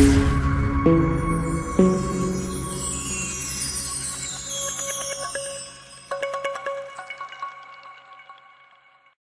سب 0.00 0.06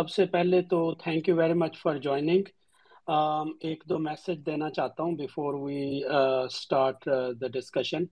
سے 0.09 0.25
پہلے 0.25 0.61
تو 0.61 0.93
thank 0.93 1.27
you 1.29 1.35
very 1.35 1.53
much 1.53 1.77
for 1.77 1.95
joining 1.95 2.43
ایک 3.61 3.83
دو 3.89 3.97
میسج 3.99 4.45
دینا 4.45 4.69
چاہتا 4.69 5.03
ہوں 5.03 5.15
before 5.15 5.53
we 5.53 6.01
start 6.05 7.05
the 7.41 7.47
discussion 7.47 8.05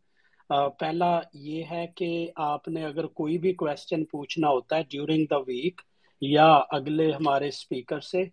پہلا 0.79 1.19
یہ 1.33 1.63
ہے 1.71 1.85
کہ 1.95 2.31
آپ 2.35 2.67
نے 2.67 2.85
اگر 2.85 3.07
کوئی 3.13 3.37
بھی 3.37 3.53
کوشچن 3.53 4.05
پوچھنا 4.05 4.49
ہوتا 4.49 4.77
ہے 4.77 4.83
ڈیورنگ 4.83 5.25
دا 5.29 5.37
ویک 5.37 5.81
یا 6.21 6.47
اگلے 6.69 7.11
ہمارے 7.11 7.47
اسپیکر 7.47 7.99
سے 7.99 8.23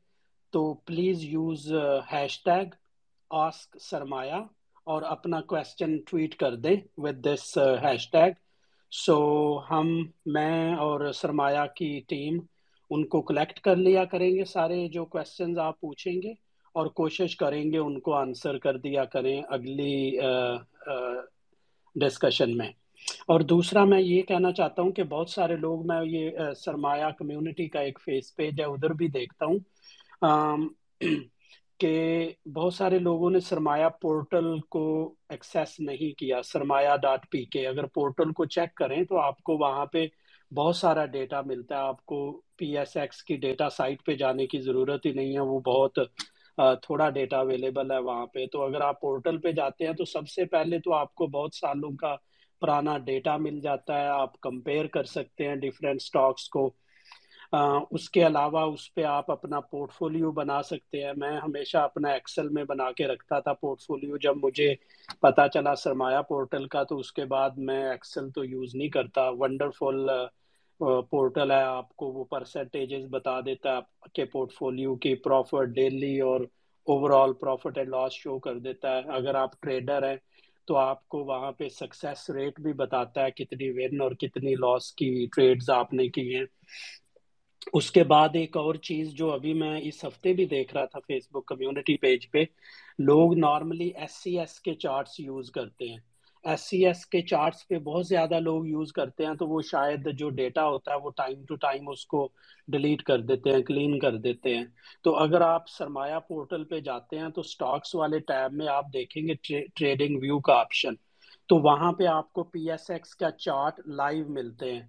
تو 0.53 0.75
please 0.75 1.25
use 1.25 1.73
hashtag 2.45 2.75
ask 3.31 3.77
Sarmaya 3.81 4.41
اور 4.85 5.03
اپنا 5.03 5.41
کوشچن 5.41 5.99
ٹویٹ 6.11 6.35
کر 6.35 6.55
دیں 6.55 6.77
with 6.97 7.25
this 7.25 7.59
hash 7.59 8.11
tag 8.11 8.33
so 8.93 9.59
ہم، 9.71 10.03
میں 10.27 10.75
اور 10.75 11.13
سرمایہ 11.13 11.67
کی 11.77 12.01
ٹیم 12.09 12.39
ان 12.91 13.05
کو 13.05 13.23
کلیکٹ 13.23 13.61
کر 13.61 13.77
لیا 13.77 14.05
کریں 14.05 14.31
گے 14.31 14.45
سارے 14.45 14.89
جو 14.89 15.05
کوشچنز 15.05 15.59
آپ 15.59 15.81
پوچھیں 15.81 16.23
گے 16.23 16.33
اور 16.73 16.87
کوشش 16.87 17.37
کریں 17.37 17.73
گے 17.73 17.79
ان 17.79 18.01
کو 18.01 18.15
آنسر 18.15 18.59
کر 18.59 18.77
دیا 18.77 19.05
کریں 19.05 19.43
اگلی 19.49 20.19
uh, 20.19 20.57
uh, 20.89 21.21
ڈسکشن 21.97 22.57
میں. 22.57 22.69
اور 23.27 23.41
دوسرا 23.41 23.85
میں 23.85 24.01
یہ 24.01 24.23
کہنا 24.23 24.53
چاہتا 24.53 24.83
ہوں 24.83 24.93
کہ 24.93 25.03
بہت 25.03 25.31
سارے 25.31 25.57
لوگ، 25.57 25.87
میں 25.87 26.05
یہ 26.05 26.31
uh, 26.39 26.55
سرمایہ 26.55 27.11
کمیونٹی 27.19 27.69
کا 27.69 27.81
ایک 27.81 27.99
فیس 28.05 28.37
پیج 28.37 28.61
ہے، 28.61 28.65
ادھر 28.65 28.93
بھی 28.93 29.09
دیکھتا 29.09 29.47
ہوں. 29.47 29.59
کہ 31.85 32.31
بہت 32.55 32.75
سارے 32.75 32.99
لوگوں 32.99 33.31
نے 33.31 33.41
سرمایہ 33.41 33.89
پورٹل 34.03 34.61
کو 34.71 35.15
ایکسیس 35.29 35.81
نہیں 35.81 36.19
کیا، 36.19 36.43
سرمایہ 36.43 36.97
ڈاٹ 36.97 37.31
پی 37.31 37.45
کے۔ 37.45 37.67
اگر 37.69 37.87
پورٹل 37.87 38.33
کو 38.33 38.45
چیک 38.45 38.75
کریں 38.75 39.03
تو 39.05 39.19
آپ 39.19 39.43
کو 39.43 39.57
وہاں 39.57 39.87
پہ 39.87 40.07
بہت 40.55 40.77
سارا 40.77 41.05
ڈیٹا 41.07 41.41
ملتا 41.47 41.75
ہے۔ 41.75 41.81
آپ 41.81 42.05
کو 42.07 42.41
پی 42.57 42.79
ایس 42.79 42.97
ایکس 42.97 43.23
کی 43.25 43.37
ڈیٹا 43.37 43.69
سائٹ 43.71 44.05
پہ 44.07 44.13
جانے 44.13 44.47
کی 44.47 44.61
ضرورت 44.61 45.07
ہی 45.07 45.13
نہیں 45.13 45.35
ہے، 45.35 45.41
وہ 45.41 45.61
بہت 45.61 45.99
تھوڑا 46.83 47.11
ڈیٹا 47.11 47.39
اویلیبل 47.39 47.91
ہے 47.91 47.99
وہاں 47.99 48.27
پہ۔ 48.27 48.47
تو 48.53 48.63
اگر 48.63 48.81
آپ 48.81 49.01
پورٹل 49.01 49.39
پہ 49.39 49.53
جاتے 49.53 49.87
ہیں 49.87 49.93
تو 49.93 50.05
سب 50.05 50.29
سے 50.29 50.45
پہلے 50.45 50.79
تو 50.79 50.95
آپ 50.95 51.15
کو 51.15 51.27
بہت 51.27 51.55
سالوں 51.55 51.91
کا 51.97 52.15
پرانا 52.61 52.99
ڈیٹا 52.99 53.37
مل 53.37 53.61
جاتا 53.61 54.01
ہے۔ 54.01 54.07
آپ 54.07 54.41
کمپیئر 54.41 54.87
کر 54.87 55.05
سکتے 55.05 55.49
ہیں 55.49 55.57
ڈفرینٹ 55.57 56.03
سٹاکس 56.03 56.49
کو۔ 56.49 56.71
اس 57.91 58.11
کے 58.11 58.27
علاوہ 58.27 58.61
اس 58.61 58.95
پہ 58.95 59.03
آپ 59.03 59.31
اپنا 59.31 59.61
پورٹ 59.61 59.93
فولیو 59.93 60.31
بنا 60.33 60.63
سکتے 60.63 61.05
ہیں۔ 61.05 61.13
میں 61.17 61.37
ہمیشہ 61.37 61.79
اپنا 61.79 62.09
ایکسل 62.09 62.49
میں 62.49 62.65
بنا 62.65 62.93
کے 62.93 63.07
رکھتا 63.07 63.41
تھا 63.41 63.53
پورٹ 63.53 63.81
فولیو 63.81 64.17
جب 64.17 64.35
مجھے 64.43 64.75
پتا 65.21 65.49
چلا 65.49 65.75
سرمایہ 65.75 66.23
پورٹل 66.23 66.67
کا، 66.67 66.83
تو 66.83 66.99
اس 66.99 67.13
کے 67.13 67.25
بعد 67.25 67.51
میں 67.57 67.85
ایکسل 67.91 68.31
تو 68.31 68.45
یوز 68.45 68.75
نہیں 68.75 68.89
کرتا۔ 68.89 69.29
ونڈرفل 69.29 70.07
پورٹل 71.11 71.51
ہے۔ 71.51 71.63
آپ 71.63 71.97
کو 71.97 72.07
وہ 72.07 72.25
پرسنٹیجز 72.25 73.07
بتا 73.11 73.41
دیتا 73.41 73.71
ہے، 73.71 73.77
آپ 73.77 74.13
کے 74.13 74.25
پورٹ 74.25 74.53
فولیو 74.53 74.95
کی 74.95 75.15
پروفٹ 75.15 75.75
ڈیلی 75.75 76.21
اور 76.21 76.41
overall 77.11 77.33
profit 77.33 77.79
and 77.79 77.89
loss 77.89 78.13
show 78.13 78.39
کر 78.39 78.59
دیتا 78.59 78.97
ہے۔ 78.97 79.03
اگر 79.09 79.35
آپ 79.35 79.61
ٹریڈر 79.61 80.09
ہیں، 80.09 80.17
تو 80.65 80.77
آپ 80.77 81.09
کو 81.09 81.19
وہاں 81.25 81.53
پہ 81.53 81.69
سکسیس 81.69 82.31
ریٹ 82.31 82.61
بھی 82.61 82.73
بتاتا 82.73 83.25
ہے 83.25 83.31
کتنی 83.31 83.71
ون 83.71 84.01
اور 84.01 84.11
کتنی 84.11 84.55
لاس 84.55 84.93
کی 84.93 85.27
ٹریڈز 85.37 85.71
آپ 85.71 85.93
نے 85.93 86.09
کی 86.09 86.37
ہیں۔ 86.37 86.45
اس 87.73 87.91
کے 87.91 88.05
بعد 88.05 88.29
ایک 88.35 88.57
اور 88.57 88.75
چیز 88.75 89.11
جو 89.11 89.33
ابھی 89.33 89.55
میں 89.55 89.81
اس 89.83 90.05
ہفتے 90.05 90.33
بھی 90.33 90.45
دیکھ 90.45 90.75
رہا 90.75 90.85
تھا 90.85 90.99
فیس 90.99 91.29
بک 91.31 91.47
کمیونٹی 91.47 91.97
پیج 91.97 92.31
پہ، 92.31 92.45
لوگ 92.99 93.39
نارملی 93.39 93.89
ایس 93.89 94.13
سی 94.13 94.39
ایس 94.39 94.61
کے 94.61 94.75
چارٹس 94.75 95.21
یوز 95.21 95.51
کرتے 95.51 95.89
ہیں۔ 95.89 95.99
ایس 96.45 96.61
سی 96.61 96.87
ایس 96.87 97.07
کے 97.07 97.23
چارٹس 97.23 97.69
پہ 97.69 97.79
بہت 97.79 98.07
زیادہ 98.07 98.41
لوگ 98.41 98.67
یوز 98.67 98.93
کرتے 98.93 99.27
ہیں 99.27 99.35
تو 99.35 99.47
وہ 99.47 99.61
شاید 99.63 100.19
جو 100.19 100.31
ڈیٹا 100.31 100.69
ہوتا 100.69 100.93
ہے 100.93 100.97
وہ 101.03 101.11
ٹائم 101.11 101.45
ٹو 101.45 101.55
ٹائم 101.55 101.89
اس 101.89 102.07
کو 102.07 102.29
ڈیلیٹ 102.69 103.03
کر 103.03 103.21
دیتے 103.21 103.51
ہیں، 103.51 103.63
کلین 103.63 103.99
کر 103.99 104.17
دیتے 104.17 104.57
ہیں۔ 104.57 104.65
تو 105.03 105.17
اگر 105.17 105.41
آپ 105.41 105.69
سرمایہ 105.69 106.19
پورٹل 106.19 106.65
پہ 106.65 106.81
جاتے 106.81 107.19
ہیں 107.19 107.29
تو 107.29 107.43
سٹاکس 107.43 107.95
والے 107.95 108.19
ٹیب 108.19 108.53
میں 108.53 108.69
آپ 108.69 108.85
دیکھیں 108.93 109.29
گے 109.29 109.35
ٹریڈنگ 109.75 110.19
ویو 110.23 110.41
کا 110.41 110.55
آپشن۔ 110.55 110.95
تو 111.49 111.57
وہاں 111.57 111.93
پہ 111.93 112.05
آپ 112.05 112.33
کو 112.33 112.43
پی 112.43 112.71
ایس 112.71 112.91
ایکس 112.91 113.15
کا 113.15 113.31
چارٹ 113.31 113.81
لائیو 113.87 114.29
ملتے 114.29 114.73
ہیں۔ 114.73 114.83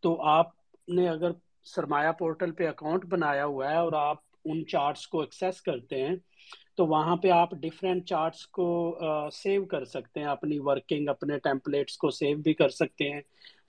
تو 0.00 0.22
آپ 0.22 0.46
نے 0.88 1.08
اگر 1.08 1.30
سرمایہ 1.74 2.12
پورٹل 2.12 2.52
پہ 2.52 2.68
اکاؤنٹ 2.68 3.04
بنایا 3.04 3.44
ہوا 3.44 3.70
ہے 3.70 3.76
اور 3.76 3.92
آپ 3.92 4.16
ان 4.44 4.66
چارٹس 4.66 5.06
کو 5.06 5.20
ایکسیس 5.20 5.60
کرتے 5.62 6.02
ہیں، 6.02 6.14
تو 6.76 6.86
وہاں 6.86 7.16
پہ 7.16 7.30
آپ 7.30 7.50
ڈفرینٹ 7.52 8.04
چارٹس 8.06 8.46
کو 8.46 8.66
سیو 9.32 9.64
کر 9.64 9.84
سکتے 9.84 10.20
ہیں، 10.20 10.26
اپنی 10.26 10.58
ورکنگ 10.58 11.08
اپنے 11.08 11.38
ٹیمپلیٹس 11.38 11.96
کو 11.96 12.10
سیو 12.10 12.36
بھی 12.38 12.54
کر 12.54 12.68
سکتے 12.70 13.10
ہیں۔ 13.10 13.20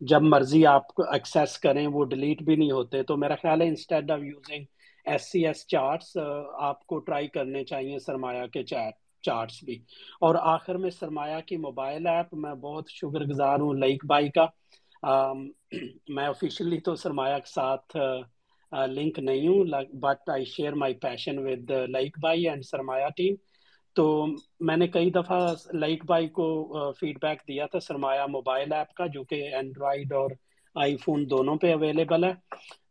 جب 0.02 0.22
مرضی 0.24 0.66
آپ 0.66 0.88
کو 0.88 1.04
ایکسیس 1.12 1.58
کریں، 1.60 1.86
وہ 1.88 2.04
ڈیلیٹ 2.06 2.42
بھی 2.44 2.56
نہیں 2.56 2.72
ہوتے۔ 2.72 3.04
تو 3.04 3.18
میرا 3.18 3.36
خیال 3.42 3.62
ہے 3.62 3.68
instead 3.68 4.12
of 4.12 4.20
using 4.24 4.64
S 5.06 5.32
C 5.32 5.46
S 5.48 5.66
charts 5.68 6.18
آپ 6.60 6.86
کو 6.88 7.00
ٹرائی 7.00 7.28
کرنے 7.28 7.64
چاہیے 7.64 8.00
سرمایہ 8.00 8.46
کے 8.54 8.64
چارٹ 8.64 8.94
چارٹس 9.24 9.64
بھی۔ 9.64 9.76
اور 10.22 10.36
آخر 10.42 10.76
میں 10.76 10.90
سرمایہ 10.90 11.40
کی 11.46 11.58
موبائل 11.58 12.08
ایپ 12.08 12.34
میں 12.34 12.54
بہت 12.56 12.90
شکر 12.90 13.26
گزار 13.26 13.60
ہوں 13.60 13.74
لائک 13.74 14.06
بائی 14.06 14.30
کا۔ 14.30 14.46
میں 15.04 16.26
آفیشلی 16.26 16.80
تو 16.80 16.96
سرمایہ 16.96 17.38
کے 17.38 17.50
ساتھ 17.50 17.96
لنک 18.88 19.20
نہیں 19.20 19.48
ہوں 19.48 19.84
but 20.02 20.30
I 20.30 20.46
share 20.46 20.74
my 20.74 20.94
passion 21.02 21.38
with 21.40 21.72
like 21.90 22.18
by 22.22 22.48
and 22.50 22.66
Sarmaya 22.66 23.10
team 23.18 23.36
تو 23.96 24.26
میں 24.60 24.76
نے 24.78 24.88
کئی 24.88 25.10
دفعہ 25.12 25.40
لائک 25.74 26.06
بائی 26.06 26.28
کو 26.30 26.92
فیڈ 27.00 27.18
بیک 27.22 27.42
دیا 27.48 27.66
تھا 27.66 27.80
سرمایہ 27.80 28.26
موبائل 28.30 28.74
ایپ 28.74 28.94
کا، 28.94 29.06
جو 29.08 29.24
کہ 29.24 29.42
اینڈرائڈ 29.56 30.14
اور 30.14 30.32
آئی 30.76 30.98
فون 30.98 31.30
دونوں 31.30 31.56
پہ 31.56 31.74
اویلیبل 31.74 32.24
ہے۔ 32.24 32.34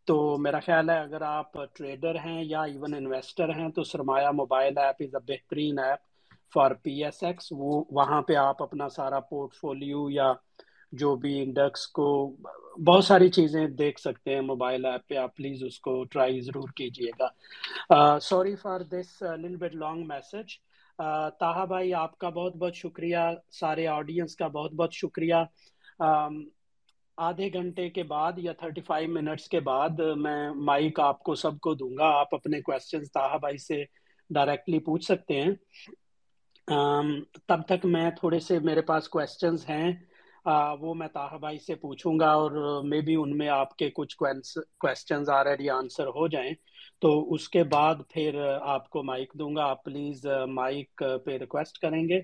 تو 0.06 0.36
میرا 0.38 0.58
خیال 0.60 0.90
ہے 0.90 0.98
اگر 0.98 1.22
آپ 1.22 1.52
ٹریڈر 1.74 2.18
ہیں 2.24 2.42
یا 2.44 2.62
ایون 2.62 2.94
انویسٹر 2.94 3.48
ہیں، 3.54 3.68
تو 3.70 3.82
سرمایہ 3.84 4.30
موبائل 4.34 4.78
ایپ 4.78 4.96
از 5.00 5.14
اے 5.14 5.20
بہترین 5.26 5.78
app 5.78 6.06
for 6.54 6.70
P 6.82 7.04
S 7.04 7.22
X 7.22 7.52
وہ، 7.52 7.82
وہاں 7.90 8.20
پہ 8.22 8.34
آپ 8.36 8.62
اپنا 8.62 8.88
سارا 8.88 9.20
پورٹ 9.20 9.54
فولیو 9.54 10.08
یا 10.10 10.32
جو 10.92 11.14
بھی 11.16 11.42
انڈیکس 11.42 11.86
کو 11.86 12.36
بہت 12.86 13.04
ساری 13.04 13.28
چیزیں 13.28 13.66
دیکھ 13.68 14.00
سکتے 14.00 14.34
ہیں 14.34 14.40
موبائل 14.40 14.84
ایپ 14.84 15.06
پہ، 15.08 15.16
آپ 15.16 15.36
پلیز 15.36 15.62
اس 15.64 15.78
کو 15.80 16.04
ٹرائی 16.04 16.40
ضرور 16.40 16.68
کیجیے 16.76 17.10
گا۔ 17.20 18.18
Sorry 18.22 18.54
for 18.56 18.80
this 18.80 19.22
Lal 19.22 19.56
but 19.56 19.74
long 19.74 20.06
message 20.06 20.54
Taha 21.40 21.64
بھائی، 21.64 21.94
آپ 21.94 22.18
کا 22.18 22.28
بہت 22.28 22.56
بہت 22.56 22.74
شکریہ، 22.74 23.18
سارے 23.52 23.86
آڈینس 23.86 24.36
کا 24.36 24.46
بہت 24.48 24.72
بہت 24.72 24.92
شکریہ۔ 24.92 25.34
آدھے 27.16 27.52
گھنٹے 27.52 27.88
کے 27.90 28.02
بعد 28.02 28.32
یا 28.36 28.52
تھرٹی 28.52 28.80
فائیو 28.80 29.08
منٹس 29.10 29.48
کے 29.48 29.60
بعد 29.60 29.98
میں 30.16 30.50
مائک 30.54 31.00
آپ 31.00 31.22
کو 31.22 31.34
سب 31.34 31.58
کو 31.60 31.74
دوں 31.74 31.96
گا۔ 31.98 32.06
آپ 32.20 32.34
اپنے 32.34 32.60
کوشچن 32.60 33.04
تاہا 33.04 33.36
بھائی 33.36 33.58
سے 33.58 33.84
ڈائریکٹلی 34.30 34.78
پوچھ 34.78 35.04
سکتے 35.04 35.40
ہیں۔ 35.42 35.50
تب 37.48 37.62
تک 37.66 37.84
میں 37.84 38.10
تھوڑے 38.10 38.38
سے 38.38 38.58
میرے 38.58 38.80
پاس 38.80 39.08
کوشچنز 39.08 39.68
ہیں۔ 39.68 39.92
وہ 40.80 40.94
میں 40.94 41.08
تاہا 41.08 41.36
بھائی 41.36 41.58
سے 41.58 41.74
پوچھوں 41.74 42.18
گا 42.20 42.30
اور 42.30 42.82
مے 42.84 43.00
بی 43.00 43.14
ان 43.14 43.38
میں 43.38 43.48
آپ 43.48 43.76
کے 43.76 43.90
کچھ 43.90 44.16
کوشچنز 44.16 45.30
آلریڈی 45.30 45.70
آنسر 45.70 46.06
ہو 46.06 46.28
جائیں۔ 46.28 46.52
تو 47.00 47.32
اس 47.34 47.48
کے 47.48 47.64
بعد 47.64 47.94
پھر 48.08 48.42
آپ 48.60 48.90
کو 48.90 49.02
مائک 49.02 49.32
دوں 49.34 49.56
گا۔ 49.56 49.64
آپ 49.64 49.84
پلیز 49.84 50.26
مائک 50.46 51.02
پہ 51.24 51.36
ریکویسٹ 51.36 51.78
کریں 51.78 52.08
گے۔ 52.08 52.20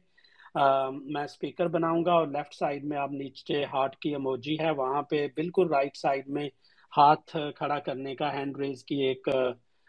میں 0.90 1.24
اسپیکر 1.24 1.68
بناؤں 1.68 2.04
گا 2.04 2.12
اور 2.12 2.26
لیفٹ 2.26 2.54
سائڈ 2.54 2.84
میں 2.84 2.98
آپ 2.98 3.10
نیچے 3.12 3.64
ہارٹ 3.64 3.96
کی 3.96 4.14
اموجی 4.14 4.56
ہے۔ 4.60 4.70
وہاں 4.70 5.02
پہ 5.02 5.26
بالکل 5.36 5.68
رائٹ 5.68 5.96
سائڈ 5.96 6.28
میں 6.28 6.48
ہاتھ 6.96 7.36
کھڑا 7.56 7.78
کرنے 7.78 8.14
کا 8.14 8.32
ہینڈ 8.34 8.58
ریز 8.58 8.84
کی 8.84 9.02
ایک 9.02 9.28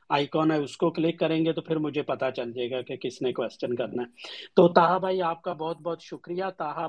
آئیکن 0.10 0.52
ہے، 0.52 0.58
اس 0.58 0.78
کو 0.78 0.90
کلک 0.90 1.20
کریں 1.20 1.46
گے 1.46 1.54
تو 1.54 1.62
پھر 1.62 1.76
مجھے 1.76 2.02
پتا 2.02 2.32
چل 2.32 2.52
جائے 2.52 2.72
گا 2.72 2.82
کہ 2.82 2.96
کس 2.96 3.22
نے 3.22 3.32
کوشچن 3.34 3.76
کرنا 3.76 4.04
ہے۔ 4.04 4.08
تو 4.56 4.68
تاہا 4.68 4.98
بھائی، 4.98 5.22
آپ 5.22 5.42
کا 5.42 5.54
بہت 5.54 5.82
بہت 5.82 6.02
شکریہ۔ 6.02 6.44
تاہا 6.58 6.88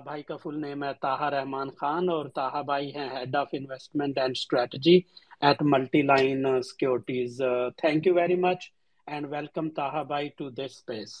بھائی 0.00 0.22
کا 0.22 0.36
فل 0.36 0.60
نیم 0.60 0.84
ہے 0.84 0.92
تاہا 1.00 1.30
رحمان 1.30 1.70
خان 1.76 2.08
اور 2.10 2.26
تاہا 2.34 2.60
بھائی 2.62 2.94
ہیں 2.94 3.08
head 3.10 3.36
of 3.36 3.48
investment 3.52 4.18
and 4.18 4.36
strategy 4.36 4.98
at 5.42 5.62
Multiline 6.04 6.42
securities 6.64 7.40
thank 7.78 8.06
you 8.06 8.14
very 8.14 8.36
much 8.40 8.70
and 9.06 9.26
welcome 9.30 9.68
Taha 9.72 10.02
بھائی 10.04 10.28
to 10.38 10.50
this 10.52 10.72
space 10.72 11.12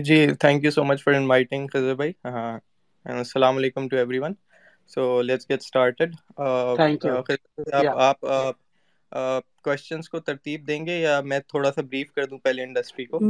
G 0.00 0.16
thank 0.40 0.64
you 0.64 0.70
so 0.70 0.84
much 0.84 1.02
for 1.02 1.14
inviting 1.14 1.66
Khizar 1.68 1.94
بھائی. 1.94 2.12
السلام 3.06 3.56
علیکم 3.56 3.88
to 3.88 3.96
everyone 4.18 4.32
so 4.90 5.00
let's 5.22 5.48
get 5.50 5.60
started 5.60 6.14
آپ 7.98 8.20
questions 9.64 10.08
کو 10.08 10.20
ترتیب 10.20 10.66
دیں 10.66 10.84
گے 10.86 10.98
یا 10.98 11.20
میں 11.24 11.38
تھوڑا 11.48 11.72
سا 11.72 11.82
بریف 11.82 12.12
کر 12.12 12.26
دوں 12.26 12.38
پہلے 12.40 12.62
انڈسٹری 12.62 13.06
کو؟ 13.06 13.20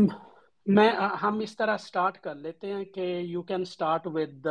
میں 0.69 0.91
ہم 1.23 1.39
اس 1.39 1.57
طرح 1.57 1.77
سٹارٹ 1.77 2.19
کر 2.19 2.35
لیتے 2.35 2.73
ہیں 2.73 2.85
کہ 2.85 3.01
you 3.21 3.43
can 3.43 3.65
start 3.65 4.07
with 4.07 4.47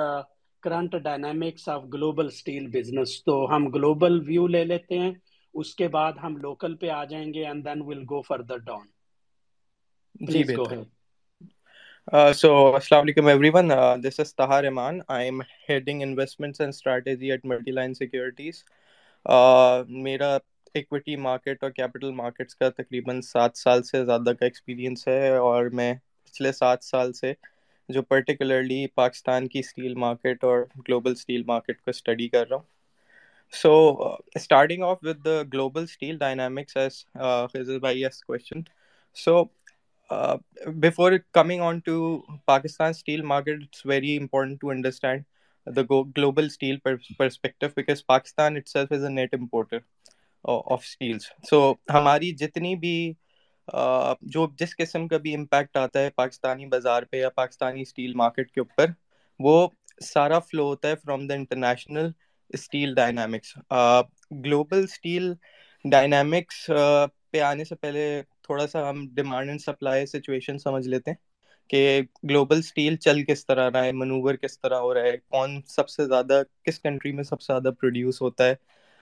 current 0.64 0.96
dynamics 1.04 1.68
of 1.70 1.84
global 1.94 2.26
steel 2.26 2.68
business 2.68 3.24
تو 3.24 3.36
ہم 3.56 3.70
گلوبل 3.70 4.20
ویو 4.28 4.48
لے 4.48 4.64
لیتے 4.64 5.00
ہیں 5.00 5.12
اس 5.56 5.76
کے 5.76 5.88
بعد 5.88 6.14
ہم 6.24 6.38
لوکل 6.38 6.76
پہ 6.76 6.90
آ 6.90 7.04
جائیں 7.04 7.34
گے 7.34 7.46
and 7.48 7.66
then 7.66 7.82
will 7.82 8.04
go 8.04 8.22
further 8.22 8.58
down 8.58 8.86
جی 10.28 10.44
بہتر 10.44 10.84
Uh, 12.08 12.32
so, 12.32 12.50
Assalamu 12.72 13.04
alaikum 13.04 13.30
everyone. 13.30 13.70
Uh, 13.70 13.98
this 13.98 14.18
is 14.18 14.32
Tahar 14.32 14.66
Iman. 14.66 15.04
I'm 15.10 15.42
heading 15.68 16.00
investments 16.00 16.62
and 16.62 16.74
strategy 16.74 17.32
at 17.32 17.44
Multiline 17.44 17.96
Securities. 17.96 18.64
Uh, 19.26 19.84
میرا 19.88 20.38
ایکویٹی 20.74 21.16
مارکیٹ 21.16 21.64
اور 21.64 21.72
کیپٹل 21.72 22.12
مارکیٹس 22.12 22.56
کا 22.56 22.70
تقریباً 22.70 23.22
سات 23.22 23.58
سال 23.58 23.84
سے 23.84 24.04
زیادہ 24.06 24.34
کا 24.40 24.46
ایکسپیرینس 24.46 25.08
ہے 25.08 25.36
اور 25.38 25.66
میں 25.72 25.94
پچھلے 26.38 26.52
سات 26.52 26.84
سال 26.84 27.14
سے، 27.14 27.34
جو 27.90 28.02
پرٹیکولرلی 28.04 28.86
پاکستان 28.96 29.48
کی 29.48 29.60
اسٹیل 29.60 29.94
مارکیٹ 29.96 30.44
اور 30.44 30.60
گلوبل 30.88 31.12
اسٹیل 31.12 31.44
مارکیٹ 31.44 31.82
کو 31.82 31.90
اسٹڈی 31.90 32.28
کر 32.30 32.48
رہا 32.50 32.56
ہوں۔ 32.56 32.66
So 33.54 33.72
starting 34.36 34.84
off 34.84 34.98
with 35.02 35.24
the 35.26 35.42
global 35.54 35.84
steel 35.84 36.18
dynamics 36.18 36.78
as 36.78 37.04
Khizar 37.54 37.80
بھائی 37.80 38.04
s 38.04 38.24
question 38.24 38.62
so 39.18 39.44
before 40.76 41.12
coming 41.32 41.62
on 41.62 41.80
to 41.80 41.98
Pakistan 42.46 42.90
steel 42.90 43.22
market 43.24 43.62
it's 43.64 43.86
very 43.86 44.18
important 44.18 44.62
to 44.62 44.70
understand 44.70 45.24
the 45.68 45.82
global 45.92 46.46
steel 46.46 46.78
perspective 47.18 47.68
because 47.76 48.06
Pakistan 48.06 48.56
itself 48.68 48.92
is 48.92 49.04
a 49.04 49.10
net 49.10 49.34
importer 49.34 49.78
of 50.46 50.84
steels 50.84 51.32
so 51.50 51.74
ہماری 51.90 52.32
جتنی 52.36 52.76
بھی 52.76 52.98
جو 54.24 54.48
جس 54.60 54.76
قسم 54.78 55.08
کا 55.08 55.18
بھی 55.18 55.34
impact 55.36 55.78
آتا 55.78 56.00
ہے 56.00 56.10
پاکستانی 56.16 56.66
بازار 56.68 57.04
پہ 57.12 57.18
یا 57.18 57.30
پاکستانی 57.36 57.82
اسٹیل 57.82 58.14
مارکیٹ 58.16 58.52
کے 58.52 58.62
اوپر، 58.62 58.92
وہ 59.40 59.68
سارا 60.04 60.40
فلو 60.42 60.68
ہوتا 60.68 60.90
ہے 60.90 60.96
from 60.96 61.28
the 61.28 61.34
international 61.34 62.10
steel 62.54 62.94
dynamics 62.96 63.54
global 64.46 64.84
steel 64.84 65.34
dynamics 65.86 66.66
پہ 67.32 67.40
آنے 67.42 67.64
سے 67.64 67.76
پہلے 67.76 68.04
تھوڑا 68.44 68.68
سا 68.68 68.90
ہم 68.90 69.08
ڈیمانڈ 69.14 69.50
اینڈ 69.50 69.62
سپلائی 69.62 70.06
سچویشن 70.08 70.58
سمجھ 70.60 70.88
لیتے 70.88 71.12
ہیں 71.12 71.18
کہ 71.70 72.02
گلوبل 72.24 72.58
اسٹیل 72.60 72.96
چل 72.98 73.24
کس 73.26 73.46
طرح 73.46 73.70
رہا 73.72 73.84
ہے 73.86 73.92
منوور 73.94 74.36
کس 74.36 74.60
طرح 74.60 74.80
ہو 74.80 74.94
رہا 74.94 75.04
ہے، 75.04 75.18
کون 75.20 75.60
سب 75.68 75.90
سے 75.90 76.06
زیادہ، 76.08 76.42
کس 76.64 76.80
کنٹری 76.80 77.12
میں 77.12 77.24
سب 77.24 77.42
سے 77.42 77.54
زیادہ 77.54 77.72
پروڈیوس 77.80 78.22
ہوتا 78.22 78.46
ہے 78.46 78.56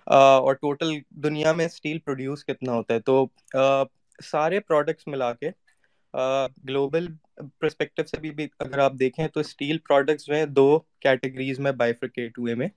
اور 0.07 0.53
ٹوٹل 0.55 0.93
دنیا 1.23 1.51
میں 1.53 1.65
اسٹیل 1.65 1.99
پروڈیوس 1.99 2.45
کتنا 2.45 2.73
ہوتا 2.73 2.93
ہے. 2.93 2.99
تو 3.01 3.25
سارے 4.19 4.59
پروڈکٹس 4.61 5.07
ملا 5.07 5.31
کے 5.33 5.49
گلوبل 6.65 7.07
پرسپیکٹو 7.59 8.03
سے 8.05 8.19
بھی 8.21 8.31
اگر 8.59 8.79
آپ 8.79 8.93
دیکھیں 8.99 9.27
تو 9.27 9.39
اسٹیل 9.39 9.77
پروڈکٹس 9.79 10.25
جو 10.25 10.33
ہیں 10.33 10.45
دو 10.47 10.67
کیٹیگریز 11.01 11.59
میں 11.59 11.71
بائیفرکیٹ 11.73 12.37
ہوئے 12.37 12.55
میں۔ 12.55 12.67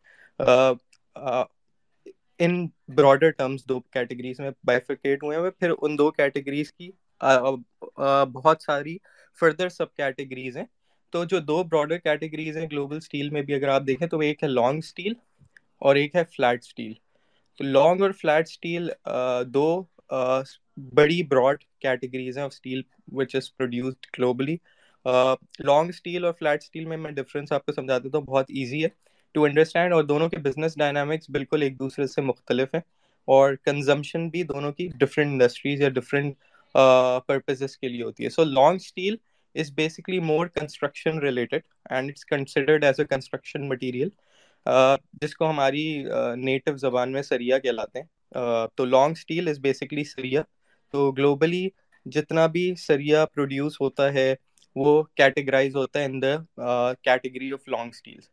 ان 2.41 2.67
براڈر 2.95 3.31
ٹرمز 3.31 3.65
دو 3.65 3.79
کیٹیگریز 3.83 4.41
میں 4.41 4.51
بائیفرکیٹ 4.65 5.23
ہوئے 5.23 5.37
ہیں 5.37 5.51
پھر 5.53 5.71
ان 5.79 5.97
دو 5.99 6.11
کیٹیگریز 6.13 6.73
کی 6.73 6.91
بہت 8.33 8.63
ساری 8.63 8.97
فردر 9.39 9.69
سب 9.71 9.95
کیٹیگریز 9.95 10.57
ہیں۔ 10.57 10.65
تو 11.13 11.25
جو 11.25 11.39
دو 11.41 11.63
براڈر 11.65 11.99
کیٹیگریز 11.99 12.57
ہیں 12.57 12.67
گلوبل 12.73 12.97
اسٹیل 12.97 13.31
میں 13.31 13.43
بھی 13.43 13.55
اگر 13.55 13.69
آپ 13.69 13.83
دیکھیں 13.87 14.07
تو 14.09 14.19
ایک 14.21 14.43
ہے 14.43 14.49
لانگ 14.49 14.79
اسٹیل 14.79 15.13
اور 15.83 15.97
ایک 15.97 16.15
ہے 16.17 16.23
فلیٹ 16.27 16.63
اسٹیل 16.63 16.93
تو 17.59 17.65
لانگ 17.65 18.03
اور 18.03 18.11
فلیٹ 18.13 18.47
اسٹیل 18.47 18.89
دو 19.49 19.67
بڑی 20.95 21.23
براڈ 21.29 21.65
کیٹیگریز 21.81 22.39
ہیں 22.39 22.45
of 22.45 22.53
steel 22.53 22.83
which 23.13 23.35
is 23.37 23.55
produced 23.57 24.07
globally 24.19 24.57
long 25.07 25.89
steel 25.89 26.25
اور 26.25 26.33
فلیٹ 26.39 26.63
اسٹیل 26.63 26.85
میں 26.85 26.97
میں 26.97 27.11
ڈفرینس 27.13 27.53
آپ 27.53 27.67
کو 27.67 27.73
سمجھا 27.73 27.99
دیتا 27.99 28.19
ہوں، 28.19 28.25
بہت 28.27 28.51
ایزی 28.51 28.83
ہے. 28.85 28.89
ٹو 29.35 29.45
انڈرسٹینڈ 29.45 29.93
اور 29.93 30.05
دونوں 30.05 30.29
کے 30.29 30.39
بزنس 30.39 30.77
ڈائنامکس 30.79 31.31
بالکل 31.31 31.63
ایک 31.63 31.79
دوسرے 31.79 32.07
سے 32.07 32.23
مختلف 32.23 32.75
ہیں 32.75 32.81
اور 33.29 33.55
کنزمپشن 33.65 34.29
بھی 34.29 34.43
دونوں 34.43 34.73
کی 34.73 34.89
ڈفرینٹ 35.01 35.31
انڈسٹریز 35.33 35.81
یا 35.81 35.89
ڈفرینٹ 35.89 36.35
پرپزز 37.27 37.77
کے 37.79 37.89
لیے 37.89 38.03
ہوتی 38.03 38.25
ہے. 38.25 38.31
So 38.31 38.45
long 38.45 38.77
steel 38.77 39.17
is 39.55 39.71
basically 39.73 40.19
more 40.21 40.47
construction 40.47 41.19
related 41.19 41.63
and 41.91 42.11
it's 42.11 42.25
considered 42.25 42.85
as 42.85 43.01
a 43.01 43.05
construction 43.07 43.69
material 43.69 44.09
جس 45.23 45.35
کو 45.37 45.49
ہماری 45.51 45.85
نیٹو 46.37 46.77
زبان 46.77 47.13
میں 47.13 47.23
سریا 47.23 47.59
کہلاتے 47.59 47.99
ہیں. 47.99 48.07
تو 48.33 48.85
long 48.85 49.13
steel 49.13 49.49
is 49.49 49.59
basically 49.61 50.05
sariya 50.05 50.43
تو 50.95 51.11
گلوبلی 51.13 51.69
جتنا 52.07 52.47
بھی 52.47 52.75
سریا 52.79 53.25
پروڈیوس 53.27 53.81
ہوتا 53.81 54.13
ہے، 54.13 54.35
وہ 54.77 55.03
کیٹیگرائز 55.17 55.77
ہوتا 55.77 56.01
ہے 56.01 56.05
in 56.05 56.21
the 56.23 56.93
category 57.05 57.53
of 57.53 57.69
long 57.69 57.91
steels 57.91 58.29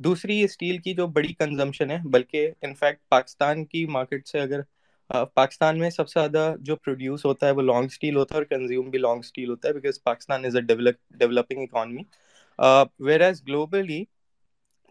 دوسری 0.00 0.42
اسٹیل 0.44 0.78
کی 0.78 0.94
جو 0.94 1.06
بڑی 1.06 1.32
کنزمپشن 1.34 1.90
ہے، 1.90 1.98
بلکہ 2.10 2.50
انفیکٹ 2.62 3.08
پاکستان 3.08 3.64
کی 3.64 3.84
مارکیٹ 3.86 4.28
سے 4.28 4.40
اگر 4.40 4.60
uh, 5.10 5.24
پاکستان 5.34 5.78
میں 5.78 5.90
سب 5.90 6.08
سے 6.08 6.20
زیادہ 6.20 6.54
جو 6.60 6.76
پروڈیوس 6.76 7.24
ہوتا 7.24 7.46
ہے، 7.46 7.52
وہ 7.52 7.62
لانگ 7.62 7.84
اسٹیل 7.84 8.16
ہوتا 8.16 8.34
ہے 8.34 8.38
اور 8.38 8.46
کنزیوم 8.46 8.90
بھی 8.90 8.98
لانگ 8.98 9.18
اسٹیل 9.18 9.50
ہوتا 9.50 9.68
ہے 9.68 9.72
because 9.74 10.02
Pakistan 10.04 10.44
is 10.44 10.56
a 10.56 10.62
developing 10.62 11.62
economy 11.62 12.02
whereas 13.20 13.42
globally 13.46 14.02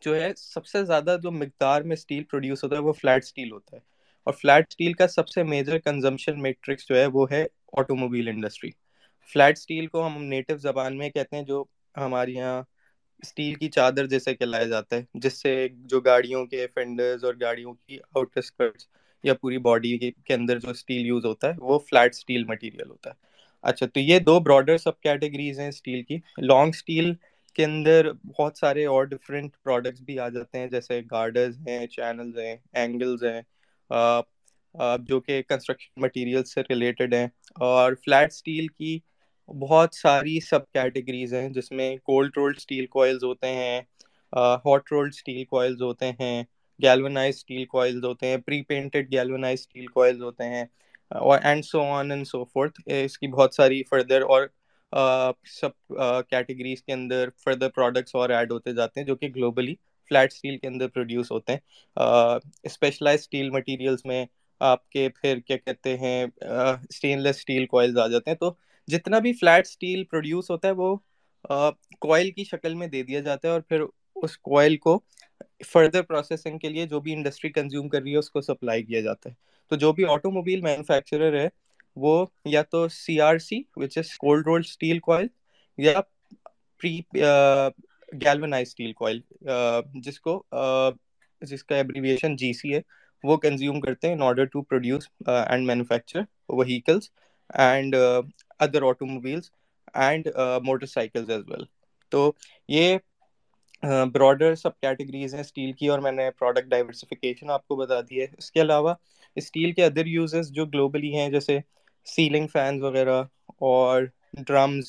جو 0.01 0.15
ہے، 0.15 0.31
سب 0.37 0.65
سے 0.65 0.83
زیادہ 0.85 1.15
جو 1.23 1.31
مقدار 1.31 1.81
میں 1.81 1.95
اسٹیل 1.95 2.23
پروڈیوس 2.23 2.63
ہوتا 2.63 2.75
ہے، 2.75 2.81
وہ 2.81 2.93
فلیٹ 2.93 3.23
اسٹیل 3.23 3.51
ہوتا 3.51 3.75
ہے۔ 3.77 3.81
اور 4.27 4.33
فلیٹ 4.33 4.65
اسٹیل 4.69 4.93
کا 4.93 5.07
سب 5.07 5.27
سے 5.27 5.43
میجر 5.43 5.77
کنزمپشن 5.79 6.41
میٹرکس 6.41 6.87
جو 6.89 6.95
ہے 6.95 7.05
وہ 7.05 7.25
ہے 7.31 7.45
auto 7.73 7.95
mobile 7.95 8.27
industry 8.27 8.69
flat 9.35 9.57
steel 9.57 9.87
کو 9.87 10.05
ہم 10.07 10.23
نیٹو 10.23 10.57
زبان 10.57 10.97
میں 10.97 11.09
کہتے 11.09 11.35
ہیں 11.35 11.43
جو 11.43 11.63
ہمارے 11.95 12.31
یہاں 12.31 12.61
اسٹیل 13.23 13.55
کی 13.55 13.69
چادر 13.69 14.05
جیسے 14.05 14.35
کہلایا 14.35 14.63
جاتا 14.63 14.95
ہے 14.95 15.03
جس 15.15 15.41
سے 15.41 15.55
جو 15.85 15.99
گاڑیوں 16.01 16.45
کے 16.45 16.67
فینڈرز 16.73 17.23
اور 17.23 17.33
گاڑیوں 17.41 17.73
کی 17.73 17.97
آؤٹر 18.15 18.39
اسکرٹس 18.39 18.87
یا 19.23 19.33
پوری 19.33 19.57
باڈی 19.57 19.97
کے 19.97 20.33
اندر 20.33 20.59
جو 20.59 20.69
اسٹیل 20.69 21.05
یوز 21.05 21.25
ہوتا 21.25 21.47
ہے، 21.47 21.53
وہ 21.59 21.79
فلیٹ 21.79 22.13
اسٹیل 22.15 22.43
مٹیریل 22.43 22.89
ہوتا 22.89 23.09
ہے۔ 23.09 23.27
اچھا 23.63 23.85
تو 23.85 23.99
یہ 23.99 24.19
دو 24.19 24.39
براڈر 24.39 24.77
سب 24.77 24.99
کیٹیگریز 25.01 25.59
ہیں 25.59 25.67
اسٹیل 25.67 26.03
کی۔ 26.03 26.17
لانگ 26.39 26.69
اسٹیل 26.69 27.13
کے 27.55 27.65
اندر 27.65 28.11
بہت 28.13 28.57
سارے 28.57 28.85
اور 28.85 29.03
ڈفرینٹ 29.05 29.55
پروڈکٹس 29.63 30.01
بھی 30.01 30.19
آ 30.19 30.27
جاتے 30.29 30.59
ہیں، 30.59 30.67
جیسے 30.67 31.01
گارڈرز 31.11 31.57
ہیں 31.67 31.85
چینلز 31.87 32.37
ہیں 32.37 32.55
اینگلز 32.73 33.23
ہیں۔ 33.23 33.41
جو 35.01 35.19
کہ 35.19 35.41
کنسٹرکشن 35.41 36.01
مٹیریل 36.01 36.43
سے 36.45 36.61
ریلیٹڈ 36.61 37.13
ہیں، 37.13 37.27
اور 37.61 37.93
فلیٹ 38.05 38.31
اسٹیل 38.31 38.67
کی 38.67 38.97
بہت 39.49 39.95
ساری 39.95 40.39
سب 40.39 40.71
کیٹیگریز 40.71 41.33
ہیں، 41.33 41.47
جس 41.49 41.71
میں 41.71 41.95
کولڈ 42.03 42.37
رولڈ 42.37 42.57
اسٹیل 42.57 42.85
کوائلز 42.87 43.23
ہوتے 43.23 43.47
ہیں 43.47 43.81
ہاٹ 44.33 44.91
رولڈ 44.91 45.13
اسٹیل 45.13 45.43
کوائلز 45.45 45.81
ہوتے 45.81 46.11
ہیں 46.19 46.43
گیلونائز 46.79 47.35
اسٹیل 47.35 47.65
کوائلز 47.65 48.03
ہوتے 48.05 48.27
ہیں 48.27 48.37
pre 48.37 48.61
painted 48.63 49.11
galvanized 49.11 49.59
steel 49.59 49.87
coils 49.87 50.21
ہوتے 50.21 50.43
ہیں، 50.45 50.63
اور 51.11 51.39
and 51.43 51.65
so 51.65 51.81
on 51.83 52.11
and 52.11 52.27
so 52.27 52.43
forth 52.45 52.79
اس 52.87 53.17
کی 53.17 53.27
بہت 53.27 53.53
ساری 53.55 53.81
فردر 53.89 54.21
اور 54.23 54.47
سب 55.51 55.93
کیٹیگریز 56.29 56.83
کے 56.83 56.93
اندر 56.93 57.29
فردر 57.43 57.69
پروڈکٹس 57.69 58.15
اور 58.15 58.29
ایڈ 58.29 58.51
ہوتے 58.51 58.73
جاتے 58.73 58.99
ہیں 58.99 59.07
جو 59.07 59.15
کہ 59.15 59.27
گلوبلی 59.35 59.73
فلیٹ 60.09 60.31
اسٹیل 60.33 60.57
کے 60.57 60.67
اندر 60.67 60.87
پروڈیوس 60.87 61.31
ہوتے 61.31 61.53
ہیں۔ 61.53 61.59
اسپیشلائز 62.63 63.19
اسٹیل 63.19 63.49
مٹیریلس 63.49 64.05
میں 64.05 64.25
آپ 64.61 64.89
کے 64.89 65.07
پھر 65.21 65.39
کیا 65.39 65.57
کہتے 65.57 65.97
ہیں 65.97 66.25
اسٹین 66.43 67.21
لیس 67.21 67.35
اسٹیل 67.37 67.65
کوائلز 67.65 67.97
آ 67.97 68.07
جاتے 68.07 68.29
ہیں۔ 68.31 68.37
تو 68.37 68.53
جتنا 68.87 69.19
بھی 69.19 69.33
فلیٹ 69.33 69.67
اسٹیل 69.67 70.03
پروڈیوس 70.03 70.49
ہوتا 70.51 70.67
ہے، 70.67 70.73
وہ 70.73 70.95
کوائل 71.99 72.31
کی 72.31 72.43
شکل 72.43 72.73
میں 72.73 72.87
دے 72.87 73.03
دیا 73.03 73.19
جاتا 73.19 73.47
ہے 73.47 73.53
اور 73.53 73.61
پھر 73.61 73.81
اس 74.15 74.37
کوائل 74.37 74.75
کو 74.77 74.99
فردر 75.67 76.01
پروسیسنگ 76.01 76.57
کے 76.57 76.69
لیے 76.69 76.85
جو 76.85 76.99
بھی 76.99 77.13
انڈسٹری 77.13 77.51
کنزیوم 77.51 77.89
کر 77.89 78.01
رہی 78.01 78.11
ہے، 78.11 78.17
اس 78.17 78.29
کو 78.31 78.41
سپلائی 78.41 78.83
کیا 78.83 79.01
جاتا 79.01 79.29
ہے۔ 79.29 79.35
تو 79.71 79.75
جو 79.75 79.91
بھی 79.93 80.05
آٹو 80.05 80.31
موبائل 80.31 80.61
مینوفیکچرر 80.61 81.39
ہے، 81.39 81.47
وہ 81.97 82.25
یا 82.45 82.61
تو 82.61 82.87
C 82.87 83.19
R 83.21 83.37
C 83.37 83.61
which 83.75 83.97
is 83.97 84.15
cold 84.17 84.47
rolled 84.47 84.65
steel 84.65 84.99
coil 84.99 85.27
یا 85.77 85.99
پری 86.81 86.99
گیلونائز 88.13 88.67
اسٹیل 88.67 88.93
کوائل 88.93 89.19
جس 89.93 90.19
کو 90.19 90.43
جس 91.41 91.63
کا 91.63 91.75
ایبریویشن 91.75 92.35
جی 92.35 92.53
سی 92.53 92.73
ہے 92.75 92.81
وہ 93.23 93.37
کنزیوم 93.37 93.79
کرتے 93.79 94.07
ہیں 94.07 94.15
in 94.15 94.21
order 94.21 94.45
to 94.45 94.61
produce 94.61 95.07
and 95.27 95.67
manufacture 95.67 96.21
vehicles 96.49 97.09
and 97.53 97.95
other 98.59 98.81
automobiles 99.05 99.51
and 99.93 100.27
motorcycles 100.85 101.29
as 101.29 101.43
well 101.47 101.63
تو 102.11 102.31
یہ 102.67 102.97
براڈر 104.13 104.55
سب 104.55 104.79
کیٹیگریز 104.79 105.33
ہیں 105.33 105.41
اسٹیل 105.41 105.71
کی 105.71 105.87
اور 105.87 105.99
میں 105.99 106.11
نے 106.11 106.29
پروڈکٹ 106.31 106.65
ڈائیورسفیکیشن 106.65 107.49
آپ 107.49 107.67
کو 107.67 107.75
بتا 107.75 108.01
دی 108.01 108.21
ہے 108.21 108.25
اس 108.37 108.51
کے 108.51 108.61
علاوہ 108.61 108.93
اسٹیل 109.35 109.71
کے 109.71 109.85
ادر 109.85 110.05
یوزز 110.05 110.51
جو 110.51 110.65
گلوبلی 110.65 111.15
ہیں 111.15 111.29
جیسے 111.29 111.59
سیلنگ 112.05 112.47
فینز 112.47 112.83
وغیرہ 112.83 113.21
اور 113.59 114.03
ڈرمز 114.47 114.85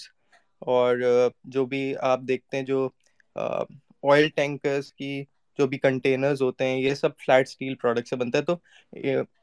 اور 0.59 0.97
جو 1.45 1.67
بھی 1.67 1.95
آپ 2.01 2.21
دیکھتے 2.21 2.57
ہیں 2.57 2.65
جو 2.65 2.89
آئل 3.37 4.29
ٹینکرز 4.31 4.93
کی 4.95 5.23
جو 5.59 5.67
بھی 5.67 5.79
کنٹینرز 5.79 6.43
ہوتے 6.43 6.65
ہیں، 6.65 6.79
یہ 6.79 6.95
سب 6.95 7.17
فلیٹ 7.19 7.47
اسٹیل 7.49 7.75
پروڈکٹ 7.77 8.09
سے 8.09 8.17
بنتا 8.17 8.39
ہے 8.39 8.43
تو 8.45 8.57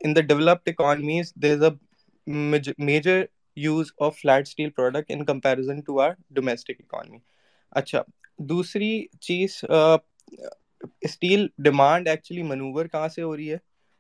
in 0.02 0.16
the 0.16 0.22
developed 0.24 0.70
economies 0.70 1.34
there 1.38 1.54
is 1.54 1.64
a 1.64 1.70
major 2.80 3.24
use 3.58 3.92
of 4.00 4.18
flat 4.18 4.48
steel 4.48 4.70
product 4.72 5.12
in 5.12 5.24
comparison 5.26 5.82
to 5.82 6.00
our 6.02 6.12
domestic 6.32 6.80
economy 6.80 7.18
اچھا 7.74 8.02
دوسری 8.50 8.92
چیز 9.22 9.64
اسٹیل 11.04 11.48
ڈیمانڈ 11.60 12.08
ایکچولی 12.08 12.44
منوور 12.44 12.86
کہاں 12.88 13.08
سے 13.10 13.22
ہو 13.22 13.36
رہی 13.36 13.52
ہے؟ 13.52 13.58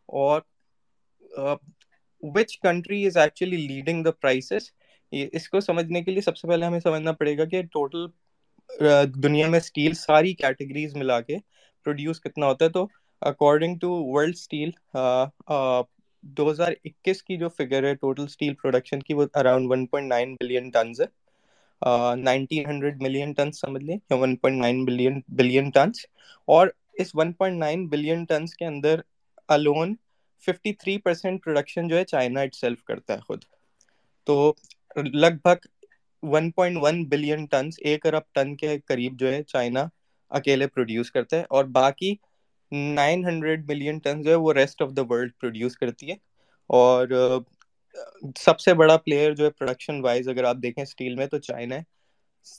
اور 0.10 0.41
which 2.24 2.58
country 2.60 3.06
is 3.06 3.17
actually 3.17 3.58
leading 3.60 4.03
the 4.03 4.12
prices 4.13 4.72
اس 5.12 5.48
کو 5.50 5.60
سمجھنے 5.62 6.01
کے 6.03 6.12
لیے 6.12 6.22
سب 6.22 6.38
سے 6.38 6.48
پہلے 6.48 6.65
ہمیں 6.65 6.79
سمجھنا 6.79 7.12
پڑے 7.13 7.38
گا 7.38 7.46
کہ 7.46 7.62
ٹوٹل 7.72 8.06
دنیا 9.18 9.48
میں 9.48 9.60
اسٹیل 9.60 9.94
ساری 9.96 10.34
کیٹیگریز 10.36 10.96
ملا 10.96 11.20
کے 11.22 11.38
پروڈیوس 11.86 12.22
کتنا 12.22 12.46
ہوتا 12.46 12.66
ہے 12.66 12.70
تو 12.70 12.86
اکارڈنگ 13.22 13.78
ٹو 13.78 13.90
ورلڈ 14.06 14.36
اسٹیل 14.36 14.70
دو 16.24 16.50
ہزار 16.52 16.72
اکیس 16.86 17.22
کی 17.24 17.38
جو 17.38 17.50
فگر 17.50 17.84
ہے 17.84 17.94
ٹوٹل 17.96 18.24
اسٹیل 18.24 18.54
پروڈکشن 18.54 19.00
کی 19.02 19.14
وہ 19.14 19.26
around 19.34 19.72
one 19.72 19.86
point 19.88 20.10
nine 20.10 20.34
billion 20.36 20.70
tons 20.72 21.02
ہے۔ 21.02 21.06
نائنٹین 22.18 22.66
ہنڈریڈ 22.66 23.02
ملین 23.02 23.34
ٹنس 23.34 23.60
سمجھ 23.62 23.84
لیں 23.84 23.98
یا 24.02 24.18
one 24.18 24.36
point 24.36 24.60
nine 24.60 24.84
billion 24.86 25.20
billion 25.30 25.70
tons 25.70 26.06
اور 26.48 26.68
اس 26.94 27.12
one 27.14 27.32
point 27.34 27.60
nine 27.60 27.88
billion 27.88 28.24
tons 28.26 28.56
کے 28.56 28.66
اندر 28.66 29.00
alone 29.50 29.96
fifty 30.44 30.74
three 30.74 30.98
percent 31.00 31.44
production 31.44 31.88
جو 31.88 31.98
ہے 31.98 32.04
چائنا 32.06 32.42
اٹ 32.42 32.56
سیلف 32.56 32.84
کرتا 32.84 33.14
ہے 33.14 33.20
خود۔ 33.20 33.44
تو 34.28 34.54
لگ 35.14 35.34
بھگ 35.44 35.68
one 36.24 36.50
point 36.52 36.78
one 36.82 37.04
billion 37.10 37.46
tons 37.48 37.80
ایک 37.82 38.06
ارب 38.06 38.32
ٹن 38.34 38.56
کے 38.56 38.78
قریب 38.82 39.20
جو 39.20 39.32
ہے 39.32 39.42
چائنا 39.46 39.86
اکیلے 40.32 40.68
پروڈیوس 40.70 41.12
کرتا 41.12 41.38
ہے 41.38 41.44
اور 41.50 41.66
باقی 41.74 42.14
نائن 42.72 43.26
ہنڈریڈ 43.26 43.66
ملین 43.66 44.00
ٹن 44.00 44.22
جو 44.22 44.30
ہے 44.30 44.36
وہ 44.38 44.54
rest 44.54 44.82
of 44.82 44.90
the 44.92 45.02
world 45.10 45.32
produce 45.36 45.78
کرتی 45.78 46.10
ہے 46.10 46.16
اور 46.70 47.08
سب 48.38 48.60
سے 48.60 48.74
بڑا 48.74 48.98
پلیئر 49.00 49.34
جو 49.36 49.46
ہے 49.46 49.50
پروڈکشن 49.52 50.00
وائز 50.02 50.30
اگر 50.30 50.44
آپ 50.46 50.58
دیکھیں 50.58 50.84
اسٹیل 50.84 51.16
میں 51.16 51.26
تو 51.28 51.38
چائنا 51.40 51.76
ہے۔ 51.76 51.82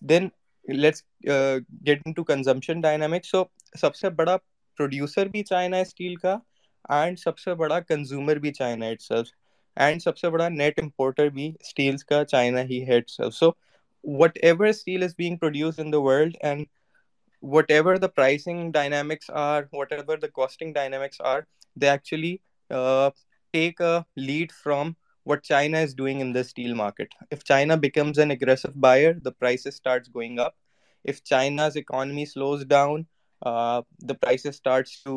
Then 0.02 0.28
let's 0.68 1.02
get 1.86 2.00
into 2.12 2.24
consumption 2.24 2.80
dynamics 2.80 3.30
so 3.30 3.42
سب 3.74 3.94
سے 3.94 4.10
بڑا 4.12 4.36
پروڈیوسر 4.78 5.26
بھی 5.28 5.42
چائنا 5.44 5.76
ہے 5.76 5.82
اسٹیل 5.82 6.14
کا 6.16 6.36
اینڈ 6.92 7.18
سب 7.18 7.38
سے 7.38 7.54
بڑا 7.56 7.78
کنزیومر 7.82 8.36
بھی 8.38 8.52
چائنا 8.52 8.86
اٹ 8.86 9.02
سیلف 9.02 9.28
اینڈ 9.84 10.02
سب 10.02 10.18
سے 10.18 10.30
بڑا 10.30 10.48
نیٹ 10.48 10.80
امپورٹر 10.82 11.28
بھی 11.28 11.52
اسٹیلس 11.60 12.04
کا 12.04 12.24
چائنا 12.24 12.62
ہی 12.70 12.82
ہے 12.88 13.00
so 13.34 13.50
whatever 14.42 14.66
steel 14.66 15.02
is 15.02 15.14
being 15.18 15.36
produce 15.36 15.78
in 15.78 15.92
the 15.92 16.00
world 16.00 16.36
and 16.40 16.66
whatever 17.70 17.96
the 17.96 18.06
pricing 18.06 18.70
dynamics 18.72 19.30
are 19.34 19.62
whatever 19.92 20.18
the 20.18 20.26
costing 20.34 20.72
dynamics 20.72 21.20
are 21.24 21.40
they 21.76 21.88
actually 21.90 22.36
take 23.54 23.80
a 23.82 23.98
lead 24.20 24.52
from 24.62 24.92
what 25.26 25.42
China 25.42 25.78
is 25.78 25.94
doing 25.94 26.20
in 26.20 26.32
the 26.32 26.42
steel 26.42 26.74
market. 26.74 27.14
If 27.30 27.44
China 27.44 27.76
becomes 27.76 28.18
an 28.18 28.30
aggressive 28.30 28.80
buyer, 28.80 29.12
the 29.14 29.32
prices 29.32 29.76
starts 29.76 30.08
going 30.08 30.38
up. 30.38 30.54
If 31.04 31.22
China's 31.22 31.76
economy 31.76 32.24
slows 32.24 32.64
down, 32.64 33.06
uh, 33.42 33.82
the 34.00 34.14
prices 34.14 34.56
starts 34.56 35.02
to 35.02 35.16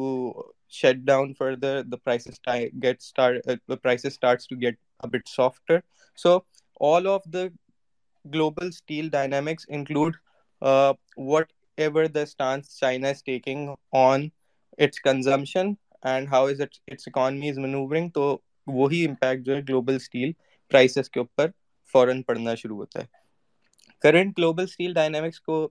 shut 0.71 1.05
down 1.05 1.33
further. 1.35 1.83
The 1.83 1.97
prices 1.97 2.39
get 2.79 3.01
start. 3.01 3.41
Uh, 3.47 3.57
the 3.67 3.77
prices 3.77 4.13
starts 4.13 4.47
to 4.47 4.55
get 4.55 4.77
a 5.01 5.07
bit 5.07 5.27
softer. 5.27 5.83
So 6.15 6.45
all 6.75 7.07
of 7.07 7.23
the 7.29 7.51
global 8.25 8.71
steel 8.71 9.09
dynamics 9.09 9.65
include 9.69 10.15
uh, 10.61 10.93
whatever 11.15 12.07
the 12.07 12.25
stance 12.25 12.77
China 12.77 13.09
is 13.09 13.21
taking 13.21 13.75
on 13.91 14.31
its 14.77 14.99
consumption 14.99 15.77
and 16.03 16.29
how 16.29 16.45
is 16.47 16.59
it 16.59 16.79
its 16.87 17.07
economy 17.07 17.49
is 17.49 17.59
maneuvering. 17.59 18.09
تو 18.11 18.37
وہی 18.67 19.05
impact 19.07 19.45
جو 19.45 19.55
ہے 19.55 19.61
global 19.61 19.95
steel 19.95 20.31
prices 20.71 21.09
کے 21.09 21.19
اوپر 21.19 21.49
فوراً 21.91 22.21
پڑنا 22.23 22.55
شروع 22.55 22.77
ہوتا 22.77 22.99
ہے 22.99 23.05
کرنٹ 24.01 24.37
گلوبل 24.37 24.63
اسٹیل 24.63 24.93
ڈائنامکس 24.93 25.41
کو 25.41 25.67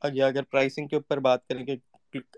اگر 0.00 0.42
پرائسنگ 0.42 0.88
کے 0.88 0.96
اوپر 0.96 1.18
بات 1.26 1.46
کریں 1.48 1.64
کہ 1.66 1.76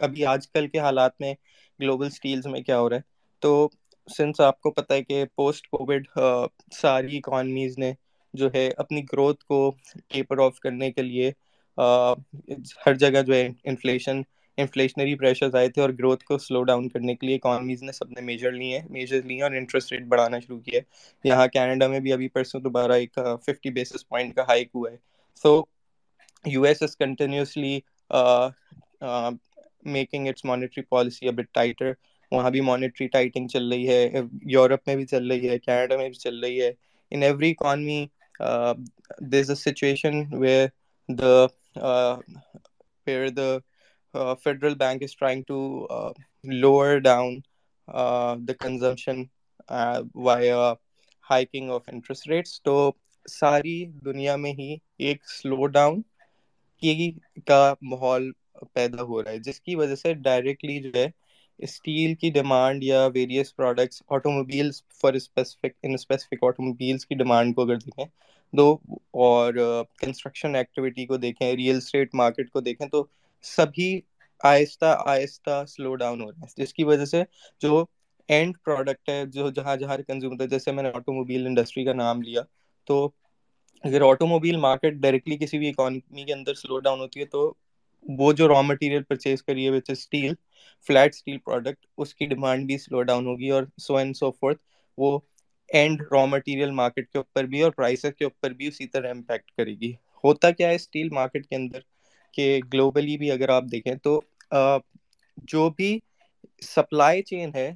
ابھی 0.00 0.24
آج 0.26 0.48
کل 0.48 0.66
کے 0.68 0.78
حالات 0.78 1.20
میں 1.20 1.32
گلوبل 1.80 2.06
اسٹیلز 2.06 2.46
میں 2.46 2.60
کیا 2.60 2.78
ہو 2.78 2.88
رہا 2.90 2.96
ہے؟ 2.96 3.02
تو 3.42 3.68
سنس 4.08 4.40
آپ 4.40 4.60
کو 4.60 4.70
پتہ 4.70 4.92
ہے 4.92 5.02
کہ 5.04 5.24
پوسٹ 5.34 5.66
کووڈ 5.68 6.06
ساری 6.72 7.16
اکانمیز 7.18 7.78
نے 7.78 7.92
جو 8.34 8.48
ہے 8.54 8.68
اپنی 8.76 9.02
گروتھ 9.04 9.44
کو 9.44 9.58
ٹیپر 10.08 10.38
آف 10.38 10.58
کرنے 10.58 10.90
کے 10.92 11.02
لیے 11.02 11.30
ہر 12.86 12.94
جگہ 12.96 13.22
جو 13.22 13.34
ہے 13.34 13.48
انفلیشن 13.64 14.20
انفلیشنری 14.58 15.14
پریشرز 15.14 15.54
آئے 15.54 15.68
تھے 15.68 15.82
اور 15.82 15.90
گروتھ 15.90 16.24
کو 16.24 16.38
سلو 16.38 16.62
ڈاؤن 16.62 16.88
کرنے 16.88 17.14
کے 17.14 17.26
لیے 17.26 17.36
اکانمیز 17.36 17.82
نے 17.82 17.92
سب 17.92 18.10
نے 18.10 18.20
میجر 18.22 18.52
لیے 18.52 18.78
ہیں 18.78 18.86
میجر 18.90 19.22
لیے 19.22 19.42
اور 19.42 19.50
انٹرسٹ 19.52 19.92
ریٹ 19.92 20.02
بڑھانا 20.04 20.38
شروع 20.40 20.58
کیا 20.60 20.80
ہے۔ 20.80 20.82
یہاں 21.24 21.46
کینیڈا 21.48 21.86
میں 21.88 22.00
بھی 22.00 22.12
ابھی 22.12 22.28
پرسوں 22.28 22.60
دوبارہ 22.60 22.92
ایک 22.94 23.18
ففٹی 23.42 23.70
بیسس 23.70 24.08
پوائنٹ 24.08 24.34
کا 24.34 24.42
ہائک 24.42 24.68
ہوا 24.74 24.90
ہے۔ 24.90 24.96
So 25.44 25.60
U 26.44 26.62
S 26.62 26.82
is 26.82 26.96
continuously 26.96 27.78
making 29.88 30.28
its 30.28 30.44
monetary 30.44 30.82
policy 30.86 31.28
a bit 31.28 31.52
tighter 31.52 31.92
وہاں 32.32 32.50
بھی 32.50 32.60
مانیٹری 32.62 33.06
ٹائٹنگ 33.08 33.46
چل 33.48 33.68
رہی 33.68 33.88
ہے، 33.88 34.08
یورپ 34.46 34.86
میں 34.86 34.96
بھی 34.96 35.06
چل 35.06 35.26
رہی 35.26 35.48
ہے، 35.48 35.58
کینیڈا 35.60 35.96
میں 35.96 36.08
بھی 36.08 36.16
چل 36.16 36.38
رہی 36.40 36.60
ہے۔ 36.62 36.70
In 37.12 37.22
every 37.22 37.50
economy 37.52 38.04
there 39.22 39.40
is 39.40 39.50
a 39.50 39.56
situation 39.56 40.14
where 40.32 40.66
the 41.08 41.34
where 43.06 43.28
the 43.30 43.48
federal 44.36 44.74
bank 44.76 45.02
is 45.02 45.16
trying 45.16 45.42
to 45.46 45.58
lower 46.52 46.98
down 47.00 47.38
the 48.40 48.52
consumption 48.60 49.22
by 50.16 50.50
hiking 51.26 51.70
of 51.70 51.88
interest 51.88 52.28
rates 52.28 52.60
تو 52.62 52.74
ساری 53.28 53.76
دنیا 54.04 54.36
میں 54.36 54.52
ہی 54.52 54.74
ایک 54.98 55.28
سلو 55.30 55.66
ڈاؤن 55.68 56.00
کی 56.82 57.10
کا 57.46 57.60
ماحول 57.82 58.30
پیدا 58.72 59.02
ہو 59.02 59.22
رہا 59.22 59.30
ہے، 59.30 59.38
جس 59.40 59.60
کی 59.60 59.74
وجہ 59.76 59.94
سے 59.96 60.12
ڈائریکٹلی 60.20 60.78
جو 60.80 60.90
ہے 60.94 61.06
اسٹیل 61.60 62.14
کی 62.16 62.30
ڈیمانڈ 62.32 62.84
یا 62.84 63.04
various 63.14 63.54
products 63.56 64.02
automobiles 64.32 64.82
for 65.00 65.14
specific 65.14 65.72
in 65.82 65.94
specific 65.94 66.44
automobiles 66.62 67.06
کی 67.06 67.14
ڈیمانڈ 67.16 67.54
کو 67.54 67.62
اگر 67.62 67.76
دیکھیں 67.78 68.04
دو 68.52 68.70
اور 69.18 69.54
uh, 69.56 69.82
کنسٹرکشن 69.96 70.54
ایکٹیویٹی 70.54 71.06
کو 71.06 71.16
دیکھیں 71.18 71.50
ریئل 71.52 71.76
اسٹیٹ 71.76 72.14
مارکیٹ 72.14 72.50
کو 72.50 72.60
دیکھیں 72.62 72.86
تو 72.88 73.04
سبھی 73.44 73.90
آہستہ 74.40 74.84
آہستہ 75.06 75.42
سلو 75.68 75.94
ڈاؤن 75.96 76.20
ہو 76.20 76.30
رہے 76.30 76.40
ہیں۔ 76.40 76.56
جس 76.56 76.72
کی 76.74 76.84
وجہ 76.84 77.04
سے 77.06 77.22
جو 77.62 77.84
اینڈ 78.28 78.56
پروڈکٹ 78.64 79.08
ہے، 79.08 79.24
جو 79.28 79.50
جہاں 79.50 79.76
جہاں 79.76 79.96
کنزیوم 79.98 80.32
ہوتا 80.32 80.44
ہے 80.44 80.48
جیسے 80.48 80.72
میں 80.72 80.82
نے 80.82 80.90
آٹو 80.94 81.12
موبائل 81.14 81.46
انڈسٹری 81.46 81.84
کا 81.84 81.92
نام 81.94 82.22
لیا، 82.22 82.42
تو 82.88 83.08
اگر 83.84 84.02
آٹو 84.02 84.26
موبائل 84.26 84.56
مارکیٹ 84.58 84.94
ڈائریکٹلی 84.96 85.36
کسی 85.38 85.58
بھی 85.58 85.68
اکانومی 85.68 86.24
کے 86.24 86.32
اندر 86.32 86.54
سلو 86.56 86.78
ڈاؤن 86.80 87.00
ہوتی 87.00 87.20
ہے 87.20 87.24
تو 87.26 87.52
وہ 88.04 88.32
جو 88.32 88.48
را 88.48 88.60
مٹیریل 88.62 89.02
پرچیز 89.02 89.42
کری 89.42 89.64
ہے 89.64 89.70
which 89.70 89.90
steel 89.90 90.32
flat 90.86 91.14
steel 91.14 91.38
product 91.38 91.86
اس 91.98 92.14
کی 92.14 92.26
ڈیمانڈ 92.26 92.66
بھی 92.66 92.78
سلو 92.78 93.02
ڈاؤن 93.02 93.26
ہوگی 93.26 93.50
اور 93.50 93.62
سو 93.78 93.96
اینڈ 93.96 94.16
سو 94.16 94.30
فورتھ 94.32 94.62
وہ 94.98 95.18
اینڈ 95.70 96.02
را 96.12 96.24
مٹیریل 96.26 96.70
مارکیٹ 96.72 97.08
کے 97.08 97.18
اوپر 97.18 97.44
بھی 97.44 97.62
اور 97.62 97.72
پرائسز 97.72 98.14
کے 98.18 98.24
اوپر 98.24 98.50
بھی 98.52 98.66
اسی 98.66 98.86
طرح 98.86 99.10
امپیکٹ 99.10 99.50
کرے 99.52 99.74
گی۔ 99.80 99.92
ہوتا 100.24 100.50
کیا 100.50 100.68
ہے 100.68 100.74
اسٹیل 100.74 101.08
مارکیٹ 101.10 101.46
کے 101.46 101.56
اندر 101.56 101.80
کہ 102.34 102.44
گلوبلی 102.72 103.16
بھی 103.18 103.30
اگر 103.30 103.48
آپ 103.48 103.64
دیکھیں 103.72 103.94
تو 104.02 104.20
جو 105.48 105.68
بھی 105.70 105.98
سپلائی 106.66 107.22
چین 107.22 107.50
ہے 107.54 107.70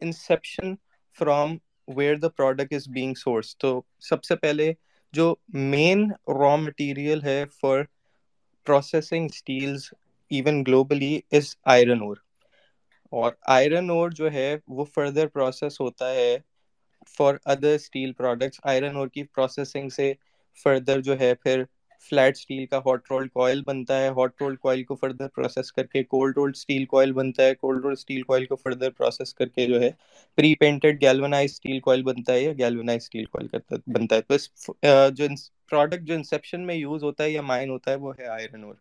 inception 0.00 0.74
from 1.18 1.56
where 1.88 2.16
the 2.16 2.28
product 2.30 2.72
is 2.72 2.88
being 2.88 3.14
source 3.16 3.56
تو 3.58 3.80
سب 4.00 4.24
سے 4.24 4.36
پہلے 4.36 4.72
جو 5.14 5.34
مین 5.66 6.08
را 6.34 6.54
مٹیریل 6.56 7.22
ہے 7.22 7.44
for 7.60 7.82
processing 8.68 9.28
steels 9.32 9.88
even 10.30 10.62
globally 10.62 11.18
is 11.32 11.46
iron 11.66 12.02
ore 12.02 12.16
اور 13.12 13.32
آئرن 13.48 13.90
اور 13.90 14.10
جو 14.12 14.32
ہے 14.32 14.48
وہ 14.68 14.84
فردر 14.86 15.26
پروسیس 15.28 15.80
ہوتا 15.80 16.10
ہے 16.10 16.36
for 17.08 17.34
other 17.46 17.74
steel 17.74 18.12
products 18.14 18.60
iron 18.64 18.96
ore 18.96 19.08
کی 19.08 19.22
پروسیسنگ 19.26 19.88
سے 19.90 20.12
فردر 20.58 21.00
جو 21.00 21.18
ہے 21.20 21.34
پھر 21.36 21.62
فلیٹ 22.00 22.36
اسٹیل 22.36 22.64
کا 22.66 22.78
ہاٹ 22.78 23.10
رولڈ 23.10 23.30
کوئل 23.32 23.62
بنتا 23.66 24.00
ہے۔ 24.00 24.08
ہاٹ 24.16 24.40
رولڈ 24.42 24.58
کوئل 24.60 24.82
کو 24.84 24.94
فردر 24.96 25.28
پروسیس 25.34 25.72
کر 25.72 25.86
کے 25.86 26.02
کولڈ 26.04 26.36
رولڈ 26.36 26.54
اسٹیل 26.56 26.84
کوئل 26.86 27.12
بنتا 27.12 27.42
ہے۔ 27.42 27.54
کولڈ 27.54 27.84
رولڈ 27.84 27.96
اسٹیل 27.98 28.22
کوئل 28.22 28.46
کو 28.46 28.56
فردر 28.56 28.90
پروسیس 28.90 29.34
کر 29.34 29.48
کے 29.48 29.66
جو 29.66 29.80
ہے 29.80 29.90
pre 30.38 30.54
painted 30.56 31.00
galvanized 31.02 31.50
steel 31.52 31.80
coil 31.80 32.02
بنتا 32.04 32.32
ہے 32.32 32.42
یا 32.42 32.52
گیلونائز 32.58 33.02
اسٹیل 33.02 33.24
کوئل 33.26 33.46
بنتا 33.86 34.16
ہے۔ 34.16 34.20
تو 34.22 34.34
اس 34.34 34.48
جو 35.16 35.26
پروڈکٹ 35.70 36.02
جو 36.08 36.14
انسیپشن 36.14 36.66
میں 36.66 36.74
یوز 36.74 37.02
ہوتا 37.04 37.24
ہے 37.24 37.30
یا 37.30 37.42
مائن 37.42 37.70
ہوتا 37.70 37.90
ہے 37.90 37.96
وہ 37.96 38.12
ہے 38.18 38.26
آئرن 38.28 38.64
اور 38.64 38.74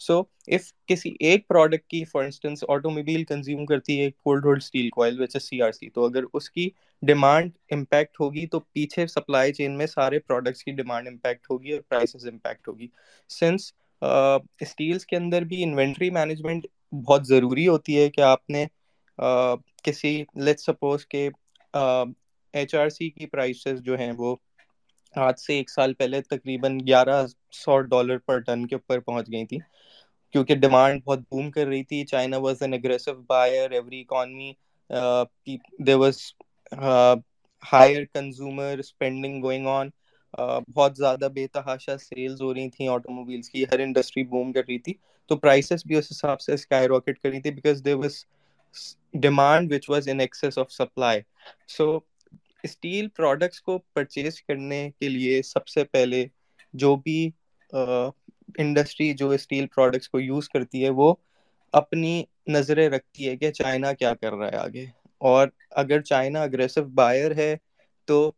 سو 0.00 0.20
اف 0.46 0.72
کسی 0.86 1.14
ایک 1.20 1.46
پروڈکٹ 1.48 1.86
کی 1.86 2.04
for 2.04 2.24
instance 2.24 2.64
auto 2.68 2.90
mobile 2.90 3.24
consume 3.24 3.66
کرتی 3.66 4.00
ہے 4.00 4.10
cold 4.10 4.44
rolled 4.44 4.62
steel 4.62 4.88
coil 4.90 5.20
which 5.20 5.36
C 5.42 5.60
R 5.62 5.72
C 5.72 5.90
تو 5.90 6.04
اگر 6.04 6.24
اس 6.32 6.50
کی 6.50 6.68
ڈیمانڈ 7.02 7.50
امپیکٹ 7.70 8.20
ہوگی 8.20 8.46
تو 8.46 8.60
پیچھے 8.60 9.06
سپلائی 9.06 9.52
چین 9.52 9.76
میں 9.78 9.86
سارے 9.86 10.18
پروڈکٹس 10.18 10.64
کی 10.64 10.72
ڈیمانڈ 10.72 11.08
امپیکٹ 11.08 11.50
ہوگی 11.50 11.72
اور 11.72 11.80
پرائسز 11.80 12.26
امپیکٹ 12.26 12.68
ہوگی. 12.68 12.86
سنس 13.30 13.72
اسٹیلس 14.02 15.02
uh, 15.02 15.06
کے 15.06 15.16
اندر 15.16 15.42
بھی 15.42 15.62
انوینٹری 15.64 16.10
مینجمنٹ 16.10 16.66
بہت 17.06 17.26
ضروری 17.26 17.68
ہوتی 17.68 17.98
ہے 17.98 18.08
کہ 18.10 18.20
آپ 18.20 18.50
نے 18.50 18.66
uh, 19.18 19.56
کسی 19.82 20.22
لیٹ 20.34 20.60
سپوز 20.60 21.06
کہ 21.08 21.28
ایچ 21.74 22.74
آر 22.74 22.88
سی 22.88 23.10
کی 23.10 23.26
پرائسز 23.26 23.80
جو 23.80 23.98
ہیں 23.98 24.12
وہ 24.18 24.36
آج 25.14 25.38
سے 25.38 25.54
ایک 25.54 25.70
سال 25.70 25.94
پہلے 25.94 26.20
تقریباً 26.20 26.78
گیارہ 26.86 27.26
سو 27.52 27.80
ڈالر 27.80 28.18
پر 28.18 28.38
ٹن 28.38 28.66
کے 28.66 28.74
اوپر 28.74 29.00
پہنچ 29.00 29.32
گئی 29.32 29.44
تھی 29.46 29.58
کیونکہ 30.34 30.54
ڈیمانڈ 30.56 31.02
بہت 31.04 31.18
بوم 31.24 31.50
کر 31.50 31.66
رہی 31.66 31.82
تھی 31.84 32.04
China 32.06 32.36
was 32.38 32.62
an 32.62 32.74
aggressive 32.74 33.14
buyer 33.28 33.70
every 33.70 34.00
economy 34.02 34.52
there 35.80 35.96
was 35.96 36.18
higher 37.62 38.04
consumer 38.06 38.78
spending 38.78 39.42
going 39.42 39.66
on 39.68 39.88
بہت 40.68 40.96
زیادہ 40.96 41.28
بے 41.32 41.46
تحاشا 41.48 41.96
سیلز 42.00 42.40
ہو 42.42 42.52
رہی 42.54 42.68
تھیں 42.70 42.88
آٹو 42.88 43.10
موبائلس 43.10 43.48
کی، 43.50 43.64
ہر 43.64 43.78
انڈسٹری 43.80 44.24
بوم 44.26 44.52
کر 44.52 44.62
رہی 44.68 44.78
تھی۔ 44.80 44.92
تو 45.30 45.36
پرائسز 45.38 45.82
بھی 45.84 45.96
اس 45.96 46.10
حساب 46.10 46.40
سے 46.40 46.52
اسکائی 46.54 46.88
راکٹ 46.88 47.18
کر 47.18 47.28
رہی 47.28 47.40
تھی 47.40 47.50
because 47.52 47.84
there 47.84 47.96
was 47.96 48.24
demand 49.20 49.72
which 49.72 49.88
was 49.88 50.08
in 50.08 50.20
excess 50.20 50.58
of 50.58 50.72
supply 50.72 51.20
so 51.68 51.98
steel 52.64 53.08
products 53.10 53.60
کو 53.62 53.78
پرچیز 53.94 54.40
کرنے 54.42 54.78
کے 54.92 55.08
لیے 55.08 55.40
سب 55.44 55.66
سے 55.68 55.84
پہلے 55.86 56.24
جو 56.74 56.94
بھی 56.98 57.18
انڈسٹری 58.58 59.12
جو 59.12 59.30
اسٹیل 59.30 59.66
پروڈکٹس 59.66 60.08
کو 60.08 60.20
یوز 60.20 60.48
کرتی 60.48 60.84
ہے، 60.84 60.90
وہ 60.90 61.14
اپنی 61.74 62.22
نظریں 62.46 62.88
رکھتی 62.88 63.28
ہے 63.28 63.36
کہ 63.36 63.50
چائنا 63.50 63.92
کیا 63.92 64.14
کر 64.14 64.32
رہا 64.32 64.48
ہے 64.48 64.56
آگے۔ 64.56 64.86
اور 65.20 65.48
اگر 65.76 66.00
چائنا 66.00 66.42
اگریسو 66.42 66.84
بائر 66.94 67.36
ہے، 67.36 67.54
تو 68.08 68.30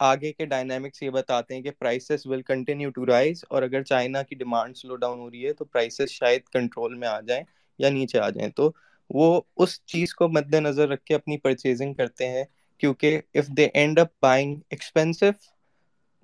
آگے 0.00 0.32
کے 0.32 0.44
ڈائنامکس 0.46 1.02
یہ 1.02 1.10
بتاتے 1.10 1.54
ہیں 1.54 1.62
کہ 1.62 1.70
prices 1.70 2.26
will 2.26 2.42
continue 2.42 2.90
to 2.90 3.06
rise 3.06 3.44
اور 3.48 3.62
اگر 3.62 3.82
چائنا 3.82 4.22
کی 4.22 4.34
ڈیمانڈ 4.34 4.76
سلو 4.76 4.96
ڈاؤن 4.96 5.18
ہو 5.18 5.30
رہی 5.30 5.46
ہے، 5.46 5.52
تو 5.52 5.64
پرائسز 5.64 6.10
شاید 6.10 6.42
کنٹرول 6.52 6.94
میں 6.94 7.08
آ 7.08 7.20
جائیں 7.20 7.42
یا 7.78 7.88
نیچے 7.90 8.18
آ 8.18 8.28
جائیں۔ 8.30 8.50
تو 8.50 8.70
وہ 9.10 9.40
اس 9.56 9.84
چیز 9.86 10.14
کو 10.14 10.28
مد 10.28 10.54
نظر 10.54 10.88
رکھ 10.88 11.04
کے 11.04 11.14
اپنی 11.14 11.38
پرچیزنگ 11.38 11.94
کرتے 11.94 12.28
ہیں، 12.28 12.44
کیونکہ 12.80 13.20
if 13.34 13.48
they 13.48 13.64
end 13.74 13.98
up 13.98 14.08
buying 14.22 14.56
expensive 14.70 15.26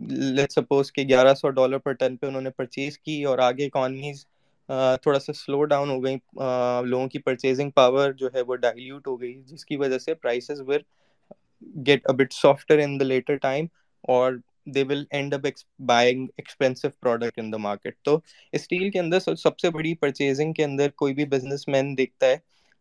let 0.09 0.53
suppose 0.53 0.93
کہ 0.93 1.03
گیارہ 1.03 1.35
سو 1.35 1.51
ڈالر 1.51 1.79
پر 1.79 1.93
ٹن 1.93 2.17
پہ 2.17 2.27
انہوں 2.27 2.41
نے 2.41 2.51
پرچیز 2.51 2.99
کی 2.99 3.23
اور 3.25 3.39
آگے 3.41 3.67
اکانمیز 3.67 4.25
تھوڑا 5.03 5.19
سا 5.19 5.33
سلو 5.33 5.65
ڈاؤن 5.65 5.91
ہو 5.91 6.03
گئی 6.05 6.17
لوگوں 6.89 7.07
کی 7.09 7.19
پرچیزنگ 7.19 7.71
پاور 7.71 8.13
جو 8.13 8.29
ہے 8.35 8.41
وہ 8.41 8.57
ڈائلیوٹ 8.57 9.07
ہو 9.07 9.21
گئی، 9.21 9.41
جس 9.47 9.65
کی 9.65 9.77
وجہ 9.77 9.99
سے 9.99 10.15
prices 10.15 10.61
were 10.67 10.81
get 11.87 12.07
a 12.07 12.13
bit 12.13 12.33
softer 12.33 12.79
in 12.79 12.99
the 13.01 13.05
later 13.05 13.37
time 13.39 13.67
اور 14.05 14.33
they 14.67 14.83
will 14.83 15.05
end 15.11 15.35
up 15.35 15.47
buying 15.87 16.27
expensive 16.37 16.89
product 17.01 17.39
in 17.39 17.53
the 17.53 17.57
market 17.59 17.97
تو 18.05 18.19
اسٹیل 18.53 18.91
کے 18.91 19.01
اندر 19.01 19.35
سب 19.37 19.59
سے 19.59 19.71
بڑی 19.71 19.95
پرچیزنگ 19.97 20.53
کے 20.53 20.65
اندر 20.65 20.89
کوئی 20.97 21.15
بھی 21.15 21.25
بزنس 21.27 21.67
مین 21.69 21.97
دیکھتا 21.99 22.27
ہے، 22.27 22.37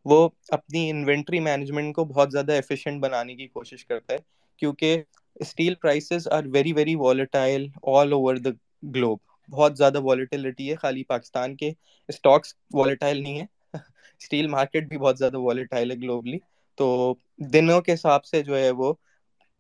وہ 0.06 0.28
اپنی 0.50 0.90
انوینٹری 0.90 1.40
مینجمنٹ 1.42 1.96
کو 1.96 2.06
بہت 2.06 2.32
زیادہ 2.32 2.52
ایفیشینٹ 2.52 3.02
بنانے 3.02 3.36
کی 3.36 3.48
کوشش 3.50 3.86
کرتا 3.86 4.14
ہے، 4.14 4.18
کیونکہ 4.62 5.02
steel 5.40 5.76
prices 5.76 6.28
are 6.28 6.44
very 6.54 6.74
very 6.74 6.96
volatile 6.96 7.68
all 7.94 8.14
over 8.14 8.36
the 8.36 8.50
globe 8.96 9.20
بہت 9.50 9.78
زیادہ 9.78 10.02
والیٹیلٹی 10.02 10.70
ہے 10.70 10.76
خالی 10.76 11.04
پاکستان 11.04 11.56
کے. 11.56 11.72
اسٹاکس 12.10 12.54
والیٹائل 12.74 13.22
نہیں 13.24 13.40
ہے 13.40 13.46
اسٹیل 14.22 14.48
مارکیٹ 14.48 14.88
بھی 14.88 14.98
بہت 14.98 15.18
زیادہ 15.20 15.38
والیٹائل 15.38 15.92
ہے 15.92 15.96
گلوبلی 15.98 16.38
تو 16.78 17.14
دنوں 17.54 17.82
کے 17.82 17.94
حساب 17.94 18.26
سے 18.26 18.42
جو 18.44 18.58
ہے 18.58 18.70
وہ 18.72 18.94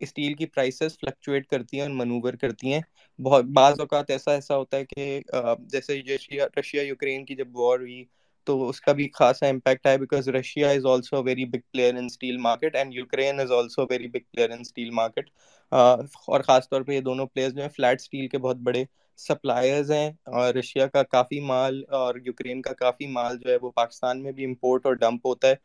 اسٹیل 0.01 0.33
کی 0.33 0.45
پرائسز 0.45 0.97
فلکچویٹ 0.99 1.47
کرتی 1.47 1.77
ہیں 1.77 1.83
اور 1.83 1.95
منوور 1.95 2.33
کرتی 2.33 2.73
ہیں. 2.73 2.81
بہت 3.19 3.45
بعض 3.53 3.79
اوقات 3.79 4.09
ایسا 4.09 4.31
ایسا 4.31 4.55
ہوتا 4.57 4.77
ہے 4.77 4.85
کہ 4.85 5.19
جیسے 5.71 6.01
رشیا 6.57 6.83
یوکرین 6.83 7.25
کی 7.25 7.35
جب 7.35 7.57
وار 7.57 7.79
ہوئی، 7.79 8.03
تو 8.47 8.67
اس 8.69 8.79
کا 8.81 8.91
بھی 8.91 9.07
خاصا 9.13 9.47
امپیکٹ 9.47 9.87
آیا 9.87 9.97
because 9.97 10.29
Russia 10.29 10.69
is 10.69 10.85
also 10.85 11.23
very 11.23 11.45
big 11.45 11.59
player 11.71 11.95
in 11.95 12.05
steel 12.05 12.37
market 12.37 12.75
and 12.75 12.95
Ukraine 12.95 13.39
is 13.39 13.51
also 13.51 13.85
very 13.89 14.07
big 14.07 14.31
player 14.31 14.49
in 14.49 14.59
steel 14.59 14.89
market 14.91 15.29
اور 15.71 16.41
خاص 16.41 16.69
طور 16.69 16.81
پہ 16.81 16.91
یہ 16.91 17.01
دونوں 17.01 17.25
پلیئرز 17.27 17.53
جو 17.55 17.61
ہیں 17.61 17.69
فلیٹ 17.69 17.99
اسٹیل 18.01 18.27
کے 18.27 18.37
بہت 18.37 18.57
بڑے 18.63 18.83
سپلائرز 19.19 19.91
ہیں، 19.91 20.09
اور 20.27 20.53
رشیا 20.55 20.87
کا 20.87 21.03
کافی 21.05 21.39
مال 21.41 21.81
اور 21.91 22.15
یوکرین 22.25 22.61
کا 22.61 22.73
کافی 22.75 23.07
مال 23.09 23.37
جو 23.39 23.51
ہے 23.51 23.57
وہ 23.61 23.71
پاکستان 23.71 24.23
میں 24.23 24.31
بھی 24.31 24.45
امپورٹ 24.45 24.85
اور 24.85 24.93
ڈمپ 24.95 25.25
ہوتا 25.25 25.47
ہے۔ 25.47 25.55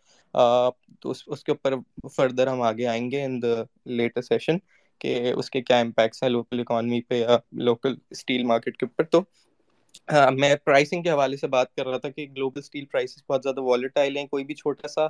تو 1.00 1.10
اس 1.10 1.22
اس 1.26 1.44
کے 1.44 1.52
اوپر 1.52 1.74
فردر 2.10 2.46
ہم 2.46 2.62
آگے 2.62 2.86
آئیں 2.86 3.10
گے 3.10 3.24
ان 3.24 3.40
دا 3.42 3.54
لیٹر 3.92 4.22
سیشن 4.22 4.58
کہ 5.00 5.32
اس 5.32 5.50
کے 5.50 5.60
کیا 5.62 5.78
امپیکٹس 5.80 6.22
ہیں 6.22 6.30
لوکل 6.30 6.60
اکانومی 6.60 7.00
پہ 7.02 7.14
یا 7.14 7.36
لوکل 7.60 7.94
اسٹیل 8.10 8.44
مارکیٹ 8.44 8.76
کے 8.76 8.86
اوپر۔ 8.86 9.04
تو 9.06 9.20
میں 10.32 10.54
پرائسنگ 10.64 11.02
کے 11.02 11.10
حوالے 11.10 11.36
سے 11.36 11.46
بات 11.48 11.74
کر 11.74 11.86
رہا 11.86 11.98
تھا 11.98 12.08
کہ 12.10 12.26
گلوبل 12.36 12.60
اسٹیل 12.60 12.84
پرائسز 12.86 13.22
بہت 13.28 13.42
زیادہ 13.42 13.60
والیٹائل 13.62 14.16
ہیں، 14.16 14.26
کوئی 14.26 14.44
بھی 14.44 14.54
چھوٹا 14.54 14.88
سا 14.88 15.06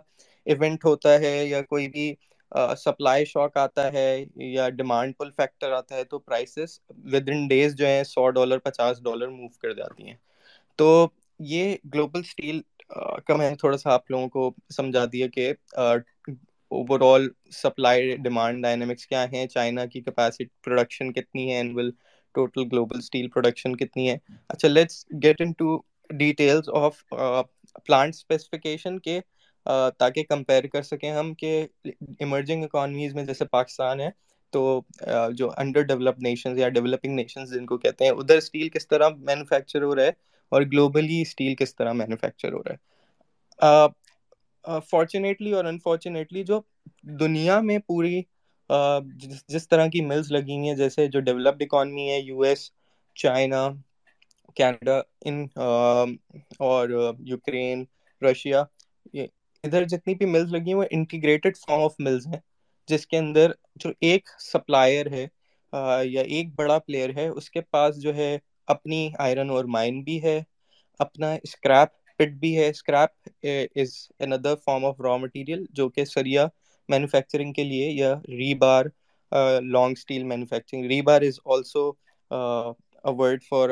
ایونٹ 0.47 0.85
ہوتا 0.85 1.19
ہے 1.21 1.35
یا 1.47 1.61
کوئی 1.65 1.89
بھی 1.89 2.13
سپلائی 2.79 3.25
شاک 3.25 3.57
آتا 3.57 3.93
ہے 3.93 4.25
یا 4.47 4.69
ڈیمانڈ 4.71 5.17
پل 5.19 5.31
فیکٹر 5.31 5.73
آتا 5.73 5.97
ہے 5.97 6.05
تو 6.05 6.19
پرائسز 6.21 6.79
ود 7.13 7.29
ان 7.29 7.47
ڈیز 7.49 7.75
جو 7.77 7.87
ہیں 7.87 8.03
سو 8.05 8.29
ڈالر 8.31 8.59
پچاس 8.59 9.03
ڈالر 9.05 9.29
موو 9.29 9.49
کر 9.59 9.73
جاتی 9.75 10.07
ہیں۔ 10.07 10.17
تو 10.79 11.07
یہ 11.41 11.75
گلوبل 11.95 12.21
اسٹیل 12.21 12.61
کا 13.27 13.37
میں 13.37 13.51
تھوڑا 13.57 13.77
سا 13.77 13.93
آپ 13.93 14.11
لوگوں 14.11 14.29
کو 14.29 14.43
سمجھا 14.71 15.05
دیا 15.13 15.27
کہ 15.29 15.53
over 15.77 17.01
all 17.05 17.29
supply 17.53 18.17
demand 18.19 18.63
dynamics 18.63 19.07
کیا 19.07 19.25
ہیں، 19.33 19.47
چائنا 19.47 19.85
کی 19.87 20.01
کیپیسٹی 20.03 20.45
پروڈکشن 20.63 21.13
کتنی 21.13 21.51
ہے 21.51 21.57
annual 21.57 21.91
total 22.35 22.63
global 22.73 22.99
steel 22.99 23.29
production 23.29 23.77
کتنی 23.77 24.11
ہے۔ 24.11 24.17
اچھا 24.49 24.69
let's 24.69 25.05
get 25.23 25.41
into 25.59 25.77
details 26.11 26.69
of 26.77 27.03
plant 27.87 28.15
specification 28.15 28.99
کے 28.99 29.21
تاکہ 29.67 30.23
کمپیئر 30.25 30.67
کر 30.69 30.83
سکیں 30.83 31.11
ہم 31.11 31.33
کہ 31.35 31.67
ایمرجنگ 31.85 32.65
اکانمیز 32.65 33.15
میں 33.15 33.25
جیسے 33.25 33.45
پاکستان 33.47 34.01
ہے، 34.01 34.09
تو 34.53 34.81
جو 35.33 35.51
انڈر 35.57 35.83
ڈیولپ 35.83 36.19
نیشنز 36.21 36.59
یا 36.59 36.69
ڈیولپنگ 36.71 37.15
نیشنز 37.15 37.53
جن 37.55 37.67
کو 37.67 37.79
کہتے 37.79 38.05
ہیں، 38.05 38.13
ادھر 38.13 38.37
اسٹیل 38.37 38.69
کس 38.69 38.89
طرح 38.89 39.09
مینوفیکچر 39.21 39.83
ہو 39.83 39.95
رہا 39.97 40.05
ہے 40.05 40.13
اور 40.53 40.63
گلوبلی 40.65 41.21
اسٹیل 41.23 41.55
کس 41.55 41.75
طرح 41.77 41.93
مینوفیکچر 41.95 42.53
ہو 42.53 42.63
رہا 42.63 42.73
ہے۔ 42.73 42.83
فارچونیٹلی 44.83 45.53
اور 45.53 45.65
انفارچونیٹلی 45.65 46.43
جو 46.45 46.61
دنیا 47.21 47.61
میں 47.61 47.79
پوری 47.87 48.21
جس 49.49 49.69
طرح 49.69 49.87
کی 49.87 50.01
ملز 50.03 50.31
لگی 50.33 50.57
ہوئی 50.57 50.69
ہیں، 50.69 50.77
جیسے 50.77 51.07
جو 51.07 51.21
ڈیولپڈ 51.21 51.63
اکانمی 51.63 52.11
ہے 52.11 52.19
یو 52.21 52.41
ایس 52.43 52.71
چائنا 53.17 53.69
کینیڈا 54.57 55.01
ان 55.23 55.45
اور 56.61 56.89
یوکرین 57.27 57.85
رشیا 58.23 58.63
ادھر 59.65 59.85
جتنی 59.89 60.15
بھی 60.15 60.27
ملز 60.27 60.53
لگی 60.53 60.69
ہیں، 60.69 60.75
وہ 60.75 60.85
انٹیگریٹڈ 60.91 61.57
فارم 61.57 61.83
آف 61.83 61.95
ملز 61.99 62.27
ہیں۔ 62.27 62.41
جس 62.89 63.07
کے 63.07 63.19
اندر 63.19 63.51
جو 63.77 63.91
ایک 64.01 64.29
سپلائر 64.43 65.07
ہے 65.11 65.27
یا 66.05 66.23
ایک 66.25 66.55
بڑا 66.57 66.79
پلیئر 66.79 67.11
ہے، 67.17 67.27
اس 67.29 67.51
کے 67.51 67.61
پاس 67.71 68.01
جو 68.03 68.15
ہے 68.15 68.37
اپنی 68.69 69.09
آئرن 69.19 69.51
اور 69.51 69.65
مائن 69.69 70.03
بھی 70.03 70.23
ہے، 70.23 70.41
اپنا 71.01 71.33
اسکریپ 71.43 71.89
پٹ 72.19 72.33
بھی 72.41 72.57
ہے۔ 72.59 72.69
Scrap 72.69 73.29
is 73.77 73.93
another 74.21 74.55
form 74.65 74.85
of 74.85 75.01
raw 75.01 75.17
material 75.17 75.65
جو 75.71 75.89
کہ 75.89 76.05
سریا 76.05 76.47
مینوفیکچرنگ 76.89 77.53
کے 77.53 77.65
لیے 77.65 77.91
یا 77.91 78.15
rebar 78.55 78.85
long 79.65 79.95
steel 79.97 80.23
manufacturing 80.25 80.87
rebar 81.03 81.23
is 81.23 81.39
also 81.47 81.91
word 83.05 83.43
for 83.43 83.69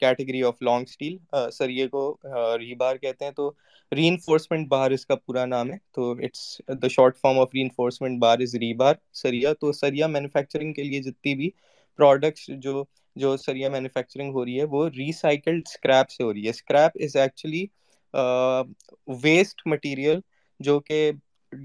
category 0.00 0.42
of 0.42 0.62
long 0.62 0.84
steel 0.88 1.16
سریے 1.52 1.88
کو 1.88 2.16
ری 2.58 2.74
بار 2.74 2.96
کہتے 2.96 3.24
ہیں 3.24 3.32
تو 3.32 3.52
ری 3.92 4.08
انفورسمنٹ 4.08 4.68
بار 4.68 4.90
اس 4.90 5.06
کا 5.06 5.14
پورا 5.16 5.44
نام 5.46 5.70
ہے 5.70 5.76
تو 5.92 6.10
it's 6.12 6.60
the 6.82 6.88
short 6.88 7.16
form 7.16 7.38
of 7.38 7.48
reinforcement 7.62 8.20
bar 8.20 8.38
is 8.38 8.54
rebar 8.74 8.94
سریا 9.12 9.52
تو 9.52 9.72
سریا 9.72 10.06
مینوفیکچرنگ 10.06 10.72
کے 10.72 10.82
لیے 10.82 11.02
جتنی 11.02 11.34
بھی 11.34 11.50
پروڈکٹس 11.98 12.50
جو 12.58 12.84
جو 13.16 13.36
سریا 13.36 13.68
مینوفیکچرنگ 13.68 14.32
ہو 14.32 14.44
رہی 14.44 14.58
ہے 14.58 14.64
وہ 14.64 14.88
ریسائکلڈ 14.88 15.62
اسکریپ 15.66 16.10
سے 16.10 16.22
ہو 16.24 16.32
رہی 16.32 16.44
ہے 16.44 16.50
scrap 16.50 16.90
is 16.94 17.16
actually 17.16 17.66
waste 19.22 19.66
material 19.66 20.20
جو 20.60 20.80
کہ 20.80 21.10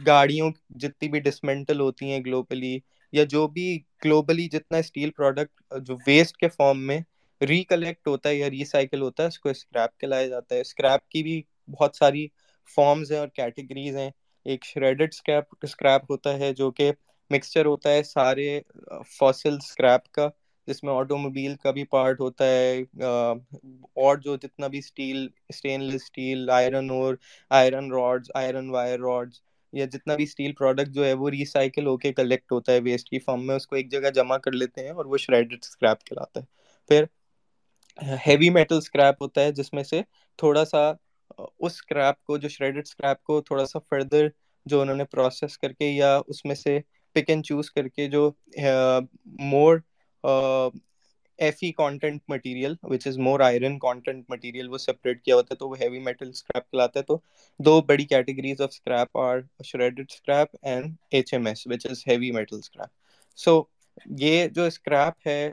گاڑیوں 0.05 0.51
جتنی 0.69 1.07
بھی 1.07 1.19
ڈسمنٹل 1.19 1.79
ہوتی 1.79 2.11
ہیں 2.11 2.19
گلوبلی 2.19 2.79
یا 3.13 3.23
جو 3.29 3.47
بھی 3.47 3.67
گلوبلی 4.05 4.47
جتنا 4.49 4.77
اسٹیل 4.77 5.11
پروڈکٹ 5.11 5.51
جو 5.81 5.95
ویسٹ 6.07 6.37
کے 6.37 6.47
فارم 6.49 6.85
میں 6.87 6.99
ریکلیکٹ 7.41 8.07
ہوتا 8.07 8.29
ہے 8.29 8.35
یا 8.35 8.49
ریسائکل 8.49 9.01
ہوتا 9.01 9.23
ہے، 9.23 9.27
اس 9.27 9.39
کو 9.39 9.49
اسکریپ 9.49 9.99
کہلایا 9.99 10.27
جاتا 10.27 10.55
ہے۔ 10.55 10.61
اسکریپ 10.61 11.07
کی 11.09 11.23
بھی 11.23 11.41
بہت 11.69 11.95
ساری 11.95 12.27
فارمز 12.77 13.11
ہیں 13.11 13.19
اور 13.19 13.27
کیٹیگریز 13.35 13.95
ہیں۔ 13.97 14.09
ایک 14.45 14.65
شریڈڈ 14.65 15.13
اسکریپ 15.13 15.55
اسکریپ 15.63 16.11
ہوتا 16.11 16.37
ہے 16.39 16.53
جو 16.53 16.69
کہ 16.71 16.91
مکسچر 17.31 17.65
ہوتا 17.65 17.89
ہے 17.89 18.03
سارے 18.05 18.59
فاسل 19.17 19.55
اسکریپ 19.55 20.11
کا، 20.11 20.27
جس 20.67 20.83
میں 20.83 20.93
آٹو 20.93 21.17
موبائل 21.17 21.55
کا 21.63 21.71
بھی 21.71 21.83
پارٹ 21.91 22.19
ہوتا 22.19 22.45
ہے۔ 22.45 22.77
اور 23.95 24.17
جو 24.17 24.35
جتنا 24.37 24.67
بھی 24.67 24.79
اسٹیل 24.79 25.27
اسٹین 25.49 25.83
لیس 25.83 26.03
اسٹیل 26.03 26.49
آئرن 26.51 26.89
اور 26.91 27.15
iron 27.51 27.91
rods 27.91 28.31
iron 28.35 28.69
wire 28.69 28.99
rods 29.01 29.41
یا 29.73 29.85
جتنا 29.85 30.15
بھی 30.15 30.23
اسٹیل 30.23 30.53
پروڈکٹ 30.53 30.89
جو 30.89 31.05
ہے 31.05 31.13
وہ 31.13 31.29
ریسائکل 31.29 31.87
ہو 31.87 31.95
کے 31.97 32.11
کلیکٹ 32.13 32.51
ہوتا 32.51 32.73
ہے 32.73 32.79
ویسٹ 32.79 33.09
کی 33.09 33.19
فارم 33.19 33.45
میں، 33.47 33.55
اس 33.55 33.67
کو 33.67 33.75
ایک 33.75 33.91
جگہ 33.91 34.09
جمع 34.15 34.37
کر 34.37 34.51
لیتے 34.51 34.83
ہیں 34.83 34.91
اور 34.91 35.05
وہ 35.05 35.17
شریڈڈ 35.17 35.53
اسکریپ 35.61 36.03
کہلاتا 36.05 36.39
ہے۔ 36.39 36.45
پھر 36.89 37.03
ہیوی 38.27 38.49
میٹل 38.49 38.77
اسکریپ 38.77 39.21
ہوتا 39.21 39.41
ہے، 39.41 39.51
جس 39.51 39.73
میں 39.73 39.83
سے 39.83 40.01
تھوڑا 40.39 40.65
سا، 40.65 40.89
اس 41.29 41.71
اسکریپ 41.73 42.23
کو، 42.23 42.37
جو 42.37 42.49
شریڈڈ 42.49 42.77
اسکریپ 42.77 43.23
کو 43.23 43.41
تھوڑا 43.41 43.65
سا 43.65 43.79
فردر 43.79 44.27
جو 44.65 44.81
انہوں 44.81 44.95
نے 44.95 45.05
پروسیس 45.05 45.57
کر 45.57 45.73
کے 45.73 45.85
یا 45.85 46.19
اس 46.27 46.43
میں 46.45 46.55
سے 46.55 46.79
پک 47.15 47.29
اینڈ 47.29 47.45
چوز 47.45 47.71
کر 47.71 47.87
کے 47.87 48.07
جو 48.07 48.29
more 49.25 49.77
F 51.39 51.57
E 51.61 51.71
content 51.73 52.21
material 52.29 52.73
which 52.83 53.07
is 53.07 53.17
more 53.19 53.39
iron 53.41 53.77
content 53.79 54.23
material 54.29 54.69
وہ 54.69 54.77
سپریٹ 54.79 55.23
کیا 55.23 55.35
ہوتا 55.35 55.47
ہے 55.51 55.57
تو 55.57 55.69
وہ 55.69 55.79
ہیوی 55.79 55.99
میٹل 56.01 56.29
اسکریپ 56.29 56.63
کہلاتا 56.63 56.99
ہے 56.99 57.05
تو 57.05 57.17
دو 57.59 57.79
بڑی 57.83 58.05
categories 58.05 58.61
of 58.61 58.69
scrap 58.71 59.17
are 59.19 59.39
shredded 59.65 60.05
scrap 60.09 60.55
and 60.63 60.85
H 61.11 61.33
M 61.33 61.45
S 61.47 61.65
which 61.67 61.85
is 61.85 62.03
heavy 62.07 62.31
metal 62.31 62.57
scrap 62.57 62.89
so 63.37 63.61
یہ 64.17 64.47
جو 64.49 64.63
اسکریپ 64.65 65.27
ہے 65.27 65.51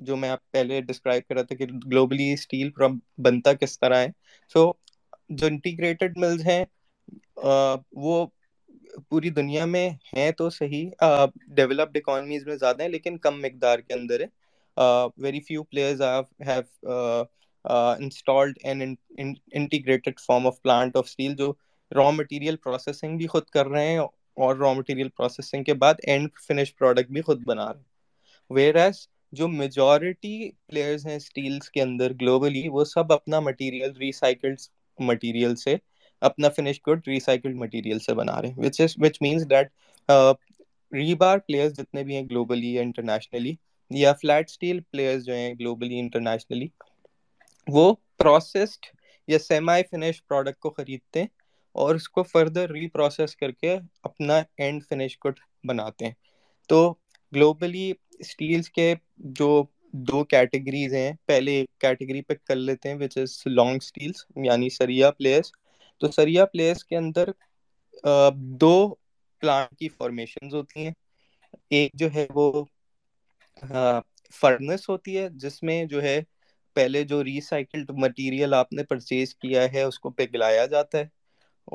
جو 0.00 0.16
میں 0.16 0.28
آپ 0.30 0.50
پہلے 0.52 0.80
ڈسکرائب 0.82 1.22
کر 1.24 1.34
رہا 1.34 1.42
تھا 1.44 1.56
کہ 1.56 1.66
گلوبلی 1.86 2.32
اسٹیل 2.32 2.70
بنتا 3.18 3.52
کس 3.54 3.78
طرح 3.78 3.96
ہے 3.96 4.08
سو 4.54 4.70
جو 5.30 5.46
انٹیگریٹڈ 5.46 6.18
ملز 6.18 6.46
ہیں 6.46 6.64
وہ 7.94 8.24
پوری 9.08 9.30
دنیا 9.30 9.64
میں 9.66 9.88
ہیں 10.12 10.30
تو 10.32 10.48
صحیح 10.50 10.90
ڈیولپڈ 11.50 11.96
اکانمیز 11.96 12.46
میں 12.46 12.56
زیادہ 12.56 12.82
ہیں، 12.82 12.88
لیکن 12.90 13.18
کم 13.18 13.40
مقدار 13.42 13.78
کے 13.80 13.94
اندر 13.94 14.20
ہے 14.20 14.26
very 15.16 15.40
few 15.40 15.62
players 15.64 16.02
have 16.46 17.22
installed 17.64 18.58
an 18.64 18.94
integrated 19.12 20.20
form 20.26 20.46
of 20.46 20.62
plant 20.62 20.96
of 20.96 21.04
steel 21.04 21.34
جو 21.34 21.52
را 21.92 22.10
مٹیریل 22.10 22.56
پروسیسنگ 22.56 23.16
بھی 23.18 23.26
خود 23.26 23.44
کر 23.44 23.66
رہے 23.66 23.86
ہیں 23.86 23.98
اور 23.98 24.56
را 24.56 24.72
مٹیریل 24.72 25.08
پروسیسنگ 25.08 25.64
کے 25.64 25.74
بعد 25.74 25.94
اینڈ 26.02 26.28
فنش 26.46 26.74
پروڈکٹ 26.76 27.10
بھی 27.10 27.22
خود 27.22 27.46
بنا 27.46 27.72
رہے 27.72 27.80
ہیں 27.80 28.54
ویئر 28.54 28.74
ایز 28.74 29.06
جو 29.32 29.48
میجورٹی 29.48 30.50
پلیئرز 30.66 31.06
ہیں 31.06 31.16
اسٹیلس 31.16 31.70
کے 31.70 31.82
اندر 31.82 32.12
گلوبلی 32.20 32.68
وہ 32.68 32.84
سب 32.84 33.12
اپنا 33.12 33.40
مٹیریل 33.40 33.96
ریسائکلڈ 33.96 34.60
مٹیریل 34.98 35.56
سے 35.56 35.76
اپنا 36.22 36.48
فنش 36.48 36.80
گڈ 36.86 37.08
ریسائکلڈ 37.08 37.56
مٹیریل 37.56 37.98
سے 37.98 38.14
بنا 38.14 38.40
رہے 38.42 38.48
ہیں 38.48 38.58
which 38.58 38.80
is 38.80 38.94
which 38.96 39.18
means 39.20 39.50
that 39.50 39.70
rebar 40.92 41.38
players 41.38 41.72
جتنے 41.72 42.02
بھی 42.02 42.16
ہیں 42.16 42.22
گلوبلی 42.22 42.74
یا 42.74 42.82
انٹرنیشنلی 42.82 43.54
یا 43.90 44.12
فلیٹ 44.12 44.48
اسٹیل 44.48 44.80
پلیئرز 44.82 45.24
جو 45.24 45.34
ہیں 45.34 45.52
گلوبلی 45.54 45.98
انٹرنیشنلی 45.98 46.66
وہ 47.66 47.92
پروسیسڈ 48.18 48.86
یا 49.28 49.38
سیمائی 49.38 49.82
فنش 49.90 50.24
پروڈکٹ 50.26 50.58
کو 50.58 50.70
خریدتے 50.70 51.20
ہیں 51.20 51.26
اور 51.74 51.94
اس 51.94 52.08
کو 52.08 52.22
فردر 52.22 52.70
ری 52.70 52.86
پروسیس 52.88 53.36
کر 53.36 53.50
کے 53.52 53.76
اپنا 54.02 54.38
اینڈ 54.58 54.82
فنش 54.88 55.16
گڈ 55.24 55.40
بناتے 55.64 56.06
ہیں۔ 56.06 56.12
تو 56.70 56.92
گلوبلی 57.32 57.90
اسٹیلس 58.20 58.68
کے 58.70 58.94
جو 59.36 59.50
دو 60.06 60.22
کیٹیگریز 60.26 60.94
ہیں، 60.94 61.12
پہلے 61.26 61.52
ایک 61.52 61.78
کیٹیگری 61.80 62.22
پہ 62.22 62.34
کر 62.44 62.56
لیتے 62.56 62.88
ہیں 62.88 62.96
وچ 62.96 63.16
از 63.18 63.30
لانگ 63.46 63.78
اسٹیلس 63.82 64.24
یعنی 64.44 64.68
سریا 64.70 65.10
پلیئرس 65.10 65.52
تو 66.00 66.10
سریا 66.10 66.44
پلیئرس 66.46 66.84
کے 66.84 66.96
اندر 66.96 67.30
دو 68.60 68.72
پلانٹ 69.42 69.78
کی 69.78 69.88
فارمیشنز 69.88 70.54
ہوتی 70.54 70.84
ہیں۔ 70.84 70.92
ایک 71.70 71.92
جو 71.94 72.08
ہے 72.14 72.26
وہ 72.34 72.64
ہاں، 73.62 74.00
فرنس 74.34 74.88
ہوتی 74.88 75.16
ہے، 75.18 75.28
جس 75.34 75.62
میں 75.62 75.84
جو 75.86 76.02
ہے، 76.02 76.20
پہلے 76.76 77.02
جو 77.04 77.22
ریسائکلڈ 77.24 77.90
مٹیریل 77.96 78.54
آپ 78.54 78.72
نے 78.72 78.84
پرچیز 78.84 79.34
کیا 79.36 79.62
ہے، 79.72 79.82
اس 79.82 79.98
کو 79.98 80.10
پگلایا 80.12 80.66
جاتا 80.68 80.98
ہے 80.98 81.06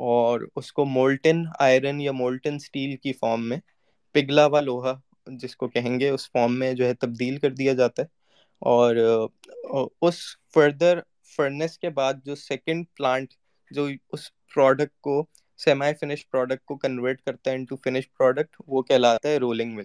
اور 0.04 0.40
اس 0.56 0.72
کو 0.72 0.84
مولٹن 0.86 1.42
آئرن 1.60 2.00
یا 2.00 2.12
مولٹن 2.14 2.54
اسٹیل 2.56 2.96
کی 2.98 3.12
فارم 3.14 3.48
میں 3.48 3.58
پگھلا 4.14 4.46
ہوا 4.46 4.60
لوہا، 4.62 4.94
جس 5.38 5.56
کو 5.56 5.68
کہیں 5.68 5.98
گے، 6.00 6.08
اس 6.10 6.30
فارم 6.30 6.58
میں 6.58 6.72
جو 6.74 6.86
ہے 6.86 6.94
تبدیل 6.96 7.38
کر 7.38 7.50
دیا 7.52 7.72
جاتا 7.74 8.02
ہے 8.02 8.06
اور 8.62 8.96
اس 10.02 10.16
فردر 10.54 10.98
فرنس 11.38 11.78
کے 11.78 11.90
بعد 11.92 12.14
جو 12.24 12.34
سیکنڈ 12.36 12.84
پلانٹ 12.96 13.34
جو 13.70 13.86
اس 14.10 14.22
پروڈکٹ 14.54 15.00
کو 15.02 15.24
سیمائی 15.58 15.94
فنش 15.94 16.28
پروڈکٹ 16.28 16.64
کو 16.64 16.76
کنورٹ 16.78 17.20
کرتا 17.22 17.50
ہے 17.50 17.56
انٹو 17.56 17.76
فنش 17.76 18.12
پروڈکٹ 18.12 18.56
وہ 18.66 18.82
کہلاتا 18.84 19.28
ہے 19.28 19.36
رولنگ 19.38 19.74
مل 19.74 19.84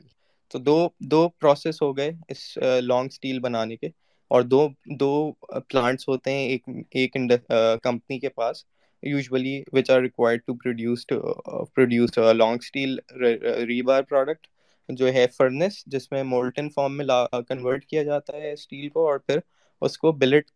تو 0.51 0.59
دو 0.59 0.77
دو 1.11 1.27
پروسیس 1.31 1.81
ہو 1.81 1.95
گئے 1.97 2.11
اس 2.29 2.57
لانگ 2.83 3.07
اسٹیل 3.11 3.39
بنانے 3.39 3.75
کے، 3.77 3.87
اور 4.31 4.41
دو 4.43 4.67
دو 4.99 5.31
پلانٹس 5.69 6.07
ہوتے 6.07 6.31
ہیں 6.31 6.47
ایک 6.47 6.69
ایک 6.91 7.17
کمپنی 7.83 8.19
کے 8.19 8.29
پاس 8.29 8.63
usually 9.03 9.61
which 9.73 9.89
are 9.89 10.01
required 10.01 10.41
to 10.47 10.53
produce 10.55 11.05
produce 11.07 12.17
long 12.35 12.57
steel 12.61 12.97
rebar 13.67 14.01
product 14.03 14.47
جو 14.89 15.13
ہے 15.13 15.25
فرنس 15.37 15.83
جس 15.85 16.11
میں 16.11 16.23
مولٹن 16.25 16.69
فارم 16.69 16.97
میں 16.97 17.05
کنورٹ 17.49 17.85
کیا 17.85 18.03
جاتا 18.03 18.37
ہے 18.37 18.51
اسٹیل 18.53 18.87
کو، 18.89 19.07
اور 19.07 19.19
پھر 19.19 19.39
اس 19.81 19.97
کو 19.97 20.11
بلٹ 20.13 20.49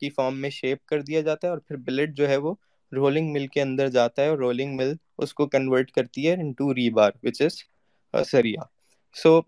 کی 0.00 0.10
فارم 0.10 0.40
میں 0.40 0.50
شیپ 0.50 0.84
کر 0.86 1.00
دیا 1.02 1.20
جاتا 1.20 1.46
ہے، 1.46 1.52
اور 1.52 1.58
پھر 1.58 1.76
بلٹ 1.86 2.16
جو 2.16 2.28
ہے 2.28 2.36
وہ 2.36 2.54
رولنگ 2.92 3.32
مل 3.32 3.46
کے 3.46 3.62
اندر 3.62 3.88
جاتا 3.88 4.22
ہے، 4.22 4.28
اور 4.28 4.38
رولنگ 4.38 4.76
مل 4.76 4.94
اس 5.18 5.34
کو 5.34 5.46
کنورٹ 5.46 5.90
کرتی 5.90 6.28
ہے 6.28 6.32
انٹو 6.34 6.74
ریبار 6.74 7.10
وچ 7.22 7.42
از 7.42 8.28
سریا۔ 8.30 8.62
سو 9.14 9.40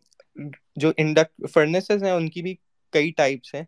جو 0.77 0.93
انڈکٹ 0.97 1.51
فرنیسز 1.55 2.03
ہیں، 2.03 2.11
ان 2.11 2.29
کی 2.29 2.43
بھی 2.43 2.55
کئی 2.93 3.11
ٹائپس 3.11 3.55
ہیں. 3.55 3.63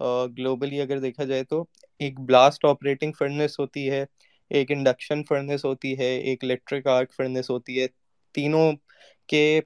Uh, 0.00 0.28
گلوبلی 0.38 0.80
اگر 0.80 0.98
دیکھا 0.98 1.24
جائے 1.24 1.44
تو 1.44 1.64
ایک 1.98 2.20
بلاسٹ 2.20 2.64
آپریٹنگ 2.64 3.12
فرنس 3.12 3.58
ہوتی 3.60 3.90
ہے، 3.90 4.04
ایک 4.50 4.70
انڈکشن 4.70 5.24
فرنس 5.24 5.64
ہوتی 5.64 5.98
ہے، 5.98 6.16
ایک 6.16 6.44
الیکٹرک 6.44 6.86
آرک 6.86 7.12
فرنس 7.14 7.50
ہوتی 7.50 7.80
ہے. 7.82 7.86
تینوں 8.34 8.72
کے 9.28 9.60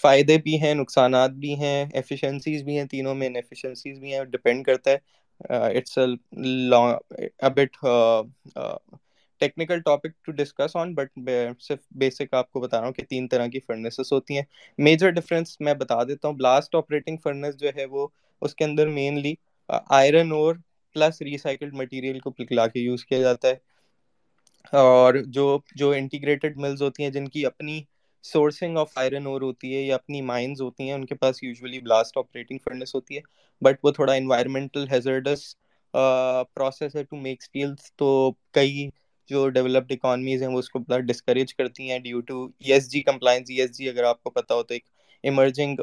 فائدے 0.00 0.38
بھی 0.38 0.60
ہیں، 0.62 0.74
نقصانات 0.74 1.30
بھی 1.30 1.54
ہیں 1.54 1.84
ایفیشنسیز 1.94 2.62
بھی 2.62 2.78
ہیں، 2.78 2.84
تینوں 2.84 3.14
میں 3.14 3.26
انفیشنسیز 3.26 3.98
بھی 3.98 4.14
ہیں 4.14 4.24
ڈپینڈ 4.24 4.64
کرتا 4.64 4.90
ہے. 4.90 4.98
Uh, 5.54 5.76
it's 5.76 5.98
bit 7.54 7.76
technical 9.40 9.80
topic 9.80 10.24
to 10.24 10.32
discuss 10.32 10.76
on 10.76 10.94
but 10.94 11.18
صرف 11.60 11.78
بیسک 11.92 12.34
آپ 12.34 12.50
کو 12.52 12.60
بتا 12.60 12.78
رہا 12.78 12.86
ہوں 12.86 12.94
کہ 12.94 13.02
تین 13.04 13.28
طرح 13.28 13.46
کی 13.46 13.60
فرنیسز 13.60 14.12
ہوتی 14.12 14.36
ہیں. 14.36 14.42
میجر 14.78 15.10
ڈفرینس 15.10 15.60
میں 15.60 15.74
بتا 15.74 16.02
دیتا 16.04 16.28
ہوں. 16.28 16.34
بلاسٹ 16.36 16.74
آپریٹنگ 16.74 17.16
فرنس 17.22 17.56
جو 17.56 17.70
ہے 17.76 17.84
وہ 17.86 18.06
اس 18.42 18.54
کے 18.54 18.64
اندر 18.64 18.88
mainly 18.90 19.34
iron 19.68 20.32
ore 20.32 20.54
plus 20.96 21.20
recycled 21.22 21.74
material 21.74 22.18
کو 22.20 22.30
پگلا 22.32 22.66
کے 22.66 22.80
یوز 22.80 23.04
کیا 23.06 23.20
جاتا 23.20 23.48
ہے. 23.48 23.54
اور 24.72 25.14
جو 25.28 25.46
جو 25.76 25.90
انٹیگریٹڈ 25.92 26.56
ملز 26.56 26.82
ہوتی 26.82 27.02
ہیں 27.02 27.10
جن 27.10 27.28
کی 27.28 27.44
اپنی 27.46 27.80
سورسنگ 28.24 28.76
آف 28.78 28.96
آئرن 28.98 29.26
اور 29.26 29.42
ہوتی 29.42 29.74
ہے 29.74 29.80
یا 29.82 29.94
اپنی 29.94 30.20
مائنز 30.22 30.60
ہوتی 30.60 30.84
ہیں، 30.84 30.92
ان 30.92 31.04
کے 31.06 31.14
پاس 31.14 31.42
یوزلی 31.42 31.80
بلاسٹ 31.80 32.16
آپریٹنگ 32.18 32.58
فرنس 32.64 32.94
ہوتی 32.94 33.16
ہے. 33.16 33.20
بٹ 33.62 33.78
وہ 33.82 33.90
تھوڑا 33.90 34.12
انوائرمنٹل 34.12 34.86
ہیزرڈس 34.90 35.54
پروسیس 36.54 36.96
ہے 36.96 37.02
ٹو 37.04 37.16
میک 37.16 37.42
اسٹیلس 37.42 37.92
تو 37.96 38.08
کئی 38.52 38.88
جو 39.28 39.48
ڈیولپڈ 39.50 39.92
اکانمیز 39.92 40.42
ہیں 40.42 40.48
وہ 40.48 40.58
اس 40.58 40.70
کو 40.70 40.78
بڑا 40.80 40.98
ڈسکریج 41.02 41.54
کرتی 41.54 41.90
ہیں 41.90 41.98
due 42.00 42.20
to 42.22 42.36
E 42.58 42.72
S 42.72 42.90
G 42.90 43.00
compliance 43.02 43.50
E 43.50 43.60
S 43.60 43.70
G 43.72 43.88
اگر 43.88 44.04
آپ 44.04 44.22
کو 44.22 44.30
پتا 44.32 44.54
ہو 44.54 44.62
تو 44.64 44.74
ایک 44.74 44.84
ایمرجنگ 45.24 45.80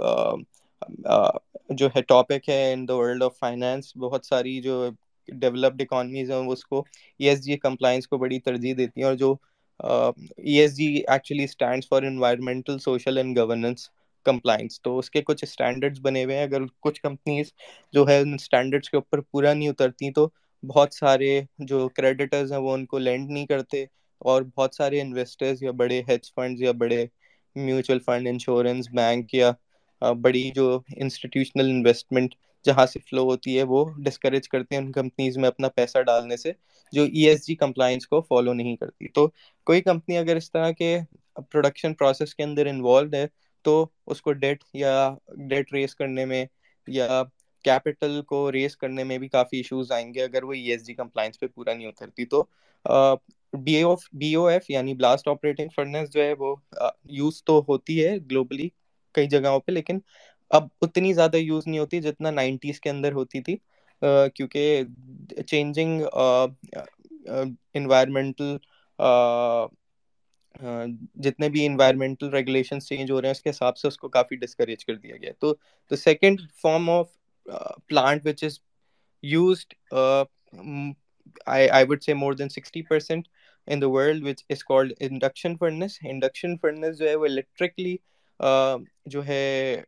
جو 1.71 1.88
ہے 1.88 2.01
ٹاپک 2.03 2.49
ہے 2.49 2.71
in 2.73 2.88
the 2.88 2.95
world 2.95 3.23
of 3.23 3.38
finance 3.39 3.91
بہت 3.97 4.25
ساری 4.25 4.60
جو 4.62 4.84
ڈیولپڈ 5.29 5.82
اکانمیز 5.82 6.32
ہیں 6.32 6.38
وہ 6.39 6.53
اس 6.53 6.65
کو 6.65 6.84
ای 7.19 7.29
ایس 7.29 7.41
جی 7.41 7.58
کمپلائنس 7.60 8.08
کو 8.08 8.17
بڑی 8.17 8.39
ترجیح 8.41 8.73
دیتی 8.77 9.01
ہیں 9.01 9.08
اور 9.08 9.15
جو 9.15 9.36
E 9.79 10.53
S 10.53 10.75
G 10.75 10.86
actually 10.97 11.43
stands 11.43 11.88
for 11.88 12.03
environmental 12.03 12.77
social 12.79 13.17
and 13.17 13.38
governance 13.38 13.89
compliance 14.25 14.82
تو 14.82 14.97
اس 14.99 15.10
کے 15.12 15.21
کچھ 15.23 15.43
اسٹینڈرڈس 15.43 15.99
بنے 16.01 16.23
ہوئے 16.23 16.36
ہیں۔ 16.36 16.43
اگر 16.43 16.62
کچھ 16.82 17.01
کمپنیز 17.01 17.51
جو 17.93 18.08
ہے 18.08 18.19
ان 18.19 18.34
اسٹینڈرڈس 18.36 18.89
کے 18.89 18.97
اوپر 18.97 19.21
پورا 19.23 19.53
نہیں 19.53 19.69
اترتی 19.69 20.12
تو 20.13 20.27
بہت 20.63 20.93
سارے 20.93 21.30
جو 21.62 21.88
کریڈیٹرز 21.91 22.52
ہیں 22.52 22.60
وہ 22.60 22.73
ان 22.73 22.86
کو 22.86 22.97
لینڈ 22.99 23.30
نہیں 23.30 23.45
کرتے 23.47 23.84
اور 24.21 24.41
بہت 24.47 24.76
سارے 24.76 25.02
انویسٹرز 25.02 25.63
یا 25.63 25.71
بڑے 25.76 26.02
ہیج 26.04 26.32
فنڈز 26.34 26.62
یا 26.62 26.71
بڑے 26.78 27.06
میوچل 27.56 27.99
فنڈ 28.02 28.28
انشورنس 28.28 28.88
بینک 28.91 29.34
یا 29.34 29.52
بڑی 30.17 30.49
جو 30.52 30.65
انسٹیٹیوشنل 30.97 31.69
انویسٹمنٹ 31.69 32.36
جہاں 32.65 32.86
سے 32.88 32.99
فلو 33.02 33.23
ہوتی 33.26 33.58
ہے 33.58 33.63
وہ 33.65 33.84
ڈسکریج 33.99 34.47
کرتے 34.49 34.76
ہیں 34.76 34.82
ان 34.82 34.91
کمپنیز 34.93 35.38
میں 35.38 35.47
اپنا 35.47 35.69
پیسہ 35.71 36.02
ڈالنے 36.04 36.38
سے 36.38 36.52
جو 36.93 37.04
ای 37.04 37.28
ایس 37.28 37.45
جی 37.47 37.56
کمپلائنس 37.58 38.08
کو 38.08 38.21
فالو 38.23 38.54
نہیں 38.54 38.76
کرتی۔ 38.76 39.08
تو 39.10 39.28
کوئی 39.67 39.82
کمپنی 39.84 40.17
اگر 40.17 40.36
اس 40.36 40.52
طرح 40.52 40.71
کے 40.73 40.97
پروڈکشن 41.43 41.93
پروسیس 41.95 42.36
کے 42.36 42.43
اندر 42.43 42.65
انوالوڈ 42.67 43.15
ہے 43.15 43.26
تو 43.65 43.76
اس 44.08 44.21
کو 44.21 44.32
ڈیٹ 44.36 44.63
یا 44.76 44.93
ڈیٹ 45.49 45.73
ریس 45.73 45.95
کرنے 45.95 46.26
میں 46.26 46.45
یا 46.88 47.21
کیپٹل 47.65 48.21
کو 48.28 48.52
ریس 48.52 48.76
کرنے 48.78 49.04
میں 49.04 49.17
بھی 49.17 49.28
کافی 49.30 49.58
ایشوز 49.58 49.91
آئیں 49.91 50.13
گے، 50.13 50.23
اگر 50.23 50.43
وہ 50.43 50.54
ای 50.54 50.62
ایس 50.71 50.86
جی 50.86 50.93
کمپلائنس 50.95 51.39
پہ 51.39 51.47
پورا 51.47 51.73
نہیں 51.73 51.88
اترتی 51.88 52.26
تو 52.26 52.43
B 53.56 53.82
O 53.82 53.93
B 54.13 54.34
O 54.36 54.45
F 54.47 54.69
یعنی 54.69 54.93
بلاسٹ 54.93 55.28
آپریٹنگ 55.28 55.67
فرنس 55.76 56.10
جو 56.13 56.21
ہے 56.21 56.34
وہ 56.39 56.56
یوز 57.12 57.43
تو 57.43 57.60
ہوتی 57.67 58.04
ہے 58.04 58.15
گلوبلی 58.32 58.67
کئی 59.15 59.28
جگہوں 59.30 59.60
پہ، 59.60 59.71
لیکن 59.71 59.99
اب 60.52 60.67
اتنی 60.82 61.13
زیادہ 61.13 61.38
یوز 61.38 61.67
نہیں 61.67 61.80
ہوتی 61.80 62.02
جتنا 62.02 62.32
نائنٹیز 62.32 62.80
کے 62.82 62.89
اندر 62.89 63.13
ہوتی 63.13 63.41
تھی 63.41 63.56
کیونکہ 64.36 64.84
چینجنگ 65.47 66.02
انوائرمنٹل 67.76 68.56
جتنے 71.17 71.49
بھی 71.49 71.65
انوائرمنٹل 71.65 72.30
ریگولیشنس 72.30 72.88
چینج 72.88 73.12
ہو 73.12 73.21
رہے 73.21 73.28
ہیں، 73.28 73.32
اس 73.32 73.41
کے 73.41 73.49
حساب 73.49 73.78
سے 73.78 73.88
اس 73.88 73.97
کو 73.97 74.10
کافی 74.10 74.36
ڈسکریج 74.38 74.86
کر 74.86 74.95
دیا 74.95 75.17
گیا۔ 75.17 75.32
تو 75.41 75.54
second 75.95 76.41
form 76.62 76.89
of 76.89 77.08
plant 77.45 78.25
which 78.25 78.43
is 78.43 78.60
used 79.23 79.73
I 81.45 81.86
would 81.89 82.03
say 82.03 82.13
more 82.13 82.34
than 82.34 82.49
sixty 82.49 82.82
percent 82.82 83.27
in 83.67 83.82
the 83.82 83.89
world 83.89 84.23
which 84.23 84.43
is 84.49 84.63
called 84.63 84.93
induction 84.99 85.58
furnace 85.58 85.97
induction 86.01 86.58
furnace 86.58 86.97
جو 86.97 87.10
ہے 87.10 87.15
وہ 87.15 87.25
الیکٹرکلی 87.25 87.95
جو 89.06 89.25
ہے 89.25 89.82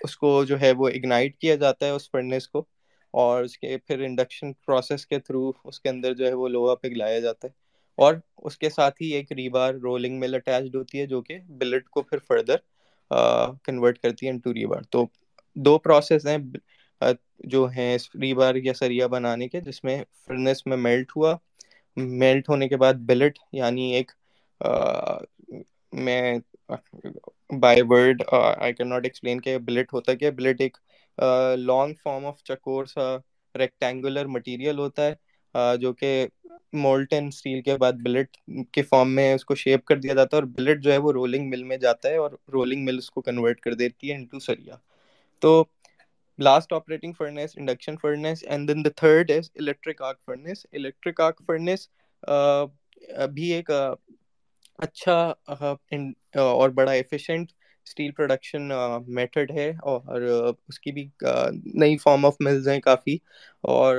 اس 0.00 0.16
کو 0.16 0.44
جو 0.44 0.60
ہے 0.60 0.72
وہ 0.72 0.88
اگنائٹ 0.88 1.38
کیا 1.38 1.54
جاتا 1.54 1.86
ہے 1.86 1.90
اس 1.90 2.10
فرنس 2.10 2.48
کو 2.48 2.64
اور 3.10 3.44
اس 3.44 3.58
کے 3.58 3.78
پھر 3.78 4.00
انڈکشن 4.00 4.52
پروسیس 4.52 5.06
کے 5.06 5.18
تھرو 5.18 5.52
اس 5.64 5.80
کے 5.80 5.88
اندر 5.88 6.14
جو 6.14 6.26
ہے 6.26 6.32
وہ 6.32 6.48
لوہا 6.48 6.74
پگھلایا 6.74 7.18
جاتا 7.18 7.48
ہے 7.48 7.52
اور 7.98 8.14
اس 8.36 8.58
کے 8.58 8.70
ساتھ 8.70 9.02
ہی 9.02 9.06
ایک 9.06 9.32
ریبار 9.32 9.74
رولنگ 9.74 10.18
مل 10.18 10.34
اٹیچڈ 10.34 10.76
ہوتی 10.76 11.00
ہے 11.00 11.06
جو 11.06 11.20
کہ 11.22 11.38
بلٹ 11.48 11.88
کو 11.88 12.02
پھر 12.02 12.18
فردر 12.18 12.56
کنورٹ 13.64 13.98
کرتی 13.98 14.26
ہے 14.26 14.30
انٹو 14.30 14.54
ریبار 14.54 14.82
تو 14.82 15.06
دو 15.56 15.78
پروسیس 15.78 16.26
ہیں 16.26 16.36
جو 17.44 17.66
ہیں 17.68 17.96
ریبار 18.14 18.54
یا 18.56 18.74
سریا 18.74 19.06
بنانے 19.06 19.48
کے، 19.48 19.60
جس 19.60 19.82
میں 19.84 19.96
فرنس 20.26 20.66
میں 20.66 20.76
میلٹ 20.78 21.16
ہوا۔ 21.16 21.36
میلٹ 21.96 22.48
ہونے 22.48 22.68
کے 22.68 22.76
بعد 22.76 22.94
بلٹ 23.06 23.38
یعنی 23.52 23.92
ایک 23.94 24.10
میں 25.98 26.38
by 27.60 27.82
word 27.88 28.22
I 28.32 28.72
can 28.72 28.88
not 28.88 29.04
explain 29.04 29.40
کہ 29.40 29.56
بلٹ 29.58 29.92
ہوتا 29.92 30.14
کیا۔ 30.14 30.30
بلٹ 30.36 30.60
ایک 30.60 30.76
لانگ 31.58 31.94
فارم 32.02 32.26
آف 32.26 32.42
چکور 32.44 32.84
سا 32.84 33.16
ریکٹینگولر 33.54 34.26
مٹیریل 34.26 34.78
ہوتا 34.78 35.06
ہے 35.06 35.14
جو 35.78 35.92
کہ 35.92 36.26
مولٹن 36.74 37.26
اسٹیل 37.26 37.60
کے 37.62 37.76
بعد 37.76 37.92
بلٹ 38.04 38.36
کے 38.72 38.82
فارم 38.82 39.14
میں 39.14 39.32
اس 39.34 39.44
کو 39.44 39.54
شیپ 39.54 39.84
کر 39.84 39.96
دیا 39.96 40.14
جاتا 40.14 40.36
ہے 40.36 40.42
اور 40.42 40.48
بلٹ 40.50 40.82
جو 40.82 40.92
ہے 40.92 40.96
وہ 40.98 41.12
رولنگ 41.12 41.48
مل 41.50 41.62
میں 41.62 41.76
جاتا 41.76 42.08
ہے 42.08 42.16
اور 42.16 42.30
رولنگ 42.52 42.84
مل 42.84 42.98
اس 42.98 43.10
کو 43.10 43.20
کنورٹ 43.20 43.60
کر 43.60 43.74
دیتی 43.74 44.10
ہے 44.10 44.16
انٹو 44.16 44.38
سریا۔ 44.38 44.76
تو 45.42 45.62
last 46.38 46.72
operating 46.72 47.12
furnace 47.12 47.50
induction 47.56 47.96
furnace 47.96 48.44
and 48.44 48.68
then 48.68 48.84
the 48.84 48.90
third 48.96 49.30
is 49.30 49.50
electric 49.54 50.02
arc 50.02 50.18
furnace 50.26 50.66
electric 50.72 51.20
arc 51.20 51.42
furnace 51.46 51.88
بھی 53.32 53.52
ایک 53.52 53.70
اچھا 54.78 55.18
اور 56.34 56.68
بڑا 56.70 56.92
ایفیشینٹ 56.92 57.52
اسٹیل 57.86 58.10
پروڈکشن 58.10 58.68
میتھڈ 59.08 59.50
ہے 59.50 59.70
اور 59.82 60.22
اس 60.68 60.80
کی 60.80 60.92
بھی 60.92 61.08
نئی 61.74 61.96
فارم 61.96 62.24
آف 62.26 62.36
ملز 62.40 62.68
ہیں 62.68 62.80
کافی 62.80 63.16
اور 63.64 63.96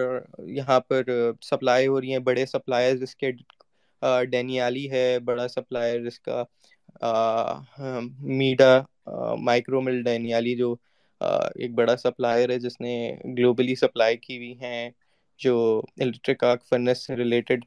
یہاں 0.48 0.80
پر 0.80 1.04
سپلائی 1.42 1.88
ہو 1.88 2.00
رہی 2.02 2.12
ہیں 2.12 2.20
بڑے 2.20 2.46
سپلائر 2.46 2.96
جس 2.98 3.16
کے 3.16 3.32
ڈینیالی 4.26 4.90
ہے 4.92 5.08
بڑا 5.20 5.48
سپلائر 5.48 6.04
جس 6.04 6.20
کا 6.20 6.44
میڈا 8.38 8.80
مائکرو 9.42 9.82
مل 9.82 10.02
ڈینیالی 10.04 10.56
جو 10.56 10.76
ایک 11.22 11.74
بڑا 11.76 11.96
سپلائر 11.98 12.50
ہے، 12.50 12.58
جس 12.60 12.80
نے 12.82 12.96
گلوبلی 13.38 13.76
سپلائی 13.76 14.18
کی 14.18 14.38
ہوئی 14.38 14.54
ہیں، 14.60 14.90
جو 15.40 15.56
الیکٹرک 15.98 16.44
آرک 16.44 16.64
فرنس 16.70 17.06
سے 17.06 17.16
ریلیٹڈ 17.16 17.66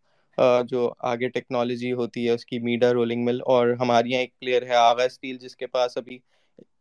جو 0.69 0.93
آگے 1.05 1.29
ٹیکنالوجی 1.29 1.93
ہوتی 1.93 2.27
ہے، 2.27 2.33
اس 2.33 2.45
کی 2.47 2.59
میڈا 2.61 2.93
رولنگ 2.93 3.25
مل 3.25 3.41
اور 3.47 3.73
ہمارے 3.81 4.09
یہاں 4.09 4.21
ایک 4.21 4.39
پلیئر 4.41 4.67
ہے، 4.67 4.75
آغا 4.75 5.05
اسٹیل 5.05 5.39
جس 5.39 5.57
کے 5.57 5.67
پاس 5.67 5.97
ابھی 5.97 6.19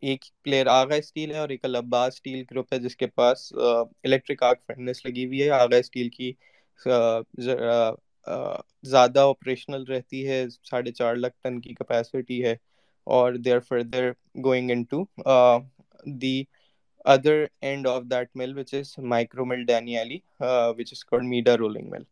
ایک 0.01 0.25
پلیئر 0.43 0.67
آغا 0.67 0.95
اسٹیل 0.95 1.31
ہے، 1.31 1.37
اور 1.37 1.49
ایک 1.49 1.65
البا 1.65 2.05
اسٹیل 2.05 2.43
گروپ 2.51 2.73
ہے، 2.73 2.79
جس 2.79 2.95
کے 2.95 3.07
پاس 3.09 3.51
الیکٹرک 3.53 4.43
آرک 4.43 4.65
فرنس 4.67 5.05
لگی 5.05 5.25
ہوئی 5.25 5.41
ہے، 5.43 5.49
آغا 5.51 5.77
اسٹیل 5.77 6.09
کی 6.09 6.31
زیادہ 8.83 9.19
آپریشنل 9.19 9.83
رہتی 9.83 10.27
ہے، 10.27 10.43
ساڑھے 10.69 10.91
چار 10.91 11.15
لاکھ 11.15 11.35
ٹن 11.43 11.59
کی 11.61 11.73
کیپیسٹی 11.73 12.43
ہے، 12.43 12.55
اور 13.07 13.33
they 13.35 13.53
are 13.53 13.59
further 13.67 14.11
going 14.43 14.71
into 14.91 15.03
the 16.21 16.41
other 17.05 17.43
end 17.61 17.87
of 17.87 18.03
that 18.03 18.35
mill 18.35 18.57
which 18.57 18.73
is 18.73 18.93
micro 18.97 19.45
مل 19.45 19.65
ڈینیالی 19.65 20.17
وچ 20.77 20.91
از 20.91 21.05
کالڈ 21.05 21.23
میڈا 21.23 21.57
رولنگ 21.57 21.89
مل 21.89 22.03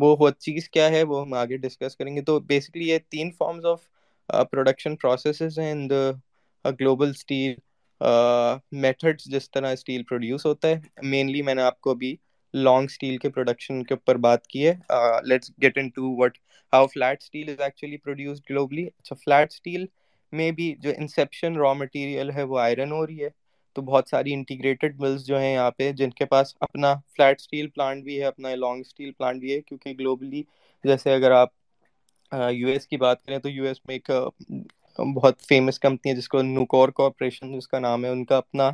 وہ 0.00 0.30
چیز 0.30 0.68
کیا 0.68 0.88
ہے 0.90 1.02
وہ 1.02 1.20
ہم 1.22 1.34
آگے 1.34 1.56
ڈسکس 1.56 1.96
کریں 1.96 2.16
گے 2.16 2.22
تو 2.22 2.40
بیسکلی 2.40 2.88
یہ 2.88 2.98
تین 3.08 3.30
فارمز 3.30 3.66
آف 3.66 3.82
پروڈکشن 4.50 4.96
پروسیسز 4.96 5.58
ہیں 5.58 5.70
in 5.72 5.90
the 5.90 6.70
global 6.70 7.10
steel 7.10 7.54
methods 8.72 9.24
جس 9.24 9.50
طرح 9.50 9.72
اسٹیل 9.72 10.02
پروڈیوس 10.02 10.46
ہوتا 10.46 10.68
ہے 10.68 10.80
مینلی 11.02 11.42
میں 11.42 11.54
نے 11.54 11.62
آپ 11.62 11.80
کو 11.80 11.90
ابھی 11.90 12.16
لانگ 12.54 12.84
اسٹیل 12.84 13.16
کے 13.18 13.30
پروڈکشن 13.30 13.82
کے 13.84 13.94
اوپر 13.94 14.16
بات 14.16 14.46
کی 14.46 14.66
ہے 14.68 14.74
let's 15.24 15.50
get 15.62 15.78
into 15.88 16.14
what 16.16 16.38
how 16.72 16.86
flat 16.86 17.22
steel 17.22 17.48
is 17.48 17.60
actually 17.60 17.96
produced 17.96 18.50
globally 18.50 18.86
اچھا 18.86 19.16
فلیٹ 19.24 19.52
اسٹیل 19.52 19.86
میں 20.32 20.50
بھی 20.50 20.74
جو 20.78 20.90
انسیپشن 20.98 21.56
را 21.56 21.72
مٹیریل 21.72 22.30
ہے 22.30 22.42
وہ 22.42 22.58
آئرن 22.60 22.92
ہو 22.92 23.06
رہی 23.06 23.24
ہے 23.24 23.28
تو 23.76 23.82
بہت 23.82 24.08
ساری 24.08 24.32
انٹیگریٹڈ 24.34 25.00
ملز 25.00 25.24
جو 25.26 25.38
ہیں 25.38 25.52
یہاں 25.52 25.70
پہ، 25.70 25.90
جن 25.92 26.10
کے 26.10 26.24
پاس 26.24 26.54
اپنا 26.60 26.94
فلیٹ 27.16 27.40
اسٹیل 27.40 27.68
پلانٹ 27.68 28.04
بھی 28.04 28.18
ہے، 28.20 28.24
اپنا 28.24 28.54
لانگ 28.56 28.80
اسٹیل 28.80 29.12
پلانٹ 29.12 29.40
بھی 29.40 29.52
ہے، 29.54 29.60
کیونکہ 29.60 29.94
گلوبلی 29.98 30.42
جیسے 30.84 31.14
اگر 31.14 31.30
آپ 31.30 31.48
یو 32.52 32.68
ایس 32.68 32.86
کی 32.86 32.96
بات 32.96 33.22
کریں 33.22 33.38
تو 33.38 33.48
یو 33.48 33.64
ایس 33.64 33.80
میں 33.86 33.94
ایک 33.94 34.10
بہت 35.14 35.40
فیمس 35.42 35.78
کمپنی 35.78 36.10
ہے 36.10 36.16
جس 36.16 36.28
کو 36.28 36.42
نوکور 36.42 36.88
کارپوریشن 36.96 37.52
جس 37.52 37.68
کا 37.68 37.78
نام 37.78 38.04
ہے۔ 38.04 38.10
ان 38.10 38.24
کا 38.24 38.36
اپنا 38.36 38.70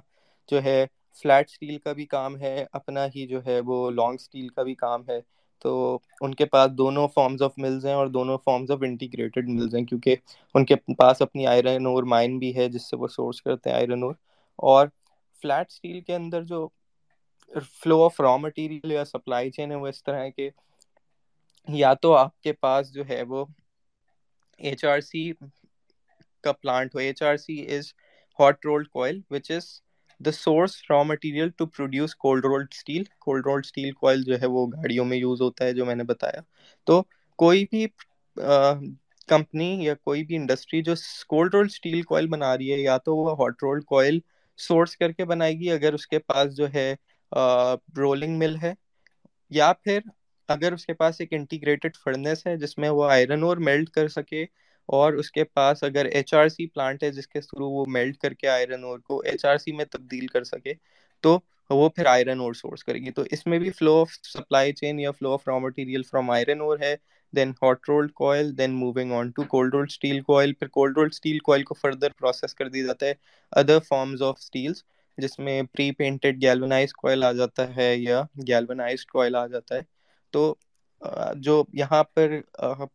جو 0.48 0.62
ہے 0.64 0.84
فلیٹ 1.24 1.48
اسٹیل 1.50 1.78
کا 1.78 1.92
بھی 1.92 2.06
کام 2.06 2.36
ہے، 2.38 2.64
اپنا 2.72 3.06
ہی 3.06 3.26
جو 3.26 3.44
ہے 3.46 3.58
وہ 3.66 3.90
لانگ 3.90 4.14
اسٹیل 4.14 4.48
کا 4.48 4.62
بھی 4.62 4.74
کام 4.74 5.02
ہے۔ 5.08 5.20
تو 5.64 5.98
ان 6.20 6.34
کے 6.34 6.44
پاس 6.44 6.70
دونوں 6.70 7.06
فارمز 7.08 7.42
آف 7.42 7.52
ملز 7.56 7.86
ہیں 7.86 7.92
اور 7.94 8.06
دونوں 8.06 8.36
فارمز 8.44 8.70
آف 8.70 8.82
انٹیگریٹڈ 8.82 9.48
ملز 9.48 9.74
ہیں، 9.74 9.84
کیونکہ 9.84 10.16
ان 10.54 10.64
کے 10.64 10.74
پاس 10.98 11.22
اپنی 11.22 11.46
آئرن 11.46 11.86
اور 11.86 12.02
مائن 12.04 12.38
بھی 12.38 12.54
ہے، 12.56 12.68
جس 12.68 12.88
سے 12.90 12.96
وہ 12.96 13.08
سورس 13.08 13.42
کرتے 13.42 13.70
ہیں 13.70 13.76
آئرن 13.76 14.02
اور 14.02 14.14
اور 14.58 14.86
فلیٹ 15.42 15.66
اسٹیل 15.70 16.00
کے 16.00 16.14
اندر 16.14 16.42
جو 16.44 16.66
فلو 17.74 18.02
آف 18.04 18.20
را 18.20 18.36
مٹیریل 18.38 18.92
یا 18.92 19.04
سپلائی 19.06 19.50
چین 19.50 19.70
ہے 19.70 19.76
وہ 19.76 19.88
اس 19.88 20.02
طرح 20.02 20.18
ہے 20.18 20.30
کہ 20.32 20.48
یا 21.68 21.92
تو 21.96 22.14
آپ 22.14 22.40
کے 22.40 22.52
پاس 22.54 22.92
جو 22.92 23.02
ہے 23.08 23.22
وہ 23.24 23.44
ایچ 24.60 24.84
آر 24.84 25.00
سی 25.02 25.22
کا 26.44 26.52
plant 26.54 26.94
who. 26.94 27.00
H 27.00 27.22
R 27.22 27.36
C 27.38 27.56
is 27.68 27.92
hot 28.38 28.66
rolled 28.66 28.88
coil 28.88 29.20
which 29.30 29.50
is 29.50 29.64
the 30.20 30.32
source 30.34 30.72
raw 30.86 31.02
material 31.04 31.48
to 31.50 31.66
produce 31.68 32.14
cold 32.16 32.44
rolled 32.44 32.68
steel 32.72 33.02
cold 33.20 33.46
rolled 33.46 33.64
steel 33.64 33.90
coil 33.94 34.22
جو 34.24 34.40
ہے 34.40 34.46
وہ 34.48 34.66
گاڑیوں 34.68 35.04
میں 35.04 35.16
یوز 35.18 35.40
ہوتا 35.40 35.64
ہے 35.64 35.72
جو 35.72 35.86
میں 35.86 35.94
نے 35.94 36.04
بتایا۔ 36.04 36.40
تو 36.86 37.02
کوئی 37.38 37.64
بھی 37.70 37.86
کمپنی 39.28 39.68
یا 39.80 39.94
کوئی 39.96 40.24
بھی 40.24 40.36
انڈسٹری 40.36 40.82
جو 40.82 40.94
کولڈ 41.28 41.54
رولڈ 41.54 41.70
اسٹیل 41.70 42.02
کوئل 42.04 42.26
بنا 42.28 42.56
رہی 42.58 42.72
ہے 42.72 42.78
یا 42.80 42.96
تو 43.00 43.16
وہ 43.16 43.32
ہاٹ 43.32 43.62
رولڈ 43.62 43.84
کوئل 43.86 44.18
سورس 44.58 44.96
کر 44.96 45.12
کے 45.12 45.24
بنائے 45.24 45.54
گی، 45.54 45.70
اگر 45.70 45.92
اس 45.92 46.06
کے 46.06 46.18
پاس 46.18 46.56
جو 46.56 46.66
ہے 46.74 46.94
رولنگ 47.96 48.38
مل 48.38 48.56
ہے، 48.62 48.72
یا 49.50 49.72
پھر 49.74 50.00
اگر 50.48 50.72
اس 50.72 50.86
کے 50.86 50.94
پاس 50.94 51.20
ایک 51.20 51.32
انٹیگریٹڈ 51.32 51.96
فرنس 51.96 52.46
ہے، 52.46 52.56
جس 52.56 52.76
میں 52.78 52.88
وہ 52.88 53.04
آئرن 53.10 53.42
اور 53.42 53.56
میلٹ 53.58 53.90
کر 53.90 54.08
سکے، 54.08 54.44
اور 54.88 55.12
اس 55.12 55.30
کے 55.30 55.44
پاس 55.44 55.82
اگر 55.82 56.04
ایچ 56.06 56.34
آر 56.34 56.48
سی 56.48 56.66
پلانٹ 56.66 57.02
ہے، 57.02 57.10
جس 57.10 57.28
کے 57.28 57.40
تھرو 57.40 57.70
وہ 57.70 57.84
میلٹ 57.88 58.18
کر 58.18 58.34
کے 58.34 58.48
آئرن 58.48 58.84
اور 58.84 58.98
کو 58.98 59.20
ایچ 59.20 59.44
آر 59.44 59.56
سی 59.56 59.72
میں 59.72 59.84
تبدیل 59.84 60.26
کر 60.26 60.44
سکے، 60.44 60.72
تو 61.24 61.38
وہ 61.70 61.88
پھر 61.88 62.06
آئرن 62.06 62.40
اور 62.40 62.52
سورس 62.52 62.84
کرے 62.84 62.98
گی۔ 62.98 63.10
تو 63.10 63.22
اس 63.30 63.46
میں 63.46 63.58
بھی 63.58 63.70
فلو 63.70 64.00
آف 64.00 64.10
سپلائی 64.24 64.72
چین 64.72 65.00
یا 65.00 65.10
flow 65.10 65.32
of 65.32 65.48
raw 65.48 65.58
material 65.58 66.02
from 66.02 66.30
iron 66.30 66.60
ore 66.60 66.78
ہے۔ 66.80 66.94
Then 67.32 67.50
hot 67.62 67.88
rolled 67.88 68.12
coil 68.12 68.56
then 68.58 68.74
moving 68.74 69.12
on 69.12 69.30
to 69.30 69.42
cold 69.42 69.74
rolled 69.74 69.90
steel 69.90 70.20
coil 70.20 70.52
پھر 70.52 70.68
کولڈ 70.68 70.96
رولڈ 70.96 71.12
اسٹیل 71.12 71.38
کوئل 71.38 71.62
کو 71.62 71.74
فردر 71.74 72.12
پروسیس 72.18 72.54
کر 72.54 72.68
دیا 72.68 72.86
جاتا 72.86 73.06
ہے 73.06 73.14
ادر 73.52 73.78
فارمز 73.88 74.22
آف 74.22 74.36
اسٹیلس 74.38 74.82
جس 75.18 75.38
میں 75.38 75.62
پری 75.62 75.90
پینٹڈ 75.92 76.42
گیلونائز 76.42 76.92
کوئل 76.92 77.24
آ 77.24 77.32
جاتا 77.32 77.76
ہے 77.76 77.96
یا 77.96 78.22
گیلونائز 78.48 79.06
کوئل 79.06 79.36
آ 79.36 79.46
جاتا 79.46 79.74
ہے 79.74 79.80
تو 80.34 80.54
جو 81.36 81.64
یہاں 81.72 82.02
پر 82.04 82.40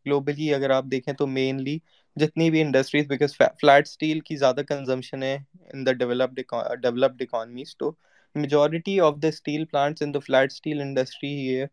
گلوبلی 0.05 0.53
اگر 0.53 0.69
آپ 0.69 0.83
دیکھیں 0.83 1.13
تو 1.13 1.27
مینلی 1.27 1.77
جتنی 2.17 2.49
بھی 2.49 2.61
انڈسٹریز 2.61 3.07
بیکاز 3.07 3.35
فلیٹ 3.37 3.87
اسٹیل 3.87 4.19
کی 4.19 4.35
زیادہ 4.35 4.61
کنزمپشن 4.67 5.23
ہے 5.23 5.37
in 5.73 5.85
the 5.85 5.91
developed 5.91 6.39
developed 6.81 7.21
economies 7.21 7.77
تو 7.77 7.91
majority 8.35 8.99
of 8.99 9.15
the 9.23 9.27
steel 9.27 9.65
plants 9.65 10.01
in 10.01 10.13
the 10.13 10.19
flat 10.19 10.51
steel 10.51 10.81
industry 10.81 11.29
he 11.29 11.63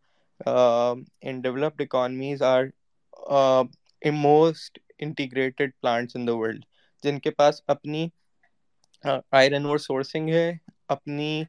in 0.40 1.40
developed 1.40 1.80
economies 1.80 2.42
are 2.42 2.64
most 4.14 4.78
integrated 4.98 5.70
plants 5.80 6.16
in 6.16 6.26
the 6.26 6.34
world 6.34 6.64
جن 7.04 7.18
کے 7.18 7.30
پاس 7.30 7.62
اپنی 7.66 8.08
iron 9.04 9.66
ore 9.66 9.78
sourcing 9.78 10.28
ہے 10.28 10.50
اپنی 10.88 11.42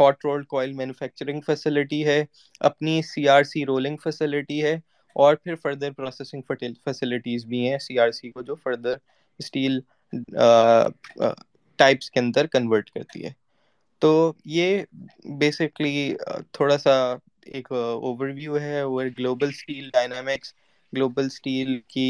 hot 0.00 0.24
rolled 0.24 0.46
coil 0.46 0.72
manufacturing 0.72 1.40
facility 1.40 2.04
ہے 2.06 2.24
اپنی 2.60 3.00
C 3.02 3.28
R 3.28 3.42
C 3.42 3.64
rolling 3.66 3.96
facility 3.96 4.62
ہے 4.64 4.74
اور 5.16 5.36
پھر 5.36 5.54
فردر 5.54 5.90
پروسیسنگ 5.90 6.42
فیسلٹیز 6.84 7.44
بھی 7.46 7.68
ہیں 7.68 7.78
سی 7.78 7.98
آر 7.98 8.10
سی 8.10 8.30
کو 8.30 8.42
جو 8.42 8.54
فردر 8.54 8.96
اسٹیل 9.40 9.80
ٹائپس 11.78 12.10
کے 12.10 12.20
اندر 12.20 12.46
کنورٹ 12.46 12.90
کرتی 12.90 13.24
ہے 13.24 13.30
تو 14.02 14.32
یہ 14.44 14.82
بیسکلی 15.38 16.14
تھوڑا 16.52 16.78
سا 16.78 16.96
ایک 17.46 17.70
اوور 17.72 18.28
ویو 18.30 18.58
ہے 18.60 18.80
over 18.80 19.06
global 19.18 19.48
steel 19.48 19.88
dynamics 19.90 20.52
global 20.92 21.24
steel 21.26 21.68
کی 21.88 22.08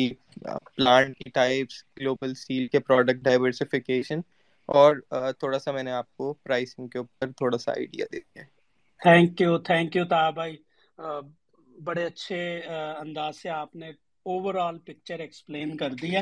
پلانٹ 0.75 1.17
کی 1.17 1.31
ٹائپس 1.33 1.83
گلوبل 1.97 2.31
اسٹیل 2.31 2.67
کے 2.69 2.79
پروڈکٹ 2.81 3.23
ڈائیورسفیکیشن 3.23 4.21
اور 4.69 4.97
تھوڑا 5.35 5.59
سا 5.59 5.73
میں 5.73 5.83
نے 5.83 5.91
آپ 5.93 6.13
کو 6.13 6.33
پرائسنگ 6.37 6.89
کے 6.89 6.99
اوپر 6.99 7.33
تھوڑا 7.33 7.59
سا 7.59 7.73
آئیڈیا 7.73 8.07
دے 8.07 8.19
دیا 8.21 8.43
تھینک 9.01 9.41
یو 9.41 9.53
تھینک 9.61 9.97
یو 9.97 10.05
تا 10.07 10.21
بھائی۔ 10.33 10.55
بڑے 11.79 12.05
اچھے 12.07 12.41
انداز 12.99 13.37
سے 13.37 13.49
آپ 13.53 13.75
نے 13.77 13.89
اوور 14.27 14.55
آل 14.59 14.79
پکچر 14.81 15.19
ایکسپلین 15.21 15.77
کر 15.77 15.91
دیا 15.97 16.21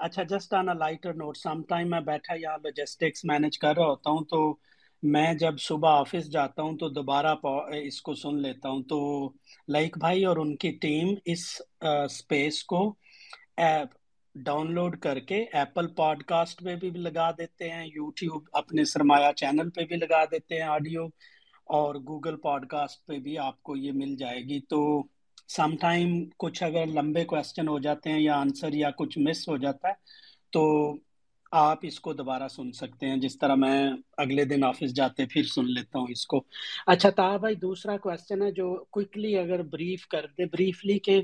اچھا 0.00 0.22
just 0.24 0.54
on 0.54 0.68
a 0.68 0.74
lighter 0.76 1.14
note 1.14 1.36
some 1.36 1.62
time 1.64 1.90
میں 1.90 2.00
بیٹھا 2.04 2.34
یا 2.36 2.56
لوجسٹکس 2.58 3.24
مینج 3.24 3.58
کر 3.58 3.74
رہا 3.76 3.86
ہوتا 3.86 4.10
ہوں 4.10 4.24
تو 4.26 4.40
میں 5.02 5.32
جب 5.34 5.58
صبح 5.58 5.90
آفس 5.90 6.30
جاتا 6.30 6.62
ہوں 6.62 6.76
تو 6.78 6.88
دوبارہ 6.88 7.34
اس 7.76 8.00
کو 8.02 8.14
سن 8.14 8.40
لیتا 8.42 8.68
ہوں 8.68 8.82
تو 8.82 8.98
لائک 9.68 9.98
بھائی 9.98 10.24
اور 10.24 10.36
ان 10.36 10.54
کی 10.56 10.70
ٹیم 10.80 11.14
اس 11.24 11.44
اسپیس 11.82 12.62
کو 12.64 12.82
ڈاؤن 14.34 14.72
لوڈ 14.74 14.98
کر 15.00 15.18
کے 15.20 15.44
ایپل 15.52 15.86
پوڈ 15.94 16.22
کاسٹ 16.22 16.62
پہ 16.64 16.74
بھی 16.76 16.90
لگا 16.90 17.30
دیتے 17.30 17.70
ہیں، 17.70 17.86
یوٹیوب 17.86 18.44
اپنے 18.52 18.84
سرمایہ 18.84 19.32
چینل 19.36 19.70
پہ 19.70 19.84
بھی 19.84 19.96
لگا 19.96 20.24
دیتے 20.24 20.54
ہیں 20.54 20.68
آڈیو 20.68 21.04
اور 21.70 21.94
گوگل 22.08 22.36
پوڈ 22.36 22.66
کاسٹ 22.68 23.06
پہ 23.06 23.18
بھی 23.18 23.36
آپ 23.38 23.62
کو 23.62 23.76
یہ 23.76 23.92
مل 23.94 24.14
جائے 24.16 24.40
گی۔ 24.42 24.60
تو 24.68 24.80
سم 25.48 25.76
ٹائم 25.80 26.08
کچھ 26.38 26.62
اگر 26.62 26.86
لمبے 26.88 27.24
کوشچن 27.24 27.68
ہو 27.68 27.78
جاتے 27.78 28.10
ہیں 28.10 28.20
یا 28.20 28.36
آنسر 28.36 28.74
یا 28.74 28.90
کچھ 28.98 29.18
مس 29.18 29.48
ہو 29.48 29.56
جاتا 29.56 29.88
ہے 29.88 29.94
تو 30.52 30.62
آپ 31.50 31.78
اس 31.82 32.00
کو 32.00 32.12
دوبارہ 32.12 32.48
سن 32.48 32.72
سکتے 32.72 33.06
ہیں۔ 33.06 33.16
جس 33.16 33.38
طرح 33.38 33.54
میں 33.54 33.90
اگلے 34.16 34.44
دن 34.44 34.64
آفس 34.64 34.94
جاتے 34.94 35.24
پھر 35.26 35.42
سن 35.42 35.64
لیتا 35.64 35.98
ہوں 35.98 36.06
اس 36.10 36.26
کو۔ 36.26 36.44
اچھا 36.86 37.10
تا 37.10 37.36
بھائی، 37.36 37.54
دوسرا 37.54 37.96
کوشچن 37.96 38.42
ہے 38.42 38.50
جو 38.50 38.84
کوئکلی 38.90 39.38
اگر 39.38 39.62
بریف 39.62 40.06
کر 40.06 40.26
دے 40.38 40.44
بریفلی 40.44 40.98
کہ 40.98 41.22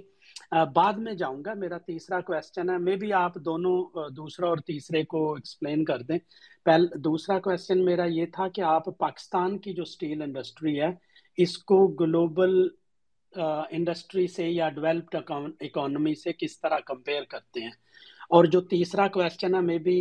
بعد 0.74 0.92
میں 0.92 1.14
جاؤں 1.14 1.42
گا۔ 1.44 1.54
میرا 1.54 1.78
تیسرا 1.78 2.20
کوشچن 2.20 2.70
ہے۔ 2.70 2.78
میں 2.78 2.96
بھی 2.96 3.12
آپ 3.12 3.34
دونوں 3.34 4.08
دوسرا 4.10 4.46
اور 4.46 4.56
تیسرے 4.56 5.04
کو 5.04 5.34
ایکسپلین 5.34 5.84
کر 5.84 6.02
دیں۔ 6.02 6.18
پہل، 6.64 6.86
دوسرا 6.94 7.38
کوشچن 7.38 7.84
میرا 7.84 8.04
یہ 8.04 8.26
تھا 8.26 8.48
کہ 8.48 8.60
آپ 8.60 8.98
پاکستان 8.98 9.58
کی 9.58 9.72
جو 9.72 9.82
اسٹیل 9.82 10.22
انڈسٹری 10.22 10.80
ہے، 10.80 10.90
اس 11.36 11.58
کو 11.58 11.86
گلوبل 11.86 12.68
انڈسٹری 13.70 14.26
سے 14.26 14.48
یا 14.48 14.68
ڈیولپڈ 14.68 15.16
اکانومی 15.60 16.14
سے 16.14 16.32
کس 16.32 16.60
طرح 16.60 16.78
کمپیئر 16.86 17.22
کرتے 17.22 17.60
ہیں؟ 17.60 17.70
اور 18.30 18.44
جو 18.44 18.60
تیسرا 18.62 19.06
کوشچن 19.08 19.54
ہے، 19.54 19.60
میں 19.60 19.78
بھی 19.78 19.98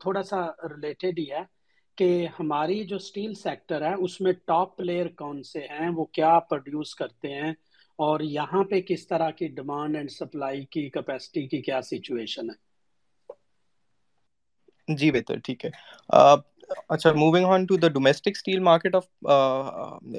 تھوڑا 0.00 0.22
سا 0.22 0.40
ریلیٹڈ 0.70 1.18
ہی 1.18 1.30
ہے 1.30 1.42
کہ 1.98 2.06
ہماری 2.38 2.82
جو 2.84 2.96
اسٹیل 2.96 3.34
سیکٹر 3.36 3.82
ہے، 3.82 3.92
اس 4.04 4.20
میں 4.20 4.32
ٹاپ 4.46 4.76
پلیئر 4.76 5.08
کون 5.16 5.42
سے 5.44 5.60
ہیں؟ 5.70 5.88
وہ 5.96 6.04
کیا 6.12 6.38
پروڈیوس 6.50 6.94
کرتے 6.94 7.32
ہیں؟ 7.34 7.52
اور 7.98 8.20
یہاں 8.20 8.62
پہ 8.64 8.80
کس 8.80 9.06
طرح 9.06 9.30
کی 9.30 9.48
ڈیمانڈ 9.56 9.96
اینڈ 9.96 10.10
سپلائی 10.10 10.64
کی 10.66 10.88
کیپیسٹی 10.90 11.46
کی 11.48 11.60
کیا 11.62 11.80
سچویشن 11.82 12.50
ہے؟ 12.50 12.62
جی 14.88 15.10
بہتر، 15.10 15.38
ٹھیک 15.44 15.64
ہے۔ 15.64 15.70
اچھا 16.88 17.12
moving 17.14 17.46
on 17.46 17.64
to 17.66 17.76
the 17.76 17.88
domestic 17.88 18.36
steel 18.36 18.58
market 18.60 18.94
of 18.94 19.06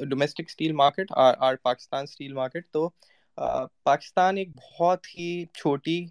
domestic 0.09 0.43
steel 0.47 0.71
market 0.73 1.11
or, 1.17 1.55
Pakistan 1.63 2.03
steel 2.03 2.33
market 2.33 2.65
تو 2.71 2.87
پاکستان 3.83 4.37
ایک 4.37 4.49
بہت 4.57 5.07
ہی 5.09 5.29
چھوٹی 5.53 6.05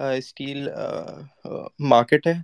اسٹیل 0.00 0.68
مارکیٹ 1.80 2.26
ہے۔ 2.26 2.34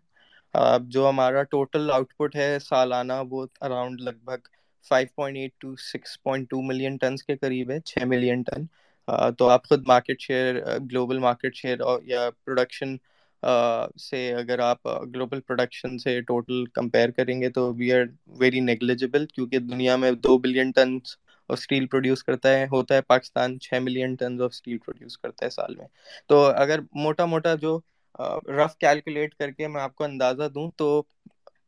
جو 0.89 1.09
ہمارا 1.09 1.43
ٹوٹل 1.51 1.91
آؤٹ 1.91 2.17
پٹ 2.17 2.37
ہے 2.37 2.59
سالانہ 2.59 3.13
وہ 3.31 3.47
اراؤنڈ 3.61 4.01
لگ 4.01 4.25
بھگ 4.25 4.49
five 4.91 5.09
point 5.15 5.37
eight 5.39 5.53
to 5.59 5.75
six 5.83 6.23
point 6.23 6.49
two 6.51 6.61
million 6.63 6.97
tons 6.97 7.23
کے 7.25 7.37
قریب 7.37 7.71
ہے، 7.71 7.81
چھ 7.81 8.05
ملین 8.07 8.43
ٹن 8.43 8.65
تو 9.39 9.49
آپ 9.49 9.69
خود 9.69 9.87
market 9.87 10.21
share 10.21 10.55
global 10.91 11.19
market 11.19 11.57
share 11.57 11.79
یا 12.05 12.29
پروڈکشن 12.45 12.97
سے 14.01 14.33
اگر 14.35 14.59
آپ 14.59 14.87
گلوبل 15.15 15.41
پروڈکشن 15.41 15.99
سے 15.99 16.21
ٹوٹل 16.21 16.65
کمپیئر 16.75 17.11
کریں 17.11 17.41
گے 17.41 17.51
تو 17.51 17.73
وی 17.75 17.93
آر 17.93 18.05
ویری 18.39 18.61
نیگلیجبل 18.61 19.27
کیونکہ 19.27 19.59
دنیا 19.61 19.97
میں 19.97 20.11
دو 20.19 20.37
billion 20.39 20.71
tons 20.71 21.17
of 21.51 21.59
steel 21.59 21.87
produce 21.87 22.23
کرتا 22.25 22.49
ہے، 22.51 22.65
ہوتا 22.67 22.95
ہے 22.95 23.01
پاکستان 23.03 23.59
چھ 23.61 23.81
million 23.83 24.15
tons 24.15 24.43
of 24.43 24.51
steel 24.53 24.79
produce 24.79 25.19
کرتا 25.19 25.45
ہے 25.45 25.51
سال 25.51 25.75
میں۔ 25.77 25.87
تو 26.29 26.45
اگر 26.57 26.81
موٹا 26.97 27.25
موٹا 27.27 27.55
جو 27.57 27.79
رف 28.57 28.77
کیلکولیٹ 28.79 29.35
کر 29.35 29.51
کے 29.51 29.69
میں 29.69 29.81
آپ 29.83 29.95
کو 29.95 30.05
اندازہ 30.05 30.49
دوں 30.55 30.71
تو 30.77 31.03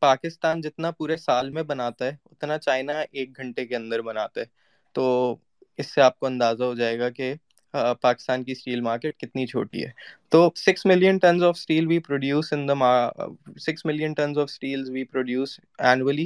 پاکستان 0.01 0.61
جتنا 0.61 0.91
پورے 0.91 1.17
سال 1.17 1.49
میں 1.49 1.63
بناتا 1.63 2.05
ہے، 2.05 2.15
اتنا 2.25 2.57
چائنا 2.57 2.93
ایک 3.11 3.37
گھنٹے 3.37 3.65
کے 3.65 3.75
اندر 3.75 4.01
بناتا 4.01 4.41
ہے۔ 4.41 4.45
تو 4.95 5.35
اس 5.79 5.93
سے 5.93 6.01
آپ 6.01 6.19
کو 6.19 6.25
اندازہ 6.25 6.63
ہو 6.63 6.73
جائے 6.75 6.99
گا 6.99 7.09
کہ 7.09 7.33
پاکستان 8.01 8.43
کی 8.43 8.51
اسٹیل 8.51 8.81
مارکیٹ 8.81 9.17
کتنی 9.19 9.45
چھوٹی 9.47 9.85
ہے۔ 9.85 9.91
تو 10.31 10.49
six 10.57 10.85
million 10.85 11.17
tons 11.17 11.43
of 11.43 11.55
steel 11.57 11.87
we 11.87 11.99
produce 11.99 12.51
in 12.53 12.67
the 12.67 12.73
six 13.61 13.85
million 13.85 14.13
tons 14.13 14.37
of 14.37 14.49
steel 14.49 14.83
we 14.89 15.03
produce 15.05 15.59
annually 15.79 16.25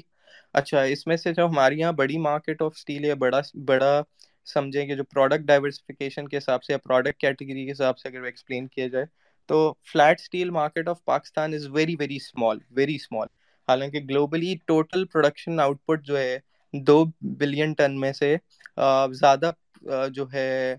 اچھا 0.60 0.82
اس 0.91 1.06
میں 1.08 1.15
سے 1.17 1.34
جو 1.34 1.46
ہمارے 1.46 1.76
یہاں 1.76 1.91
بڑی 1.91 2.17
مارکیٹ 2.17 2.62
آف 2.62 2.72
اسٹیل 2.76 3.06
ہے 3.06 3.15
بڑا 3.15 3.39
بڑا 3.65 4.02
سمجھیں 4.48 4.86
کہ 4.88 4.96
جو 4.96 5.04
پروڈکٹ 5.04 5.41
ڈائیورسفیکیشن 5.41 6.28
کے 6.28 6.38
حساب 6.38 6.63
سے 6.63 6.74
یا 6.74 6.78
پروڈکٹ 6.78 7.20
کیٹیگری 7.20 7.65
کے 7.65 7.72
حساب 7.72 7.98
سے 7.98 8.10
اگر 8.10 8.24
ایکسپلین 8.24 8.67
کیا 8.67 8.88
جائے، 8.88 9.06
تو 9.50 9.58
flat 9.91 10.20
steel 10.20 10.50
market 10.50 10.88
of 10.88 11.04
Pakistan 11.06 11.54
is 11.54 11.67
very 11.74 11.96
very 12.00 12.15
small 12.15 12.60
very 12.78 12.96
small 12.96 13.28
حالانکہ 13.67 14.00
globally 14.10 14.56
total 14.65 15.06
production 15.06 15.60
out 15.60 15.86
put 15.86 16.06
جو 16.06 16.17
ہے، 16.17 16.38
دو 16.74 17.04
بلین 17.39 17.74
ٹن 17.78 18.00
میں 18.00 18.12
سے 18.13 18.36
زیادہ 19.20 19.52
جو 20.13 20.26
ہے 20.34 20.76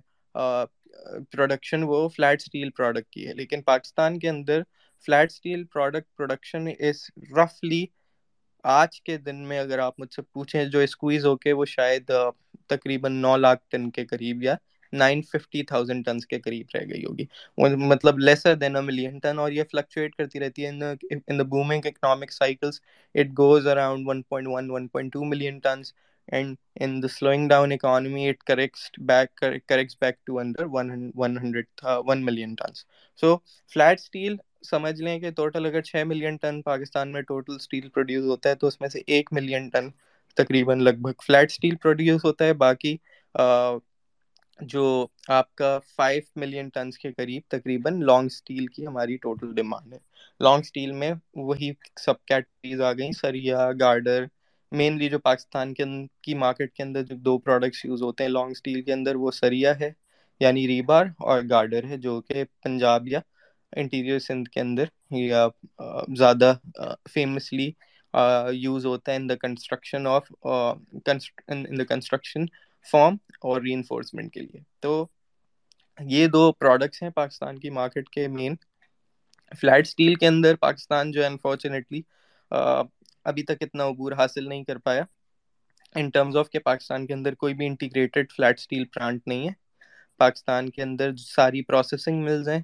پروڈکشن 1.31 1.83
وہ 1.87 2.09
فلیٹ 2.17 2.41
اسٹیل 2.41 2.71
پروڈکٹ 2.77 3.11
کی 3.13 3.27
ہے۔ 3.29 3.35
لیکن 3.35 3.63
پاکستان 3.63 4.19
کے 4.19 4.29
اندر 4.29 4.63
flat 5.07 5.31
steel 5.31 5.65
product 5.65 6.17
production 6.17 6.69
is 6.81 7.05
رفلی 7.37 7.85
آج 8.69 9.01
کے 9.01 9.17
دن 9.19 9.37
میں 9.49 9.59
اگر 9.59 9.79
آپ 9.79 10.01
مجھ 10.01 10.13
سے 10.15 10.23
پوچھیں 10.23 10.65
جو 10.65 10.79
اسکویز 10.79 11.27
ہو 11.27 11.37
کے 11.37 11.53
وہ 11.53 11.65
شاید 11.65 12.11
تقریباً 12.69 13.13
نو 13.23 13.37
لاکھ 13.37 13.63
ٹن 13.71 13.91
کے 13.91 14.05
قریب 14.07 14.43
یا 14.43 14.55
نائن 14.93 15.23
ففٹی 15.23 15.63
تھاؤزینڈ 15.63 16.05
ٹنس 16.05 16.27
کے 16.27 16.39
قریب 16.41 16.67
رہ 16.75 16.85
گئی 16.91 17.05
ہوگی۔ 17.05 17.25
مطلب 17.89 18.19
lesser 18.19 18.55
than 18.55 18.77
a 18.77 18.83
million 18.83 19.19
ton 19.19 19.39
اور 19.39 19.53
یہ 19.53 19.63
فلکچویٹ 19.71 20.15
کرتی 20.15 20.41
رہتی 20.41 20.65
ہے۔ 20.65 20.69
In 20.69 21.39
the 21.39 21.43
booming 21.49 21.87
economic 21.87 22.33
cycles 22.33 22.81
it 23.15 23.39
goes 23.39 23.67
around 23.67 24.09
one 24.09 24.23
point 24.23 24.49
one 24.49 24.71
one 24.71 24.89
point 24.89 25.13
two 25.13 25.25
million 25.25 25.59
tons 25.59 25.93
and 26.29 26.57
in 26.81 27.03
the 27.03 27.09
slowing 27.09 27.49
down 27.49 27.73
economy 27.73 28.29
it 28.29 28.43
corrects 28.45 28.91
back 29.03 29.35
corrects 29.67 29.97
back 30.01 30.17
to 30.27 30.39
under 30.39 30.65
one 30.73 30.91
hundred 31.39 31.67
one 32.07 32.25
million 32.25 32.55
tons 32.55 32.85
so 33.23 33.37
flat 33.73 34.01
steel 34.01 34.37
سمجھ 34.65 35.01
لیں 35.01 35.19
کہ 35.21 35.31
total 35.31 35.67
اگر 35.67 35.81
چھ 35.83 36.03
million 36.07 36.37
ton 36.37 36.61
Pakistan 36.63 37.13
میں 37.13 37.21
total 37.23 37.55
steel 37.55 37.89
produce 37.89 38.25
ہوتا 38.27 38.51
ہے 38.51 38.55
تو 38.55 38.67
اس 38.67 38.81
میں 38.81 38.89
سے 38.89 39.01
ایک 39.09 39.33
ملین 39.33 39.69
ٹن 39.69 39.89
تقریباً 40.37 40.81
لگ 40.81 41.01
بھگ 41.03 41.23
فلیٹ 41.27 41.51
اسٹیل 41.51 41.77
پروڈیوس 41.77 42.25
ہوتا 42.25 42.45
ہے۔ 42.45 42.53
باقی 42.57 42.97
جو 44.61 44.85
آپ 45.31 45.55
کا 45.55 45.79
فائیو 45.89 46.23
ملین 46.37 46.69
ٹنس 46.69 46.99
کے 46.99 47.13
قریب 47.13 47.43
تقریباً 47.51 48.01
لانگ 48.03 48.27
اسٹیل 48.27 48.67
کی 48.67 48.87
ہماری 48.87 49.17
ٹوٹل 49.19 49.55
ڈیمانڈ 49.55 49.93
ہے۔ 49.93 49.99
لانگ 50.41 50.61
اسٹیل 50.61 50.93
میں 50.93 51.13
وہی 51.37 51.71
سب 52.01 52.25
کیٹیگریز 52.25 52.81
آ 52.81 52.93
گئیں، 52.93 53.13
سریا 53.13 53.71
گارڈر 53.81 54.25
مینلی 54.73 55.09
جو 55.09 55.19
پاکستان 55.21 55.73
کے 55.75 55.85
کی 56.23 56.35
مارکیٹ 56.37 56.73
کے 56.73 56.83
اندر 56.83 57.03
جو 57.03 57.17
دو 57.19 57.37
پروڈکٹس 57.41 57.85
یوز 57.85 58.03
ہوتے 58.03 58.25
ہیں 58.25 58.31
لانگ 58.31 58.51
اسٹیل 58.51 58.83
کے 58.83 58.93
اندر 58.93 59.17
وہ 59.17 59.31
سریا 59.33 59.79
ہے 59.81 59.91
یعنی 60.41 60.67
ریبار، 60.69 61.07
اور 61.21 61.43
گارڈر 61.51 61.85
ہے، 61.85 61.97
جو 61.99 62.21
کہ 62.23 62.45
پنجاب 62.63 63.09
یا 63.09 63.21
انٹیریئر 63.73 64.19
سندھ 64.19 64.49
کے 64.49 64.61
اندر 64.61 64.85
یا 65.11 65.47
زیادہ 66.19 66.53
فیمسلی 67.13 67.71
یوز 68.55 68.87
ہوتا 68.87 69.13
ہے 69.13 69.17
in 69.17 69.29
the 69.29 69.35
construction 69.37 70.07
of 70.07 70.33
in 70.45 71.79
the 71.79 71.85
construction 71.89 72.47
form 72.87 73.17
اور 73.41 73.61
ری 73.63 73.73
انفورسمنٹ 73.73 74.33
کے 74.33 74.41
لیے۔ 74.41 74.61
تو 74.81 75.07
یہ 75.99 76.27
دو 76.27 76.51
پروڈکٹس 76.53 77.03
ہیں 77.03 77.11
پاکستان 77.11 77.59
کی 77.59 77.71
مارکیٹ 77.71 78.09
کے 78.09 78.27
مین 78.29 78.55
فلیٹ 79.53 79.87
اسٹیل 79.87 80.15
کے 80.15 80.27
اندر 80.27 80.55
پاکستان 80.57 81.11
جو 81.13 81.23
ہے 81.23 81.27
انفارچونیٹلی 81.27 82.01
ابھی 83.25 83.43
تک 83.43 83.63
اتنا 83.63 83.87
عبور 83.87 84.13
حاصل 84.13 84.49
نہیں 84.49 84.65
کر 84.65 84.79
پایا۔ 84.79 85.03
ان 85.95 86.11
ٹرمز 86.11 86.37
آف 86.37 86.51
کہ 86.51 86.59
پاکستان 86.59 87.07
کے 87.07 87.15
اندر 87.15 87.35
کوئی 87.35 87.55
بھی 87.55 87.67
انٹیگریٹڈ 87.67 88.33
فلیٹ 88.33 88.59
اسٹیل 88.59 88.85
پلانٹ 88.85 89.27
نہیں 89.27 89.49
ہے۔ 89.49 89.53
پاکستان 90.21 90.69
کے 90.71 90.83
اندر 90.83 91.15
ساری 91.17 91.63
پروسیسنگ 91.63 92.23
ملز 92.25 92.49
ہیں۔ 92.49 92.61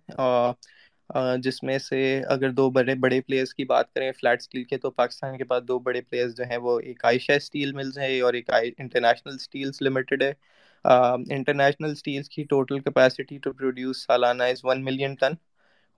جس 1.42 1.62
میں 1.62 1.78
سے 1.78 1.98
اگر 2.28 2.50
دو 2.50 2.68
بڑے 2.70 2.94
بڑے 3.00 3.20
پلیئرس 3.20 3.52
کی 3.54 3.64
بات 3.64 3.92
کریں 3.94 4.10
فلیٹ 4.12 4.40
اسٹیل 4.40 4.64
کے، 4.64 4.76
تو 4.78 4.90
پاکستان 4.90 5.36
کے 5.38 5.44
پاس 5.44 5.62
دو 5.68 5.78
بڑے 5.78 6.00
پلیئرس 6.00 6.36
جو 6.36 6.44
ہیں 6.50 6.56
وہ 6.58 6.78
ایک 6.80 7.04
عائشہ 7.04 7.32
اسٹیل 7.32 7.72
ملز 7.72 7.98
ہے 7.98 8.20
اور 8.20 8.34
ایک 8.34 8.50
انٹرنیشنل 8.78 9.34
اسٹیلس 9.34 9.82
لمیٹڈ 9.82 10.22
ہے۔ 10.22 10.32
انٹرنیشنل 11.30 11.90
اسٹیلس 11.90 12.28
کی 12.28 12.44
ٹوٹل 12.44 12.78
کیپیسٹی 12.80 13.38
ٹو 13.38 13.52
پروڈیوس 13.52 14.04
سالانہ 14.06 14.42
از 14.42 14.64
ون 14.64 14.84
ملین 14.84 15.14
ٹن 15.14 15.34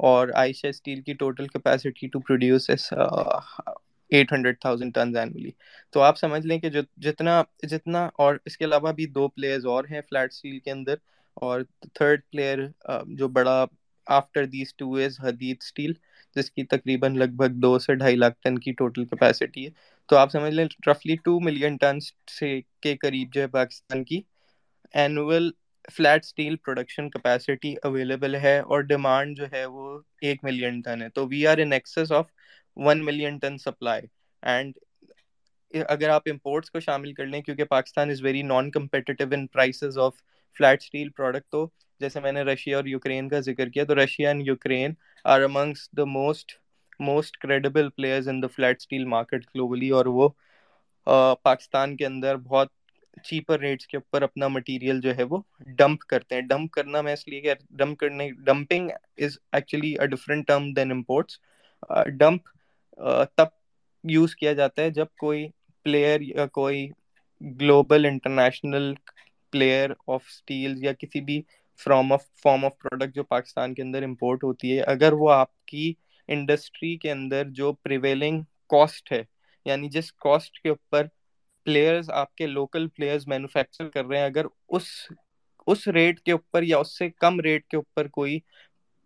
اور 0.00 0.28
عائشہ 0.34 0.66
اسٹیل 0.66 1.00
کی 1.02 1.12
total 1.14 1.46
capacity 1.48 2.08
to 2.08 2.20
produce 2.20 2.68
is 2.70 2.92
eight 4.12 4.32
hundred 4.32 4.60
thousand 4.60 4.94
tons 4.94 5.16
annually 5.16 5.50
تو 5.94 6.00
آپ 6.02 6.18
سمجھ 6.18 6.46
لیں 6.46 6.58
کہ 6.58 6.68
جو 6.70 6.80
جتنا 6.98 7.42
جتنا 7.62 8.08
اور 8.16 8.36
اس 8.44 8.56
کے 8.58 8.64
علاوہ 8.64 8.92
بھی 8.92 9.06
دو 9.08 9.28
پلیئرز 9.28 9.66
اور 9.66 9.84
ہیں 9.90 10.00
فلیٹ 10.00 10.32
اسٹیل 10.32 10.58
کے 10.58 10.70
اندر 10.70 10.94
اور 11.36 11.60
تھرڈ 11.94 12.20
پلیئر 12.30 12.58
جو 13.08 13.28
بڑا 13.28 13.64
after 14.08 14.44
these 14.46 14.74
two 14.74 14.94
is 14.96 15.18
Hadeed 15.20 15.56
steel 15.60 15.92
جس 16.36 16.50
کی 16.50 16.64
تقریباً 16.66 17.16
لگ 17.16 17.34
بھگ 17.36 17.58
دو 17.58 17.78
سے 17.78 17.94
ڈھائی 17.94 18.16
لاکھ 18.16 18.34
ٹن 18.40 18.58
کی 18.58 18.72
ٹوٹل 18.74 19.04
کیپیسٹی 19.06 19.64
ہے۔ 19.64 19.70
تو 20.08 20.16
آپ 20.16 20.30
سمجھ 20.32 20.52
لیں 20.54 20.64
رفلی 20.86 21.16
ٹو 21.24 21.38
ملین 21.40 21.76
ٹن 21.76 21.98
سے 22.30 22.48
کے 22.82 22.96
قریب 22.98 23.32
جو 23.32 23.40
ہے 23.40 23.46
پاکستان 23.50 24.04
کی 24.04 24.20
annual 24.94 25.50
flat 25.88 26.24
steel 26.24 26.56
production 26.58 27.08
capacity 27.10 27.74
available 27.82 28.34
ہے 28.36 28.58
اور 28.60 28.80
ڈیمانڈ 28.84 29.36
جو 29.36 29.46
ہے 29.52 29.64
وہ 29.66 29.98
ایک 30.22 30.44
ملین 30.44 30.80
ٹن 30.80 31.02
ہے۔ 31.02 31.08
تو 31.10 31.26
we 31.28 31.46
are 31.46 31.58
in 31.58 31.72
excess 31.72 32.12
of 32.12 32.26
one 32.76 33.04
million 33.04 33.38
ton 33.38 33.58
supply 33.58 34.06
and 34.42 34.78
اگر 35.88 36.08
آپ 36.08 36.22
امپورٹس 36.26 36.70
کو 36.70 36.80
شامل 36.80 37.12
کر 37.14 37.26
لیں 37.26 37.40
کیونکہ 37.42 37.64
Pakistan 37.66 38.10
is 38.10 38.22
very 38.22 38.42
non 38.44 38.70
competitive 38.70 39.26
in 39.30 39.46
prices 39.48 39.98
of 39.98 40.14
flat 40.58 40.82
steel 40.82 41.08
product 41.16 41.50
تو 41.50 41.66
جیسے 42.00 42.20
میں 42.20 42.32
نے 42.32 42.42
رشیا 42.42 42.76
اور 42.76 42.84
یوکرین 42.86 43.28
کا 43.28 43.40
ذکر 43.40 43.68
کیا، 43.68 43.84
تو 43.84 43.94
Russia 43.94 44.28
and 44.28 44.46
Ukraine 44.46 44.94
are 45.24 45.42
amongst 45.42 45.88
the 45.96 46.04
most 46.06 46.52
most 47.00 47.36
credible 47.38 47.88
players 47.90 48.28
in 48.28 48.42
the 48.42 48.46
flat 48.54 48.76
steel 48.80 49.04
market 49.06 49.46
globally 49.54 49.90
اور 49.90 50.06
وہ 50.16 50.28
پاکستان 51.42 51.96
کے 51.96 52.06
اندر 52.06 52.36
بہت 52.44 52.68
چیپر 53.24 53.58
ریٹس 53.60 53.86
کے 53.86 53.96
اوپر 53.96 54.22
اپنا 54.22 54.48
مٹیریل 54.48 55.00
جو 55.00 55.16
ہے 55.16 55.22
وہ 55.22 55.38
ڈمپ 55.78 56.00
کرتے 56.08 56.34
ہیں۔ 56.34 56.42
ڈمپ 56.42 56.70
کرنا 56.72 57.00
میں 57.00 57.12
اس 57.12 57.26
لیے 57.28 57.40
کہ 57.40 57.54
ڈمپ 57.70 57.98
کرنے 57.98 58.30
dumping 58.46 58.90
is 59.18 59.38
actually 59.52 59.92
a 60.00 60.06
different 60.06 60.46
term 60.48 60.72
than 60.72 60.90
imports 60.90 61.38
dump 62.18 62.48
تب 63.36 63.46
یوز 64.04 64.34
کیا 64.36 64.52
جاتا 64.52 64.82
ہے 64.82 64.90
جب 64.90 65.06
کوئی 65.20 65.46
پلیئر 65.86 66.20
یا 66.20 66.46
کوئی 66.52 66.88
global 67.40 68.06
international 68.06 68.92
player 69.56 69.90
of 70.06 70.22
steel 70.28 70.74
یا 70.84 70.92
کسی 70.92 71.20
بھی 71.20 71.40
from 71.80 72.12
of 72.12 72.24
form 72.42 72.64
of 72.64 72.78
product 72.78 73.14
جو 73.14 73.24
پاکستان 73.24 73.74
کے 73.74 73.82
اندر 73.82 74.02
امپورٹ 74.02 74.44
ہوتی 74.44 74.76
ہے، 74.76 74.82
اگر 74.84 75.12
وہ 75.12 75.30
آپ 75.32 75.64
کی 75.66 75.92
انڈسٹری 76.28 76.96
کے 76.96 77.10
اندر 77.10 77.48
جو 77.50 77.72
پریویلنگ 77.82 78.42
کاسٹ 78.70 79.12
ہے 79.12 79.22
یعنی 79.66 79.88
جس 79.88 80.12
کاسٹ 80.12 80.58
کے 80.58 80.68
اوپر 80.68 81.06
پلیئرز 81.66 82.10
آپ 82.14 82.34
کے 82.34 82.46
لوکل 82.46 82.88
پلیئرز 82.88 83.26
مینوفیکچر 83.28 83.88
کر 83.88 84.04
رہے 84.04 84.18
ہیں، 84.18 84.24
اگر 84.24 84.46
اس 84.68 84.84
اس 85.66 85.86
ریٹ 85.88 86.20
کے 86.20 86.32
اوپر 86.32 86.62
یا 86.62 86.78
اس 86.78 86.98
سے 86.98 87.08
کم 87.10 87.40
ریٹ 87.40 87.66
کے 87.66 87.76
اوپر 87.76 88.08
کوئی 88.08 88.38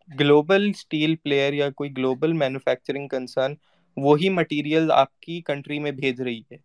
گلوبل 0.08 0.68
اسٹیل 0.68 1.16
پلیئر 1.16 1.52
یا 1.52 1.70
کوئی 1.70 1.90
گلوبل 1.96 2.32
مینوفیکچرنگ 2.32 3.08
کنسرن 3.08 3.54
وہی 3.96 4.28
مٹیریل 4.30 4.90
آپ 4.92 5.20
کی 5.20 5.40
کنٹری 5.42 5.78
میں 5.78 5.90
بھیج 5.92 6.20
رہی 6.20 6.40
ہے۔ 6.52 6.56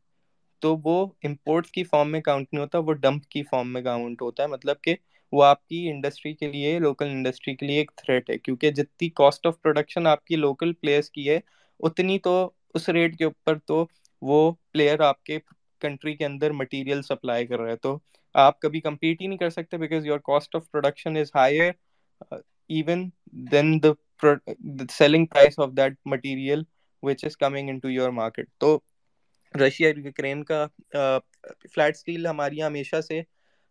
تو 0.62 0.76
وہ 0.84 1.06
امپورٹ 1.24 1.68
کی 1.68 1.84
فارم 1.84 2.12
میں 2.12 2.22
کاؤنٹ 2.22 2.48
نہیں 2.54 2.62
ہوتا، 2.62 2.80
وہ 2.80 2.94
ڈمپ 2.94 3.26
کی 3.30 3.44
فارم 3.44 3.74
میں 3.74 3.82
کاؤنٹ 3.82 4.22
ہوتا 4.22 4.44
ہے 4.44 4.48
مطلب 4.48 4.82
کہ 4.82 4.96
وہ 5.34 5.44
آپ 5.44 5.68
کی 5.68 5.90
انڈسٹری 5.90 6.34
کے 6.34 6.48
لیے 6.52 6.78
لوکل 6.80 7.10
انڈسٹری 7.10 7.56
کے 7.56 7.66
لیے 7.66 7.78
ایک 7.78 7.92
تھریٹ 7.96 8.30
ہے، 8.30 8.38
کیونکہ 8.38 8.72
جتنی 8.72 9.10
کاسٹ 9.10 9.48
آف 9.48 9.62
پروڈکشن 9.62 10.08
آپ 10.08 10.26
کی 10.26 10.36
لوکل 10.36 10.74
پلیئرس 10.74 11.10
کی 11.12 11.30
ہے، 11.30 11.40
اتنی 11.80 12.20
تو 12.20 12.50
اس 12.74 12.90
ریٹ 12.90 13.18
کے 13.18 13.26
اوپر 13.26 13.58
تو 13.60 13.86
وہ 14.22 14.52
پلیئر 14.72 15.00
آپ 15.00 15.24
کے 15.24 15.40
کنٹری 15.82 16.14
کے 16.16 16.26
اندر 16.26 16.52
مٹیریل 16.52 17.02
سپلائی 17.02 17.48
کر 17.48 17.60
رہے 17.60 17.70
ہیں 17.70 17.78
تو 17.78 17.98
آپ 18.36 18.60
کبھی 18.60 18.80
کمپیٹ 18.82 19.22
ہی 19.22 19.28
نہیں 19.28 19.38
کر 19.38 19.50
سکتے 19.50 19.78
because 19.78 20.06
your 20.06 20.20
cost 20.20 20.56
of 20.56 20.70
production 20.72 21.18
is 21.18 21.32
higher 21.36 21.72
even 22.70 23.10
than 23.52 23.78
the 23.84 23.92
selling 24.92 25.26
price 25.26 25.60
of 25.60 25.70
that 25.78 25.94
material 26.06 26.64
which 27.04 27.26
is 27.26 27.38
coming 27.38 27.70
into 27.80 27.90
your 27.90 28.10
market 28.10 28.48
تو 28.58 28.80
رشیا 29.56 29.90
یوکرین 29.98 30.44
کا 30.44 30.66
فلیٹ 30.92 31.96
اسٹیل 31.96 32.28
ہماری 32.28 32.58
یہاں 32.58 32.70
ہمیشہ 32.70 33.02
سے 33.02 33.22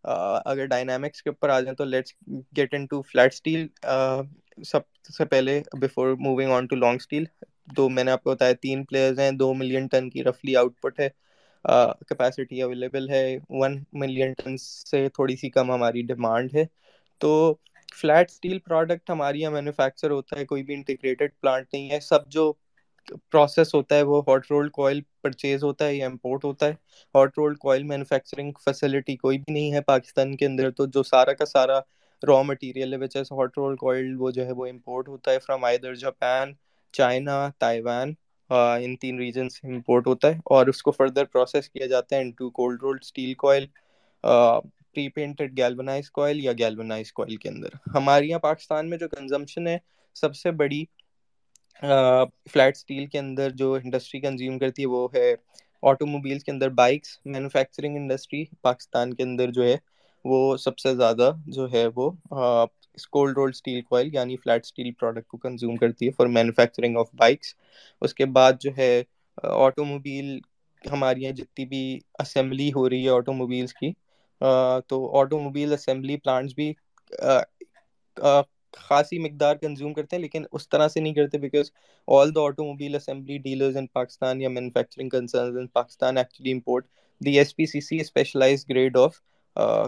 اگر 0.04 0.66
ڈائنامکس 0.66 1.22
کے 1.22 1.30
اوپر 1.30 1.48
آ 1.48 1.58
جائیں 1.60 1.74
تو 1.76 1.84
let's 1.84 2.12
get 2.56 2.74
into 2.86 3.00
flat 3.02 3.32
steel 3.32 3.66
سب 4.64 4.80
سے 5.08 5.24
پہلے 5.24 5.60
before 5.80 6.14
moving 6.20 6.50
on 6.52 6.66
to 6.66 6.76
long 6.76 6.96
steel 6.96 7.24
تو 7.76 7.88
میں 7.88 8.04
نے 8.04 8.10
آپ 8.10 8.22
کو 8.24 8.30
بتایا، 8.30 8.52
تین 8.62 8.84
پلیئرز 8.84 9.18
ہیں، 9.20 9.30
دو 9.32 9.52
ملین 9.54 9.86
ٹن 9.88 10.08
کی 10.10 10.24
رفلی 10.24 10.56
آؤٹ 10.56 10.80
پٹ 10.82 11.00
ہے 11.00 11.08
کیپیسٹی 12.08 12.62
اویلیبل 12.62 13.08
ہے۔ 13.10 13.24
ون 13.50 13.82
ملین 14.00 14.32
ٹن 14.38 14.56
سے 14.58 15.08
تھوڑی 15.14 15.36
سی 15.36 15.50
کم 15.50 15.70
ہماری 15.72 16.02
ڈیمانڈ 16.06 16.54
ہے۔ 16.54 16.64
تو 17.20 17.30
فلیٹ 17.94 18.30
اسٹیل 18.30 18.58
پروڈکٹ 18.60 19.10
ہماری 19.10 19.40
یہاں 19.40 19.52
مینوفیکچر 19.52 20.10
ہوتا 20.10 20.36
ہے، 20.38 20.44
کوئی 20.46 20.62
بھی 20.62 20.74
انٹیگریٹڈ 20.74 21.30
پلانٹ 21.40 21.72
نہیں 21.72 21.90
ہے۔ 21.90 22.00
سب 22.02 22.28
جو 22.30 22.52
پروسیس 23.30 23.74
ہوتا 23.74 23.96
ہے، 23.96 24.02
وہ 24.02 24.22
ہاٹ 24.28 24.50
رولڈ 24.50 24.70
کوئل 24.72 25.00
پرچیز 25.22 25.64
ہوتا 25.64 25.86
ہے 25.86 25.94
یا 25.94 26.06
امپورٹ 26.06 26.44
ہوتا 26.44 26.66
ہے۔ 26.66 26.72
Hot 27.14 27.38
rolled 27.38 27.58
coil 27.58 27.82
manufacturing 27.82 28.52
facility 28.64 29.16
کوئی 29.16 29.38
بھی 29.38 29.52
نہیں 29.52 29.72
ہے 29.72 29.80
پاکستان 29.86 30.36
کے 30.36 30.46
اندر، 30.46 30.70
تو 30.70 30.86
جو 30.86 31.02
سارا 31.02 31.32
کا 31.32 31.46
سارا 31.46 31.78
را 32.22 32.40
مٹیریل 32.42 32.92
ہے 32.92 32.98
وچ 32.98 33.16
ہاٹ 33.16 33.58
رولڈ 33.58 33.78
کوئل 33.78 34.14
وہ 34.18 34.30
جو 34.30 34.46
ہے، 34.46 34.52
وہ 34.52 34.66
امپورٹ 34.66 35.08
ہوتا 35.08 35.30
ہے 35.32 35.38
from 35.46 35.64
either 35.64 35.94
Japan 35.94 36.52
China 36.94 37.48
Taiwan 37.58 38.12
ان 38.50 38.94
تین 39.00 39.18
ریجن 39.18 39.48
سے 39.48 39.66
امپورٹ 39.68 40.06
ہوتا 40.06 40.28
ہے۔ 40.28 40.38
اور 40.46 40.66
اس 40.66 40.82
کو 40.82 40.90
فردر 40.90 41.24
پروسیس 41.24 41.68
کیا 41.70 41.86
جاتا 41.86 42.16
ہے 42.16 42.20
into 42.22 42.50
cold 42.50 42.82
rolled 42.82 43.00
steel 43.02 43.34
coil 43.34 43.66
pre 44.24 45.08
painted 45.08 45.56
galvanize 45.56 46.10
coil 46.10 46.44
یا 46.44 46.52
گیلبنائز 46.58 47.12
کوئل 47.12 47.36
کے 47.36 47.48
اندر۔ 47.48 47.76
ہمارے 47.94 48.26
یہاں 48.26 48.38
پاکستان 48.40 48.90
میں 48.90 48.98
جو 48.98 49.08
کنزمپشن 49.08 49.66
ہے، 49.66 49.78
سب 50.16 50.36
سے 50.36 50.50
بڑی 50.52 50.84
فلیٹ 51.82 52.76
اسٹیل 52.76 53.06
کے 53.06 53.18
اندر 53.18 53.50
جو 53.52 53.72
انڈسٹری 53.74 54.20
کنزیوم 54.20 54.58
کرتی 54.58 54.82
ہے 54.82 54.88
وہ 54.88 55.06
ہے 55.14 55.34
آٹو 55.82 56.06
موبائلس 56.06 56.44
کے 56.44 56.52
اندر 56.52 56.68
بائکس، 56.74 57.08
مینوفیکچرنگ 57.26 57.96
انڈسٹری 57.96 58.44
پاکستان 58.62 59.14
کے 59.14 59.22
اندر 59.22 59.50
جو 59.52 59.64
ہے 59.64 59.76
وہ 60.24 60.36
سب 60.58 60.78
سے 60.78 60.94
زیادہ 60.94 61.30
جو 61.48 61.66
ہے 61.72 61.86
وہ 61.94 62.10
کولڈ 63.10 63.36
رولڈ 63.36 63.54
اسٹیل 63.54 63.80
کوائل 63.82 64.08
یعنی 64.12 64.36
فلیٹ 64.36 64.64
اسٹیل 64.64 64.90
پروڈکٹ 64.94 65.26
کو 65.28 65.38
کنزیوم 65.38 65.76
کرتی 65.76 66.06
ہے 66.06 66.10
فار 66.12 66.26
مینوفیکچرنگ 66.28 66.96
آف 66.96 67.08
بائکس۔ 67.14 67.54
اس 68.02 68.14
کے 68.14 68.24
بعد 68.28 68.52
جو 68.60 68.70
ہے 68.76 68.92
آٹو 69.44 69.84
موبائل 69.84 70.38
ہمارے 70.84 71.20
یہاں 71.20 71.32
جتنی 71.34 71.64
بھی 71.66 71.82
اسمبلی 72.20 72.70
ہو 72.72 72.88
رہی 72.88 73.04
ہے 73.04 73.10
آٹو 73.10 73.32
موبائلس 73.34 73.72
کی 73.74 73.92
تو 74.88 74.96
آٹو 75.18 75.38
موبائل 75.40 75.72
اسمبلی 75.74 76.16
پلانٹس 76.18 76.54
بھی 76.54 76.72
خاصی 78.78 79.18
مقدار 79.20 79.56
کنزیوم 79.56 79.92
کرتے 79.94 80.16
ہیں، 80.16 80.20
لیکن 80.22 80.44
اس 80.52 80.68
طرح 80.68 80.88
سے 80.88 81.00
نہیں 81.00 81.14
کرتے 81.14 81.38
because 81.38 81.70
all 82.08 82.34
the 82.34 82.40
automobile 82.64 82.94
assembly 82.94 83.38
dealers 83.40 83.76
in 83.76 83.86
Pakistan 83.88 84.40
یا 84.40 84.48
manufacturing 84.50 85.08
concerns 85.10 85.56
in 85.56 85.66
Pakistan 85.70 86.18
actually 86.18 86.52
import 86.52 86.86
the 87.20 87.38
S 87.38 87.54
P 87.56 87.66
C 87.66 87.80
C 87.80 88.00
specialize 88.00 88.68
grade 88.68 88.96
of 88.96 89.20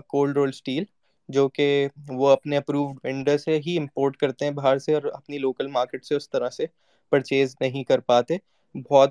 cold 0.08 0.36
roll 0.36 0.48
steel 0.48 0.84
جو 1.28 1.48
کہ 1.48 1.66
وہ 2.08 2.28
اپنے 2.30 2.56
اپرووڈ 2.56 2.98
وینڈر 3.04 3.38
سے 3.38 3.58
ہی 3.66 3.76
امپورٹ 3.78 4.16
کرتے 4.16 4.44
ہیں 4.44 4.52
باہر 4.52 4.78
سے 4.78 4.94
اور 4.94 5.02
اپنی 5.12 5.38
لوکل 5.38 5.66
مارکیٹ 5.68 6.04
سے 6.04 6.14
اس 6.16 6.30
طرح 6.30 6.50
سے 6.50 6.66
پرچیز 7.12 7.54
نہیں 7.60 7.84
کر 7.84 8.00
پاتے۔ 8.02 8.36
بہت 8.80 9.10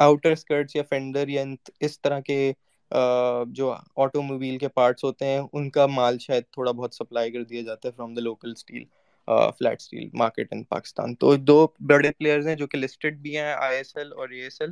آؤٹر 0.00 0.30
اسکرٹس 0.32 0.76
یا 0.76 0.82
فینڈر 0.88 1.28
یا 1.28 1.44
اس 1.80 2.00
طرح 2.00 2.20
کے 2.20 2.52
جو 3.50 3.72
آٹو 3.96 4.22
موبائل 4.22 4.58
کے 4.58 4.68
پارٹس 4.70 5.04
ہوتے 5.04 5.26
ہیں، 5.26 5.40
ان 5.52 5.70
کا 5.70 5.86
مال 5.88 6.18
شاید 6.20 6.44
تھوڑا 6.52 6.70
بہت 6.72 6.94
سپلائی 6.94 7.30
کر 7.32 7.44
دیا 7.44 7.62
جاتا 7.62 7.88
ہے 7.88 7.92
from 7.92 8.14
the 8.14 8.20
local 8.22 8.50
steel 8.52 8.84
flat 9.28 9.80
steel 9.80 10.08
market 10.12 10.52
in 10.52 10.62
Pakistan 10.64 11.14
تو 11.14 11.34
دو 11.36 11.66
بڑے 11.86 12.10
پلیئرز 12.10 12.46
ہیں 12.46 12.54
جو 12.54 12.66
کہ 12.66 12.78
لسٹڈ 12.78 13.18
بھی 13.18 13.36
ہیں 13.36 13.52
آئی 13.52 13.76
ایس 13.76 13.96
ایل 13.96 14.12
اور 14.12 14.28
اے 14.28 14.42
ایس 14.42 14.60
ایل 14.60 14.70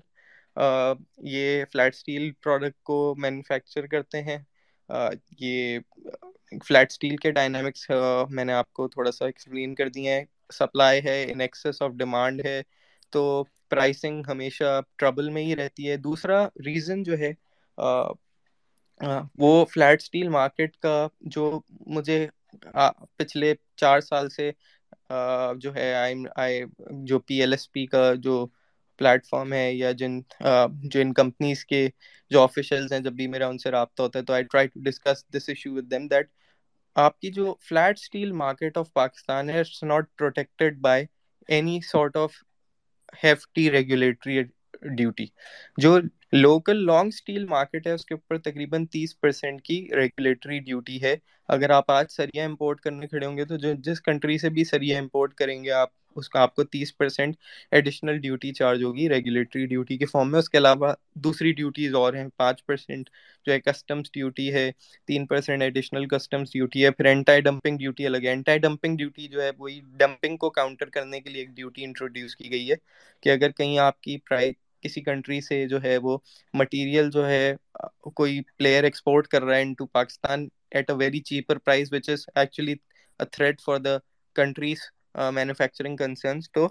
یہ 1.28 1.64
فلیٹ 1.72 1.94
اسٹیل 1.94 2.30
پروڈکٹ 2.42 2.82
کو 2.82 3.14
مینوفیکچر 3.18 3.86
کرتے 3.86 4.22
ہیں۔ 4.22 4.38
یہ 5.40 5.78
فلیٹ 6.66 6.90
اسٹیل 6.90 7.16
کے 7.16 7.30
ڈائنامکس 7.30 7.90
میں 8.30 8.44
نے 8.44 8.52
آپ 8.52 8.72
کو 8.72 8.88
تھوڑا 8.88 9.12
سا 9.12 9.26
ایکسپلین 9.26 9.74
کر 9.74 9.88
دیے 9.88 10.12
ہیں۔ 10.12 10.24
سپلائی 10.52 11.00
ہے 11.04 11.22
ان 11.28 11.40
ایکسس 11.40 11.82
آف 11.82 11.90
ڈیمانڈ 11.98 12.44
ہے۔ 12.46 12.60
تو 13.12 13.22
پرائسنگ 13.70 14.22
ہمیشہ 14.28 14.64
ٹربل 14.96 15.28
میں 15.30 15.42
ہی 15.42 15.56
رہتی 15.56 15.88
ہے۔ 15.90 15.96
دوسرا 15.98 16.44
ریزن 16.64 17.02
جو 17.02 17.18
ہے 17.18 17.32
وہ 19.38 19.64
فلیٹ 19.64 20.02
اسٹیل 20.02 20.28
مارکیٹ 20.28 20.76
کا 20.76 20.96
جو 21.32 21.50
مجھے 21.86 22.26
پچھلے 23.18 23.54
چار 23.76 24.00
سال 24.00 24.28
سے 24.30 24.50
جو 25.58 25.74
ہے 25.74 25.92
جو 27.04 27.18
پی 27.18 27.40
ایل 27.40 27.52
ایس 27.52 27.70
پی 27.72 27.86
کا 27.86 28.12
جو 28.22 28.46
پلیٹ 29.00 29.26
فارم 29.26 29.52
ہے 29.52 29.72
یا 29.74 29.90
جن 29.98 30.20
جو 30.82 31.00
ان 31.00 31.12
کمپنیز 31.14 31.64
کے 31.64 31.88
جو 32.30 32.42
آفیشلز 32.42 32.92
ہیں، 32.92 33.00
جب 33.00 33.12
بھی 33.12 33.26
میرا 33.26 33.46
ان 33.48 33.58
سے 33.58 33.70
رابطہ 33.70 34.02
ہوتا 34.02 34.18
ہے، 34.18 34.24
تو 34.24 34.32
I 34.32 34.42
try 34.42 34.68
to 34.68 34.80
discuss 34.82 35.24
this 35.36 35.48
issue 35.48 35.72
with 35.74 35.90
them 35.90 36.06
that 36.08 36.28
آپ 36.96 37.18
کی 37.20 37.30
جو 37.32 37.54
flat 37.68 37.98
steel 37.98 38.32
market 38.32 38.76
of 38.78 38.92
Pakistan 38.92 39.50
ہے 39.50 39.60
it's 39.60 39.82
not 39.82 40.08
protected 40.18 40.78
by 40.80 41.04
any 41.48 41.78
sort 41.92 42.16
of 42.16 42.32
hefty 43.24 43.70
regulatory 43.70 44.42
duty 44.96 45.26
جو 45.76 45.98
لوکل 46.34 46.84
لانگ 46.86 47.08
اسٹیل 47.08 47.44
مارکیٹ 47.46 47.86
ہے، 47.86 47.92
اس 47.92 48.04
کے 48.06 48.14
اوپر 48.14 48.38
تقریباً 48.38 48.86
تیس 48.86 49.20
پرسینٹ 49.20 49.62
کی 49.62 49.76
ریگولیٹری 49.96 50.58
ڈیوٹی 50.58 51.02
ہے۔ 51.02 51.14
اگر 51.48 51.70
آپ 51.70 51.90
آج 51.90 52.06
سریا 52.10 52.44
امپورٹ 52.44 52.80
کرنے 52.80 53.06
کھڑے 53.06 53.26
ہوں 53.26 53.36
گے 53.36 53.44
تو 53.44 53.56
جو، 53.56 53.72
جس 53.78 54.00
کنٹری 54.00 54.38
سے 54.38 54.48
بھی 54.48 54.64
سریا 54.64 54.98
امپورٹ 54.98 55.34
کریں 55.34 55.64
گے 55.64 55.70
آپ، 55.70 55.88
اس 56.16 56.28
کا 56.28 56.40
آپ 56.40 56.54
کو 56.54 56.64
تیس 56.64 56.96
پرسینٹ 56.98 57.36
ایڈیشنل 57.70 58.18
ڈیوٹی 58.18 58.52
چارج 58.52 58.82
ہوگی 58.82 59.08
ریگولیٹری 59.08 59.66
ڈیوٹی 59.66 59.98
کے 59.98 60.06
فارم 60.06 60.30
میں۔ 60.30 60.38
اس 60.38 60.48
کے 60.50 60.58
علاوہ 60.58 60.92
دوسری 61.14 61.52
ڈیوٹیز 61.52 61.94
اور 61.94 62.14
ہیں۔ 62.14 62.26
پانچ 62.36 62.64
پرسینٹ 62.66 63.10
جو 63.46 63.52
ہے 63.52 63.60
کسٹمس 63.60 64.12
ڈیوٹی 64.12 64.52
ہے، 64.54 64.70
تین 65.06 65.26
پرسینٹ 65.26 65.62
ایڈیشنل 65.62 66.06
کسٹمس 66.08 66.52
ڈیوٹی 66.52 66.84
ہے۔ 66.84 66.90
پھر 66.90 67.04
اینٹائی 67.04 67.40
ڈمپنگ 67.40 67.78
ڈیوٹی 67.78 68.06
الگ 68.06 68.16
ہے۔ 68.16 68.28
اینٹائی 68.28 68.58
ڈمپنگ 68.58 68.96
ڈیوٹی 68.96 69.28
جو 69.28 69.42
ہے، 69.42 69.50
وہی 69.58 69.80
ڈمپنگ 69.98 70.36
کو 70.36 70.50
کاؤنٹر 70.50 70.90
کرنے 70.90 71.20
کے 71.20 71.30
لیے 71.30 71.42
ایک 71.42 71.50
ڈیوٹی 71.50 71.84
انٹروڈیوس 71.84 72.36
کی 72.36 72.50
گئی 72.50 72.70
ہے 72.70 72.76
کہ 73.22 73.30
اگر 73.30 73.50
کہیں 73.50 73.78
آپ 73.78 74.00
کی 74.00 74.18
پرائز 74.18 74.52
کسی 74.84 75.00
کنٹری 75.02 75.40
سے 75.40 75.66
جو 75.68 75.82
ہے 75.82 75.96
وہ 75.98 76.18
مٹیریل 76.54 77.10
جو 77.10 77.28
ہے، 77.28 77.54
کوئی 78.14 78.40
پلیئر 78.58 78.84
ایکسپورٹ 78.84 79.28
کر 79.28 79.42
رہا 79.42 79.56
ہے 79.56 79.62
into 79.62 79.86
Pakistan 79.86 80.48
at 80.70 80.90
a 80.90 80.96
very 80.96 81.20
cheaper 81.20 81.58
price 81.58 81.92
which 81.92 82.08
is 82.08 82.24
actually 82.34 82.74
threat 83.32 83.60
for 83.60 83.78
the 83.78 83.96
countries 84.36 84.78
manufacturing 85.32 85.96
concerns 85.96 86.50
تو 86.52 86.68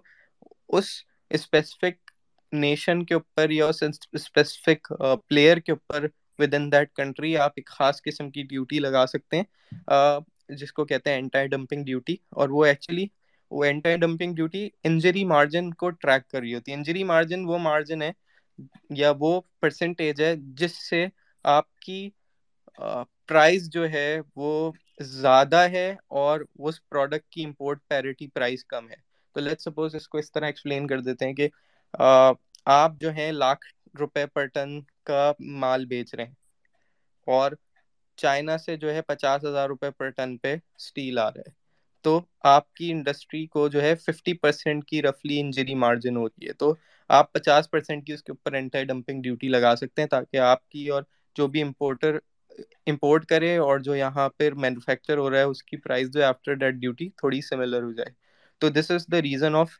اس 0.70 0.86
اسپیسیفک 1.32 2.12
نیشن 2.54 3.04
کے 3.06 3.14
اوپر 3.14 3.50
یا 3.50 3.66
اس 3.66 3.84
اسپیسیفک 4.12 4.94
پلیئر 5.28 5.58
uh, 5.58 5.64
کے 5.66 5.72
اوپر 5.72 6.06
ود 6.40 6.54
ان 6.54 6.72
دیٹ 6.72 6.94
کنٹری 6.94 7.36
آپ 7.38 7.52
ایک 7.56 7.68
خاص 7.68 8.02
قسم 8.02 8.30
کی 8.30 8.44
ڈیوٹی 8.44 8.80
لگا 8.80 9.06
سکتے 9.08 9.38
ہیں 9.38 9.44
uh, 9.94 10.20
جس 10.50 10.74
کو 10.74 10.86
کہتے 10.86 11.10
ہیں 11.10 11.18
اینٹائی 11.18 11.48
ڈمپنگ 11.48 11.84
ڈیوٹی 11.84 12.16
اور 12.30 12.50
وہ 12.50 12.66
ایکچولی 12.66 13.06
وہ 13.54 13.64
anti 13.66 13.96
dumping 13.98 14.36
duty 14.36 14.68
injury 14.84 15.24
margin 15.26 15.70
کو 15.76 15.90
ٹریک 15.92 16.28
کر 16.28 16.40
رہی 16.40 16.54
ہوتی 16.54 16.72
ہے۔ 16.72 16.78
انجری 16.78 17.04
مارجن 17.06 17.46
وہ 17.46 17.58
مارجن 17.60 18.02
ہے 18.02 18.12
یا 18.96 19.12
وہ 19.20 19.32
پرسنٹیج 19.62 20.22
ہے 20.22 20.34
جس 20.56 20.78
سے 20.80 21.06
آپ 21.46 21.80
کی 21.80 22.10
پرائز 23.28 23.70
جو 23.70 23.90
ہے 23.90 24.08
وہ 24.36 24.72
زیادہ 25.12 25.66
ہے 25.70 25.90
اور 26.16 26.40
اس 26.62 26.88
پروڈکٹ 26.90 27.30
کی 27.30 27.44
امپورٹ 27.46 27.80
پیرٹی 27.88 28.28
پرائز 28.30 28.66
کم 28.66 28.90
ہے۔ 28.90 28.96
تو 29.36 29.40
لیٹ 29.40 29.62
سپوز 29.62 29.96
اس 29.96 30.08
کو 30.08 30.18
اس 30.18 30.32
طرح 30.32 30.46
ایکسپلین 30.46 30.88
کر 30.88 31.00
دیتے 31.02 31.26
ہیں 31.26 31.34
کہ 31.34 31.48
آپ 32.72 32.92
جو 33.00 33.12
ہیں 33.12 33.32
لاکھ 33.34 33.66
روپے 34.00 34.26
پر 34.28 34.46
ٹن 34.48 34.80
کا 35.04 35.32
مال 35.58 35.86
بیچ 35.86 36.14
رہے 36.16 36.24
ہیں 36.24 36.34
اور 37.28 37.52
چائنا 38.18 38.58
سے 38.58 38.76
جو 38.78 38.94
ہے 38.94 39.02
پچاس 39.04 39.44
ہزار 39.44 39.68
روپے 39.70 39.90
پر 39.92 40.10
ٹن 40.10 40.38
پہ 40.38 40.54
اسٹیل 40.76 41.20
آ 41.20 41.30
رہا 41.30 41.42
ہے۔ 41.42 41.62
تو 42.04 42.20
آپ 42.44 42.74
کی 42.74 42.92
انڈسٹری 42.92 43.46
کو 43.48 43.68
جو 43.68 43.82
ہے 43.82 43.94
ففٹی 43.96 44.34
پرسینٹ 44.34 44.86
کی 44.86 45.02
رفلی 45.02 45.40
انجری 45.40 45.76
مارجن 45.76 46.18
ہوتی 46.18 46.48
ہے۔ 46.48 46.54
تو 46.54 46.74
آپ 47.10 47.32
پچاس 47.34 47.70
پرسینٹ 47.72 48.06
کی 48.06 48.14
اس 48.14 48.24
کے 48.24 48.32
اوپر 48.32 48.54
اینٹی 48.54 48.84
ڈمپنگ 48.86 49.22
ڈیوٹی 49.22 49.48
لگا 49.48 49.76
سکتے 49.76 50.02
ہیں 50.02 50.10
تاکہ 50.10 50.38
آپ 50.38 50.68
کی 50.70 50.88
اور 50.90 51.04
جو 51.36 51.48
بھی 51.48 51.62
امپورٹر 51.62 52.18
امپورٹ 52.88 53.26
کرے 53.26 53.56
اور 53.58 53.80
جو 53.80 53.96
یہاں 53.96 54.28
پہ 54.30 54.50
مینوفیکچر 54.56 55.18
ہو 55.18 55.30
رہا 55.30 55.38
ہے، 55.38 55.44
اس 55.44 55.64
کی 55.64 55.78
پرائز 55.78 56.10
جو 56.14 56.24
آفٹر 56.26 56.54
ڈیٹ 56.54 56.74
ڈیوٹی 56.74 57.10
تھوڑی 57.18 57.42
سملر 57.42 57.84
ہو 57.84 57.92
جائے۔ 57.92 58.12
تو 58.62 58.70
this 58.70 58.92
is 58.92 59.06
the 59.12 59.22
reason 59.22 59.56
of 59.56 59.72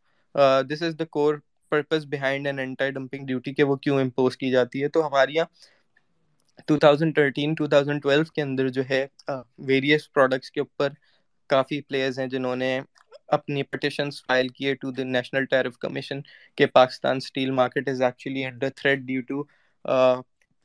this 0.70 0.82
is 0.82 0.96
the 1.00 1.06
core 1.12 1.36
purpose 1.72 2.06
behind 2.06 2.48
an 2.48 2.60
anti 2.60 2.90
dumping 2.92 3.26
duty 3.28 3.54
کہ 3.54 3.64
وہ 3.64 3.76
کیوں 3.76 4.00
امپوز 4.02 4.38
کی 4.38 4.52
جاتی 4.52 4.84
ہے۔ 4.84 4.88
تو 4.88 5.06
ہمارے 5.08 5.32
یہاں 5.32 5.46
2013 6.68 7.54
2012 7.60 8.32
کے 8.36 8.42
اندر 8.42 8.68
جو 8.70 8.82
ہے 8.90 9.06
uh, 9.32 9.42
ویریس 9.68 10.12
پروڈکٹس 10.14 10.52
کے 10.52 10.60
اوپر 10.60 10.90
کافی 11.50 11.80
پلیئرز 11.82 12.20
ہیں 12.20 12.28
جنہوں 12.28 12.56
نے 12.56 12.80
اپنی 13.30 13.64
پٹیشنز 13.64 14.22
فائل 14.28 14.48
کیے 14.50 14.74
to 14.76 14.92
the 14.92 15.04
national 15.06 15.46
tariff 15.46 15.78
commission 15.78 16.22
کہ 16.58 16.66
Pakistan 16.74 17.18
steel 17.18 17.52
market 17.52 17.90
is 17.90 18.02
actually 18.02 18.46
under 18.46 18.70
threat 18.76 19.00
due 19.02 19.22
to 19.28 19.44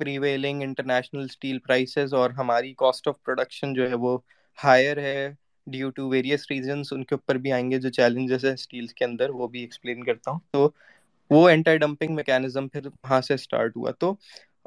prevailing 0.01 0.63
international 0.63 1.25
steel 1.25 1.59
prices 1.59 2.15
اور 2.15 2.31
ہماری 2.31 2.73
کاسٹ 2.79 3.09
آف 3.09 3.23
پروڈکشن 3.23 3.73
جو 3.75 3.89
ہے 3.89 3.95
وہ 3.97 4.19
ہائر 4.59 4.99
ہے 4.99 5.29
ڈیو 5.67 5.91
ٹو 5.91 6.09
ویریس 6.09 6.51
ریزنس 6.51 6.93
ان 6.93 7.05
کے 7.05 7.15
اوپر 7.15 7.37
بھی 7.39 7.53
آئیں 7.53 7.71
گے 7.71 7.79
جو 7.79 7.91
چیلنجز 7.91 8.45
ہیں 8.45 8.53
اسٹیلس 8.53 8.95
کے 8.95 9.05
اندر، 9.05 9.31
وہ 9.31 9.49
بھی 9.49 9.61
ایکسپلین 9.61 10.05
کرتا 10.05 10.31
ہوں۔ 10.31 10.39
تو 10.53 10.69
وہ 11.31 11.49
اینٹی 11.49 11.77
ڈمپنگ 11.79 12.15
میکینزم 12.15 12.69
پھر 12.69 12.87
وہاں 12.87 13.21
سے 13.21 13.35
اسٹارٹ 13.35 13.77
ہوا۔ 13.77 13.91
تو 13.93 14.15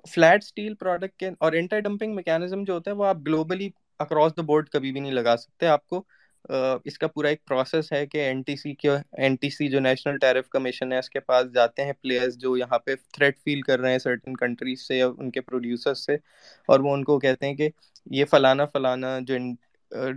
فلیٹ 0.08 0.44
اسٹیل 0.44 0.74
پروڈکٹ 0.76 1.18
کے 1.20 1.30
اور 1.40 1.54
اینٹی 1.54 1.80
ڈمپنگ 1.82 2.16
میکینزم 2.16 2.64
جو 2.64 2.74
ہوتا 2.74 2.92
ہے 2.92 2.96
وہ 2.96 3.06
آپ 3.06 3.18
گلوبلی 3.28 3.70
اکراس 4.02 4.36
دا 4.38 4.42
بورڈ 4.42 4.70
کبھی 4.70 4.92
بھی 4.92 5.00
نہیں 5.00 5.12
لگا 5.12 5.36
سکتے۔ 5.38 5.68
آپ 5.68 5.88
کو 5.88 6.04
اس 6.86 6.98
کا 7.00 7.08
پورا 7.08 7.30
ایک 7.30 7.44
پروسیس 7.46 7.92
ہے 7.94 8.06
کہ 8.08 8.18
این 8.26 8.42
ٹی 8.42 8.56
سی 8.56 8.74
کے 8.76 8.90
این 9.18 9.36
ٹی 9.42 9.50
سی 9.50 9.68
جو 9.70 9.80
نیشنل 9.80 10.18
ٹیرف 10.18 10.50
کمیشن 10.50 10.92
ہے، 10.94 11.00
اس 11.00 11.10
کے 11.10 11.20
پاس 11.20 11.54
جاتے 11.54 11.86
ہیں 11.86 11.94
پلیئرز 12.02 12.38
جو 12.38 12.56
یہاں 12.58 12.80
پہ 12.80 12.96
تھریٹ 13.14 13.38
فیل 13.44 13.62
کر 13.62 13.80
رہے 13.80 13.92
ہیں 13.92 14.00
سرٹن 14.00 14.36
کنٹریز 14.36 14.88
سے 14.88 14.98
یا 14.98 15.08
ان 15.18 15.32
کے 15.32 15.42
پروڈیوسرس 15.42 16.06
سے۔ 16.06 16.16
اور 16.70 16.80
وہ 16.80 16.94
ان 16.94 17.04
کو 17.04 17.20
کہتے 17.20 17.46
ہیں 17.48 17.56
کہ 17.56 17.70
یہ 18.12 18.26
فلانا 18.26 18.66
فلانا 18.66 19.18
جو 19.22 19.36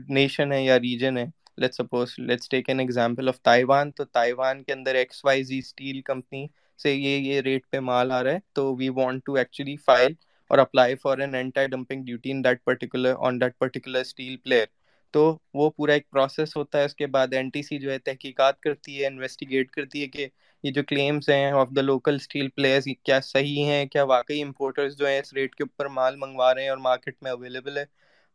نیشن 0.09 0.53
ہے 0.53 0.63
یا 0.65 0.79
ریجن 0.81 1.19
ہے 1.19 1.25
let 1.59 1.75
suppose 1.75 2.15
let's 2.19 2.49
take 2.49 2.69
an 2.69 2.81
example 2.81 3.29
of 3.29 3.41
Taiwan 3.43 3.91
تو 3.91 4.05
تائیوان 4.05 4.63
کے 4.65 4.73
اندر 4.73 4.95
X 4.95 5.25
Y 5.25 5.43
Z 5.45 5.59
steel 5.59 6.01
company 6.01 6.47
سے 6.79 6.95
یہ 6.95 7.19
یہ 7.19 7.41
ریٹ 7.41 7.71
پہ 7.71 7.81
مال 7.81 8.13
آ 8.13 8.23
رہا 8.23 8.33
ہے۔ 8.33 8.39
تو 8.53 8.75
we 8.77 8.89
want 8.89 9.25
to 9.25 9.35
actually 9.35 9.77
file 9.77 10.13
اور 10.51 10.59
apply 10.59 10.95
for 10.95 11.19
an 11.19 11.35
anti 11.35 11.67
dumping 11.67 12.05
duty 12.05 12.31
in 12.31 12.45
that 12.45 12.65
particular, 12.65 13.15
on 13.19 13.41
that 13.41 13.59
particular 13.59 14.01
steel 14.01 14.37
player. 14.37 14.67
تو 15.15 15.39
وہ 15.55 15.71
پورا 15.71 15.93
ایک 15.93 16.11
پروسیس 16.11 16.57
ہوتا 16.57 16.79
ہے، 16.79 16.85
اس 16.85 16.95
کے 16.95 17.07
بعد 17.07 17.33
این 17.33 17.49
ٹی 17.49 17.63
سی 17.63 17.79
جو 17.79 17.91
ہے 17.93 17.99
تحقیقات 17.99 18.61
کرتی 18.61 19.01
ہے، 19.01 19.07
انویسٹیگیٹ 19.07 19.71
کرتی 19.71 20.03
ہے 20.03 20.07
کہ 20.07 20.27
یہ 20.63 20.71
جو 20.71 20.83
کلیمس 20.83 21.29
ہیں 21.29 21.51
of 21.53 21.69
the 21.77 21.81
local 21.81 22.15
steel 22.15 22.49
players 22.49 22.89
کیا 23.03 23.21
صحیح 23.21 23.65
ہیں، 23.65 23.85
کیا 23.87 24.05
واقعی 24.05 24.43
امپورٹرز 24.43 24.97
جو 24.97 25.07
ہیں 25.07 25.19
اس 25.19 25.33
ریٹ 25.33 25.55
کے 25.55 25.65
اوپر 25.65 25.87
مال 25.89 26.17
منگوا 26.17 26.55
رہے 26.55 26.63
ہیں 26.63 26.69
اور 26.69 26.79
مارکیٹ 26.79 27.23
میں 27.23 27.31
اویلیبل 27.31 27.79
ہے۔ 27.79 27.85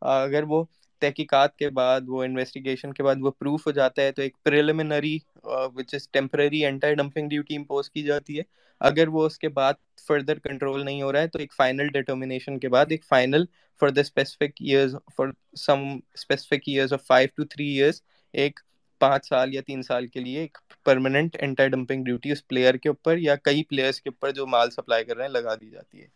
اگر 0.01 0.43
وہ 0.43 0.63
تحقیقات 0.99 1.55
کے 1.57 1.69
بعد، 1.69 2.01
وہ 2.07 2.23
انویسٹیگیشن 2.23 2.93
کے 2.93 3.03
بعد 3.03 3.15
وہ 3.21 3.31
پروف 3.31 3.65
ہو 3.67 3.71
جاتا 3.71 4.01
ہے، 4.01 4.11
تو 4.11 4.21
ایک 4.21 4.37
preliminary 4.43 5.17
which 5.43 5.93
is 5.93 6.09
temporary 6.09 6.63
anti 6.65 6.93
dumping 6.95 7.29
duty 7.29 7.55
impose 7.55 7.89
کی 7.89 8.03
جاتی 8.03 8.37
ہے۔ 8.37 8.43
اگر 8.81 9.07
وہ 9.07 9.25
اس 9.25 9.37
کے 9.39 9.49
بعد 9.49 9.73
فردر 10.07 10.39
کنٹرول 10.39 10.85
نہیں 10.85 11.01
ہو 11.01 11.11
رہا 11.11 11.21
ہے، 11.21 11.27
تو 11.27 11.39
ایک 11.39 11.53
فائنل 11.53 11.87
ڈیٹرمنیشن 11.93 12.59
کے 12.59 12.69
بعد، 12.69 12.85
ایک 12.89 13.05
final 13.05 13.45
for 13.81 13.89
the 13.89 14.01
specific 14.01 14.61
years 14.61 14.95
for 15.17 15.27
some 15.57 15.83
specific 16.13 16.67
years 16.67 16.93
of 16.93 17.05
five 17.07 17.29
two 17.35 17.45
three 17.45 17.67
years 17.67 18.01
ایک 18.33 18.59
پانچ 19.01 19.27
سال 19.27 19.53
یا 19.53 19.61
تین 19.67 19.83
سال 19.83 20.07
کے 20.07 20.19
لیے 20.19 20.39
ایک 20.39 20.57
پرماننٹ 20.85 21.35
اینٹی 21.39 21.67
ڈمپنگ 21.67 22.03
ڈیوٹی 22.03 22.31
اس 22.31 22.47
پلیئر 22.47 22.75
کے 22.75 22.89
اوپر 22.89 23.17
یا 23.17 23.35
کئی 23.35 23.63
پلیئرس 23.63 24.01
کے 24.01 24.09
اوپر 24.09 24.31
جو 24.31 24.47
مال 24.47 24.71
سپلائی 24.71 25.03
کر 25.05 25.17
رہے 25.17 25.25
ہیں، 25.25 25.31
لگا 25.31 25.55
دی 25.55 25.69
جاتی 25.69 26.01
ہے۔ 26.01 26.07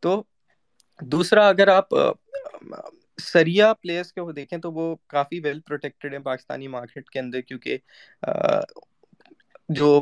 تو 0.00 0.22
دوسرا، 1.00 1.48
اگر 1.48 1.68
آپ 1.68 1.94
سریا 3.18 3.72
پلیئرس 3.74 4.12
کے 4.12 4.20
وہ 4.20 4.32
دیکھیں 4.32 4.58
تو 4.58 4.72
وہ 4.72 4.84
کافی 5.08 5.40
ویل 5.40 5.60
پروٹیکٹڈ 5.60 6.12
ہیں 6.12 6.20
پاکستانی 6.22 6.68
مارکیٹ 6.68 7.10
کے 7.10 7.18
اندر 7.18 7.40
کیونکہ 7.42 7.78
جو 9.70 10.00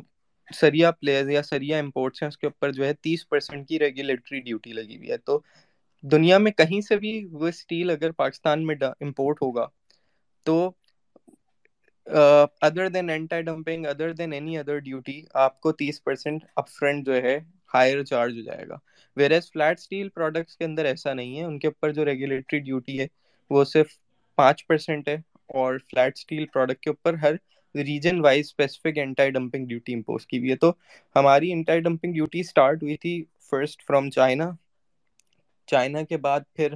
سریا 0.49 0.91
پلیئرز 0.93 1.31
یا 1.31 1.43
سریا 1.43 1.79
امپورٹس 1.79 2.23
ہیں 2.23 2.29
اس 2.29 2.39
کے 2.39 2.47
اوپر 2.47 2.73
جو 2.73 2.85
ہے 2.85 2.93
تیس 3.01 3.29
پرسینٹ 3.29 3.69
کی 3.69 3.79
ریگولیٹری 3.79 4.41
ڈیوٹی 4.41 4.73
لگی 4.73 4.97
ہوئی 4.97 5.11
ہے۔ 5.11 5.17
تو 5.19 5.39
دنیا 6.05 6.39
میں 6.39 6.51
کہیں 6.53 6.81
سے 6.81 6.97
بھی 6.97 7.13
وہ 7.33 7.49
اسٹیل 7.49 7.91
اگر 7.91 8.13
پاکستان 8.15 8.67
میں 8.67 8.75
امپورٹ 8.81 9.43
ہوگا 9.43 9.67
تو 10.47 10.71
other 12.63 12.89
than 12.89 13.11
anti 13.11 13.41
dumping 13.43 13.87
other 13.87 14.13
than 14.13 14.33
any 14.33 14.59
other 14.59 14.79
duty 14.81 15.21
آپ 15.37 15.61
کو 15.61 15.73
تیس 15.73 16.03
پرسینٹ 16.05 16.45
اپ 16.57 16.69
فرنٹ 16.71 17.07
جو 17.07 17.15
ہے 17.17 17.39
ہائر 17.75 18.03
چارج 18.05 18.37
ہو 18.37 18.43
جائے 18.43 18.69
گا۔ 18.69 18.77
ویر 19.17 19.39
فلیٹ 19.43 19.79
اسٹیل 19.79 20.09
پروڈکٹس 20.09 20.57
کے 20.57 20.65
اندر 20.65 20.85
ایسا 20.85 21.13
نہیں 21.15 21.39
ہے۔ 21.39 21.45
ان 21.45 21.59
کے 21.59 21.69
اوپر 21.69 21.93
جو 21.93 22.05
ریگولیٹری 22.05 22.59
ڈیوٹی 22.61 22.99
ہے، 23.01 23.07
وہ 23.51 23.65
صرف 23.65 23.97
پانچ 24.39 24.67
پرسینٹ 24.67 25.09
ہے 25.09 25.15
اور 25.55 25.79
فلیٹ 25.91 26.17
اسٹیل 26.17 26.45
پروڈکٹ 26.53 26.81
کے 26.83 26.91
اوپر 26.91 27.15
ہر 27.23 27.35
region 27.75 28.21
wise 28.21 28.45
specific 28.47 28.99
anti 28.99 29.29
dumping 29.31 29.67
duty 29.69 29.95
impose 29.95 30.27
کی 30.27 30.39
ہوئی 30.39 30.51
ہے۔ 30.51 30.57
تو 30.57 30.73
ہماری 31.17 31.49
اینٹی 31.49 31.79
ڈمپنگ 31.81 32.13
ڈیوٹی 32.13 32.41
اسٹارٹ 32.41 32.83
ہوئی 32.83 32.97
تھی 32.97 33.23
فرسٹ 33.51 33.83
فرام 33.87 34.11
چائنا 34.11 34.51
چائنا 35.69 36.03
کے 36.03 36.17
بعد 36.17 36.41
پھر 36.57 36.75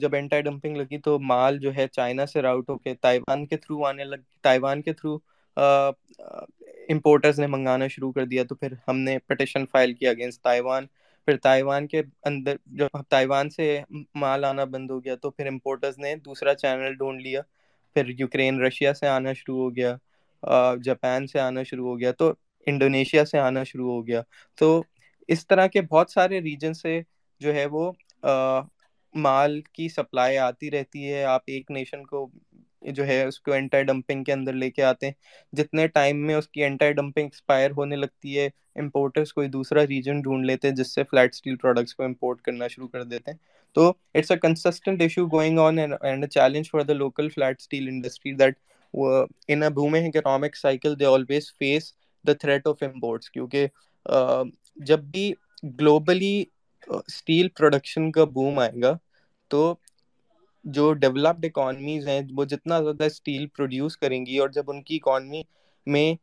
جب 0.00 0.14
اینٹی 0.14 0.40
ڈمپنگ 0.42 0.76
لگی 0.76 0.98
تو 1.00 1.18
مال 1.22 1.58
جو 1.58 1.74
ہے 1.74 1.86
چائنا 1.88 2.26
سے 2.26 2.42
راؤٹ 2.42 2.70
ہو 2.70 2.76
کے 2.78 2.94
تائیوان 3.02 3.46
کے 3.46 3.56
تھرو 3.56 3.84
آنے 3.86 4.04
لگ 4.04 4.16
تائیوان 4.42 4.82
کے 4.82 4.92
تھرو 4.92 5.16
امپورٹرز 6.88 7.40
نے 7.40 7.46
منگانا 7.46 7.86
شروع 7.88 8.10
کر 8.12 8.24
دیا۔ 8.26 8.44
تو 8.44 8.54
پھر 8.54 8.72
ہم 8.88 8.98
نے 8.98 9.18
پٹیشن 9.26 9.66
فائل 9.72 9.92
کیا 9.94 10.10
اگینسٹ 10.10 10.42
تائیوان 10.42 10.86
پھر 11.26 11.36
تائیوان 11.36 11.86
کے 11.86 12.02
اندر 12.24 12.56
جب 12.78 13.02
تائیوان 13.08 13.50
سے 13.50 13.66
مال 14.14 14.44
آنا 14.44 14.64
بند 14.72 14.90
ہو 14.90 15.04
گیا 15.04 15.14
تو 15.22 15.30
پھر 15.30 15.46
امپورٹرز 15.46 15.98
نے 15.98 16.14
دوسرا 16.24 16.54
چینل 16.54 16.94
ڈھونڈ 16.94 17.20
لیا۔ 17.22 17.40
پھر 17.96 18.08
یوکرین، 18.18 18.60
رشیا 18.62 18.94
سے 18.94 19.06
آنا 19.08 19.32
شروع 19.32 19.58
ہو 19.62 19.74
گیا۔ 19.76 19.96
جاپان 20.84 21.26
سے 21.26 21.40
آنا 21.40 21.62
شروع 21.62 21.88
ہو 21.88 21.98
گیا۔ 22.00 22.12
تو 22.12 22.32
انڈونیشیا 22.66 23.24
سے 23.24 23.38
آنا 23.38 23.64
شروع 23.64 23.90
ہو 23.92 24.06
گیا۔ 24.06 24.22
تو 24.58 24.82
اس 25.28 25.46
طرح 25.46 25.66
کے 25.66 25.80
بہت 25.82 26.10
سارے 26.10 26.40
ریجن 26.40 26.74
سے 26.74 27.00
جو 27.40 27.54
ہے 27.54 27.66
وہ 27.72 27.90
مال 29.14 29.60
کی 29.74 29.88
سپلائی 29.88 30.38
آتی 30.38 30.70
رہتی 30.70 31.12
ہے۔ 31.12 31.24
آپ 31.24 31.42
ایک 31.46 31.70
نیشن 31.70 32.04
کو 32.06 32.26
جو 32.82 33.06
ہے، 33.06 33.22
اس 33.24 33.40
کو 33.40 33.52
اینٹی 33.52 33.82
ڈمپنگ 33.82 34.24
کے 34.24 34.32
اندر 34.32 34.52
لے 34.52 34.70
کے 34.70 34.82
آتے 34.84 35.06
ہیں۔ 35.06 35.12
جتنے 35.52 35.86
ٹائم 35.88 36.26
میں 36.26 36.34
اس 36.34 36.48
کی 36.48 36.62
اینٹی 36.64 36.92
ڈمپنگ 36.92 37.24
ایکسپائر 37.24 37.70
ہونے 37.76 37.96
لگتی 37.96 38.38
ہے 38.38 38.48
امپورٹرس 38.76 39.32
کوئی 39.32 39.48
دوسرا 39.48 39.86
ریجن 39.86 40.20
ڈھونڈ 40.22 40.46
لیتے 40.46 40.68
ہیں، 40.68 40.74
جس 40.74 40.94
سے 40.94 41.04
فلیٹ 41.10 41.34
اسٹیل 41.34 41.56
پروڈکٹس 41.56 41.94
کو 41.94 42.02
امپورٹ 42.04 42.40
کرنا 42.42 42.68
شروع 42.68 42.88
کر 42.88 43.02
دیتے 43.04 43.30
ہیں۔ 43.30 43.38
تو 43.76 43.88
it's 44.14 44.30
a 44.30 44.36
consistent 44.38 45.02
issue 45.02 45.26
going 45.32 45.58
on 45.58 45.78
and 45.78 46.26
challenge 46.30 46.70
for 46.70 46.80
the 46.80 46.92
local 46.92 47.28
flat 47.28 47.60
steel 47.60 47.88
industry 47.88 48.32
that 48.34 48.58
in 49.48 49.62
boom 49.74 50.06
economic 50.06 50.56
cycle 50.56 50.98
they 51.00 51.04
always 51.06 51.52
face 51.58 51.92
the 52.24 52.32
threat 52.40 52.66
of 52.66 52.82
imports 52.82 53.30
کیونکہ 53.30 53.66
جب 54.86 55.00
بھی 55.12 55.32
گلوبلی 55.80 56.44
اسٹیل 56.88 57.48
پروڈکشن 57.48 58.10
کا 58.12 58.24
بوم 58.34 58.58
آئے 58.58 58.80
گا، 58.82 58.96
تو 59.50 59.74
جو 60.64 60.92
ڈیولپڈ 60.94 61.44
اکانمیز 61.44 62.08
ہیں، 62.08 62.20
وہ 62.36 62.44
جتنا 62.46 62.80
زیادہ 62.80 63.04
اسٹیل 63.04 63.46
پروڈیوس 63.48 63.96
کریں 63.96 64.24
گی 64.26 64.38
اور 64.38 64.48
جب 64.50 64.70
ان 64.70 64.82
کی 64.82 64.96
اکانمی 64.96 65.42
میں 65.86 66.14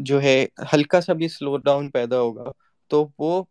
جو 0.00 0.20
ہے، 0.22 0.44
ہلکا 0.72 1.00
سا 1.00 1.12
بھی 1.12 1.28
سلو 1.28 1.56
ڈاؤن 1.58 1.90
پیدا 1.90 2.20
ہوگا، 2.20 2.50
تو 2.90 3.06
وہ 3.18 3.42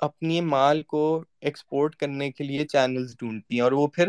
اپنی 0.00 0.40
مال 0.42 0.82
کو 0.84 1.02
ایکسپورٹ 1.40 1.94
کرنے 1.96 2.30
کے 2.32 2.44
لیے 2.44 2.66
چینلز 2.66 3.14
ڈھونڈتی 3.18 3.54
ہیں 3.54 3.62
اور 3.62 3.72
وہ 3.72 3.86
پھر، 3.88 4.08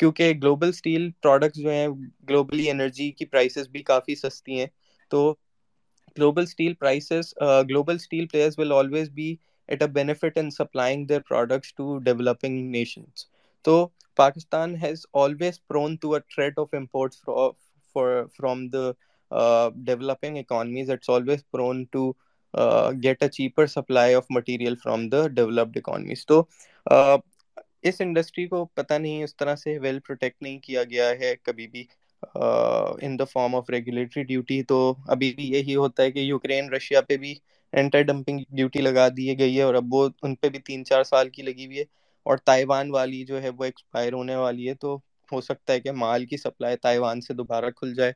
کیونکہ 0.00 0.32
گلوبل 0.34 0.68
اسٹیل 0.68 1.10
پروڈکٹس 1.22 1.58
جو 1.58 1.70
ہیں 1.70 1.86
گلوبلی 2.28 2.70
انرجی 2.70 3.10
کی 3.12 3.24
پرائسز 3.26 3.68
بھی 3.68 3.82
کافی 3.84 4.14
سستی 4.16 4.58
ہیں، 4.58 4.66
تو 5.10 5.34
global 6.16 6.42
steel 6.42 6.74
prices 6.74 7.32
global 7.68 7.94
steel 7.94 8.26
players 8.28 8.58
will 8.58 8.72
always 8.72 9.10
be 9.10 9.34
at 9.68 9.82
a 9.82 9.88
benefit 9.90 10.38
in 10.38 10.50
supplying 10.50 11.06
their 11.06 11.20
products 11.28 11.74
to 11.74 11.96
developing 12.00 12.70
nations 12.70 13.26
تو 13.64 13.86
Pakistan 14.18 14.74
has 14.76 15.04
always 15.14 15.60
prone 15.66 15.96
to 15.96 16.12
a 16.14 16.20
threat 16.26 16.58
of 16.58 16.74
import 16.74 17.14
from 18.32 18.66
the 18.68 18.90
developing 19.84 20.36
economies 20.38 20.90
it's 20.90 21.10
always 21.10 21.40
prone 21.50 21.84
to 21.90 22.10
get 23.02 23.22
a 23.22 23.28
cheaper 23.30 23.66
supply 23.68 24.14
of 24.14 24.26
material 24.30 24.74
from 24.76 25.08
the 25.08 25.26
developed 25.30 25.76
economies 25.76 26.24
تو 26.26 26.42
اس 27.82 28.00
industry 28.00 28.46
کو 28.48 28.64
پتہ 28.74 28.94
نہیں 28.94 29.22
اس 29.24 29.36
طرح 29.36 29.54
سے 29.56 29.78
well 29.78 29.98
protect 30.00 30.42
نہیں 30.42 30.58
کیا 30.60 30.82
گیا 30.84 31.08
ہے 31.20 31.34
کبھی 31.42 31.66
بھی 31.68 31.84
in 33.00 33.18
the 33.18 33.24
form 33.26 33.54
of 33.56 33.70
regulatory 33.70 34.22
duty 34.24 34.62
تو 34.64 34.78
ابھی 35.08 35.32
بھی 35.32 35.44
یہی 35.48 35.74
ہوتا 35.76 36.02
ہے 36.02 36.12
کہ 36.12 36.18
یوکرین 36.20 36.68
رشیا 36.70 37.00
پہ 37.02 37.16
بھی 37.16 37.34
اینٹی 37.72 38.02
ڈمپنگ 38.04 38.38
ڈیوٹی 38.50 38.80
لگا 38.80 39.08
دی 39.10 39.38
گئی 39.38 39.56
ہے 39.56 39.62
اور 39.62 39.74
اب 39.74 39.94
وہ 39.94 40.08
ان 40.22 40.34
پہ 40.36 40.48
بھی 40.48 40.58
تین 40.62 40.84
چار 40.84 41.02
سال 41.04 41.28
کی 41.30 41.42
لگی 41.42 41.66
ہوئی 41.66 41.78
ہے۔ 41.78 41.84
اور 42.28 42.38
تائیوان 42.44 42.90
والی 42.90 43.24
جو 43.24 43.42
ہے 43.42 43.48
وہ 43.50 43.64
ایکسپائر 43.64 44.12
ہونے 44.12 44.36
والی 44.36 44.68
ہے، 44.68 44.74
تو 44.76 44.98
ہو 45.32 45.40
سکتا 45.42 45.72
ہے 45.72 45.80
کہ 45.80 45.92
مال 45.94 46.24
کی 46.26 46.36
سپلائی 46.38 46.76
تائیوان 46.78 47.20
سے 47.22 47.34
دوبارہ 47.34 47.70
کھل 47.72 47.94
جائے 47.94 48.12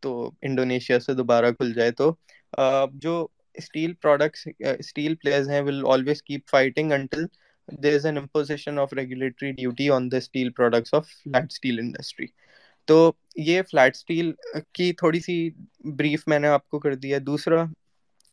تو 0.00 0.10
انڈونیشیا 0.42 0.98
سے 1.00 1.14
دوبارہ 1.14 1.50
کھل 1.52 1.72
جائے۔ 1.74 1.90
تو 1.92 2.12
جو 2.96 3.26
اسٹیل 3.56 3.92
پروڈکٹس 3.96 4.46
اسٹیل 4.78 5.14
پلیئرز 5.16 5.48
ہیں 5.48 5.60
will 5.62 5.82
always 5.88 6.22
keep 6.22 6.48
fighting 6.50 6.92
until 6.92 7.24
there 7.68 7.94
is 7.94 8.06
an 8.06 8.18
imposition 8.18 8.78
of 8.78 8.92
regulatory 8.94 9.50
duty 9.52 9.88
on 9.90 10.10
the 10.10 10.16
steel 10.18 10.50
products 10.52 10.94
of 10.94 11.08
flat 11.14 11.52
steel 11.52 11.78
industry 11.78 12.26
تو 12.88 12.96
یہ 13.38 13.62
فلیٹ 13.62 13.96
اسٹیل 13.96 14.32
کی 14.74 14.92
تھوڑی 14.94 15.20
سی 15.20 15.38
بریف 15.96 16.26
میں 16.26 16.38
نے 16.38 16.48
آپ 16.48 16.68
کو 16.68 16.78
کر 16.80 16.94
دیا 16.96 17.18
دوسرا 17.22 17.64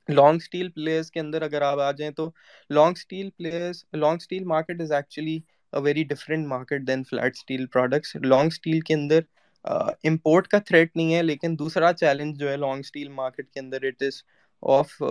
لانگ 0.09 0.35
اسٹیل 0.35 0.69
پلیئرس 0.69 1.11
کے 1.11 1.19
اندر 1.19 1.41
اگر 1.41 1.61
آپ 1.61 1.79
آ 1.79 1.91
جائیں 1.91 2.11
تو 2.11 2.29
long 2.69 2.93
steel 2.97 3.29
players 3.29 3.83
long 3.93 4.17
steel 4.21 4.43
market 4.43 4.81
is 4.81 4.91
actually 4.91 5.39
very 5.73 6.03
different 6.03 6.47
market 6.47 6.87
than 6.87 7.03
flat 7.03 7.35
steel 7.35 7.65
products 7.65 8.15
long 8.15 8.47
steel 8.47 8.79
کے 8.79 8.93
اندر 8.93 9.19
امپورٹ 10.03 10.47
کا 10.47 10.59
تھریٹ 10.59 10.95
نہیں 10.95 11.13
ہے، 11.15 11.21
لیکن 11.23 11.57
دوسرا 11.59 11.93
چیلنج 11.93 12.39
جو 12.39 12.49
ہے 12.49 12.57
لانگ 12.57 12.79
اسٹیل 12.79 13.07
مارکیٹ 13.09 13.49
کے 13.51 13.59
اندر 13.59 13.83
it 13.83 14.03
is 14.03 14.21
of 14.61 15.01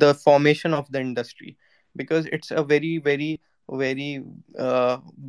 the 0.00 0.12
formation 0.12 0.74
of 0.74 0.88
the 0.94 0.98
industry 0.98 1.50
because 1.96 2.26
it's 2.32 2.52
a 2.52 2.62
very 2.68 2.98
very 3.04 3.36
very 3.68 4.18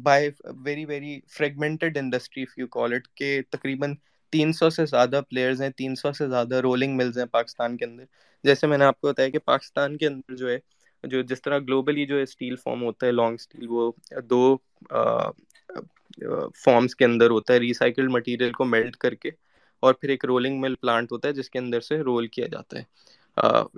by 0.03 0.30
very 0.65 0.86
very 0.86 1.19
fragmented 1.38 1.97
industry 1.97 2.43
if 2.43 2.57
you 2.57 2.67
call 2.67 2.93
it 2.93 3.07
کہ 3.15 3.41
تقریباً 3.49 3.93
تین 4.34 4.53
سو 4.53 4.69
سے 4.69 4.86
زیادہ 4.86 5.21
پلیئرز 5.29 5.61
ہیں، 5.61 5.69
تین 5.69 5.95
سو 5.95 6.11
سے 6.13 6.27
زیادہ 6.29 6.55
رولنگ 6.61 6.95
ملز 6.97 7.17
ہیں 7.17 7.25
پاکستان 7.31 7.77
کے 7.77 7.86
اندر۔ 7.86 8.03
جیسے 8.43 8.67
میں 8.67 8.77
نے 8.77 8.86
آپ 8.86 8.99
کو 9.01 9.07
بتایا 9.07 9.29
کہ 9.29 9.39
پاکستان 9.39 9.97
کے 9.97 10.07
اندر 10.07 10.36
جو 10.36 10.49
ہے، 10.49 10.57
جو 11.03 11.21
جس 11.21 11.41
طرح 11.41 11.59
گلوبلی 11.59 12.05
جو 12.05 12.17
اسٹیل 12.17 12.55
فارم 12.55 12.84
ہوتا 12.84 13.07
ہے 13.07 13.11
لانگ 13.11 13.34
اسٹیل 13.34 13.65
وہ 13.69 13.91
دو 14.29 14.55
فارمس 16.55 16.95
کے 16.95 17.05
اندر 17.05 17.29
ہوتا 17.29 17.53
ہے۔ 17.53 17.59
ریسائکلڈ 17.59 18.11
مٹیریل 18.11 18.51
کو 18.51 18.65
میلٹ 18.65 18.95
کر 18.97 19.13
کے 19.15 19.29
اور 19.84 19.93
پھر 19.93 20.09
ایک 20.09 20.25
رولنگ 20.25 20.59
مل 20.61 20.75
پلانٹ 20.75 21.11
ہوتا 21.11 21.27
ہے، 21.27 21.34
جس 21.34 21.49
کے 21.49 21.59
اندر 21.59 21.81
سے 21.81 21.97
رول 22.01 22.27
کیا 22.27 22.47
جاتا 22.47 22.79
ہے 22.79 22.84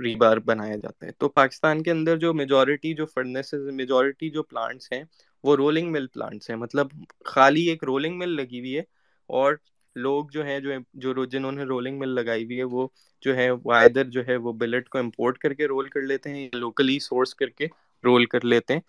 ریبار 0.03 0.37
بنایا 0.45 0.75
جاتا 0.75 1.05
ہے۔ 1.05 1.11
تو 1.11 1.29
پاکستان 1.29 1.83
کے 1.83 1.91
اندر 1.91 2.17
جو 2.17 2.33
میجورٹی 2.33 2.93
جو 2.93 3.05
فرنیسز 3.05 3.67
میجورٹی 3.73 4.29
جو 4.29 4.43
پلانٹس 4.43 4.91
ہیں، 4.91 5.03
وہ 5.43 5.55
رولنگ 5.55 5.91
مل 5.91 6.07
پلانٹس 6.07 6.49
ہیں۔ 6.49 6.57
مطلب 6.57 6.87
خالی 7.25 7.63
ایک 7.69 7.83
رولنگ 7.83 8.17
مل 8.17 8.35
لگی 8.35 8.59
ہوئی 8.59 8.75
ہے 8.77 8.81
اور 9.29 9.55
لوگ 9.95 10.27
جو 10.31 10.45
ہیں، 10.45 10.59
جو 10.59 11.13
جو 11.13 11.25
جنہوں 11.25 11.51
نے 11.51 11.63
رولنگ 11.63 11.99
مل 11.99 12.09
لگائی 12.15 12.43
ہوئی 12.45 12.57
ہے، 12.57 12.63
وہ 12.65 12.87
جو 13.23 13.35
ہے 13.35 13.49
وہ 13.51 13.73
ادھر 13.73 14.09
جو 14.09 14.25
ہے، 14.27 14.35
وہ 14.37 14.53
بلٹ 14.53 14.89
کو 14.89 14.97
امپورٹ 14.97 15.37
کر 15.37 15.53
کے 15.53 15.67
رول 15.67 15.89
کر 15.89 16.01
لیتے 16.03 16.29
ہیں 16.29 16.47
لوکلی 16.53 16.99
سورس 16.99 17.35
کر 17.35 17.49
کے 17.49 17.67
رول 18.03 18.25
کر 18.25 18.45
لیتے 18.45 18.73
ہیں 18.73 18.81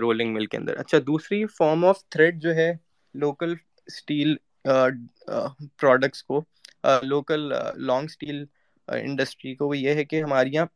رولنگ 0.00 0.34
مل 0.34 0.46
کے 0.46 0.56
اندر۔ 0.56 0.76
اچھا 0.78 0.98
دوسری 1.06 1.44
فارم 1.56 1.84
آف 1.84 2.04
تھریڈ 2.08 2.42
جو 2.42 2.54
ہے 2.54 2.72
لوکل 3.14 3.54
اسٹیل 3.86 4.34
پروڈکٹس 4.64 6.22
کو 6.24 6.42
لوکل 7.02 7.52
لانگ 7.76 8.04
اسٹیل 8.04 8.44
انڈسٹری 8.88 9.54
کو، 9.54 9.68
وہ 9.68 9.76
یہ 9.78 9.94
ہے 9.94 10.04
کہ 10.04 10.22
ہمارے 10.22 10.48
یہاں 10.52 10.66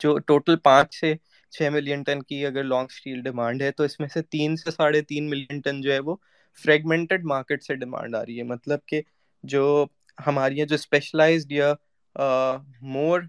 جو 0.00 0.16
ٹوٹل 0.18 0.56
پانچ 0.64 0.94
سے 0.94 1.14
چھ 1.52 1.68
ملین 1.72 2.02
ٹن 2.02 2.22
کی 2.22 2.44
اگر 2.46 2.64
لانگ 2.64 2.86
اسٹیل 2.90 3.22
ڈیمانڈ 3.22 3.62
ہے، 3.62 3.70
تو 3.70 3.84
اس 3.84 3.98
میں 4.00 4.08
سے 4.08 4.22
تین 4.30 4.56
سے 4.56 4.70
ساڑھے 4.70 5.00
تین 5.02 5.30
ملین 5.30 5.60
ٹن 5.60 5.80
جو 5.80 5.92
ہے، 5.92 5.98
وہ 5.98 6.16
فریگمنٹڈ 6.58 7.24
مارکیٹ 7.24 7.62
سے 7.62 7.74
ڈیمانڈ 7.74 8.14
آ 8.14 8.24
رہی 8.24 8.38
ہے۔ 8.38 8.42
مطلب 8.42 8.84
کہ 8.86 9.00
جو 9.44 9.86
ہماری 10.26 10.56
یہاں 10.56 10.66
جو 10.66 10.74
اسپیشلائزڈ 10.74 11.52
یا 11.52 11.72
مور 12.82 13.20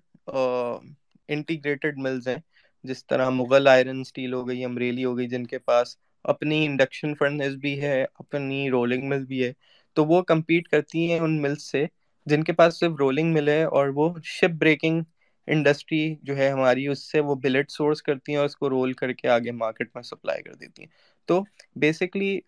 انٹیگریٹڈ 1.30 1.97
ملز 1.97 2.28
ہیں، 2.28 2.38
جس 2.84 3.05
طرح 3.07 3.30
مغل 3.30 3.67
آئرن 3.67 3.99
اسٹیل 3.99 4.34
ہو 4.34 4.47
گئی، 4.47 4.63
امریلی 4.65 5.05
ہو 5.05 5.17
گئی، 5.17 5.28
جن 5.28 5.45
کے 5.47 5.57
پاس 5.59 5.95
اپنی 6.26 6.65
انڈکشن 6.65 7.15
فرنس 7.15 7.55
بھی 7.55 7.82
ہے، 7.82 8.05
اپنی 8.13 8.69
رولنگ 8.71 9.07
مل 9.09 9.26
بھی 9.26 9.43
ہے، 9.43 9.51
تو 9.93 10.05
وہ 10.05 10.21
کمپیٹ 10.21 10.67
کرتی 10.67 11.11
ہیں 11.11 11.19
ان 11.19 11.41
ملز 11.41 11.61
سے، 11.61 11.86
جن 12.26 12.43
کے 12.43 12.53
پاس 12.53 12.80
صرف 12.80 12.91
رولنگ 12.99 13.34
مل 13.34 13.49
ہے 13.49 13.63
اور 13.63 13.88
وہ 13.88 14.09
شپ 14.24 14.55
بریکنگ 14.59 15.01
انڈسٹری 15.47 16.15
جو 16.24 16.38
ہے 16.38 16.49
ہماری، 16.49 16.88
اس 16.88 17.11
سے 17.11 17.19
وہ 17.19 17.36
بلٹ 17.36 17.71
سورس 17.71 18.01
کرتی 18.01 18.32
ہیں 18.32 18.38
اور 18.38 18.45
اس 18.45 18.55
کو 18.55 18.69
رول 18.69 18.93
کر 18.93 19.13
کے 19.13 19.28
آگے 19.28 19.51
مارکیٹ 19.51 19.89
میں 19.95 20.03
سپلائی 20.03 20.43
کر 20.43 20.53
دیتی 20.53 20.82
ہیں۔ 20.82 20.89
تو 21.26 21.43
basically 21.76 22.39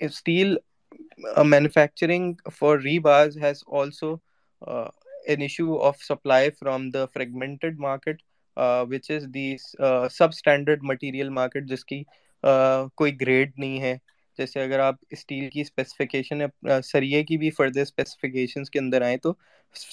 steel 0.00 0.56
manufacturing 1.44 2.34
for 2.58 2.78
rebars 2.98 3.38
has 3.38 3.62
also 3.72 4.14
an 5.26 5.42
issue 5.42 5.78
of 5.78 6.02
supply 6.02 6.50
from 6.50 6.90
the 6.90 7.04
fragmented 7.06 7.78
market 7.78 8.22
which 8.90 9.10
is 9.10 9.24
the 9.34 9.54
sub 10.12 10.28
standard 10.28 10.82
material 10.82 11.28
market 11.28 11.68
جس 11.68 11.84
کی 11.84 12.02
کوئی 12.94 13.20
گریڈ 13.20 13.52
نہیں 13.56 13.80
ہے 13.80 13.96
جیسے 14.38 14.62
اگر 14.62 14.78
آپ 14.78 14.94
اسٹیل 15.10 15.48
کی 15.50 15.60
اسپیسیفکیشن 15.60 16.42
سریے 16.84 17.22
کی 17.24 17.36
بھی 17.38 17.50
فردر 17.50 17.80
اسپیسیفکیشنس 17.80 18.70
کے 18.70 18.78
اندر 18.78 19.02
آئیں 19.02 19.16
تو 19.16 19.32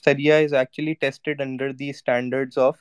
سریا 0.06 0.36
is 0.36 0.54
actually 0.54 0.94
tested 0.94 1.42
under 1.42 1.72
the 1.72 1.90
standards 1.90 2.58
of 2.58 2.78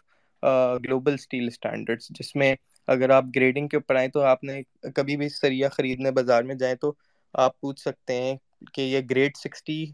global 0.85 1.14
steel 1.14 1.47
standards 1.47 2.09
جس 2.11 2.35
میں 2.37 2.55
اگر 2.89 3.11
آپ 3.11 3.25
گریڈنگ 3.37 3.68
کے 3.68 3.77
اوپر 3.77 3.97
آئیں 3.97 4.09
تو 4.09 4.20
آپ 4.23 4.45
نے 4.45 4.61
کبھی 4.97 5.16
بھی 5.16 5.29
سریا 5.29 5.68
خریدنے 5.68 6.11
بازار 6.11 6.43
میں 6.43 6.55
جائیں 6.55 6.75
تو 6.75 6.93
آپ 7.35 7.61
پوچھ 7.61 7.80
سکتے 7.80 8.14
ہیں 8.14 8.37
کہ 8.74 8.83
یہ 8.83 9.01
grade 9.11 9.37
sixty 9.37 9.85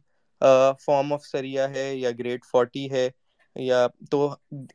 form 0.80 1.12
of 1.12 1.24
sariya 1.24 1.68
ہے 1.70 1.94
یا 1.94 2.10
گریڈ 2.18 2.44
فورٹی 2.44 2.90
ہے؟ 2.90 3.08
یا 3.56 3.86
تو 4.10 4.28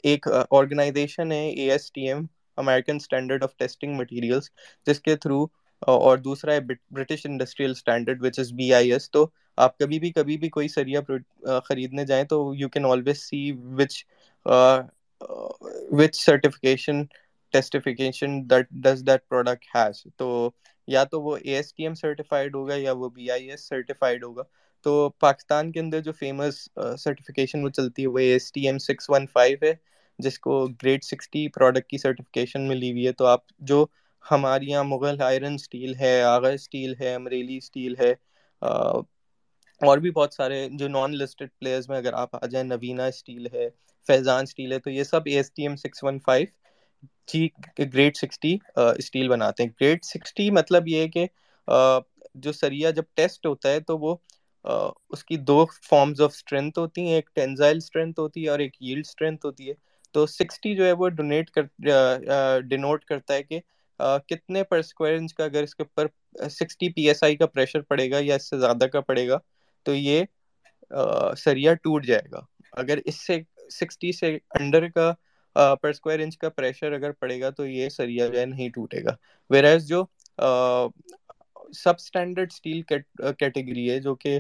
ایک 0.04 0.28
آرگنائزیشن 0.52 1.32
ہے 1.32 1.48
A 1.50 1.70
S 1.72 1.92
T 1.92 2.08
M 2.08 2.26
American 2.58 2.96
standard 2.96 3.44
of 3.44 3.56
testing 3.58 3.96
materials 3.98 4.50
جس 4.88 5.00
کے 5.02 5.16
تھرو 5.18 5.46
اور 5.82 6.18
دوسرا 6.20 6.54
ہے 6.54 6.60
British 6.92 7.26
industrial 7.26 7.72
standard 7.72 8.22
which 8.22 8.40
is 8.40 8.52
B 8.54 8.74
I 8.74 8.92
S 8.94 9.10
تو 9.12 9.26
آپ 9.58 9.78
کبھی 9.78 10.00
بھی 10.00 10.12
کبھی 10.12 10.38
بھی 10.38 10.50
کوئی 10.50 10.68
سریا 10.70 11.00
خریدنے 11.62 12.06
جائیں 12.06 12.24
تو 12.26 12.40
you 12.56 12.70
can 12.70 12.86
always 12.86 13.22
see 13.22 13.42
which 13.78 14.04
which 15.92 16.16
certification 16.18 17.04
testification 17.54 18.40
that 18.50 18.70
does 18.84 19.04
that 19.08 19.28
product 19.30 19.66
has 19.76 20.04
تو 20.18 20.50
یا 20.88 21.04
تو 21.04 21.22
وہ 21.22 21.36
A 21.38 21.56
S 21.56 21.74
T 21.74 21.84
M 21.84 21.94
certified 21.96 22.56
ہوگا 22.56 22.76
یا 22.78 22.92
وہ 22.94 23.10
بی 23.10 23.30
آئی 23.32 23.50
ایس 23.50 23.68
سرٹیفائڈ 23.70 24.24
ہوگا. 24.24 24.44
تو 24.86 25.10
پاکستان 25.20 25.72
کے 25.72 25.80
اندر 25.80 26.02
جو 26.02 26.12
فیمس 26.12 26.56
سرٹیفکیشن 27.00 27.64
وہ 27.64 27.70
چلتی 27.70 28.02
ہے 28.02 28.08
وہ 28.08 28.20
A 28.20 28.32
S 28.32 28.52
T 28.52 28.66
M 28.68 28.78
six 28.80 29.10
one 29.10 29.26
five 29.34 29.58
ہے، 29.64 29.74
جس 30.20 30.40
کو 30.40 30.66
گریڈ 30.84 31.04
سکسٹی 31.04 31.48
پروڈکٹ 31.50 31.90
کی 31.90 31.98
سرٹیفکیشن 31.98 32.68
ملی 32.68 32.92
ہوئی 32.92 33.06
ہے۔ 33.08 33.12
تو 33.14 33.26
آپ 33.26 33.42
جو 33.62 33.86
ہمارے 34.26 34.66
یہاں 34.66 34.84
مغل 34.84 35.22
آئرن 35.22 35.54
اسٹیل 35.54 35.96
ہے، 36.00 36.22
آغا 36.24 36.50
اسٹیل 36.52 36.94
ہے، 37.00 37.14
امریلی 37.16 37.58
اسٹیل 37.58 37.96
ہے 38.00 38.12
اور 39.82 39.98
بھی 39.98 40.12
بہت 40.12 40.34
سارے 40.34 40.68
جو 40.74 40.88
نان 40.90 41.16
لسٹڈ 41.18 41.50
پلیئرز 41.60 41.90
میں 41.90 41.98
اگر 41.98 42.14
آپ 42.16 42.36
آ 42.36 42.46
جائیں 42.48 42.68
نوینا 42.68 43.06
اسٹیل 43.06 43.48
ہے، 43.54 43.68
فیضان 44.08 44.44
اسٹیل 44.44 44.72
ہے، 44.74 44.80
تو 44.80 44.90
یہ 44.90 45.04
سب 45.04 45.22
A 45.26 45.36
S 45.36 45.52
T 45.52 45.64
M 45.64 45.76
six 45.76 46.04
one 46.04 46.20
five 46.20 46.48
G 47.28 47.48
grade 47.80 48.18
sixty 48.18 48.56
steel 48.76 49.28
بناتے 49.30 49.64
ہیں۔ 49.64 49.70
گریڈ 49.82 50.04
سکسٹی 50.06 50.50
مطلب 50.52 50.88
یہ 50.88 51.02
ہے 51.02 51.08
کہ 51.10 51.26
جو 52.36 52.52
سریا 52.54 52.90
جب 52.92 53.04
ٹیسٹ 53.16 53.46
ہوتا 53.46 53.72
ہے 53.72 53.80
تو 53.82 53.98
وہ 53.98 54.16
اس 55.12 55.24
کی 55.26 55.38
دو 55.40 55.66
فارمز 55.82 56.22
آف 56.22 56.32
اسٹرینتھ 56.34 56.80
ہوتی 56.80 57.02
ہیں، 57.02 57.14
ایک 57.16 57.30
ٹینزائل 57.36 57.78
اسٹرینتھ 57.78 58.20
ہوتی 58.20 58.44
ہے 58.44 58.50
اور 58.50 58.60
ایک 58.60 58.82
ییلڈ 58.82 59.06
اسٹرینتھ 59.06 59.46
ہوتی 59.46 59.70
ہے۔ 59.70 59.74
تو 60.16 60.26
سکسٹی 60.28 60.76
جو 60.76 60.86
ہے 60.86 60.92
وہ 60.94 61.08
ڈونیٹ 61.12 61.50
کر 61.52 61.64
ڈینوٹ 62.62 63.06
کرتا 63.06 63.34
ہے 63.34 63.44
کہ 63.44 63.60
کتنے 64.30 64.64
پر 64.64 64.78
اسکوائر 64.78 65.16
انچ 65.16 65.34
کا 65.34 65.44
اگر 65.46 65.64
اس 65.64 65.76
کے 65.76 65.84
اوپر 65.84 66.08
سکسٹی 66.50 66.90
پی 66.94 67.08
ایس 67.08 67.24
آئی 67.24 67.36
کا 67.36 67.46
پریشر 67.48 67.82
پڑے 67.84 68.10
گا 68.12 68.18
یا 68.22 68.36
اس 68.36 68.50
سے 68.50 68.60
زیادہ 68.60 68.86
کا 68.94 69.02
پڑے 69.02 69.28
گا، 69.28 69.38
تو 69.86 69.94
یہ 69.94 70.24
سریا 71.38 71.74
ٹوٹ 71.76 72.06
جائے 72.06 72.32
گا۔ 72.32 72.40
اگر 72.74 72.98
اس 73.06 73.26
سے 73.28 73.40
سکسٹی 73.72 74.12
سے 74.12 74.38
انڈر 74.60 74.88
کا 74.90 75.14
پر 75.56 75.90
اسکوائر 75.90 76.20
انچ 76.20 76.38
کا 76.38 76.50
پریشر 76.50 76.92
اگر 76.92 77.12
پڑے 77.12 77.40
گا 77.42 77.50
تو 77.50 77.66
یہ 77.68 77.90
سریا 77.90 78.28
جو 78.28 78.40
ہے 78.40 78.46
نہیں 78.46 78.70
ٹوٹے 78.70 79.04
گا۔ 79.04 79.16
ویر 79.50 79.78
جو 79.80 80.04
سب 81.74 81.94
اسٹینڈرڈ 81.98 82.52
اسٹیل 82.52 82.82
کیٹیگری 82.82 83.90
ہے 83.90 84.00
جو 84.00 84.16
کہ 84.16 84.40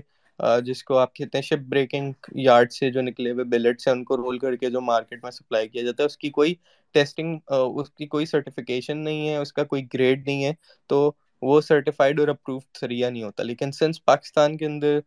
جس 0.66 0.84
کو 0.84 0.98
آپ 0.98 1.14
کہتے 1.16 1.38
ہیں 1.38 1.44
شپ 1.44 1.68
بریکنگ 1.70 2.12
یارڈ 2.36 2.72
سے 2.72 2.90
جو 2.92 3.02
نکلے 3.02 3.32
ہوئے 3.32 3.44
بلیٹس 3.46 3.88
ہیں، 3.88 3.94
ان 3.94 4.04
کو 4.04 4.18
رول 4.18 4.40
کر 4.40 4.56
کے 4.56 4.70
جو 4.70 4.82
مارکیٹ 4.82 5.24
میں 5.24 5.32
سپلائی 5.32 5.68
کیا 5.68 5.84
جاتا 5.84 6.04
ہے، 6.04 6.06
اس 6.06 6.18
کی 6.18 6.30
کوئی 6.30 6.54
ٹیسٹنگ 6.96 7.38
اس 7.50 7.90
کی 7.90 8.06
کوئی 8.08 8.26
سرٹیفکیشن 8.26 9.04
نہیں 9.04 9.28
ہے، 9.30 9.36
اس 9.38 9.54
کا 9.54 9.64
کوئی 9.64 9.86
گریڈ 9.94 10.28
نہیں 10.28 10.44
ہے، 10.46 10.54
تو 10.90 11.12
وہ 11.42 11.60
سرٹیفائڈ 11.62 12.20
اور 12.20 12.28
اپرووڈ 12.28 12.78
سریا 12.80 13.10
نہیں 13.10 13.24
ہوتا۔ 13.24 13.44
لیکن 13.44 13.72
سنس 13.72 14.04
پاکستان 14.06 14.58
کے 14.58 14.66
اندر 14.66 15.00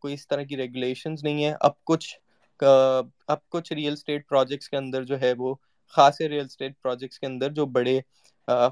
کوئی 0.00 0.14
اس 0.14 0.26
طرح 0.28 0.42
کی 0.42 0.56
ریگولیشنز 0.56 1.24
نہیں 1.24 1.44
ہیں، 1.44 1.54
اب 1.60 1.72
کچھ 1.84 2.14
اب 2.62 3.48
کچھ 3.50 3.72
ریئل 3.72 3.92
اسٹیٹ 3.92 4.28
پروجیکٹس 4.28 4.68
کے 4.68 4.76
اندر 4.76 5.04
جو 5.04 5.20
ہے 5.20 5.32
وہ 5.38 5.54
خاصے 5.94 6.28
ریئل 6.28 6.44
اسٹیٹ 6.44 6.72
پروجیکٹس 6.78 7.18
کے 7.18 7.26
اندر 7.26 7.52
جو 7.52 7.66
بڑے 7.68 7.98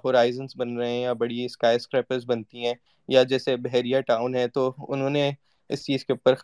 ہورائزنس 0.04 0.56
بن 0.56 0.76
رہے 0.76 0.90
ہیں 0.90 1.00
یا 1.00 1.12
بڑی 1.14 1.44
اسکائی 1.44 1.76
اسکریپرز 1.76 2.24
بنتی 2.26 2.66
ہیں 2.66 2.74
یا 3.08 3.22
جیسے 3.24 3.56
بحریہ 3.58 4.00
ٹاؤن 4.06 4.34
ہے، 4.34 4.46
تو 4.48 4.62
انہوں 4.88 5.10
نے 5.10 5.30
اس 5.70 5.84
چیز 5.84 6.04
کے 6.04 6.12
اوپر 6.12 6.34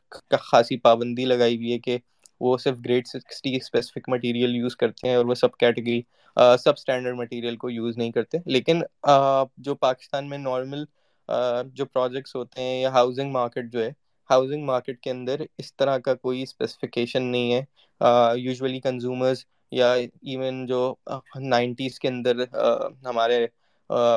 خاصی 0.40 0.76
پابندی 0.78 1.24
لگائی 1.26 1.56
ہوئی 1.56 1.72
ہے 1.72 1.78
کہ 1.80 1.98
وہ 2.40 2.56
صرف 2.58 2.76
grade 2.84 3.06
sixty 3.08 3.54
specific 3.56 4.08
material 4.08 4.54
use 4.56 4.76
کرتے 4.76 5.08
ہیں 5.08 5.14
اور 5.16 5.24
وہ 5.24 5.34
sub 5.36 5.56
category 5.56 6.00
sub 6.58 6.72
standard 6.72 7.16
material 7.16 7.56
کو 7.56 7.70
یوز 7.70 7.96
نہیں 7.98 8.10
کرتے۔ 8.12 8.38
لیکن 8.46 8.82
جو 9.58 9.74
پاکستان 9.76 10.28
میں 10.28 10.38
نارمل 10.40 10.84
جو 11.74 11.86
پروجیکٹس 11.86 12.34
ہوتے 12.36 12.62
ہیں 12.62 12.80
یا 12.80 12.90
ہاؤسنگ 12.92 13.32
مارکیٹ 13.32 13.72
جو 13.72 13.82
ہے 13.82 13.90
ہاؤسنگ 14.30 14.64
مارکیٹ 14.64 15.00
کے 15.00 15.10
اندر 15.10 15.40
اس 15.58 15.74
طرح 15.76 15.98
کا 15.98 16.14
کوئی 16.16 16.42
اسپیسیفکیشن 16.42 17.22
نہیں 17.24 17.52
ہے۔ 17.52 17.62
یوزولی 18.36 18.80
کنزیومرز 18.80 19.44
یا 19.72 19.92
ایون 19.92 20.64
جو 20.66 20.94
نائنٹیز 21.42 21.98
کے 22.00 22.08
اندر 22.08 22.42
ہمارے 23.04 23.46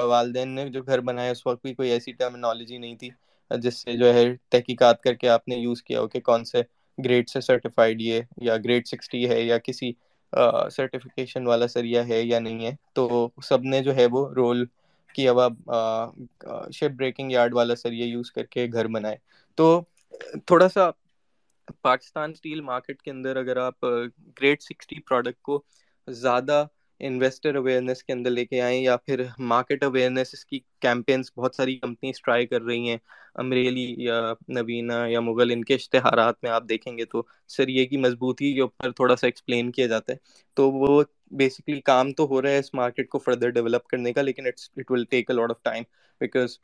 والدین 0.04 0.50
نے 0.50 0.68
جو 0.70 0.82
گھر 0.84 1.00
بنایا، 1.02 1.32
اس 1.32 1.46
وقت 1.48 1.62
بھی 1.62 1.74
کوئی 1.74 1.90
ایسی 1.92 2.12
ٹرمنالوجی 2.14 2.78
نہیں 2.78 2.96
تھی، 2.96 3.10
جس 3.52 3.82
سے 3.82 3.98
جو 3.98 4.14
ہے 4.14 4.26
تحقیقات 4.50 5.02
کر 5.02 5.14
کے 5.14 5.30
آپ 5.30 5.48
نے 5.48 5.56
یوز 5.58 5.84
کیا 5.84 6.00
ہو 6.02 6.08
کہ 6.08 6.20
کون 6.22 6.46
سے 6.46 6.62
گریڈ 6.98 7.30
سے 7.30 7.42
سرٹیفائڈ 7.42 8.02
یہ 8.02 8.22
یا 8.42 8.58
گریڈ 8.58 8.88
سکسٹی 8.88 9.28
ہے 9.30 9.42
یا 9.42 9.58
کسی 9.60 9.92
سرٹیفکیشن 10.72 11.48
والا 11.48 11.68
سریا 11.68 12.08
ہے 12.08 12.22
یا 12.22 12.40
نہیں 12.40 12.66
ہے۔ 12.66 12.76
تو 12.94 13.08
سب 13.44 13.64
نے 13.64 13.82
جو 13.84 13.96
ہے 13.96 14.06
وہ 14.12 14.28
رول 14.34 14.66
کی 15.16 15.28
اب 15.30 15.38
شپ 16.72 16.96
بریکنگ 16.98 17.32
یارڈ 17.32 17.54
والا 17.54 17.76
سریا 17.76 18.06
یوز 18.06 18.32
کر 18.32 18.46
کے 18.46 18.68
گھر 18.74 18.88
بنائے۔ 18.88 19.16
تو 19.58 19.82
تھوڑا 20.46 20.68
سا 20.70 20.90
پاکستان 21.82 22.32
اسٹیل 22.32 22.62
مارکیٹ 22.64 23.02
کے 23.02 23.12
اندر 23.12 23.36
اگر 23.36 23.58
آپ 23.60 23.84
گریڈ 24.42 24.62
سکسٹی 24.62 25.00
پروڈکٹ 25.02 25.42
کو 25.42 25.62
زیادہ 26.08 26.66
انویسٹر 27.02 27.56
اویئرنیس 27.56 28.04
کے 28.04 28.14
اندر 28.14 28.30
لے 28.30 28.46
کے 28.46 28.62
آئیں 28.62 28.82
یا 28.82 28.96
پھر 28.98 29.24
مارکیٹ 29.46 29.84
اویئرنیس 29.84 30.34
اس 30.34 30.46
کی 30.46 30.60
کیمپینس 30.82 31.32
بہت 31.36 31.56
ساری 31.56 31.76
کمپنیز 31.78 32.22
ٹرائی 32.22 32.46
کر 32.48 32.62
رہی 32.62 32.90
ہیں، 32.90 32.98
امریلی 33.36 33.86
یا 33.98 34.22
نوینا 34.50 35.06
یا 35.08 35.20
مغل، 35.22 35.52
ان 35.52 35.64
کے 35.64 35.74
اشتہارات 35.76 36.44
میں 36.44 36.52
آپ 36.52 36.64
دیکھیں 36.70 36.98
گے 36.98 37.06
تو 37.06 37.24
سر 37.50 37.68
یہ 37.70 37.86
کی 37.86 37.98
مضبوطی 37.98 38.54
کے 38.54 38.62
اوپر 38.62 38.92
تھوڑا 38.92 39.16
سا 39.16 39.28
ایکسپلین 39.28 39.72
کیا 39.72 39.88
جاتا 39.88 40.14
ہے۔ 40.14 40.18
تو 40.58 40.70
وہ 40.72 41.02
بیسکلی 41.34 41.80
کام 41.84 42.12
تو 42.14 42.26
ہو 42.28 42.42
رہا 42.42 42.50
ہے 42.50 42.58
اس 42.58 42.74
مارکیٹ 42.74 43.10
کو 43.10 43.20
فردر 43.20 43.50
ڈیولپ 43.52 43.88
کرنے 43.88 44.14
کا، 44.14 44.22
لیکن 44.22 44.48
it 44.48 44.60
will 44.92 45.04
take 45.06 45.30
a 45.30 45.36
lot 45.36 45.50
of 45.50 45.62
time 45.64 45.84
because 46.22 46.58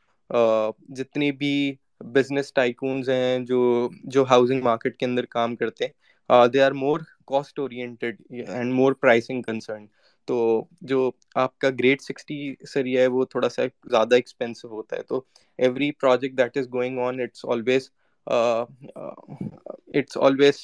جتنی 0.96 1.30
بھی 1.34 1.54
بزنس 2.00 2.52
ٹائکونز 2.54 3.08
ہیں 3.08 3.38
جو 3.38 3.88
جو 4.04 4.24
ہاؤسنگ 4.30 4.62
مارکیٹ 4.62 4.96
کے 4.96 5.06
اندر 5.06 5.24
کام 5.26 5.56
کرتے 5.56 5.84
ہیں. 5.84 6.46
They 6.48 6.62
are 6.62 6.72
more 6.72 7.00
cost 7.26 7.58
oriented 7.58 8.20
and 8.30 8.72
more 8.72 8.92
pricing 8.92 9.42
concern 9.42 9.86
تو 10.28 10.64
جو 10.82 11.10
آپ 11.34 11.58
کا 11.58 11.70
گریڈ 11.70 12.02
سکسٹی 12.02 12.54
سریا 12.68 13.02
ہے 13.02 13.06
وہ 13.06 13.24
تھوڑا 13.24 13.48
سا 13.48 13.62
زیادہ 13.90 14.14
ایکسپینسو 14.14 14.68
ہوتا 14.68 14.96
ہے. 14.96 15.02
تو 15.02 15.22
every 15.58 15.90
project 15.92 16.38
that 16.38 16.56
is 16.56 16.72
going 16.72 16.98
on 16.98 17.20
it's 17.20 17.44
always 17.48 17.90
it's 18.26 20.16
always 20.16 20.56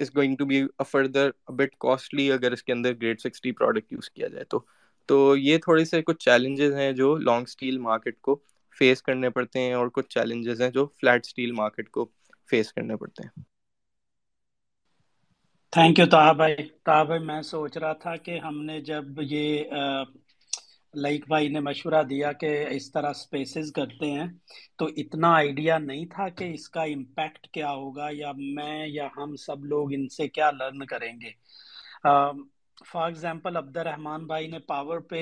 is 0.00 0.14
going 0.16 0.36
to 0.36 0.44
be 0.44 0.62
further 0.90 1.30
but 1.48 1.74
costly 1.80 2.30
اگر 2.32 2.52
اس 2.52 2.62
کے 2.62 2.72
اندر 2.72 2.92
گریڈ 3.02 3.20
سکسٹی 3.20 3.52
پروڈکٹ 3.52 3.92
یوز 3.92 4.10
کیا 4.10 4.28
جائے 4.28 4.44
تو. 4.44 4.60
تو 5.08 5.36
یہ 5.36 5.58
تھوڑے 5.58 5.84
سے 5.84 6.02
کچھ 6.02 6.24
چیلنجز 6.24 6.74
ہیں 6.74 6.90
جو 6.92 7.16
لانگ 7.18 7.44
اسٹیل 7.48 7.78
مارکیٹ 7.78 8.20
کو 8.20 8.38
فیس 8.78 9.02
کرنے 9.02 9.30
پڑتے 9.30 9.60
ہیں 9.60 9.72
اور 9.74 9.88
کچھ 9.94 10.08
چیلنجز 10.08 10.60
ہیں 10.60 10.70
جو 10.70 10.86
فلیٹ 11.00 11.26
اسٹیل 11.26 11.52
مارکیٹ 11.52 11.88
کو 11.90 12.04
فیس 12.50 12.72
کرنے 12.72 12.96
پڑتے 12.96 13.22
ہیں۔ 13.22 13.42
تھینک 15.72 15.98
یو 15.98 16.06
تاہ 16.06 16.32
بھائی 16.32 16.54
تاہ 16.84 17.02
بھائی 17.04 17.20
میں 17.20 17.40
سوچ 17.42 17.76
رہا 17.76 17.92
تھا 17.92 18.14
کہ 18.16 18.38
ہم 18.38 18.62
نے 18.64 18.80
جب 18.80 19.20
یہ 19.20 19.64
لائک 20.94 21.26
بھائی 21.28 21.48
نے 21.48 21.60
مشورہ 21.60 22.02
دیا 22.02 22.32
کہ 22.32 22.50
اس 22.70 22.90
طرح 22.92 23.12
سپیسز 23.12 23.70
کرتے 23.72 24.10
ہیں، 24.10 24.26
تو 24.78 24.86
اتنا 24.96 25.32
آئیڈیا 25.34 25.78
نہیں 25.78 26.06
تھا 26.06 26.28
کہ 26.28 26.52
اس 26.54 26.68
کا 26.68 26.82
امپیکٹ 26.82 27.46
کیا 27.48 27.70
ہوگا، 27.72 28.08
یا 28.12 28.32
میں 28.36 28.86
یا 28.88 29.06
ہم 29.16 29.34
سب 29.36 29.64
لوگ 29.64 29.92
ان 29.92 30.08
سے 30.08 30.28
کیا 30.28 30.50
لرن 30.50 30.84
کریں 30.86 31.12
گے۔ 31.20 31.30
فار 32.86 33.06
ایگزامپل 33.06 33.56
عبد 33.56 33.76
الرحمان 33.76 34.26
بھائی 34.26 34.46
نے 34.46 34.58
پاور 34.58 35.00
پہ 35.00 35.20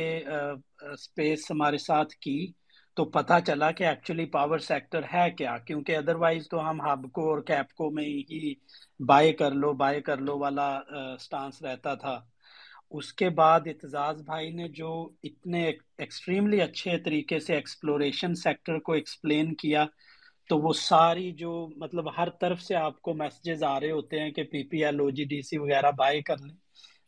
سپیس 0.98 1.51
ہمارے 1.51 1.78
ساتھ 1.78 2.14
کی۔ 2.16 2.38
تو 2.97 3.05
پتہ 3.05 3.32
چلا 3.47 3.70
کہ 3.70 3.84
ایکچولی 3.84 4.24
پاور 4.26 4.59
سیکٹر 4.59 5.03
ہے 5.14 5.30
کیا؟ 5.30 5.57
کیونکہ 5.59 5.97
ادروائز 5.97 6.49
تو 6.49 6.68
ہم 6.70 6.80
ہب 6.80 7.11
کو 7.12 7.28
اور 7.30 7.43
کیپ 7.43 7.72
کو 7.74 7.91
میں 7.91 8.05
ہی 8.05 8.53
بائے 9.01 9.32
کر 9.32 9.51
لو 9.53 9.72
بائے 9.72 10.01
کر 10.01 10.16
لو 10.16 10.38
والا 10.38 10.68
سٹانس 11.20 11.62
رہتا 11.62 11.95
تھا۔ 11.95 12.18
اس 12.91 13.12
کے 13.12 13.28
بعد 13.30 13.66
اعتزاز 13.66 14.22
بھائی 14.22 14.51
نے 14.51 14.68
جو 14.68 14.91
اتنے 15.22 15.64
ایکسٹریملی 15.99 16.61
اچھے 16.62 16.99
طریقے 16.99 17.38
سے 17.38 17.55
ایکسپلوریشن 17.55 18.34
سیکٹر 18.34 18.78
کو 18.78 18.93
ایکسپلین 18.93 19.55
کیا، 19.55 19.84
تو 20.49 20.59
وہ 20.59 20.72
ساری 20.72 21.30
جو 21.32 21.53
مطلب 21.76 22.09
ہر 22.16 22.28
طرف 22.41 22.61
سے 22.61 22.74
آپ 22.76 23.01
کو 23.03 23.14
میسجز 23.14 23.62
آ 23.62 23.78
رہے 23.80 23.91
ہوتے 23.91 24.20
ہیں 24.20 24.30
کہ 24.30 24.43
پی 24.43 24.62
P 24.68 24.84
L 24.84 25.01
O 25.01 25.09
G 25.11 25.24
D 25.24 25.41
C 25.43 25.59
وغیرہ 25.59 25.91
بائی 25.99 26.22
کر 26.22 26.38
لیں، 26.38 26.55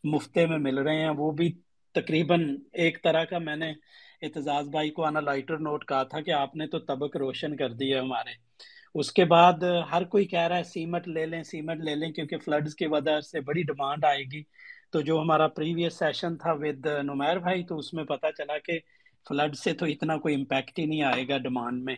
مفتے 0.03 0.45
میں 0.45 0.57
مل 0.57 0.77
رہے 0.77 1.01
ہیں۔ 1.01 1.09
وہ 1.17 1.31
بھی 1.31 1.51
تقریباً 1.95 2.55
ایک 2.73 3.03
طرح 3.03 3.23
کا 3.23 3.37
میں 3.37 3.55
نے 3.55 3.71
اعتزاز 4.23 4.69
بھائی 4.69 4.89
کو 4.89 5.03
آنا 5.05 5.19
لائٹر 5.19 5.57
نوٹ 5.57 5.85
کہا 5.85 6.03
تھا 6.03 6.21
کہ 6.21 6.31
آپ 6.31 6.55
نے 6.55 6.67
تو 6.67 6.79
طبق 6.79 7.17
روشن 7.17 7.55
کر 7.55 7.69
دی 7.69 7.93
ہے 7.93 7.99
ہمارے۔ 7.99 8.31
اس 8.95 9.11
کے 9.11 9.25
بعد 9.25 9.63
ہر 9.91 10.03
کوئی 10.03 10.25
کہہ 10.25 10.47
رہا 10.47 10.57
ہے 10.57 10.63
سیمٹ 10.63 11.07
لے 11.07 11.25
لیں، 11.25 11.43
سیمٹ 11.43 11.79
لے 11.83 11.95
لیں، 11.95 12.11
کیونکہ 12.11 12.37
فلڈز 12.37 12.75
کی 12.75 12.87
وجہ 12.87 13.19
سے 13.21 13.39
بڑی 13.39 13.63
ڈیمانڈ 13.63 14.05
آئے 14.05 14.23
گی۔ 14.31 14.43
تو 14.91 15.01
جو 15.01 15.19
ہمارا 15.21 15.47
پریویس 15.47 15.97
سیشن 15.99 16.37
تھا 16.37 16.51
ود 16.51 16.85
نمیر 17.03 17.39
بھائی، 17.39 17.63
تو 17.63 17.77
اس 17.77 17.93
میں 17.93 18.03
پتا 18.03 18.31
چلا 18.31 18.57
کہ 18.57 18.79
فلڈ 19.29 19.55
سے 19.55 19.73
تو 19.73 19.85
اتنا 19.85 20.17
کوئی 20.17 20.35
امپیکٹ 20.35 20.79
ہی 20.79 20.85
نہیں 20.85 21.03
آئے 21.03 21.27
گا 21.27 21.37
ڈیمانڈ 21.37 21.83
میں۔ 21.83 21.95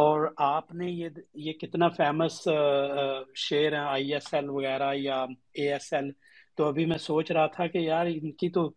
اور 0.00 0.28
آپ 0.36 0.74
نے 0.74 0.90
یہ 0.90 1.08
یہ 1.34 1.52
کتنا 1.52 1.88
فیمس 1.88 2.48
شیئر 3.36 3.72
ہیں 3.72 3.80
آئی 3.80 4.12
ایس 4.14 4.34
ایل 4.34 4.48
وغیرہ 4.48 4.92
یا 4.94 5.20
اے 5.52 5.72
ایس 5.72 5.92
ایل 5.92 6.10
تو 6.56 6.68
ابھی 6.68 6.86
میں 6.86 6.98
سوچ 6.98 7.30
رہا 7.32 7.46
تھا 7.46 7.66
کہ 7.66 7.78
یار 7.78 8.06
ان 8.06 8.32
کی 8.32 8.48
تو 8.48 8.68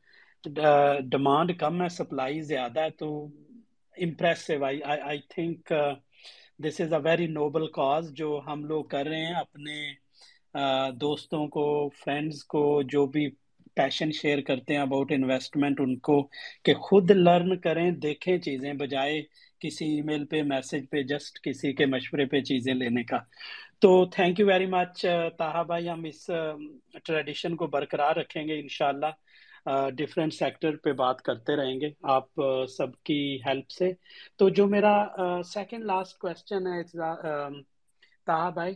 ڈیمانڈ 0.44 1.58
کم 1.60 1.82
ہے 1.82 1.90
سپلائی 1.90 2.42
زیادہ 2.44 2.80
ہے 2.80 2.90
تو 3.00 3.08
impressive 3.98 4.64
I 4.64 5.20
think 5.30 5.74
this 6.60 6.80
is 6.82 6.94
a 6.94 7.00
very 7.04 7.28
noble 7.30 7.68
cause 7.72 8.12
جو 8.14 8.40
ہم 8.48 8.64
لوگ 8.66 8.84
کر 8.86 9.06
رہے 9.06 9.26
ہیں 9.26 9.34
اپنے 9.36 9.82
دوستوں 11.02 11.48
کو 11.48 11.68
فرینڈز 11.96 12.44
کو 12.46 12.64
جو 12.92 13.06
بھی 13.08 13.30
پیشن 13.78 14.12
شیئر 14.12 14.42
کرتے 14.42 14.74
ہیں 14.74 14.82
اباؤٹ 14.82 15.12
انویسٹمنٹ 15.12 15.82
ان 15.82 15.96
کو 16.00 16.22
کہ 16.66 16.74
خود 16.80 17.12
لرن 17.12 17.58
کریں 17.60 17.90
دیکھیں 18.02 18.38
چیزیں 18.38 18.74
بجائے 18.74 19.22
کسی 19.62 19.86
ای 19.86 20.02
میل 20.02 20.26
پہ 20.26 20.42
میسج 20.44 20.90
پہ 20.92 21.02
جسٹ 21.04 21.40
کسی 21.44 21.74
کے 21.74 21.86
مشورے 21.86 22.26
پہ 22.26 22.42
چیزیں 22.42 22.74
لینے 22.74 23.04
کا 23.04 23.18
تو 23.80 23.90
thank 24.06 24.40
you 24.40 24.46
very 24.48 24.66
much 24.68 25.06
Taha 25.38 25.62
بھائی 25.64 25.90
ہم 25.90 26.04
اس 26.04 26.30
ٹریڈیشن 27.06 27.56
کو 27.56 27.68
برقرار 27.68 28.16
رکھیں 28.16 28.48
گے 28.48 28.60
انشاءاللہ. 28.60 29.12
ڈفرینٹ 29.98 30.34
سیکٹر 30.34 30.76
پہ 30.84 30.92
بات 30.94 31.22
کرتے 31.22 31.56
رہیں 31.56 31.80
گے، 31.82 31.90
آپ 32.16 32.42
سب 32.70 32.96
کی 33.04 33.20
ہیلپ 33.46 33.70
سے۔ 33.70 33.92
تو 34.38 34.50
جو 34.50 34.68
میرا 34.68 34.94
سیکنڈ 35.46 35.86
لاسٹ 35.86 36.18
کوشچن 36.18 36.68
ہے 36.68 36.82
تاہا 38.28 38.50
بھائی 38.50 38.74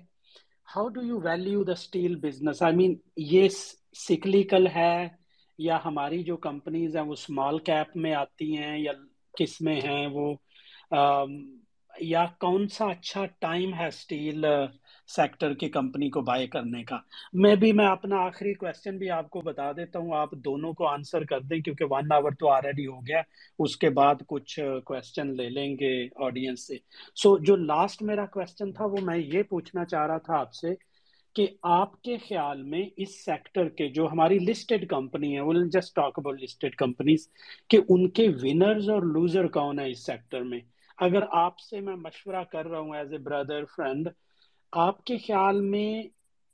how 0.76 0.88
do 0.88 1.02
you 1.02 1.20
value 1.20 1.64
the 1.64 1.72
steel 1.72 2.16
business 2.16 2.62
I 2.64 2.76
mean 2.76 2.96
یہ 3.30 3.48
سکلیکل 4.08 4.68
ہے 4.68 5.08
یا 5.60 5.78
ہماری 5.86 6.22
جو 6.24 6.38
کمپنیز 6.38 6.96
ہیں، 6.96 7.04
وہ 7.04 7.14
اسمال 7.14 7.58
کیپ 7.60 7.96
میں 7.96 8.14
آتی 8.16 8.56
ہیں 8.58 8.78
یا 8.80 8.92
کس 9.40 9.60
میں 9.62 9.80
ہیں 9.82 10.08
وہ؟ 10.08 10.34
یا 11.94 12.26
کون 12.40 12.68
سا 12.68 12.86
اچھا 12.86 13.26
ٹائم 13.40 13.74
ہے 13.74 13.88
اسٹیل 13.88 14.46
سیکٹر 15.16 15.54
کی 15.54 15.70
کمپنی 15.70 16.10
کو 16.10 16.22
بائی 16.22 16.48
کرنے 16.48 16.84
کا۔ 16.84 16.98
میں 17.34 17.56
بھی 17.56 17.72
میں 17.72 17.88
اپنا 17.88 18.16
آخری 18.16 18.54
کوشچن 18.54 18.98
بھی 18.98 19.10
آپ 19.10 19.30
کو 19.30 19.42
بتا 19.42 19.72
دیتا 19.72 20.00
ہوں۔ 20.00 20.14
آپ 20.16 20.32
دونوں 20.32 20.74
کو 20.74 20.88
آنسر 20.88 21.24
کر 21.24 21.40
دیں 21.40 21.60
کیونکہ 21.60 21.86
ون 21.90 22.12
آور 22.12 22.32
تو 22.32 22.50
آلریڈی 22.50 22.88
ہو 22.88 23.00
گیا۔ 23.00 23.22
اس 23.60 23.78
کے 23.78 23.90
بعد 23.90 24.16
کچھ 24.28 24.60
کوشچن 24.86 25.36
لے 25.38 25.50
لیں 25.50 25.74
گے 25.74 26.08
آڈینس 26.16 26.68
سے۔ 26.68 26.78
سو 27.16 27.34
so, 27.34 27.42
جو 27.42 27.56
لاسٹ 27.56 28.02
میرا 28.02 28.26
کوشچن 28.26 28.72
تھا 28.72 28.86
وہ 28.86 28.98
میں 29.02 29.18
یہ 29.18 29.44
پوچھنا 29.44 29.86
چاہ 29.86 30.08
رہا 30.08 30.18
تھا 30.18 30.40
آپ 30.40 30.54
سے 30.54 30.68
کہ 31.36 31.48
آپ 31.64 32.02
کے 32.02 32.18
خیال 32.18 32.64
میں 32.64 32.84
اس 32.98 33.26
سیکٹر 33.26 33.70
کے 33.70 33.88
جو 33.88 34.08
ہماری 34.12 34.40
لسٹڈ 34.40 34.88
کمپنی 34.88 35.36
ہے 35.36 35.42
will 35.42 35.70
just 35.70 35.96
talk 35.96 36.14
about 36.18 36.42
listed 36.42 36.76
companies 36.76 37.30
کہ 37.70 37.78
ان 37.90 38.10
کے 38.10 38.28
ونرز 38.28 38.90
اور 38.90 39.02
لوزر 39.02 39.48
کون 39.48 39.80
ہے 39.80 39.90
اس 39.90 40.06
سیکٹر 40.06 40.42
میں؟ 40.42 40.60
اگر 40.98 41.20
آپ 41.32 41.60
سے 41.60 41.80
میں 41.80 41.96
مشورہ 41.96 42.44
کر 42.52 42.68
رہا 42.68 42.80
ہوں 42.80 42.96
ایز 42.96 43.12
اے 43.12 43.18
بردر 43.18 43.66
فرینڈ 43.66 44.10
آپ 44.74 45.04
کے 45.04 45.18
خیال 45.20 45.62
میں 45.64 46.02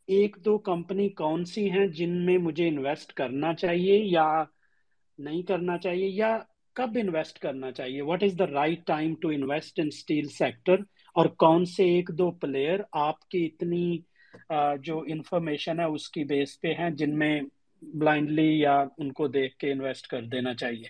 ایک 0.07 0.36
دو 0.39 0.57
کمپنی 0.61 1.07
کون 1.15 1.43
سی 1.45 1.70
ہیں 1.72 1.86
جن 1.93 2.26
میں 2.26 2.38
مجھے 2.39 2.68
انویسٹ 2.68 3.13
کرنا 3.13 3.53
چاہیے 3.55 3.97
یا 4.05 4.28
نہیں 5.20 5.41
کرنا 5.43 5.78
چاہیے 5.80 6.07
یا 6.09 6.38
کب 6.76 6.97
انویسٹ 6.97 7.39
کرنا 7.39 7.72
چاہیے؟ 7.72 8.01
What 8.03 8.24
is 8.24 8.38
the 8.39 8.47
right 8.47 8.86
time 8.86 9.13
to 9.18 9.30
invest 9.32 9.80
in 9.80 9.88
steel 9.89 10.28
sector 10.32 10.82
اور 11.15 11.26
کون 11.38 11.65
سے 11.68 11.84
ایک 11.88 12.09
دو 12.13 12.30
پلیئر 12.39 12.80
آپ 12.99 13.28
کی 13.28 13.45
اتنی 13.45 13.97
جو 14.82 14.99
انفارمیشن 15.07 15.80
ہے 15.80 15.86
اس 15.88 16.09
کی 16.09 16.24
بیس 16.26 16.59
پہ 16.61 16.74
ہیں 16.74 16.89
جن 16.97 17.18
میں 17.20 17.39
بلائنڈلی 17.84 18.49
یا 18.53 18.76
ان 18.97 19.11
کو 19.13 19.28
دیکھ 19.30 19.57
کے 19.57 19.72
انویسٹ 19.72 20.07
کر 20.07 20.26
دینا 20.28 20.53
چاہیے؟ 20.55 20.89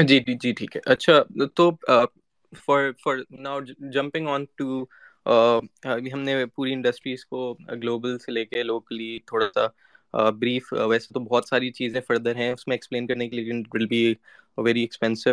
جی 0.00 0.18
جی 0.20 0.34
جی 0.36 0.52
ٹھیک 0.54 0.76
ہے۔ 0.76 0.80
اچھا 0.86 1.14
تو 1.54 1.70
for 2.56 2.90
for 3.02 3.16
now 3.38 3.60
jumping 3.92 4.28
on 4.28 4.44
to 4.56 4.84
ہم 6.06 6.20
نے 6.20 6.44
پوری 6.46 6.72
انڈسٹریز 6.72 7.24
کو 7.26 7.52
گلوبل 7.72 8.18
سے 8.18 8.32
لے 8.32 8.44
کے 8.46 8.62
لوکلی 8.62 9.18
تھوڑا 9.26 9.46
سا 9.54 9.66
بریف 10.32 10.72
ویسے 10.88 11.14
تو 11.14 11.20
بہت 11.22 11.48
ساری 11.48 11.70
چیزیں 11.72 12.00
فردر 12.02 12.36
ہیں 12.36 12.52
اس 12.52 12.66
میں 12.66 12.74
ایکسپلین 12.74 13.06
کرنے 13.06 13.28
کے 13.28 13.36
لیے 13.36 13.52
will 13.72 13.86
be 13.86 14.02
very 14.58 14.80
expensive 14.80 15.32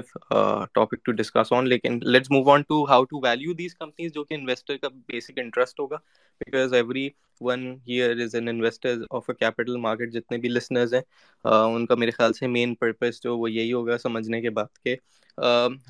topic 0.74 1.04
to 1.06 1.12
discuss 1.12 1.52
on 1.54 1.68
لیکن 1.70 2.00
let's 2.04 2.32
move 2.32 2.52
on 2.52 2.62
to 2.62 2.84
how 2.90 3.04
to 3.04 3.20
value 3.24 3.54
these 3.54 3.76
companies 3.76 4.14
جو 4.14 4.24
کہ 4.24 4.34
انویسٹر 4.34 4.78
کا 4.78 4.88
بیسک 5.08 5.40
انٹرسٹ 5.40 5.80
ہوگا 5.80 5.98
because 6.42 6.74
every 6.74 7.10
one 7.42 7.66
here 7.88 8.20
is 8.22 8.36
an 8.36 8.48
investor 8.48 8.98
of 9.10 9.30
a 9.30 9.36
capital 9.36 9.78
market 9.78 10.14
جتنے 10.14 10.38
بھی 10.38 10.50
listeners 10.50 10.94
ہیں 10.94 11.02
ان 11.46 11.86
کا 11.86 11.96
میرے 11.96 12.12
خیال 12.12 12.34
سے 12.34 12.48
مین 12.48 12.76
پرپز 12.76 13.22
جو 13.24 13.38
وہ 13.38 13.52
یہی 13.52 13.74
ہوگا 13.74 13.98
سمجھنے 13.98 14.42
کے 14.42 14.50
بعد 14.50 14.84
کہ 14.84 14.96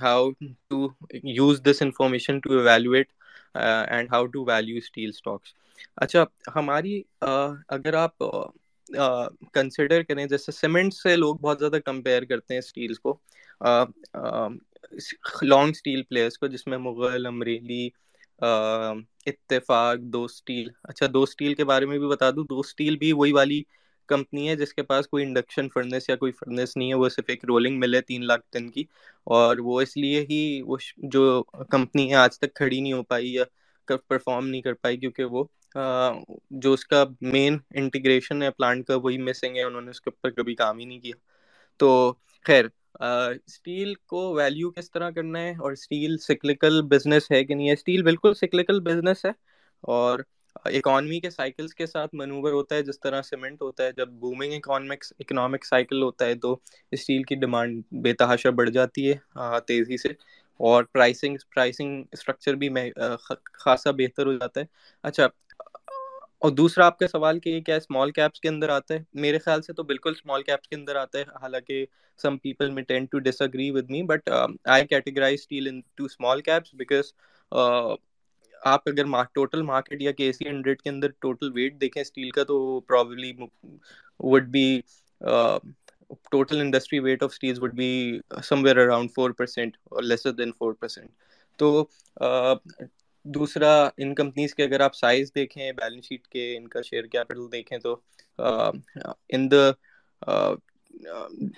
how 0.02 0.30
to 0.70 0.88
use 1.24 1.62
this 1.64 1.82
information 1.82 2.40
to 2.40 2.54
evaluate 2.54 3.08
and 3.56 4.14
how 4.14 4.26
to 4.26 4.44
value 4.46 4.78
steel 4.78 5.10
stocks 5.10 5.54
اچھا 5.96 6.24
ہماری 6.56 7.02
اگر 7.22 7.94
آپ 7.94 8.24
کنسیڈر 9.54 10.04
کریں، 10.04 10.26
جیسے 10.26 10.52
سیمنٹ 10.52 10.94
سے 10.94 11.16
لوگ 11.16 11.36
بہت 11.36 11.60
زیادہ 11.60 11.78
کمپیئر 11.86 12.24
کرتے 12.26 12.54
ہیں 12.54 12.60
اسٹیلس 12.60 13.00
کو۔ 13.00 13.18
لانگ 15.44 15.70
اسٹیل 15.72 16.02
پلیئرس 16.04 16.38
کو، 16.38 16.48
جس 16.48 16.66
میں 16.68 16.78
مغل، 16.78 17.26
امریلی 17.26 17.88
اتفاق، 19.26 19.98
دو 20.14 20.24
اسٹیل 20.26 20.70
اچھا 20.84 21.06
دو 21.14 21.22
اسٹیل 21.24 21.54
کے 21.54 21.64
بارے 21.66 21.86
میں 21.86 21.98
بھی 22.00 22.08
بتا 22.08 22.30
دوں۔ 22.32 22.44
دو 22.50 22.60
اسٹیل 22.60 22.98
بھی 22.98 23.12
وہی 23.14 23.32
والی 23.32 23.62
کمپنی 24.10 24.48
ہے 24.50 24.56
جس 24.56 24.74
کے 24.74 24.84
پاس 24.84 25.08
کوئی 25.08 25.26
انڈکشن 25.26 25.70
فرنس 25.74 26.10
یا 26.10 26.16
کوئی 26.16 26.32
فرنس 26.32 26.76
نہیں 26.78 26.90
ہے، 26.90 26.96
وہ 26.96 27.10
صرف 27.10 27.26
ایک 27.28 27.46
رولنگ 27.46 27.80
مل 27.80 27.96
ہے 27.96 28.02
تین 28.02 28.26
لاکھ 28.28 28.46
ٹن 28.52 28.70
کی۔ 28.70 28.84
اور 29.28 29.58
وہ 29.58 29.82
اس 29.82 29.96
لیے 29.98 30.26
ہی 30.30 30.42
وہ 30.66 30.78
جو 30.98 31.22
کمپنی 31.70 32.10
ہے، 32.10 32.16
آج 32.16 32.38
تک 32.40 32.54
کھڑی 32.56 32.80
نہیں 32.82 32.94
ہو 32.94 33.04
پائی 33.04 33.34
یا 33.34 33.44
پرفارم 34.08 34.48
نہیں 34.48 34.62
کر 34.62 34.74
پائی 34.74 34.98
کیونکہ 34.98 35.24
وہ 35.24 35.44
جو 35.76 36.74
اس 36.74 36.86
کا 36.86 37.04
مین 37.24 37.58
انٹیگریشن 37.74 38.42
ہے 38.44 38.50
پلانٹ 38.52 38.88
کا 38.88 38.96
وہی 38.96 39.18
مسنگ 39.20 39.58
ہے، 39.58 39.64
انہوں 39.64 39.82
نے 39.82 39.90
اس 39.90 40.02
کے 40.02 40.10
اوپر 40.10 40.30
کبھی 40.32 40.56
کام 40.56 40.80
ہی 40.80 40.86
نہیں 40.86 41.00
کیا۔ 41.00 41.16
تو 41.80 41.90
خیر 42.46 42.66
اسٹیل 43.02 43.94
کو 44.08 44.34
ویلیو 44.34 44.72
کس 44.72 44.92
طرح 44.92 45.10
کرنا 45.10 45.40
ہے 45.40 45.52
اور 45.52 45.72
اسٹیل 45.72 46.18
سکلیکل 46.20 46.82
بزنس 46.88 47.32
ہے 47.32 47.44
کہ 47.46 47.56
نہیں 47.56 47.68
ہے؟ 47.68 47.74
اسٹیل 47.74 48.04
بالکل 48.04 48.34
سکلیکل 48.34 48.80
بزنس 48.82 49.26
ہے 49.26 49.32
اور 49.84 50.20
اکانومی 50.66 51.20
کے 51.20 51.30
سائیکلس 51.30 51.74
کے 51.76 51.86
ساتھ 51.86 52.16
منوور 52.16 52.52
ہوتا 52.52 52.76
ہے، 52.76 52.82
جس 52.84 53.00
طرح 53.00 53.22
سیمنٹ 53.22 53.62
ہوتا 53.62 53.84
ہے۔ 53.84 53.92
جب 53.98 54.10
بومنگ 54.22 54.54
اکانومکس 54.54 55.14
اکنامک 55.20 55.66
سائیکل 55.66 56.02
ہوتا 56.04 56.26
ہے 56.26 56.36
تو 56.36 56.58
اسٹیل 56.92 57.24
کی 57.24 57.36
ڈیمانڈ 57.36 57.82
بے 58.04 58.14
تحاشا 58.14 58.50
بڑھ 58.58 58.70
جاتی 58.70 59.10
ہے 59.10 59.16
تیزی 59.68 59.98
سے۔ 59.98 60.10
اور 60.62 60.84
پرائسنگ 60.94 61.38
پرائسنگ 61.50 62.04
اسٹرکچر 62.12 62.54
بھی 62.56 62.70
خاصا 63.56 63.92
بہتر 63.94 64.26
ہو 64.26 64.34
جاتا 64.34 64.60
ہے۔ 64.62 64.66
اچھا 65.04 65.28
اور 66.40 66.52
دوسرا 66.52 66.86
آپ 66.86 66.98
کا 67.00 67.08
سوال 67.08 67.40
کہ 67.40 67.50
یہ 67.50 67.62
کیا 67.62 67.76
اسمال 67.76 68.12
کیپس 68.12 68.40
کے 68.40 68.50
اندر 68.50 68.70
آتا 68.72 68.94
ہے؟ 68.94 69.04
میرے 69.16 69.40
خیال 69.40 69.62
سے 69.62 69.74
تو 69.74 69.84
بالکل 69.86 70.12
اسمال 70.12 70.44
کیپس 70.44 70.68
کے 70.68 70.76
اندر 70.76 70.96
آتا 70.96 71.20
ہے۔ 71.20 71.24
حالانکہ 71.42 71.86
some 72.20 72.38
people 72.40 72.70
may 72.72 72.84
tend 72.84 73.06
to 73.06 73.20
disagree 73.42 73.70
with 73.72 73.90
me 73.90 74.02
but 74.06 74.30
I 74.68 74.86
categorize 74.88 75.40
steel 75.42 75.68
into 75.96 76.06
small 76.06 76.42
caps 76.42 76.74
because 76.76 77.14
آپ 78.64 78.88
اگر 78.88 79.06
ٹوٹل 79.34 79.62
مارکیٹ 79.64 80.02
یا 80.02 80.12
کے 80.14 80.32
سی 80.34 80.48
ہنڈریڈ 80.48 80.82
کے 80.82 80.90
اندر 80.90 81.10
ٹوٹل 81.20 81.52
ویٹ 81.54 81.80
دیکھیں 81.82 82.02
اسٹیل 82.02 82.30
کا 82.32 82.44
تو 82.44 82.58
probably 82.88 83.32
would 84.24 84.48
be 84.50 84.66
total 86.32 86.60
industry 86.60 87.00
weight 87.00 87.24
of 87.24 87.30
steel 87.34 87.62
would 87.62 87.74
be 87.74 88.20
somewhere 88.64 88.78
around 88.78 89.10
four 89.16 89.32
percent 89.32 89.78
اور 89.84 90.04
لیسر 90.04 90.32
دین 90.32 90.52
فور 90.52 90.74
پرسینٹ 90.74 91.10
تو 91.60 91.86
دوسرا 93.26 93.72
ان 93.98 94.14
کمپنیز 94.16 94.56
کے 94.56 94.64
اگر 94.64 94.80
آپ 94.80 94.96
سائز 94.96 95.32
دیکھیں 95.36 95.72
بیلنس 95.72 96.06
شیٹ 96.06 96.28
کے 96.28 96.56
ان 96.58 96.68
کا 96.68 96.82
شیئر 96.82 97.04
کیپٹل 97.04 97.52
دیکھیں 97.52 97.78
تو 97.78 97.96
in 99.30 99.52
the 99.52 99.70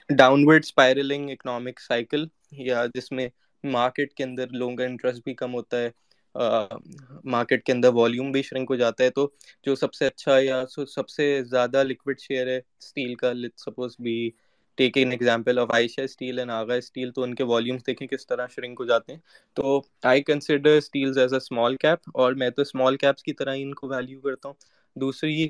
downward 0.48 0.64
spiraling 0.64 1.30
economic 1.30 1.80
cycle 1.80 2.26
یا 2.60 2.86
جس 2.96 3.12
میں 3.12 3.28
مارکیٹ 3.64 4.14
کے 4.14 4.24
اندر 4.24 4.48
لوگوں 4.52 4.76
کا 4.76 4.84
انٹرسٹ 4.84 5.24
بھی 5.24 5.34
کم 5.34 5.54
ہوتا 5.54 5.78
ہے 5.78 5.90
مارکیٹ 6.36 7.64
کے 7.64 7.72
اندر 7.74 7.94
والیوم 7.94 8.32
بھی 8.32 8.42
شرنک 8.42 8.70
ہو 8.70 8.76
جاتا 8.76 9.04
ہے، 9.04 9.10
تو 9.10 9.30
جو 9.66 9.76
سب 9.76 9.94
سے 9.94 10.06
اچھا 10.08 10.38
یا 10.40 10.64
سب 10.88 11.10
سے 11.10 11.26
زیادہ 11.44 11.84
لکوڈ 11.84 12.20
شیئر 12.20 12.48
ہے 12.48 12.58
اسٹیل 12.58 13.14
کا 13.16 13.32
لیٹ 13.34 13.60
سپوز 13.60 13.96
بھی 14.00 14.30
take 14.78 14.98
an 14.98 15.12
example 15.12 15.60
of 15.60 15.72
Ayesha 15.72 16.02
steel 16.02 16.40
and 16.40 16.52
Agha 16.52 16.74
steel 16.74 17.12
تو 17.12 17.24
ان 17.24 17.34
کے 17.36 17.44
والیومس 17.44 17.86
دیکھیں 17.88 18.08
کس 18.08 18.26
طرح 18.28 18.48
شرنک 18.52 18.80
ہو 18.80 18.86
جاتے 18.86 19.14
ہیں۔ 19.14 19.20
تو 19.58 19.82
I 20.04 20.24
consider 20.24 20.78
steels 20.78 21.18
as 21.18 21.34
a 21.34 21.38
small 21.38 21.76
cap 21.76 22.10
اور 22.14 22.34
میں 22.34 22.50
تو 22.50 22.62
اسمال 22.62 22.98
کیپس 22.98 23.24
کی 23.24 23.34
طرح 23.34 23.54
ہی 23.54 23.64
ان 23.64 23.74
کو 23.74 23.88
ویلیو 23.88 24.22
کرتا 24.22 24.50
ہوں۔ 24.50 24.56
دوسری 24.96 25.48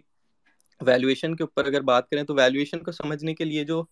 ویلیویشن 0.81 1.35
کے 1.35 1.43
اوپر 1.43 1.65
اگر 1.65 1.81
بات 1.83 2.09
کریں 2.09 2.23
تو 2.23 2.35
ویلیویشن 2.35 2.83
کو 2.83 2.91
سمجھنے 2.91 3.33
کے 3.35 3.45
لیے 3.45 3.63
جو 3.63 3.83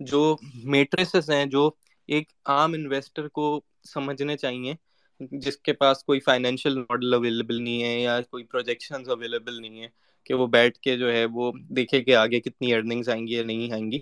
جو 0.00 0.36
میٹریسز 0.64 1.30
ہیں، 1.30 1.44
جو 1.46 1.70
ایک 2.08 2.32
عام 2.46 2.72
انویسٹر 2.72 3.28
کو 3.30 3.60
سمجھنے 3.84 4.36
چاہیے۔ 4.36 4.74
جس 5.20 5.56
کے 5.58 5.72
پاس 5.72 6.02
کوئی 6.04 6.20
فائنینشیل 6.20 6.78
ماڈل 6.78 7.14
اویلیبل 7.14 7.62
نہیں 7.62 7.82
ہے 7.82 7.98
یا 8.00 8.20
کوئی 8.30 8.44
پروجیکشنز 8.44 9.08
اویلیبل 9.08 9.60
نہیں 9.60 9.82
ہے 9.82 9.88
کہ 10.26 10.34
وہ 10.34 10.46
بیٹھ 10.46 10.78
کے 10.78 10.96
جو 10.98 11.12
ہے 11.12 11.24
وہ 11.32 11.50
دیکھے 11.70 12.02
کہ 12.04 12.14
آگے 12.16 12.40
کتنی 12.40 12.72
ارننگز 12.74 13.08
آئیں 13.08 13.26
گی 13.26 13.32
یا 13.32 13.42
نہیں 13.44 13.72
آئیں 13.72 13.90
گی۔ 13.92 13.98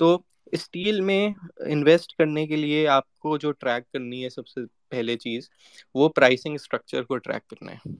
تو 0.00 0.18
اسٹیل 0.52 1.00
میں 1.00 1.28
انویسٹ 1.66 2.12
کرنے 2.16 2.46
کے 2.46 2.56
لیے 2.56 2.86
آپ 2.88 3.18
کو 3.18 3.36
جو 3.38 3.52
ٹریک 3.52 3.90
کرنی 3.92 4.22
ہے 4.24 4.28
سب 4.28 4.46
سے 4.46 4.60
پہلے 4.90 5.16
چیز، 5.16 5.48
وہ 5.94 6.08
پرائسنگ 6.08 6.54
اسٹرکچر 6.54 7.02
کو 7.02 7.16
ٹریک 7.16 7.48
کرنا 7.50 7.72
ہے۔ 7.72 7.90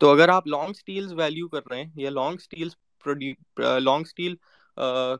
تو 0.00 0.10
اگر 0.10 0.28
آپ 0.28 0.46
لانگ 0.46 0.70
اسٹیلز 0.70 1.12
ویلیو 1.12 1.48
کر 1.48 1.68
رہے 1.70 1.82
ہیں 1.82 1.90
یا 1.96 2.10
long 2.10 2.34
steels 2.34 2.76
long 3.80 4.02
steel 4.02 4.34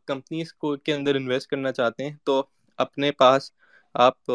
companies 0.07 0.53
کو 0.55 0.77
کے 0.77 0.95
اندر 0.95 1.15
انویسٹ 1.15 1.51
کرنا 1.51 1.73
چاہتے 1.73 2.05
ہیں، 2.05 2.17
تو 2.25 2.43
اپنے 2.79 3.11
پاس 3.13 3.51
آپ 3.95 4.31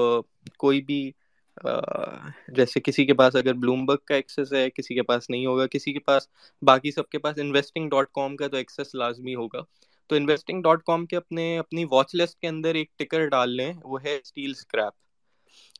کوئی 0.57 0.81
بھی 0.81 1.11
جیسے 2.47 2.79
کسی 2.79 3.05
کے 3.05 3.13
پاس 3.13 3.35
اگر 3.35 3.53
بلومبرگ 3.53 3.97
کا 4.05 4.15
ایکسیس 4.15 4.53
ہے، 4.53 4.69
کسی 4.69 4.95
کے 4.95 5.03
پاس 5.03 5.29
نہیں 5.29 5.45
ہوگا، 5.45 5.67
کسی 5.67 5.93
کے 5.93 5.99
پاس، 5.99 6.27
باقی 6.61 6.91
سب 6.91 7.09
کے 7.09 7.19
پاس 7.19 7.39
انویسٹنگ 7.39 7.89
ڈاٹ 7.89 8.11
کام 8.11 8.35
کا 8.35 8.47
تو 8.47 8.57
ایکسیس 8.57 8.95
لازمی 8.95 9.35
ہوگا۔ 9.35 9.61
تو 10.09 10.15
انویسٹنگ 10.15 10.61
ڈاٹ 10.61 10.83
کام 10.83 11.05
کے 11.05 11.17
اپنے، 11.17 11.57
اپنی 11.57 11.85
واچ 11.91 12.15
لسٹ 12.15 12.39
کے 12.39 12.47
اندر 12.47 12.75
ایک 12.75 12.97
ٹکر 12.97 13.27
ڈال 13.27 13.55
لیں، 13.57 13.71
وہ 13.83 14.03
ہے 14.03 14.15
اسٹیل 14.15 14.51
اسکریپ 14.51 14.93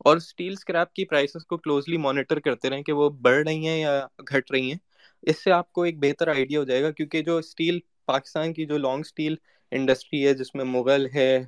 اور 0.06 0.18
اسٹیل 0.18 0.54
اسکریپ 0.54 0.94
کی 0.94 1.06
پرائسز 1.06 1.46
کو 1.46 1.58
کلوزلی 1.58 1.98
مانیٹر 1.98 2.40
کرتے 2.40 2.70
رہیں 2.70 2.82
کہ 2.84 2.94
وہ 2.94 3.10
بڑھ 3.10 3.44
رہی 3.48 3.68
ہیں 3.68 3.80
یا 3.80 4.08
گھٹ 4.30 4.52
رہی 4.52 4.70
ہیں۔ 4.72 4.78
اس 5.24 5.44
سے 5.44 5.52
آپ 5.52 5.72
کو 5.72 5.84
ایک 5.84 6.00
بہتر 6.00 6.28
آئیڈیا 6.28 6.60
ہو 6.60 6.64
جائے 6.64 6.82
گا، 6.84 6.92
کیونکہ 6.92 7.22
جو 7.22 7.38
اسٹیل 7.38 7.80
پاکستان 8.06 8.54
کی 8.54 8.66
جو 8.66 8.78
لانگ 8.78 9.00
اسٹیل 9.00 9.36
انڈسٹری 9.72 10.26
ہے، 10.28 10.34
جس 10.34 10.54
میں 10.56 10.66
مغل 10.66 11.08
ہے 11.16 11.46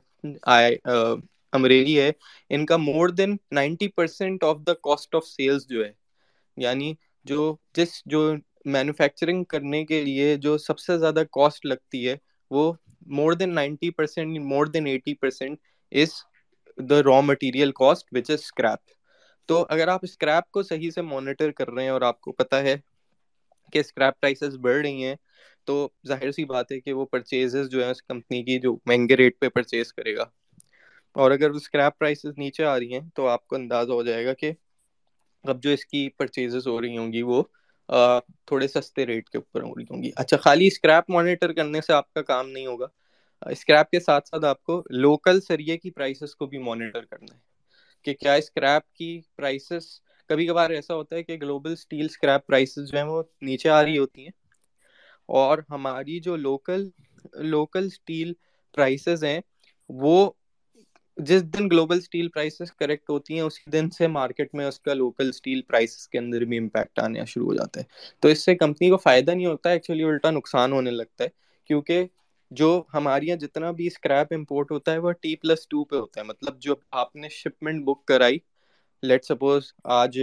امریلی 1.54 2.00
ہے، 2.00 2.12
ان 2.50 2.66
کا 2.66 2.78
more 2.78 3.10
than 3.10 3.36
ninety 3.52 3.88
percent 3.88 4.44
of 4.44 4.58
the 4.68 4.74
cost 4.74 5.16
of 5.16 5.26
sales 5.26 5.68
جو 5.68 5.86
ہے 5.86 5.92
یعنی 6.58 6.94
جو 7.26 7.56
جس 7.76 8.02
جو 8.06 8.32
مینوفیکچرنگ 8.66 9.44
کرنے 9.44 9.84
کے 9.86 10.04
لیے 10.04 10.36
جو 10.36 10.58
سب 10.58 10.80
سے 10.80 10.98
زیادہ 10.98 11.24
کاسٹ 11.32 11.66
لگتی 11.66 12.08
ہے، 12.08 12.16
وہ 12.52 12.72
more 13.08 13.34
than 13.34 13.54
ninety 13.56 13.90
percent 13.90 14.40
more 14.44 14.66
than 14.66 14.88
eighty 14.88 15.14
percent 15.14 15.60
is 15.92 16.14
the 16.78 17.02
raw 17.04 17.20
material 17.22 17.72
cost 17.72 18.08
which 18.12 18.30
is 18.30 18.40
scrap 18.40 18.96
تو 19.50 19.66
اگر 19.70 19.88
آپ 19.88 20.00
اسکریپ 20.04 20.52
کو 20.52 20.64
صحیح 20.64 20.92
سے 20.92 21.02
مانیٹر 21.02 21.52
کر 21.52 21.70
رہے 21.70 21.84
ہیں 21.84 21.90
اور 21.90 22.02
آپ 22.02 22.22
کو 22.22 22.32
پتا 22.32 22.62
ہے 22.64 22.76
کہ 23.74 23.80
اسکریپ 23.80 24.20
پرائسز 24.22 24.58
بڑھ 24.58 24.82
رہی 24.82 25.04
ہیں، 25.04 25.16
تو 25.66 25.90
ظاہر 26.08 26.32
سی 26.32 26.46
بات 26.46 26.72
ہے 26.72 26.80
کہ 26.80 26.94
وہ 26.94 27.06
پرچیزز 27.06 27.70
جو 27.70 27.84
ہیں 27.84 27.92
اس 27.92 28.02
کمپنی 28.04 28.44
کی 28.44 28.60
جو 28.60 28.76
مہنگے 28.86 29.16
ریٹ 29.16 29.40
پہ 29.40 29.50
پرچیز 29.50 29.94
کرے 29.94 30.16
گا۔ 30.16 30.24
اور 31.16 31.32
اگر 31.32 31.50
اسکریپ 31.50 31.98
پرائسز 32.00 32.38
نیچے 32.38 32.64
آ 32.66 32.80
رہی 32.80 32.94
ہیں 32.94 33.10
تو 33.16 33.28
آپ 33.28 33.48
کو 33.48 33.56
اندازہ 33.56 33.92
ہو 33.92 34.04
جائے 34.04 34.26
گا 34.26 34.34
کہ 34.34 34.52
اب 35.44 35.62
جو 35.64 35.70
اس 35.70 35.86
کی 35.86 36.10
پرچیزز 36.18 36.68
ہو 36.68 36.82
رہی 36.82 36.98
ہوں 36.98 37.12
گی 37.14 37.22
وہ 37.22 37.42
تھوڑے 38.46 38.68
سستے 38.68 39.06
ریٹ 39.06 39.30
کے 39.30 39.38
اوپر 39.38 39.62
ہو 39.62 39.76
رہی 39.76 39.84
ہوں 39.90 40.04
گی۔ 40.04 40.12
اچھا 40.16 40.38
خالی 40.38 40.68
اسکریپ 40.68 41.10
مانیٹر 41.10 41.54
کرنے 41.54 41.82
سے 41.82 41.94
آپ 41.94 42.14
کا 42.14 42.22
کام 42.22 42.50
نہیں 42.50 42.66
ہوگا۔ 42.66 42.88
اسکریپ 43.42 43.90
کے 43.90 44.00
ساتھ 44.00 44.28
ساتھ 44.28 44.46
آپ 44.46 44.64
کو 44.64 44.84
لوکل 44.90 45.42
سریے 45.42 45.78
کی 45.78 45.92
پرائسز 45.92 46.36
کو 46.36 46.46
بھی 46.46 46.58
مانیٹر 46.58 47.06
کرنا 47.06 47.36
ہے۔ 47.36 47.40
کہ 48.06 48.14
کیا 48.14 48.34
اسکریپ 48.34 48.94
کی 48.94 49.22
پرائسز 49.36 49.86
کبھی 50.30 50.48
کبھار 50.48 50.70
ایسا 50.70 50.96
ہوتا 50.96 51.16
ہے 51.16 51.24
کہ 51.24 51.38
گلوبل 51.42 51.72
اسٹیل 51.72 52.06
اسکریپ 52.06 52.48
پرائسز 52.48 52.92
جو 52.92 52.98
ہیں 52.98 53.06
وہ 53.06 53.22
نیچے 53.42 53.70
آ 53.70 53.84
رہی 53.84 53.98
ہوتی 53.98 54.22
ہیں۔ 54.22 54.32
اور 55.30 55.58
ہماری 55.70 56.20
جو 56.20 56.36
لوکل 56.36 56.88
لوکل 57.34 57.86
اسٹیل 57.86 58.34
پرائسز 58.74 59.24
ہیں 59.24 59.40
وہ 59.90 60.32
جس 61.18 61.44
دن 61.44 61.70
گلوبل 61.70 61.98
اسٹیل 61.98 62.28
پرائسز 62.30 62.72
کریکٹ 62.72 63.10
ہوتی 63.10 63.34
ہیں، 63.34 63.42
اسی 63.42 63.70
دن 63.72 63.90
سے 63.90 64.08
مارکیٹ 64.08 64.54
میں 64.56 64.66
اس 64.66 64.80
کا 64.80 64.94
لوکل 64.94 65.30
اسٹیل 65.30 65.62
پرائسز 65.62 66.08
کے 66.08 66.18
اندر 66.18 66.42
بھی 66.42 66.58
امپیکٹ 66.58 67.00
آنے 67.00 67.26
شروع 67.26 67.46
ہو 67.46 67.54
جاتا 67.54 67.80
ہے 67.80 67.86
تو 68.20 68.28
اس 68.28 68.44
سے 68.46 68.56
کمپنی 68.56 68.90
کو 68.90 68.98
فائدہ 68.98 69.32
نہیں 69.32 69.46
ہوتا 69.46 69.70
ایکچولی 69.70 70.04
الٹا 70.04 70.32
نقصان 70.32 70.72
ہونے 70.72 70.92
لگتا 70.92 71.24
ہے۔ 71.24 71.30
کیونکہ 71.70 72.06
جو 72.52 72.84
ہمارے 72.94 73.26
یہاں 73.26 73.38
جتنا 73.38 73.72
بھی 73.72 73.88
اسکریپ 73.88 74.34
امپورٹ 74.34 74.72
ہوتا 74.72 74.92
ہے، 74.92 74.98
وہ 74.98 75.12
ٹی 75.12 75.36
پلس 75.36 75.68
ٹو 75.68 75.84
پہ 75.84 75.96
ہوتا 75.96 76.22
ہے۔ 76.22 76.26
مطلب 76.26 76.60
جو 76.60 76.76
آپ 76.92 77.16
نے 77.16 77.30
شپمنٹ 77.30 77.84
بک 77.86 78.06
کرائی 78.06 78.38
لیٹ 79.04 79.26
سپوز 79.26 79.72
آج 79.84 80.20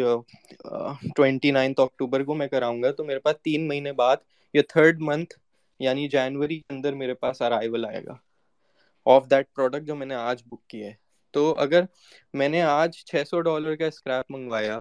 ٹوینٹی 1.17 1.51
نائنتھ 1.51 1.81
اکتوبر 1.81 2.25
کو 2.25 2.35
میں 2.35 2.47
کراؤں 2.47 2.83
گا، 2.83 2.91
تو 2.91 3.05
میرے 3.05 3.19
پاس 3.19 3.37
تین 3.43 3.69
مہینے 3.69 3.93
بعد 3.93 4.17
یا 4.55 4.63
تھرڈ 4.69 5.01
منتھ 5.01 5.35
یعنی 5.81 6.09
جنوری 6.09 6.59
کے 6.59 6.75
اندر 6.75 6.93
میرے 6.93 7.15
پاس 7.15 7.43
ارائیول 7.43 7.85
آئے 7.85 8.05
گا۔ 8.05 8.17
آف 9.07 9.31
دیٹ 9.31 9.53
پروڈکٹ 9.55 9.87
جو 9.87 9.95
میں 9.95 10.07
نے 10.07 10.15
آج 10.15 10.43
بک 10.47 10.67
کیا 10.69 10.87
ہے۔ 10.87 10.93
تو 11.35 11.55
اگر 11.59 11.83
میں 12.35 12.49
نے 12.49 12.63
آج 12.63 12.97
چھ 13.07 13.23
سو 13.27 13.41
ڈالر 13.41 13.75
کا 13.77 13.87
اسکریپ 13.87 14.31
منگوایا 14.31 14.79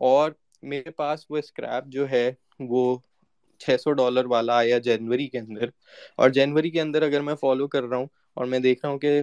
اور 0.00 0.30
میرے 0.62 0.90
پاس 0.90 1.26
وہ 1.30 1.36
اسکریپ 1.36 1.86
جو 1.86 2.10
ہے 2.10 2.30
وہ 2.60 2.96
چھ 3.60 3.76
سو 3.80 3.92
ڈالر 3.92 4.24
والا 4.24 4.56
آیا 4.56 4.78
جنوری 4.78 5.26
کے 5.28 5.38
اندر 5.38 5.68
اور 6.16 6.30
جنوری 6.30 6.70
کے 6.70 6.80
اندر 6.80 7.02
اگر 7.02 7.20
میں 7.20 7.34
فالو 7.34 7.66
کر 7.68 7.82
رہا 7.82 7.96
ہوں 7.96 8.06
اور 8.34 8.46
میں 8.46 8.58
دیکھ 8.58 8.80
رہا 8.84 8.92
ہوں 8.92 8.98
کہ 8.98 9.20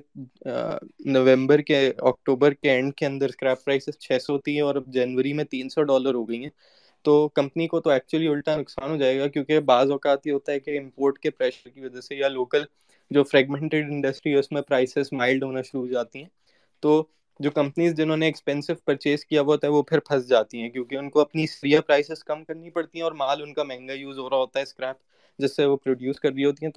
نومبر 1.05 1.61
کے 1.61 1.77
اکتوبر 1.97 2.53
کے 2.53 2.71
اینڈ 2.71 2.93
کے 2.95 3.05
اندر 3.05 3.29
اسکریپ 3.29 3.63
پرائسز 3.65 3.97
چھ 3.99 4.17
سو 4.21 4.37
تھی 4.37 4.59
اور 4.59 4.75
اب 4.75 4.85
جنوری 4.87 5.33
میں 5.33 5.43
تین 5.43 5.69
سو 5.69 5.83
ڈالر 5.83 6.13
ہو 6.13 6.29
گئی 6.29 6.43
ہیں۔ 6.43 6.49
تو 7.05 7.27
کمپنی 7.29 7.67
کو 7.67 7.79
تو 7.81 7.89
ایکچولی 7.89 8.27
الٹا 8.27 8.55
نقصان 8.57 8.89
ہو 8.91 8.97
جائے 8.97 9.19
گا 9.19 9.27
کیونکہ 9.27 9.59
بعض 9.59 9.91
اوقات 9.91 10.27
یہ 10.27 10.31
ہوتا 10.31 10.51
ہے 10.51 10.59
کہ 10.59 10.79
امپورٹ 10.79 11.19
کے 11.19 11.29
پریشر 11.29 11.69
کی 11.69 11.81
وجہ 11.81 12.01
سے 12.01 12.15
یا 12.15 12.27
لوکل 12.27 12.63
جو 13.11 13.23
فریگمنٹڈ 13.23 13.85
انڈسٹری 13.91 14.33
ہے، 14.33 14.37
اس 14.37 14.51
میں 14.51 14.61
پرائسز 14.61 15.09
مائلڈ 15.11 15.43
ہونا 15.43 15.61
شروع 15.61 15.81
ہو 15.81 15.87
جاتی 15.87 16.19
ہیں۔ 16.19 16.29
تو 16.83 17.03
جو 17.39 17.51
کمپنیز 17.51 17.95
جنہوں 17.95 18.17
نے 18.17 18.25
ایکسپینسو 18.25 18.73
پرچیز 18.85 19.25
کیا 19.25 19.41
ہوا 19.41 19.53
ہوتا 19.53 19.67
ہے، 19.67 19.71
وہ 19.71 19.83
پھر 19.83 19.99
پھنس 19.99 20.27
جاتی 20.27 20.61
ہیں، 20.61 20.69
کیونکہ 20.69 20.95
ان 20.95 21.09
کو 21.09 21.19
اپنی 21.19 21.47
سریا 21.47 21.81
پرائسز 21.81 22.23
کم 22.23 22.43
کرنی 22.43 22.69
پڑتی 22.69 22.97
ہیں 22.97 23.03
اور 23.03 23.11
مال 23.11 23.41
ان 23.41 23.53
کا 23.53 23.63
مہنگا 23.63 23.93
یوز 23.93 24.19
ہو 24.19 24.29
رہا 24.29 24.37
ہوتا 24.37 24.59
ہے 24.59 24.63
اسکریپ 24.63 24.97
جس 25.39 25.55
سے 25.55 25.65
وہ 25.65 25.77
پروڈیوس 25.77 26.19
کر 26.19 26.31
رہی 26.31 26.45
ہوتی 26.45 26.65
ہیں۔ 26.65 26.71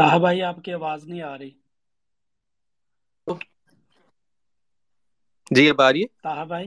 تاہ 0.00 0.18
بھائی 0.18 0.42
آپ 0.42 0.56
کی 0.64 0.72
آواز 0.74 1.04
نہیں 1.04 1.22
آ 1.22 1.36
رہی۔ 1.38 1.50
جی 5.50 5.68
اب 5.70 5.80
آ 5.80 5.92
رہی 5.92 6.02
ہے؟ 6.02 6.06
تاہ 6.22 6.44
بھائی۔ 6.44 6.66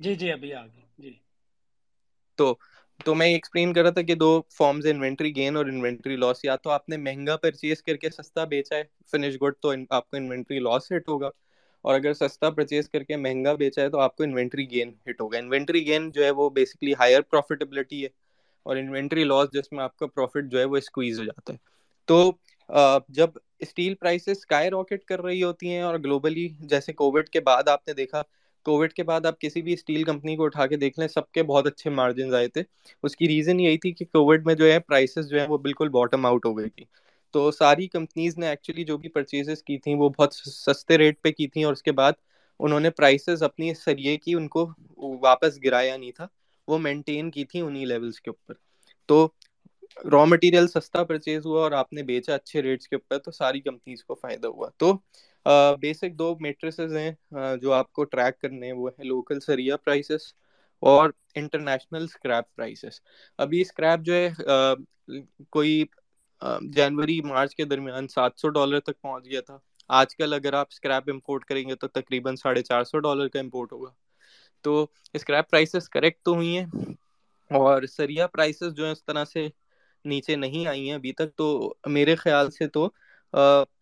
جی 0.00 0.12
جی 0.14 0.32
ابھی 0.32 0.50
آ 0.54 0.64
گئی۔ 0.66 0.84
جی۔ 0.98 1.12
تو 2.38 2.54
تو 3.00 3.14
میں 3.14 3.26
ایکسپلین 3.28 3.72
کر 3.72 3.82
رہا 3.82 3.90
تھا 3.90 4.02
کہ 4.02 4.14
دو 4.16 4.28
فارمز 4.50 4.86
انوینٹری 4.86 5.34
گین 5.36 5.56
اور 5.56 5.66
انوینٹری 5.66 6.16
لاس 6.16 6.44
یا 6.44 6.56
تو 6.56 6.70
آپ 6.70 6.88
نے 6.88 6.96
مہنگا 6.98 7.36
پرچیز 7.38 7.82
کر 7.82 7.96
کے 7.96 8.10
سستا 8.12 8.44
بیچا 8.46 8.76
ہے 8.76 8.82
فنش 9.12 9.34
گڈ 9.36 9.54
تو 9.60 9.72
آپ 9.90 10.10
کو 10.10 10.16
انوینٹری 10.16 10.58
لاس 10.60 10.90
ہٹ 10.92 11.08
ہوگا۔ 11.08 11.30
اور 11.84 11.94
اگر 11.94 12.12
سستا 12.14 12.50
پرچیز 12.50 12.88
کر 12.88 13.02
کے 13.02 13.16
مہنگا 13.18 13.52
بیچا 13.54 13.82
ہے 13.82 13.90
تو 13.90 14.00
آپ 14.00 14.16
کو 14.16 14.24
انوینٹری 14.24 14.70
گین 14.70 14.92
ہٹ 15.02 15.20
ہوگا۔ 15.20 15.38
انوینٹری 15.38 15.84
گین 15.86 16.10
جو 16.10 16.24
ہے 16.24 16.30
وہ 16.32 16.48
بیسکلی 16.52 16.92
ہائر 16.94 17.20
پروفیٹیبلٹی 17.24 18.02
ہے۔ 18.02 18.08
اور 18.66 18.76
انوینٹری 18.76 19.24
لاس 19.24 19.52
جس 19.52 19.72
میں 19.72 19.82
آپ 19.84 19.96
کا 19.96 20.06
پروفٹ 20.08 20.50
جو 20.50 20.58
ہے 20.58 20.64
وہ 20.64 20.76
اسکویز 20.76 21.18
ہو 21.18 21.24
جاتا 21.24 21.52
ہے۔ 21.52 21.58
تو 22.08 22.32
جب 23.08 23.30
اسٹیل 23.60 23.94
پرائسز 23.94 24.28
اسکائی 24.28 24.70
راکٹ 24.70 25.04
کر 25.04 25.22
رہی 25.22 25.42
ہوتی 25.42 25.68
ہیں 25.68 25.80
اور 25.82 25.98
گلوبلی 25.98 26.48
جیسے 26.60 26.92
کووڈ 26.92 27.28
کے 27.28 27.40
بعد 27.40 27.68
آپ 27.68 27.86
نے 27.88 27.94
دیکھا، 27.94 28.22
کووڈ 28.66 28.92
کے 28.92 29.02
بعد 29.02 29.26
آپ 29.26 29.40
کسی 29.40 29.62
بھی 29.62 29.72
اسٹیل 29.72 30.02
کمپنی 30.04 30.36
کو 30.36 30.44
اٹھا 30.44 30.66
کے 30.66 30.76
دیکھ 30.76 30.98
لیں، 30.98 31.08
سب 31.08 31.30
کے 31.32 31.42
بہت 31.42 31.66
اچھے 31.66 31.90
مارجنز 31.90 32.34
آئے 32.34 32.48
تھے۔ 32.48 32.62
اس 33.02 33.16
کی 33.16 33.28
ریزن 33.28 33.60
یہی 33.60 33.78
تھی 33.78 33.92
کہ 33.92 34.04
کووڈ 34.04 34.46
میں 34.46 34.54
جو 34.54 34.72
ہے 34.72 34.78
پرائسز 34.78 35.28
جو 35.30 35.40
ہے 35.40 35.46
وہ 35.48 35.58
بالکل 35.58 35.88
باٹم 35.88 36.26
آؤٹ 36.26 36.46
ہو 36.46 36.56
گئی 36.58 36.70
تھی۔ 36.70 36.84
تو 37.34 37.50
ساری 37.50 37.86
کمپنیز 37.88 38.36
نے 38.38 38.48
ایکچولی 38.48 38.84
جو 38.84 38.96
بھی 38.98 39.08
پرچیزز 39.08 39.62
کی 39.62 39.78
تھیں 39.78 39.94
وہ 39.94 40.08
بہت 40.08 40.34
سستے 40.34 40.98
ریٹ 40.98 41.22
پہ 41.22 41.30
کی 41.30 41.46
تھیں 41.48 41.64
اور 41.64 41.72
اس 41.72 41.82
کے 41.82 41.92
بعد 41.92 42.12
انہوں 42.60 42.80
نے 42.80 42.90
پرائسز 42.90 43.42
اپنی 43.42 43.72
سریے 43.74 44.16
کی 44.16 44.34
ان 44.34 44.48
کو 44.48 44.66
واپس 45.22 45.58
گرایا 45.64 45.96
نہیں 45.96 46.12
تھا، 46.12 46.26
وہ 46.68 46.78
مینٹین 46.78 47.30
کی 47.30 47.44
تھی 47.44 47.60
انہی 47.60 47.84
لیولز 47.84 48.20
کے 48.20 48.30
اوپر۔ 48.30 48.54
تو 49.08 49.28
را 50.04 50.24
مٹیریل 50.24 50.66
سستا 50.68 51.02
پرچیز 51.04 51.46
ہوا 51.46 51.62
اور 51.62 51.72
آپ 51.72 51.92
نے 51.92 52.02
بیچا 52.02 52.34
اچھے 52.34 52.62
ریٹس 52.62 52.88
کے 52.88 52.96
اوپر 52.96 53.18
تو 53.18 53.30
ساری 53.30 53.60
کمپنیز 53.60 54.04
کو 54.04 54.14
فائدہ 54.14 54.46
ہوا۔ 54.48 54.68
تو 54.76 54.92
بیسک 55.80 56.18
دو 56.18 56.34
میٹریسز 56.40 56.96
ہیں 56.96 57.10
جو 57.60 57.72
آپ 57.72 57.92
کو 57.92 58.04
ٹریک 58.04 58.40
کرنے 58.40 58.66
ہیں، 58.66 58.72
وہ 58.72 58.90
ہے 58.98 59.04
لوکل 59.04 59.40
سریا 59.40 59.76
پرائسز 59.76 60.32
اور 60.82 61.10
انٹرنیشنل 61.34 62.04
اسکریپ 62.04 62.54
پرائسز 62.56 63.00
ابھی 63.38 63.60
اسکریپ 63.60 64.04
جو 64.06 64.14
ہے 64.14 64.28
کوئی 65.50 65.82
جنوری، 66.72 67.20
مارچ 67.22 67.54
کے 67.54 67.64
درمیان 67.64 68.08
سات 68.08 68.38
سو 68.38 68.48
ڈالر 68.48 68.80
تک 68.80 69.00
پہنچ 69.00 69.24
گیا 69.26 69.40
تھا۔ 69.40 69.58
آج 69.90 70.14
کل 70.16 70.34
اگر 70.34 70.52
آپ 70.52 70.66
اسکریپ 70.70 71.10
امپورٹ 71.10 71.44
کریں 71.44 71.68
گے 71.68 71.74
تو 71.74 71.88
تقریباً 71.90 72.36
ساڑھے 72.36 72.62
چار 72.62 72.84
سو 72.84 72.98
ڈالر 72.98 73.28
کا 73.28 73.40
امپورٹ 73.40 73.72
ہوگا۔ 73.72 73.90
تو 74.64 74.86
اسکریپ 75.14 75.50
پرائسز 75.50 75.88
کریکٹ 75.88 76.22
تو 76.24 76.34
ہوئی 76.34 76.56
ہیں 76.58 76.66
اور 77.50 77.82
سریا 77.86 78.26
پرائسز 78.26 78.74
جو 78.74 78.84
ہیں 78.84 78.92
اس 78.92 79.04
طرح 79.04 79.24
سے 79.24 79.46
نیچے 80.06 80.36
نہیں 80.36 80.66
آئی 80.66 80.86
ہیں 80.88 80.94
ابھی 80.94 81.12
تک، 81.12 81.34
تو 81.36 81.74
میرے 81.86 82.14
خیال 82.14 82.50
سے 82.50 82.68
تو 82.68 82.88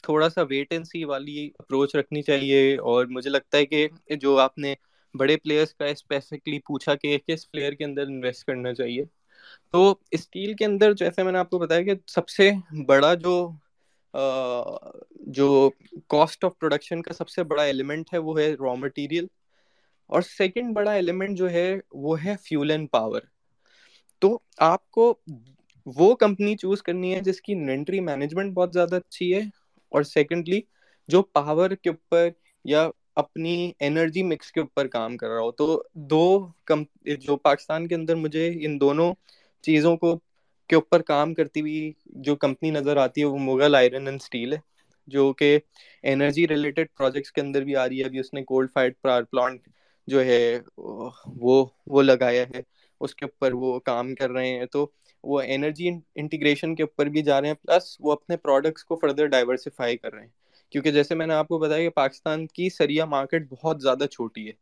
تھوڑا 0.03 0.29
سا 0.29 0.43
ویٹ 0.43 0.73
اینڈ 0.73 0.87
سی 0.87 1.05
والی 1.05 1.51
اپروچ 1.59 1.95
رکھنی 1.97 2.23
چاہیے۔ 2.23 2.77
اور 2.77 3.07
مجھے 3.07 3.31
لگتا 3.31 3.59
ہے 3.59 3.67
کہ 3.67 3.87
جو 4.21 4.39
آپ 4.39 4.59
نے 4.59 4.75
بڑے 5.15 5.37
پلیئرس 5.37 5.75
کا 5.75 5.85
اسپیسیفکلی 5.87 6.59
پوچھا 6.59 6.95
کہ 6.95 7.19
کس 7.27 7.51
پلیئر 7.51 7.73
کے 7.73 7.85
اندر 7.85 8.03
انویسٹ 8.03 8.45
کرنا 8.45 8.73
چاہیے۔ 8.75 9.05
تو 9.73 9.95
اسٹیل 10.11 10.55
کے 10.55 10.65
اندر 10.65 10.93
جیسے 10.93 11.23
میں 11.23 11.33
نے 11.33 11.39
آپ 11.39 11.51
کو 11.51 11.59
بتایا 11.59 11.83
کہ 11.83 11.95
سب 12.07 12.29
سے 12.29 12.51
بڑا 12.87 13.15
جو 13.15 13.49
جو 15.29 15.71
کاسٹ 16.09 16.45
آف 16.45 16.59
پروڈکشن 16.59 17.03
کا 17.03 17.13
سب 17.13 17.29
سے 17.29 17.43
بڑا 17.45 17.63
ایلیمنٹ 17.63 18.13
ہے، 18.13 18.19
وہ 18.19 18.39
ہے 18.41 18.53
را 18.61 18.75
مٹیریل 18.75 19.27
اور 20.11 20.23
سیکنڈ 20.23 20.75
بڑا 20.75 20.93
ایلیمنٹ 20.93 21.39
جو 21.39 21.51
ہے، 21.51 21.75
وہ 21.93 22.25
ہے 22.25 22.35
فیول 22.43 22.71
اینڈ 22.71 22.91
پاور 22.91 23.21
تو 24.19 24.39
آپ 24.59 24.91
کو 24.91 25.15
وہ 25.87 26.15
کمپنی 26.15 26.57
چوز 26.57 26.83
کرنی 26.83 27.15
ہے 27.15 27.21
جس 27.21 27.41
کی 27.41 27.53
انوینٹری 27.53 28.01
مینجمنٹ 28.01 28.53
بہت 28.55 28.73
زیادہ 28.73 28.97
اچھی 28.97 29.35
ہے 29.35 29.41
اور 29.89 30.03
سیکنڈلی 30.03 30.61
جو 31.09 31.23
پاور 31.23 31.71
کے 31.71 31.89
اوپر 31.91 32.29
یا 32.65 32.89
اپنی 33.17 33.73
انرجی 33.81 34.23
مکس 34.23 34.53
کے 34.53 34.61
اوپر 34.61 34.87
کام 34.87 35.17
کر 35.17 35.29
رہا 35.29 35.41
ہو، 35.41 35.51
تو 35.51 35.83
دو 35.93 36.49
کم، 36.65 36.83
جو 37.21 37.37
پاکستان 37.37 37.89
کے 37.89 37.95
اندر 37.95 38.15
مجھے 38.15 38.53
ان 38.61 38.81
دونوں 38.81 39.15
چیزوں 39.63 39.97
کو 39.97 40.19
کے 40.69 40.77
اوپر 40.77 41.03
کام 41.03 41.35
کرتی 41.35 41.61
ہوئی 41.61 41.93
جو 42.07 42.37
کمپنی 42.37 42.71
نظر 42.71 42.97
آتی 42.97 43.21
ہے، 43.21 43.27
وہ 43.27 43.39
مغل 43.39 43.75
آئرن 43.75 44.07
اینڈ 44.07 44.21
اسٹیل 44.23 44.53
ہے، 44.53 44.59
جو 45.07 45.33
کہ 45.33 45.59
انرجی 46.03 46.49
ریلیٹڈ 46.49 46.87
پروجیکٹس 46.99 47.33
کے 47.33 47.41
اندر 47.41 47.65
بھی 47.65 47.77
آ 47.77 47.89
رہی 47.89 48.01
ہے۔ 48.01 48.05
ابھی 48.05 48.19
اس 48.19 48.35
نے 48.35 48.45
کولڈ 48.45 48.71
فائڈ 48.75 48.93
پلانٹ 49.03 49.69
جو 50.07 50.25
ہے، 50.25 50.61
وہ 51.27 51.65
وہ 51.87 52.03
لگایا 52.03 52.45
ہے، 52.55 52.61
اس 53.01 53.15
کے 53.15 53.25
اوپر 53.25 53.53
وہ 53.53 53.79
کام 53.81 54.15
کر 54.15 54.31
رہے 54.31 54.49
ہیں۔ 54.49 54.67
تو 54.67 54.87
وہ 55.25 55.41
انرجی 55.47 55.89
انٹیگریشن 56.15 56.75
کے 56.75 56.83
اوپر 56.83 57.07
بھی 57.07 57.23
جا 57.23 57.41
رہے 57.41 57.49
ہیں 57.49 57.55
پلس 57.63 57.97
وہ 58.01 58.13
اپنے 58.13 58.37
پروڈکٹس 58.37 58.85
کو 58.85 58.97
فردر 58.97 59.27
ڈائیورسفائی 59.27 59.97
کر 59.97 60.13
رہے 60.13 60.23
ہیں۔ 60.23 60.29
کیونکہ 60.73 60.91
جیسے 60.91 61.15
میں 61.15 61.27
نے 61.27 61.35
آپ 61.35 61.49
کو 61.49 61.59
بتایا 61.59 61.83
کہ 61.83 61.91
پاکستان 61.95 62.47
کی 62.47 62.69
سریا 62.71 63.05
مارکیٹ 63.07 63.49
بہت 63.51 63.83
زیادہ 63.83 64.07
چھوٹی 64.11 64.47
ہے۔ 64.49 64.53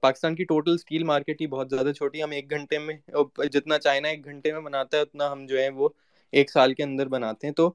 پاکستان 0.00 0.34
کی 0.36 0.44
ٹوٹل 0.44 0.74
اسٹیل 0.74 1.04
مارکیٹ 1.04 1.40
ہی 1.40 1.46
بہت 1.46 1.70
زیادہ 1.70 1.92
چھوٹی 1.92 2.18
ہے۔ 2.18 2.22
ہم 2.22 2.30
ایک 2.30 2.50
گھنٹے 2.50 2.78
میں 2.78 2.94
جتنا 3.52 3.78
چائنا 3.78 4.08
ایک 4.08 4.24
گھنٹے 4.24 4.52
میں 4.52 4.60
بناتا 4.60 4.96
ہے، 4.96 5.02
اتنا 5.02 5.30
ہم 5.32 5.44
جو 5.46 5.58
ہے 5.58 5.68
وہ 5.70 5.88
ایک 6.32 6.50
سال 6.50 6.74
کے 6.74 6.82
اندر 6.82 7.08
بناتے 7.08 7.46
ہیں۔ 7.46 7.54
تو 7.54 7.70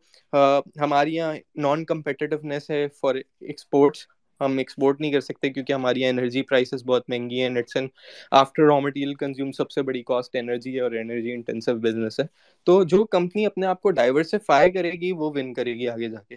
ہماری 0.82 1.16
یہاں 1.16 1.34
نان 1.58 1.86
کمپیٹیونیس 1.86 2.70
ہے 2.70 2.88
فار 3.02 3.16
ایکسپورٹس 3.16 4.06
ہم 4.42 4.58
ایکسپورٹ 4.58 5.02
نہیں 5.02 5.12
کر 5.12 5.22
سکتے 5.22 5.50
کیونکہ 5.50 5.74
ہماری 5.74 6.02
یہاں 6.02 6.12
انرجی 6.12 6.42
پرائسز 6.42 6.84
بہت 6.86 7.10
مہنگی 7.10 7.42
ہیں 7.42 7.50
it's 7.58 7.76
and 7.76 7.90
after 8.32 8.64
raw 8.64 8.80
material 8.80 9.14
consume 9.16 9.52
سب 9.52 9.72
سے 9.72 9.82
بڑی 9.82 10.04
کاسٹ 10.04 10.36
انرجی 10.36 10.76
ہے 10.76 10.82
اور 10.82 10.92
انرجی 10.92 11.32
انٹینسو 11.32 11.76
بزنس 11.78 12.20
ہے۔ 12.20 12.26
تو 12.68 12.84
جو 12.86 13.04
کمپنی 13.08 13.46
اپنے 13.46 13.66
آپ 13.66 13.82
کو 13.82 13.92
ڈائیورسفائی 13.92 14.72
کرے 14.72 14.92
گی 14.92 15.12
وہ 15.12 15.32
ون 15.36 15.54
کرے 15.54 15.74
گی 15.74 15.88
آگے 15.88 16.10
جا 16.10 16.20
کے۔ 16.22 16.36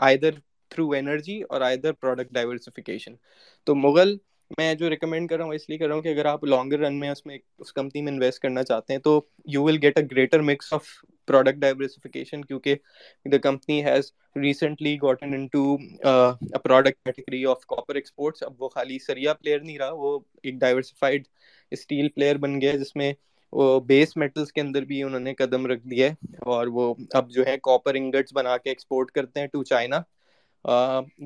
آئدر 0.00 0.30
تھرو 0.70 0.90
انرجی 0.90 1.40
اور 1.42 1.60
آئدر 1.60 1.92
پروڈکٹ 1.92 2.32
ڈائیورسفیکیشن 2.32 3.14
تو 3.66 3.74
مغل 3.74 4.16
میں 4.50 4.74
جو 4.74 4.88
ریکمینڈ 4.90 5.28
کر 5.28 5.36
رہا 5.36 5.44
ہوں، 5.44 5.54
اس 5.54 5.68
لیے 5.68 5.78
کر 5.78 5.86
رہا 5.86 5.94
ہوں 5.94 6.02
کہ 6.02 6.08
اگر 6.08 6.24
آپ 6.26 6.44
لانگر 6.44 6.78
رن 6.78 6.98
میں 6.98 7.10
اس 7.10 7.24
میں 7.26 7.38
اس 7.58 7.72
کمپنی 7.72 8.02
میں 8.02 8.12
انویسٹ 8.12 8.40
کرنا 8.42 8.62
چاہتے 8.64 8.92
ہیں 8.92 9.00
تو 9.00 9.20
you 9.46 9.62
will 9.64 9.78
get 9.82 9.98
a 9.98 10.04
greater 10.10 10.42
mix 10.42 10.72
of 10.72 10.86
product 11.28 11.56
diversification 11.58 12.44
کیونکہ 12.44 12.76
the 13.26 13.38
company 13.42 13.84
has 13.84 14.12
recently 14.36 14.96
gotten 14.96 15.34
into 15.48 15.76
product 16.54 17.04
category 17.06 17.44
of 17.46 17.64
copper 17.66 17.94
exports 17.94 18.42
اب 18.42 18.62
وہ 18.62 18.68
خالی 18.68 18.98
سریا 19.00 19.34
پلیئر 19.34 19.60
نہیں 19.60 19.78
رہا، 19.78 19.90
وہ 19.92 20.18
ایک 20.42 20.54
ڈائیورسفائڈ 20.56 21.26
اسٹیل 21.72 22.08
پلیئر 22.08 22.36
بن 22.38 22.60
گیا 22.60 22.76
جس 22.76 22.94
میں 22.96 23.12
وہ 23.52 23.78
بیس 23.82 24.16
میٹلس 24.16 24.52
کے 24.52 24.60
اندر 24.60 24.82
بھی 24.84 25.02
انہوں 25.02 25.20
نے 25.20 25.34
قدم 25.34 25.66
رکھ 25.66 25.86
دیا 25.86 26.06
ہے 26.06 26.14
اور 26.46 26.66
وہ 26.68 26.92
اب 27.14 27.30
جو 27.30 27.46
ہے 27.46 27.56
کاپر 27.62 27.94
انگٹس 27.94 28.32
بنا 28.32 28.56
کے 28.56 28.70
ایکسپورٹ 28.70 29.10
کرتے 29.10 29.40
ہیں 29.40 29.46
ٹو 29.46 29.62
چائنا 29.64 30.00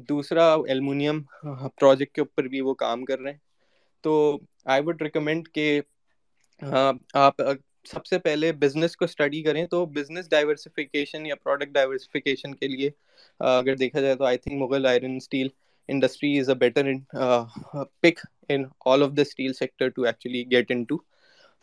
دوسرا 0.08 0.44
ایلومینیم 0.68 1.22
پروجیکٹ 1.76 2.14
کے 2.14 2.20
اوپر 2.20 2.48
بھی 2.48 2.60
وہ 2.60 2.74
کام 2.76 3.04
کر 3.04 3.20
رہے 3.20 3.30
ہیں۔ 3.30 3.38
تو 4.04 4.12
آئی 4.66 4.82
وڈ 4.84 5.02
ریکمینڈ 5.02 5.48
کہ 5.50 5.80
آپ 7.16 7.42
سب 7.86 8.04
سے 8.06 8.18
پہلے 8.20 8.50
بزنس 8.54 8.96
کو 8.96 9.04
اسٹڈی 9.04 9.42
کریں۔ 9.42 9.64
تو 9.68 9.84
بزنس 9.88 10.28
ڈائیورسفیکیشن 10.30 11.26
یا 11.26 11.34
پروڈکٹ 11.36 11.72
ڈائیورسفیکیشن 11.72 12.54
کے 12.54 12.68
لیے 12.68 12.90
اگر 13.40 13.76
دیکھا 13.76 14.00
جائے 14.00 14.14
تو 14.14 14.24
I 14.24 14.38
think 14.38 14.60
Mughal 14.60 14.86
iron 14.86 15.16
steel 15.16 15.48
industry 15.88 16.38
is 16.38 16.48
a 16.48 16.54
better 16.56 16.92
pick 18.00 18.20
in 18.48 18.64
all 18.86 19.02
of 19.02 19.10
the 19.10 19.22
steel 19.22 19.52
sector 19.54 19.88
to 19.90 20.02
actually 20.04 20.44
get 20.50 20.70
into 20.84 20.96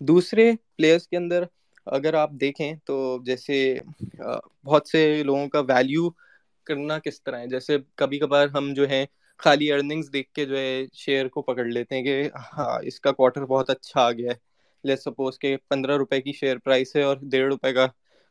دوسرے 0.02 0.46
پلیئرس 0.76 1.08
کے 1.08 1.18
اندر 1.18 1.44
اگر 1.88 2.14
آپ 2.16 2.32
دیکھیں 2.42 2.74
تو 2.86 2.96
جیسے 3.26 3.58
بہت 4.18 4.88
سے 4.88 5.02
لوگوں 5.24 5.48
کا 5.50 5.60
ویلیو 5.68 6.10
کرنا 6.70 6.98
کس 7.00 7.22
طرح 7.24 7.40
ہے؟ 7.40 7.48
جیسے 7.48 7.78
کبھی 7.96 8.20
کبھار 8.20 8.48
ہم 8.48 8.74
جو 8.74 8.88
ہیں 8.90 9.06
خالی 9.40 9.72
ارننگس 9.72 10.12
دیکھ 10.14 10.32
کے 10.32 10.46
جو 10.46 10.58
ہے 10.58 10.72
شیئر 10.96 11.28
کو 11.28 11.42
پکڑ 11.42 11.66
لیتے 11.66 11.96
ہیں 11.96 12.04
کہ 12.04 12.22
ہاں 12.58 12.78
اس 12.84 13.00
کا 13.00 13.12
کوارٹر 13.12 13.46
بہت 13.46 13.70
اچھا 13.70 14.02
آ 14.02 14.12
گیا 14.12 14.32
ہے۔ 14.32 14.38
لیٹ 14.84 15.00
سپوز 15.00 15.40
کہ 15.40 15.56
پندرہ 15.70 15.98
روپے 15.98 16.22
کی 16.22 16.32
شیئر 16.32 16.58
پرائس 16.58 16.96
ہے 16.96 17.04
اور 17.04 17.18
ڈیڑھ 17.32 17.48
روپے 17.48 17.74
کا 17.74 17.88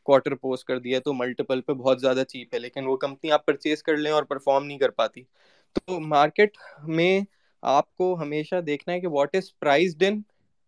کوارٹر 0.07 0.35
پوسٹ 0.35 0.65
کر 0.65 0.79
دیا 0.79 0.99
تو 1.01 1.13
ملٹیپل 1.15 1.61
پہ 1.61 1.73
بہت 1.73 2.01
زیادہ 2.01 2.23
چیپ 2.29 2.55
ہے، 2.55 2.59
لیکن 2.59 2.87
وہ 2.87 2.97
کمپنی 2.97 3.31
آپ 3.31 3.47
پرچیز 3.47 3.83
کر 3.83 3.97
لیں 3.97 4.13
اور 4.13 4.23
پرفارم 4.23 4.67
نہیں 4.67 4.79
کر 4.79 4.91
پاتی۔ 4.91 5.23
تو 5.77 5.99
مارکیٹ 6.03 6.57
میں 6.89 7.21
آپ 7.63 7.95
کو 7.95 8.15
ہمیشہ 8.21 8.61
دیکھنا 8.61 8.95
ہے 8.95 9.01
کہ 9.01 9.09
واٹ 9.09 9.37
از 9.37 9.59
پرائز 9.59 9.97
ڈن 9.97 10.21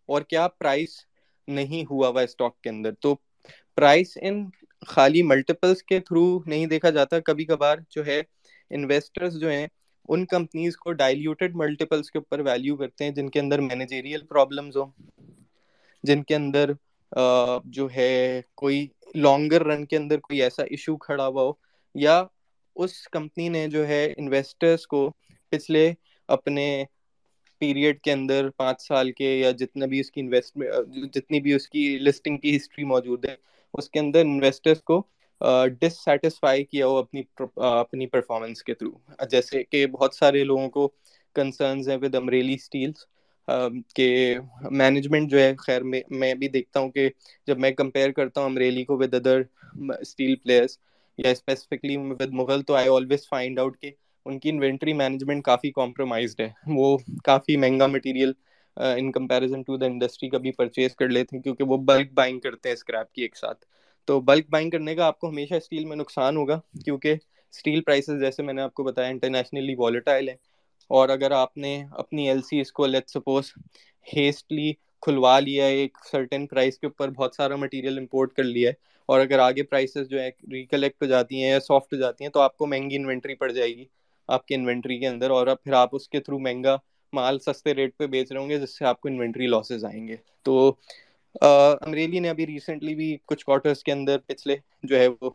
اور 0.08 0.22
کیا 0.22 0.46
پرائز 0.50 0.96
نہیں 1.48 1.84
ہوا 1.90 2.08
ہوا 2.08 2.22
اسٹاک 2.22 2.60
کے 2.60 2.70
اندر۔ 2.70 2.92
تو 2.94 3.14
پرائز 3.78 4.16
ان 4.20 4.44
خالی 4.88 5.22
ملٹیپلس 5.22 5.82
کے 5.82 5.98
تھرو 6.00 6.22
نہیں 6.46 6.66
دیکھا 6.66 6.90
جاتا، 6.90 7.18
کبھی 7.20 7.44
کبھار 7.46 7.78
جو 7.90 8.04
ہے 8.06 8.20
انویسٹرز 8.70 9.38
جو 9.40 9.50
ہیں، 9.50 9.66
ان 10.08 10.24
کمپنیز 10.26 10.76
کو 10.76 10.92
ڈائلیوٹیڈ 10.94 11.56
ملٹیپلس 11.56 12.10
کے 12.10 12.18
اوپر 12.18 12.40
ویلیو 12.42 12.76
کرتے 12.76 13.04
ہیں، 13.04 13.10
جن 13.12 13.28
کے 13.30 13.40
اندر 13.40 13.60
مینیجیریل 13.62 14.26
پرابلمز 14.26 14.76
ہوں، 14.76 14.90
جن 16.04 16.22
کے 16.24 16.34
اندر 16.34 16.70
جو 17.68 17.88
ہے 17.94 18.10
کوئی 18.56 18.86
لانگر 19.16 19.62
رن 19.64 19.84
کے 19.86 19.96
اندر 19.96 20.18
کوئی 20.20 20.42
ایسا 20.42 20.62
ایشو 20.64 20.96
کھڑا 20.98 21.26
ہوا 21.26 21.42
ہو، 21.42 21.52
یا 21.94 22.22
اس 22.76 22.92
کمپنی 23.08 23.48
نے 23.48 23.66
جو 23.68 23.86
ہے 23.88 24.04
انویسٹرس 24.16 24.86
کو 24.86 25.10
پچھلے 25.52 25.92
اپنے 26.28 26.66
پیریڈ 27.60 28.00
کے 28.00 28.12
اندر 28.12 28.48
پانچ 28.56 28.80
سال 28.80 29.10
کے 29.12 29.36
یا 29.36 29.50
جتنا 29.58 29.86
بھی 29.86 30.00
اس 30.00 30.10
کی 30.10 30.20
انویسٹمنٹ 30.20 30.70
جتنی 31.14 31.40
بھی 31.40 31.52
اس 31.54 31.68
کی 31.68 31.82
لسٹنگ 32.00 32.38
کی 32.38 32.56
ہسٹری 32.56 32.84
موجود 32.84 33.24
ہے 33.24 33.34
اس 33.74 33.90
کے 33.90 34.00
اندر 34.00 34.20
انویسٹرس 34.20 34.82
کو 34.82 35.02
ڈسٹسفائی 35.80 36.64
کیا 36.64 36.86
ہو 36.86 36.96
اپنی 36.96 37.22
اپنی 37.56 38.06
پرفارمنس 38.06 38.62
کے 38.62 38.74
تھرو 38.74 39.24
جیسے 39.30 39.62
کہ 39.64 39.86
بہت 39.88 40.14
سارے 40.14 40.44
لوگوں 40.44 40.68
کو 40.70 40.88
کنسرنز 41.36 41.88
ہیں 41.88 41.96
ود 42.02 42.14
امریلی 42.14 42.54
اسٹیلس 42.54 43.06
کہ 43.94 44.34
مینجمنٹ 44.72 45.30
جو 45.30 45.38
ہے، 45.38 45.54
خیر 45.58 45.82
میں 45.82 46.00
میں 46.10 46.34
بھی 46.34 46.48
دیکھتا 46.48 46.80
ہوں 46.80 46.90
کہ 46.90 47.08
جب 47.48 47.58
میں 47.58 47.70
کمپیئر 47.72 48.10
کرتا 48.12 48.40
ہوں 48.40 48.48
امریلی 48.48 48.84
کو 48.84 48.96
ود 48.98 49.14
ادر 49.14 49.40
اسٹیل 50.00 50.34
پلیئرس 50.36 50.78
یا 51.18 51.30
اسپیسیفکلی 51.30 51.96
ود 51.96 52.32
مغل، 52.32 52.62
تو 52.62 52.74
آئی 52.74 52.88
آلویز 52.88 53.28
فائنڈ 53.28 53.58
آؤٹ 53.58 53.78
کہ 53.78 53.90
ان 54.26 54.38
کی 54.38 54.50
انوینٹری 54.50 54.92
مینجمنٹ 54.94 55.44
کافی 55.44 55.70
کمپرومائزڈ 55.72 56.40
ہے. 56.40 56.50
وہ 56.68 56.96
کافی 57.24 57.56
مہنگا 57.56 57.86
material 57.88 58.32
in 58.76 59.10
comparison 59.12 59.62
to 59.62 59.76
the 59.76 59.86
industry 59.86 60.28
کا 60.28 60.38
بھی 60.38 60.52
پرچیز 60.52 60.94
کر 60.96 61.08
لیتے 61.08 61.36
ہیں 61.36 61.42
کیونکہ 61.42 61.64
وہ 61.64 61.76
بلک 61.84 62.12
بائنگ 62.12 62.40
کرتے 62.40 62.68
ہیں 62.68 62.74
اسکریپ 62.74 63.12
کی 63.12 63.22
ایک 63.22 63.36
ساتھ۔ 63.36 63.64
تو 64.08 64.20
بلک 64.20 64.46
بائنگ 64.50 64.70
کرنے 64.70 64.94
کا 64.94 65.06
آپ 65.06 65.18
کو 65.18 65.28
ہمیشہ 65.28 65.54
اسٹیل 65.54 65.84
میں 65.84 65.96
نقصان 65.96 66.36
ہوگا 66.36 66.58
کیونکہ 66.84 67.14
اسٹیل 67.54 67.80
پرائسز 67.82 68.20
جیسے 68.20 68.42
میں 68.42 68.54
نے 68.54 68.62
آپ 68.62 68.74
کو 68.74 68.84
بتایا 68.84 69.08
انٹرنیشنلی 69.08 69.74
والیٹائل 69.78 70.28
ہیں۔ 70.28 70.36
اور 70.90 71.08
اگر 71.08 71.30
آپ 71.32 71.56
نے 71.56 71.72
اپنی 71.98 72.28
ایل 72.28 72.40
سی 72.42 72.60
اس 72.60 72.72
کو 72.72 72.86
لیٹ 72.86 73.10
سپوز 73.10 73.52
ہیسٹلی 74.06 74.72
کھلوا 75.02 75.38
لیا 75.40 75.66
ہے، 75.66 75.74
ایک 75.74 75.98
سرٹن 76.10 76.46
پرائز 76.46 76.78
کے 76.78 76.86
اوپر 76.86 77.10
بہت 77.10 77.34
سارا 77.34 77.56
مٹیریل 77.56 77.98
امپورٹ 77.98 78.32
کر 78.32 78.44
لیا 78.44 78.68
ہے۔ 78.68 78.74
اور 79.08 79.20
اگر 79.20 79.38
آگے 79.38 79.62
پرائسز 79.64 80.08
جو 80.08 80.20
ہے 80.20 80.28
ریکلیکٹ 80.52 81.02
ہو 81.02 81.06
جاتی 81.06 81.42
ہیں 81.42 81.50
یا 81.50 81.60
سافٹ 81.60 81.92
ہو 81.94 81.98
جاتی 81.98 82.24
ہیں 82.24 82.30
تو 82.30 82.40
آپ 82.40 82.56
کو 82.56 82.66
مہنگی 82.66 82.96
انوینٹری 82.96 83.34
پڑ 83.34 83.50
جائے 83.52 83.76
گی 83.76 83.84
آپ 84.28 84.46
کی 84.46 84.54
انوینٹری 84.54 84.98
کے 84.98 85.06
اندر۔ 85.06 85.30
اور 85.30 85.46
اب 85.46 85.62
پھر 85.62 85.72
آپ 85.74 85.94
اس 85.96 86.08
کے 86.08 86.20
تھرو 86.20 86.38
مہنگا 86.38 86.76
مال 87.12 87.38
سستے 87.38 87.74
ریٹ 87.74 87.96
پہ 87.98 88.06
بیچ 88.06 88.32
رہے 88.32 88.40
ہوں 88.40 88.48
گے، 88.50 88.58
جس 88.58 88.76
سے 88.78 88.84
آپ 88.84 89.00
کو 89.00 89.08
انوینٹری 89.08 89.46
لاسز 89.46 89.84
آئیں 89.84 90.06
گے۔ 90.08 90.16
تو 90.42 90.72
امریلی 91.42 92.18
نے 92.18 92.28
ابھی 92.28 92.46
ریسنٹلی 92.46 92.94
بھی 92.94 93.16
کچھ 93.26 93.44
کوارٹرس 93.44 93.82
کے 93.84 93.92
اندر 93.92 94.18
پچھلے 94.26 94.56
جو 94.82 94.98
ہے 94.98 95.06
وہ 95.20 95.30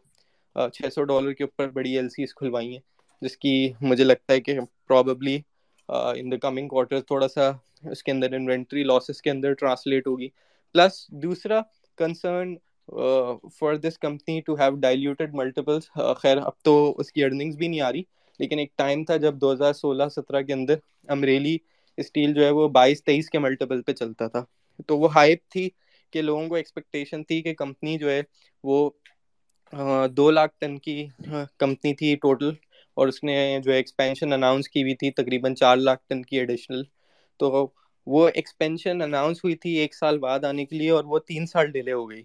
چھ 0.74 0.94
سو 0.94 1.04
ڈالر 1.04 1.34
کے 1.34 1.44
اوپر 1.44 1.70
بڑی 1.70 1.96
ایل 1.96 2.10
سیز 2.10 2.34
کھلوائی 2.36 2.72
ہیں، 2.72 2.80
جس 3.22 3.38
کی 3.38 3.56
مجھے 3.82 4.04
لگتا 4.04 4.34
ہے 4.34 4.42
کہ 4.42 4.60
probably 4.88 5.40
in 5.90 6.32
the 6.32 6.38
coming 6.42 6.68
quarter 6.68 7.02
تھوڑا 7.02 7.28
سا 7.28 7.52
اس 7.92 8.04
کے 8.04 8.12
اندر 8.12 8.34
انوینٹری 8.34 8.84
لاسز 8.84 9.22
کے 9.22 9.30
اندر 9.30 9.54
ٹرانسلیٹ 9.54 10.08
ہوگی۔ 10.08 10.28
پلس 10.76 11.06
دوسرا 11.24 11.60
concern 11.98 12.56
for 13.60 13.76
this 13.84 13.98
company 14.00 14.40
to 14.46 14.54
have 14.56 14.76
diluted 14.80 15.34
multiples 15.36 15.90
خیر، 16.18 16.38
اب 16.38 16.60
تو 16.64 16.74
اس 17.00 17.12
کی 17.12 17.24
ارننگس 17.24 17.56
بھی 17.58 17.68
نہیں 17.68 17.82
آ 17.82 17.92
رہی۔ 17.92 18.04
لیکن 18.40 18.60
ایک 18.60 18.76
ٹائم 18.78 19.04
تھا 19.06 19.18
جب 19.18 19.36
دو 19.36 19.52
ہزار 19.54 19.74
سولہ 19.74 20.04
سترہ 20.12 20.42
کے 20.42 20.54
اندر 20.54 20.76
امریلی 21.10 21.58
اسٹیل 21.98 22.34
جو 22.34 22.46
ہے 22.46 22.50
وہ 22.52 22.68
بائیس 22.70 23.04
تیئیس 23.04 23.30
کے 23.30 23.40
ملٹیپل 23.40 23.82
پہ 23.82 23.94
چلتا 23.94 24.28
تھا۔ 24.28 24.44
تو 24.80 24.98
وہ 24.98 25.14
ہائپ 25.16 25.40
تھی 25.50 25.70
کہ 26.14 26.22
لوگوں 26.22 26.48
کو 26.50 26.56
ایکسپیکٹیشن 26.56 27.24
تھی 27.24 27.42
کہ 27.42 27.54
کمپنی 27.56 27.98
جو 27.98 28.10
ہے 28.10 28.22
وہ 28.64 28.90
دو 30.12 30.30
لاکھ 30.32 30.54
ٹن 30.60 30.78
کی 30.80 31.06
کمپنی 31.60 31.94
تھی 31.96 32.16
ٹوٹل 32.18 32.50
اور 32.98 33.08
اس 33.08 33.24
نے 33.24 33.36
جو 33.64 33.72
ایکسپینشن 33.72 34.34
اناؤنس 34.34 34.70
کی 34.70 34.82
ہوئی 34.82 34.96
تھی 34.96 35.12
تقریباً 35.14 35.56
چار 35.56 35.78
لاکھ 35.78 36.02
ٹن 36.08 36.22
کی 36.24 36.40
ایڈیشنل 36.40 36.84
تو 37.40 37.68
وہ 38.08 38.28
ایکسپینشن 38.30 39.02
اناؤنس 39.02 39.44
ہوئی 39.44 39.56
تھی 39.58 39.72
ایک 39.78 39.96
سال 39.96 40.18
بعد 40.20 40.44
آنے 40.46 40.66
کے 40.66 40.76
لیے 40.76 40.90
اور 40.92 41.04
وہ 41.06 41.20
تین 41.28 41.46
سال 41.48 41.72
ڈیلے 41.72 41.92
ہو 41.94 42.10
گئی۔ 42.10 42.24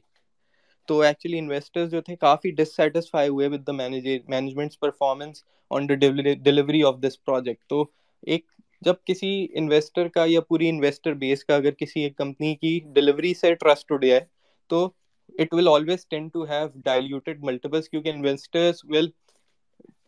تو 0.87 1.01
ایکچولی 1.01 1.39
انویسٹرز 1.39 1.91
جو 1.91 2.01
تھے 2.01 2.17
کافی 2.17 2.51
ڈسٹسفائی 2.51 3.29
ہوئے 3.29 3.49
with 3.49 3.67
the 3.67 3.73
management 3.73 4.79
performance 4.81 5.45
on 5.71 5.89
the 5.89 5.95
delivery 5.95 6.83
of 6.83 6.95
this 7.03 7.25
project 7.25 7.65
تو 7.69 7.85
ایک 8.23 8.45
جب 8.83 8.95
کسی 9.05 9.47
انویسٹر 9.55 10.09
کا 10.09 10.25
یا 10.29 10.41
پوری 10.41 10.69
انویسٹر 10.69 11.15
بیس 11.15 11.45
کا 11.45 11.57
اگر 11.57 11.71
کسی 11.71 12.01
ایک 12.01 12.17
کمپنی 12.17 12.55
کی 12.55 12.81
ڈلیوری 12.95 13.35
سے 13.35 13.55
ٹرسٹ 13.55 13.93
اٹھ 13.93 14.07
جائے، 14.07 14.21
تو 14.69 14.89
it 15.39 15.55
will 15.55 15.69
always 15.69 16.07
tend 16.09 16.29
to 16.29 16.45
have 16.45 16.67
diluted 16.75 17.45
multiples 17.45 17.89
کیونکہ 17.89 18.09
investors 18.09 18.81
will 18.85 19.09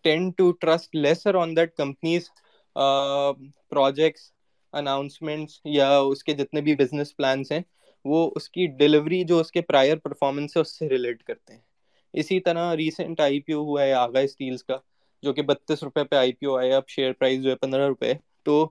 tend 0.03 0.31
to 0.31 0.53
trust 0.53 0.97
lesser 0.97 1.35
on 1.35 1.57
that 1.57 1.77
companies 1.77 2.31
projects 3.69 4.31
announcements 4.73 5.61
یا 5.65 5.99
اس 5.99 6.25
کے 6.25 6.33
جتنے 6.33 6.61
بھی 6.61 6.75
بزنس 6.75 7.17
پلانس 7.17 7.53
ہیں 7.53 7.61
وہ 8.05 8.31
اس 8.37 8.49
کی 8.51 8.67
ڈلیوری 8.79 9.23
جو 9.25 9.39
اس 9.41 9.51
کے 9.53 9.61
پرائر 9.63 9.97
پرفارمنس 9.99 10.57
ہے 10.57 10.61
اس 10.61 10.79
سے 10.79 10.89
ریلیٹ 10.89 11.23
کرتے 11.23 11.53
ہیں۔ 11.53 11.61
اسی 12.15 12.39
طرح 12.41 12.75
ریسنٹ 12.77 13.21
آئی 13.21 13.41
پی 13.41 13.53
او 13.53 13.63
ہوا 13.63 13.83
ہے 13.83 13.93
آگا 13.95 14.21
اسٹیلس 14.21 14.65
کا، 14.65 14.77
جو 15.23 15.33
کہ 15.33 15.43
بتیس 15.43 15.83
روپے 15.83 16.05
پہ 16.05 16.17
آئی 16.17 16.33
پی 16.33 16.47
او 16.47 16.57
آیا 16.57 16.77
اب 16.77 16.89
شیئر 16.89 17.13
پرائز 17.13 17.43
جو 17.43 17.51
ہے 17.51 17.57
پندرہ 17.57 17.87
روپے 17.89 18.13
تو 18.45 18.67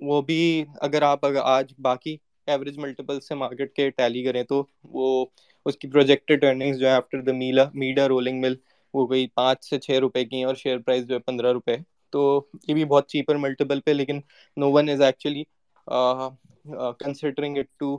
وہ 0.00 0.20
بھی 0.22 0.42
اگر 0.82 1.02
آپ 1.02 1.24
اگر 1.26 1.40
آج 1.44 1.72
باقی 1.78 2.16
ایوریج 2.48 2.78
ملٹیپل 2.78 3.20
سے 3.20 3.34
مارکیٹ 3.34 3.72
کے 3.74 3.88
ٹیلی 3.90 4.22
کریں 4.24 4.42
تو 4.44 4.62
وہ 4.84 5.24
اس 5.66 5.76
کی 5.76 5.88
پروجیکٹڈ 5.90 6.44
ارننگس 6.44 6.78
جو 6.78 6.86
ہے 6.86 6.92
آفٹر 6.92 7.20
دا 7.22 7.32
میلا 7.32 7.64
میڈا 7.74 8.08
رولنگ 8.08 8.40
مل 8.40 8.54
وہ 8.94 9.10
گئی 9.10 9.26
پانچ 9.34 9.64
سے 9.64 9.78
چھ 9.78 9.98
روپے 10.00 10.24
کی 10.24 10.36
ہیں 10.36 10.44
اور 10.44 10.54
شیئر 10.54 10.78
پرائز 10.78 11.06
جو 11.06 11.14
ہے 11.14 11.20
پندرہ 11.20 11.52
روپے 11.52 11.76
تو 12.12 12.20
یہ 12.68 12.74
بھی 12.74 12.84
بہت 12.84 13.08
چیپر 13.08 13.36
ملٹیپل 13.36 13.80
پہ، 13.80 13.90
لیکن 13.90 14.20
no 14.56 14.70
one 14.72 14.88
is 14.88 15.00
actually 15.02 15.42
considering 15.86 17.58
it 17.58 17.66
to 17.78 17.96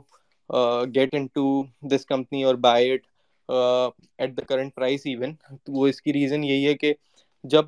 get 0.94 1.14
in 1.14 1.26
to 1.34 1.46
this 1.90 2.06
company 2.06 2.42
اور 2.44 2.54
buy 2.62 2.90
it 2.90 3.06
at 4.18 4.36
the 4.36 4.44
current 4.44 4.74
price 4.74 5.00
even 5.04 5.34
وہ 5.68 5.86
اس 5.86 6.00
کی 6.02 6.12
ریزن 6.12 6.44
یہی 6.44 6.66
ہے 6.66 6.74
کہ 6.76 6.92
جب 7.44 7.64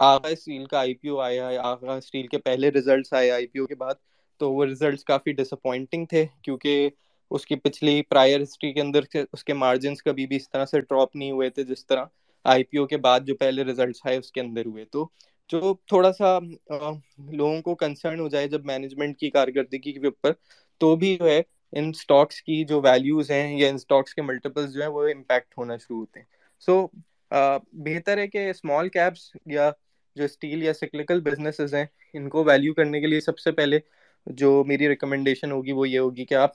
آغا 0.00 0.28
اسٹیل 0.28 0.64
کا 0.66 0.78
آئی 0.78 0.94
پی 0.94 1.08
او 1.08 1.18
آیا 1.20 1.48
ہے 1.48 1.56
آغا 1.60 1.94
اسٹیل 1.94 2.26
کے 2.26 2.38
پہلے 2.40 2.68
ریزلٹس 2.70 3.12
آئے 3.12 3.30
آئی 3.30 3.46
پی 3.46 3.58
او 3.58 3.66
کے 3.66 3.74
بعد، 3.76 3.94
تو 4.40 4.52
وہ 4.52 4.64
ریزلٹس 4.66 5.04
کافی 5.04 5.32
ڈس 5.32 5.52
اپوائنٹنگ 5.52 6.06
تھے 6.06 6.24
کیونکہ 6.42 6.88
اس 7.30 7.44
کی 7.46 7.56
پچھلی 7.56 8.00
پرائر 8.04 8.42
ہسٹری 8.42 8.72
کے 8.72 8.80
اندر 8.80 9.02
اس 9.32 9.44
کے 9.44 9.54
مارجنس 9.54 10.02
کبھی 10.02 10.26
بھی 10.26 10.36
اس 10.36 10.48
طرح 10.50 10.64
سے 10.66 10.80
ڈراپ 10.80 11.16
نہیں 11.16 11.30
ہوئے 11.30 11.50
تھے 11.50 11.64
جس 11.64 11.86
طرح 11.86 12.04
آئی 12.44 12.64
پی 12.64 12.78
او 12.78 12.86
کے 12.86 12.96
بعد 12.98 13.20
جو 13.22 13.34
پہلے 13.36 13.64
ریزلٹس 13.64 14.00
آئے 14.04 14.16
اس 14.16 14.30
کے 14.32 14.40
اندر 14.40 14.66
ہوئے۔ 14.66 14.84
تو 14.86 15.06
جو 15.52 15.74
تھوڑا 15.86 16.12
سا 16.12 16.38
لوگوں 17.18 17.60
کو 17.62 17.74
کنسرن 17.74 18.20
ہو 18.20 18.28
جائے 18.28 18.48
جب 18.48 18.64
مینجمنٹ 18.64 19.18
کی 19.18 19.30
کارکردگی 19.30 19.92
کے 19.92 20.06
اوپر، 20.06 20.32
تو 20.78 20.96
بھی 20.96 21.16
جو 21.16 21.26
ہے، 21.26 21.42
ان 21.72 21.88
اسٹاکس 21.88 22.42
کی 22.42 22.64
جو 22.64 22.80
ویلیوز 22.80 23.30
ہیں 23.30 23.58
یا 23.58 23.68
ان 23.68 23.74
اسٹاکس 23.74 24.14
کے 24.14 24.22
ملٹیپلس 24.22 24.72
جو 24.72 24.80
ہیں، 24.80 24.88
وہ 24.88 25.06
امپیکٹ 25.08 25.58
ہونا 25.58 25.76
شروع 25.76 25.98
ہوتے 25.98 26.20
ہیں۔ 26.20 26.26
سو 26.60 26.86
بہتر 27.72 28.18
ہے 28.18 28.26
کہ 28.28 28.50
اسمال 28.50 28.88
کیپس 28.88 29.30
یا 29.46 29.70
جو 30.16 30.24
اسٹیل 30.24 30.62
یا 30.62 30.72
سکلیکل 30.74 31.20
بزنسز 31.20 31.74
ہیں، 31.74 31.84
ان 32.12 32.28
کو 32.28 32.44
ویلیو 32.44 32.74
کرنے 32.74 33.00
کے 33.00 33.06
لیے 33.06 33.20
سب 33.20 33.38
سے 33.38 33.52
پہلے 33.52 33.78
جو 34.26 34.64
میری 34.64 34.88
ریکمنڈیشن 34.88 35.52
ہوگی، 35.52 35.72
وہ 35.72 35.88
یہ 35.88 35.98
ہوگی 35.98 36.24
کہ 36.24 36.34
آپ 36.34 36.50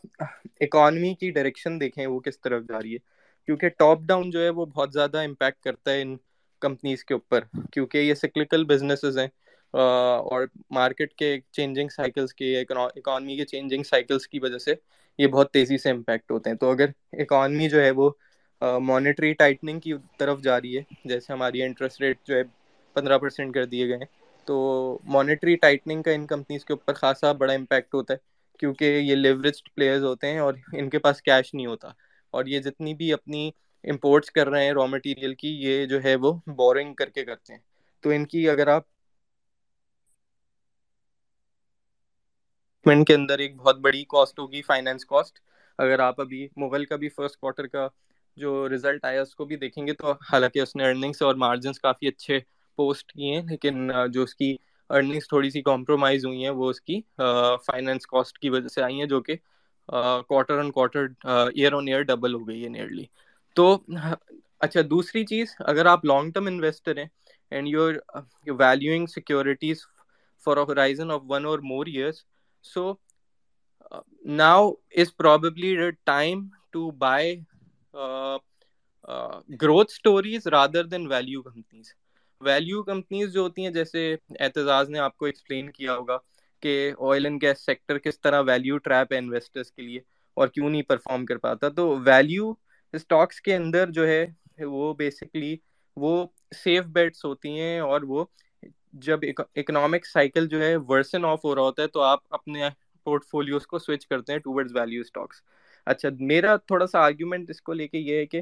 اکانومی 0.60 1.14
کی 1.14 1.32
ڈائریکشن 1.32 1.80
دیکھیں، 1.80 2.06
وہ 2.08 2.20
کس 2.20 2.40
طرف 2.42 2.64
جا 2.64 2.82
رہی 2.82 2.94
ہے۔ 2.94 2.98
کیونکہ 3.46 3.70
ٹاپ 3.70 4.00
ڈاؤن 4.02 4.30
جو 4.30 4.44
ہے، 4.44 4.50
وہ 4.50 4.66
بہت 4.66 4.94
زیادہ 4.94 5.24
امپیکٹ 5.24 5.64
کرتا 5.64 5.94
ہے 5.94 6.02
ان 6.02 6.16
کمپنیز 6.66 7.04
کے 7.06 7.14
اوپر، 7.14 7.44
کیونکہ 7.74 7.98
یہ 7.98 8.14
سکلیکل 8.14 8.64
بزنسز 8.66 9.18
ہیں 9.18 9.28
اور 9.74 10.46
مارکیٹ 10.72 11.14
کے 11.14 11.38
چینجنگ 11.52 11.90
سائیکلس 11.90 12.34
کی 12.34 12.56
اکانومی 12.58 13.36
کے 13.38 13.46
چینجنگ 13.46 13.84
سائیکلس 13.84 14.28
کی 14.28 14.40
وجہ 14.40 14.58
سے 14.58 14.74
یہ 15.20 15.28
بہت 15.28 15.52
تیزی 15.54 15.78
سے 15.78 15.90
امپیکٹ 15.90 16.32
ہوتے 16.32 16.50
ہیں۔ 16.50 16.58
تو 16.58 16.72
اگر 16.72 16.90
اکانومی 17.22 17.70
جو 17.70 17.82
ہے 17.82 17.92
وہ 17.92 18.10
مانیٹری 18.82 19.34
ٹائٹننگ 19.34 19.80
کی 19.80 19.94
طرف 20.18 20.42
جا 20.42 20.60
رہی 20.62 20.78
ہے، 20.78 20.82
جیسے 21.06 21.34
ہماری 21.34 21.64
انٹرسٹ 21.64 22.02
ریٹ 22.02 22.18
جو 22.26 22.36
ہے 22.36 22.42
پندرہ 22.96 23.18
پرسینٹ 23.18 23.54
کر 23.54 23.66
دیے 23.66 23.88
گئے 23.88 23.98
ہیں، 23.98 24.06
تو 24.48 24.56
مانیٹری 25.06 25.56
ٹائٹننگ 25.56 26.04
کا 26.04 26.12
ان 26.12 26.26
کمپنیز 26.28 26.66
کے 26.66 26.74
اوپر 26.74 26.94
خاصا 26.94 27.32
بڑا 27.32 27.54
امپیکٹ 27.54 27.94
ہوتا 27.94 28.14
ہے، 28.14 28.18
کیونکہ 28.60 28.98
یہ 29.00 29.16
لیوریجڈ 29.16 29.70
پلیئرز 29.76 30.04
ہوتے 30.04 30.28
ہیں 30.28 30.40
اور 30.40 30.54
ان 30.74 30.90
کے 30.90 31.00
پاس 31.00 31.22
کیش 31.22 31.54
نہیں 31.54 31.66
ہوتا۔ 31.66 31.90
اور 32.34 32.46
یہ 32.46 32.60
جتنی 32.60 32.94
بھی 32.94 33.12
اپنی 33.14 33.50
امپورٹس 33.86 34.32
کر 34.32 34.50
رہے 34.50 34.66
ہیں 34.66 34.74
را 34.74 34.86
مٹیریل 34.88 35.34
کی، 35.36 35.50
یہ 35.62 35.86
جو 35.86 36.04
ہے 36.04 36.16
وہ 36.16 36.34
بورنگ 36.56 36.94
کر 36.96 37.10
کے 37.10 37.26
کرتے 37.26 37.54
ہیں۔ 37.54 37.60
تو 38.04 38.10
ان 38.10 38.26
کی 38.28 38.50
اگر 38.50 38.68
آپ 38.68 38.84
کے 42.86 43.14
اندر 43.14 43.40
ایک 43.40 43.56
بہت 43.58 43.78
بڑی 43.82 44.04
کاسٹ 44.10 44.40
ہوگی 44.40 44.62
فائنینس 44.62 45.06
کاسٹ 45.06 45.40
اگر 45.80 46.00
آپ 46.00 46.20
ابھی 46.22 46.48
موبائل 46.58 46.86
کا 46.86 46.96
بھی 46.96 47.10
فرسٹ 47.10 47.38
کوارٹر 47.38 47.68
کا 47.68 47.88
جو 48.38 48.68
رزلٹ 48.70 49.06
آیا، 49.06 49.22
اس 49.22 49.36
کو 49.36 49.46
بھی 49.46 49.56
دیکھیں 49.58 49.86
گے 49.88 49.94
تو 49.94 50.12
حالانکہ 50.32 50.62
اس 50.62 50.76
نے 50.76 50.84
ارننگس 50.86 51.22
اور 51.22 51.36
مارجنس 51.36 51.80
کافی 51.80 52.08
اچھے 52.08 52.40
پوسٹ 52.78 53.12
کیے 53.12 53.34
ہیں، 53.34 53.42
لیکن 53.44 53.92
جو 54.14 54.24
اس 54.24 54.36
کی 54.36 54.56
ارننگس 54.90 55.28
تھوڑی 55.30 55.50
سی 55.50 55.62
کمپرومائز 55.64 56.26
ہوئی 56.26 56.44
ہیں، 56.44 56.50
وہ 56.52 56.70
اس 56.70 56.82
کی 56.82 57.00
فائنینس 57.66 58.08
کاسٹ 58.08 58.38
کی 58.40 58.50
وجہ 58.50 58.68
سے 58.68 58.82
آئی 58.84 59.00
ہیں، 59.00 59.06
جو 59.08 59.22
کہ 59.22 59.36
quarter 59.90 60.60
on 60.60 60.72
quarter 60.72 61.08
year 61.26 61.74
on 61.74 61.88
year 61.88 62.02
double 62.04 62.34
ہو 62.34 62.48
گئی 62.48 62.64
ہے 62.64 62.70
نیئرلی 62.70 63.06
تو 63.58 63.78
اچھا 64.62 64.82
دوسری 64.90 65.26
چیز، 65.26 65.56
اگر 65.62 65.86
آپ 65.86 66.06
لانگ 66.06 66.32
ٹرم 66.32 66.48
انویسٹر 66.48 66.98
ہیں 66.98 67.08
and 67.52 67.68
you 67.68 67.86
are 67.86 68.22
valuing 68.60 69.06
securities 69.08 69.86
for 70.44 70.58
horizon 70.60 71.12
of 71.12 71.22
one 71.30 71.46
or 71.46 71.60
more 71.64 71.86
years 71.88 72.24
so 72.66 72.94
now 74.38 74.70
is 74.94 75.16
probably 75.18 75.76
time 76.06 76.48
to 76.72 76.90
buy 77.00 77.36
growth 79.62 79.92
stories 79.92 80.48
rather 80.48 80.84
than 80.86 81.08
value 81.08 81.42
companies 81.42 81.94
value 82.42 82.82
companies 82.84 83.34
جو 83.34 83.42
ہوتی 83.42 83.64
ہیں، 83.64 83.72
جیسے 83.72 84.16
اعتزاز 84.40 84.90
نے 84.90 85.00
آپ 85.00 85.18
کو 85.18 85.26
ایکسپلین 85.26 85.72
کیا 85.72 85.96
ہوگا 85.96 86.18
کہ 86.64 86.92
آئل 87.02 87.26
اینڈ 87.26 87.42
گیس 87.42 87.66
سیکٹر 87.66 87.98
کس 88.00 88.20
طرح 88.22 88.42
ویلیو 88.48 88.78
ٹریپ 88.80 89.14
ہے 89.14 89.18
انویسٹرس 89.18 89.72
کے 89.72 89.82
لیے 89.82 90.00
اور 90.38 90.48
کیوں 90.48 90.70
نہیں 90.70 90.82
پرفارم 90.84 91.26
کر 91.26 91.38
پاتا، 91.38 91.70
تو 91.70 91.88
ویلیو 92.06 92.54
اسٹاکس 92.96 93.42
کے 93.42 93.56
اندر 93.56 93.92
جو 93.92 94.08
ہے، 94.08 94.26
وہ 94.60 94.94
بیسکلی 94.94 95.56
وہ 95.98 96.26
سیف 96.56 96.86
بیٹس 96.86 97.26
ہوتی 97.26 97.60
ہیں 97.60 97.80
اور 97.80 98.02
وہ 98.02 98.26
جب 99.04 99.20
اکنامک 99.56 100.06
سائیکل 100.06 100.48
جو 100.48 100.62
ہے 100.62 100.76
ورسن 100.78 101.26
آف 101.26 101.44
ہو 101.46 101.56
رہا 101.56 101.62
ہوتا 101.62 101.84
ہے 101.84 101.88
تو 101.88 102.02
آپ 102.02 102.20
اپنے 102.30 102.70
پورٹ 103.06 103.26
فولیوز 103.26 103.68
کو 103.68 103.80
سوئچ 103.80 104.06
کرتے 104.08 104.32
ہیں 104.34 104.40
ٹوورڈز 104.40 104.76
ویلیو 104.76 105.02
اسٹاکس 105.02 105.42
اچھا 105.88 106.10
میرا 106.20 106.56
تھوڑا 106.58 106.88
سا 106.88 107.00
آرگیومنٹ 107.00 107.50
اس 107.50 107.62
کو 107.62 107.74
لے 107.74 107.88
کے 107.88 107.98
یہ 107.98 108.18
ہے 108.18 108.26
کہ 108.26 108.42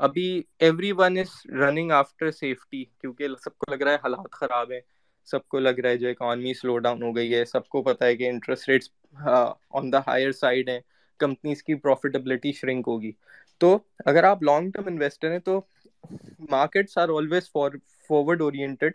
ابھی 0.00 0.26
everyone 0.92 1.18
is 1.18 1.40
running 1.60 1.90
after 1.92 2.30
safety 2.30 2.84
کیونکہ 3.00 3.28
سب 3.44 3.56
کو 3.58 3.72
لگ 3.74 3.82
رہا 3.82 3.92
ہے 3.92 3.96
حالات 3.96 4.30
خراب 4.32 4.72
ہیں، 4.72 4.80
سب 5.28 5.48
کو 5.48 5.58
لگ 5.58 5.78
رہا 5.82 5.90
ہے 5.90 5.96
جو 5.96 6.08
اکانومی 6.08 6.54
سلو 6.54 6.78
ڈاؤن 6.78 7.02
ہو 7.02 7.14
گئی 7.16 7.34
ہے، 7.34 7.44
سب 7.44 7.68
کو 7.68 7.82
پتا 7.82 8.06
ہے 8.06 8.16
کہ 8.16 8.28
interest 8.28 8.68
rates 8.68 8.90
on 9.70 9.92
the 9.92 10.00
higher 10.06 10.32
side 10.32 10.68
ہیں۔ 10.68 10.80
کمپنیز 11.20 11.62
کی 11.64 11.74
پروفیٹیبلٹی 11.76 12.52
شرنک 12.52 12.88
ہوگی۔ 12.88 13.12
تو 13.60 13.76
اگر 14.06 14.24
آپ 14.24 14.42
لانگ 14.42 14.70
ٹرم 14.70 14.86
انویسٹر 14.86 15.30
ہیں، 15.32 15.38
تو 15.40 15.60
markets 16.50 16.98
are 16.98 17.08
always 17.10 17.50
forward 17.52 18.40
oriented 18.42 18.92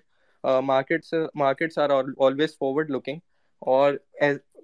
markets 0.64 1.14
markets 1.36 1.78
are 1.78 1.90
always 1.90 2.58
forward 2.58 2.90
looking 2.90 3.20
اور 3.62 3.94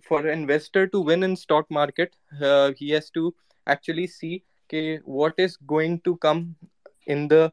for 0.09 0.25
investor 0.27 0.85
to 0.87 1.03
win 1.03 1.23
in 1.23 1.31
stock 1.31 1.65
market 1.71 2.15
he 2.81 2.93
has 2.93 3.11
to 3.11 3.27
actually 3.67 4.07
see 4.09 4.37
کہ 4.69 4.81
what 5.07 5.39
is 5.39 5.57
going 5.69 5.97
to 6.03 6.13
come 6.17 6.43
in 7.07 7.29
the 7.29 7.45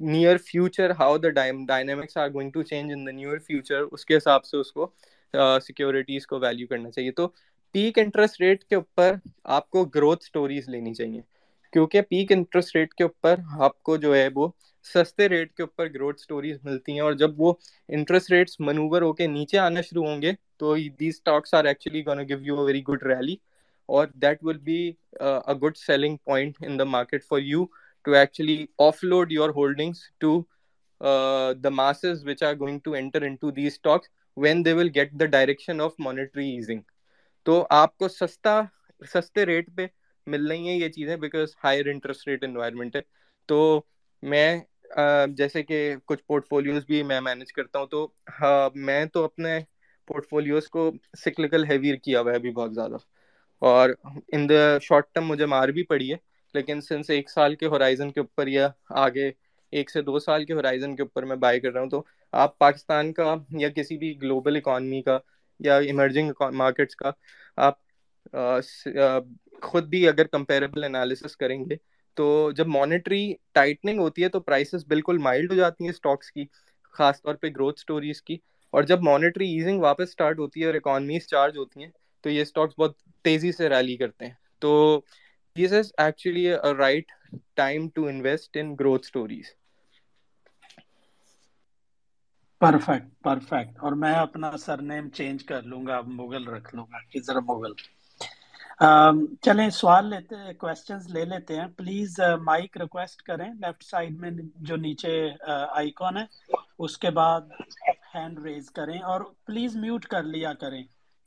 near 0.00 0.36
future 0.42 0.90
how 0.98 1.16
the 1.18 1.28
dynamics 1.66 2.16
are 2.16 2.28
going 2.30 2.50
to 2.50 2.62
change 2.64 2.92
in 2.92 3.06
the 3.06 3.12
near 3.12 3.38
future 3.46 3.82
اس 3.82 4.04
کے 4.06 4.16
حساب 4.16 4.44
سے 4.44 4.56
اس 4.56 4.72
کو 4.72 4.90
securities 5.60 6.26
کو 6.26 6.38
value 6.40 6.66
کرنا 6.66 6.90
چاہیے۔ 6.90 7.10
تو 7.12 7.28
pack 7.76 7.98
interest 7.98 8.40
rate 8.40 8.62
کے 8.64 8.74
اوپر 8.76 9.14
آپ 9.54 9.68
کو 9.70 9.84
گروتھ 9.84 10.22
اسٹوریز 10.24 10.68
لینی 10.68 10.92
چاہیے۔ 10.94 11.20
کیونکہ 11.72 12.02
پیک 12.02 12.32
انٹرسٹ 12.32 12.76
ریٹ 12.76 12.94
کے 12.94 13.04
اوپر 13.04 13.34
آپ 13.60 13.82
کو 13.82 13.96
جو 13.96 14.14
ہے 14.16 14.28
وہ 14.34 14.48
سستے 14.86 15.28
ریٹ 15.28 15.52
کے 15.52 15.62
اوپر 15.62 15.88
گروتھ 15.94 16.20
اسٹوریز 16.20 16.56
ملتی 16.62 16.92
ہیں 16.92 17.00
اور 17.00 17.12
جب 17.12 17.40
وہ 17.40 17.52
انٹرسٹ 17.88 18.30
ریٹس 18.32 18.58
منوور 18.60 19.02
ہو 19.02 19.12
کے 19.12 19.26
نیچے 19.26 19.58
آنا 19.58 19.80
شروع 19.80 20.06
ہوں 20.06 20.22
گے 20.22 20.32
تو 20.56 20.74
these 21.00 21.14
stocks 21.14 21.54
are 21.54 21.64
actually 21.64 22.04
gone 22.06 22.18
give 22.28 22.38
you 22.42 22.58
a 22.58 22.64
very 22.64 22.82
good 22.82 23.02
rally 23.02 23.36
اور 23.88 24.06
that 24.14 24.38
will 24.42 24.58
be 24.58 24.78
a 25.12 25.54
good 25.54 25.76
selling 25.76 26.16
point 26.24 26.56
in 26.60 26.78
the 26.78 26.84
market 26.86 27.24
for 27.24 27.38
you 27.40 27.64
to 28.04 28.12
actually 28.12 28.64
offload 29.04 29.32
your 29.32 29.50
holdings 29.50 29.98
to 30.18 30.40
the 31.54 31.70
masses 31.72 32.26
which 32.28 32.42
are 32.42 32.54
going 32.54 32.78
to 32.84 32.92
enter 32.94 33.22
in 33.22 33.34
to 33.36 33.50
these 33.50 33.72
stocks 33.72 34.08
when 34.36 34.64
they 34.64 34.72
will 34.72 34.90
get 34.94 35.12
the 35.12 35.24
direction 35.26 35.80
of 35.80 35.92
monetary 35.98 36.50
easing 36.50 36.80
تو 37.46 37.66
آپ 37.70 37.96
کو 37.98 38.08
سستا، 38.10 38.60
سستے 39.02 39.44
rate 39.46 39.68
پہ 39.76 39.86
مل 40.26 40.46
رہی 40.46 40.68
ہیں 40.68 40.76
یہ 40.76 40.88
چیزیں 40.88 41.16
because 41.16 41.54
higher 41.64 41.86
interest 41.88 42.28
rate 42.28 42.44
environment 42.44 42.96
ہے۔ 42.96 43.00
تو 43.48 43.58
میں 44.22 44.58
جیسے 45.36 45.62
کہ 45.62 45.78
کچھ 46.06 46.22
پورٹ 46.26 46.48
فولیوز 46.48 46.84
بھی 46.86 47.02
میں 47.02 47.20
مینیج 47.20 47.52
کرتا 47.52 47.78
ہوں 47.78 47.86
تو 47.86 48.06
ہاں، 48.40 48.68
میں 48.76 49.04
تو 49.06 49.24
اپنے 49.24 49.58
پورٹ 50.08 50.26
فولیوز 50.28 50.68
کو 50.68 50.90
سکلیکل 51.24 51.64
ہیوی 51.64 51.96
کیا 51.98 52.20
ہوا 52.20 52.30
ہے 52.30 52.36
ابھی 52.36 52.50
بہت 52.52 52.74
زیادہ۔ 52.74 52.96
اور 53.62 53.90
ان 54.28 54.48
دا 54.48 54.54
شارٹ 54.82 55.12
ٹرم 55.12 55.26
مجھے 55.26 55.46
مار 55.46 55.68
بھی 55.68 55.82
پڑی 55.84 56.10
ہے، 56.12 56.16
لیکن 56.54 56.80
سنس 56.80 57.10
ایک 57.10 57.30
سال 57.30 57.54
کے 57.54 57.66
ہورائزن 57.66 58.10
کے 58.12 58.20
اوپر 58.20 58.46
یا 58.48 58.68
آگے 58.96 59.30
ایک 59.72 59.90
سے 59.90 60.02
دو 60.02 60.18
سال 60.18 60.44
کے 60.44 60.52
ہورائزن 60.52 60.94
کے 60.96 61.02
اوپر 61.02 61.24
میں 61.24 61.36
بائی 61.36 61.60
کر 61.60 61.72
رہا 61.72 61.80
ہوں 61.80 61.90
تو 61.90 62.02
آپ 62.32 62.58
پاکستان 62.58 63.12
کا 63.12 63.34
یا 63.58 63.68
کسی 63.68 63.96
بھی 63.98 64.20
گلوبل 64.22 64.56
اکانومی 64.56 65.02
کا 65.02 65.18
یا 65.60 65.76
ایمرجنگ 65.78 66.30
مارکیٹس 66.52 66.96
کا، 66.96 67.10
آپ 67.58 67.74
خود 69.62 69.84
بھی 69.84 70.06
اگر 70.08 70.26
کمپیریبل 70.26 70.84
انالیسس 70.84 71.36
کریں 71.36 71.58
گے 71.60 71.76
تو 72.16 72.26
جب 72.56 72.66
مانیٹری 72.68 73.22
ٹائٹننگ 73.52 74.00
ہوتی 74.00 74.22
ہے 74.22 74.28
تو 74.28 74.40
پرائسز 74.40 74.84
بالکل 74.86 75.18
مائلڈ 75.18 75.50
ہو 75.50 75.56
جاتی 75.56 75.84
ہیں 75.84 75.90
اسٹاکس 75.90 76.30
کی، 76.32 76.44
خاص 76.94 77.22
طور 77.22 77.34
پہ 77.34 77.46
گروتھ 77.46 77.78
اسٹوریز 77.78 78.22
کی۔ 78.22 78.36
اور 78.74 78.82
جب 78.82 79.02
مانیٹری 79.02 79.48
ایزنگ 79.50 79.80
واپس 79.80 80.08
اسٹارٹ 80.08 80.38
ہوتی 80.38 80.60
ہے 80.60 80.66
اور 80.66 80.74
اکانمیز 80.74 81.26
چارج 81.26 81.56
ہوتی 81.58 81.82
ہیں 81.82 81.90
تو 82.24 82.30
یہ 82.30 82.42
اسٹاکس 82.42 82.78
بہت 82.78 82.96
تیزی 83.24 83.52
سے 83.52 83.68
ریلی 83.68 83.96
کرتے 83.96 84.26
ہیں۔ 84.26 84.32
تو 84.62 85.00
this 85.56 85.72
is 85.72 85.92
actually 85.98 86.48
right 86.78 87.12
time 87.54 87.88
to 87.88 88.06
invest 88.06 88.56
in 88.56 88.74
growth 88.80 89.04
stories 89.04 89.54
perfect 92.58 93.22
perfect 93.22 93.78
اور 93.78 93.92
میں 93.92 94.14
اپنا 94.14 94.56
سر 94.56 94.82
نیم 94.82 95.08
چینج 95.08 95.44
کر 95.44 95.62
لوں 95.62 95.86
گا 95.86 96.00
مغل 96.06 96.48
رکھ 96.48 96.74
لوں 96.74 96.86
گا 96.92 96.98
کدھر 97.10 97.40
مغل۔ 97.40 97.72
چلیں 99.42 99.70
سوال 99.70 100.06
لیتے 100.06 100.36
ہیں 100.36 100.52
کوشچنز 100.52 101.06
لے 101.10 101.24
لیتے 101.24 101.56
ہیں۔ 101.56 101.66
پلیز 101.76 102.20
مائک 102.44 102.76
ریکویسٹ 102.76 103.22
کریں۔ 103.22 103.54
لیفٹ 103.54 103.84
سائڈ 103.84 104.20
میں 104.20 104.30
جو 104.56 104.76
نیچے 104.76 105.28
آئیکن 105.70 106.16
ہے، 106.16 106.24
اس 106.78 106.98
کے 106.98 107.10
بعد 107.10 107.40
ہینڈ 108.14 108.38
ریز 108.38 108.70
کریں۔ 108.70 108.98
اور 109.00 109.20
پلیز 109.44 109.76
میوٹ 109.76 110.04
کر 110.06 110.22
لیا 110.22 110.52
کریں۔ 110.54 110.82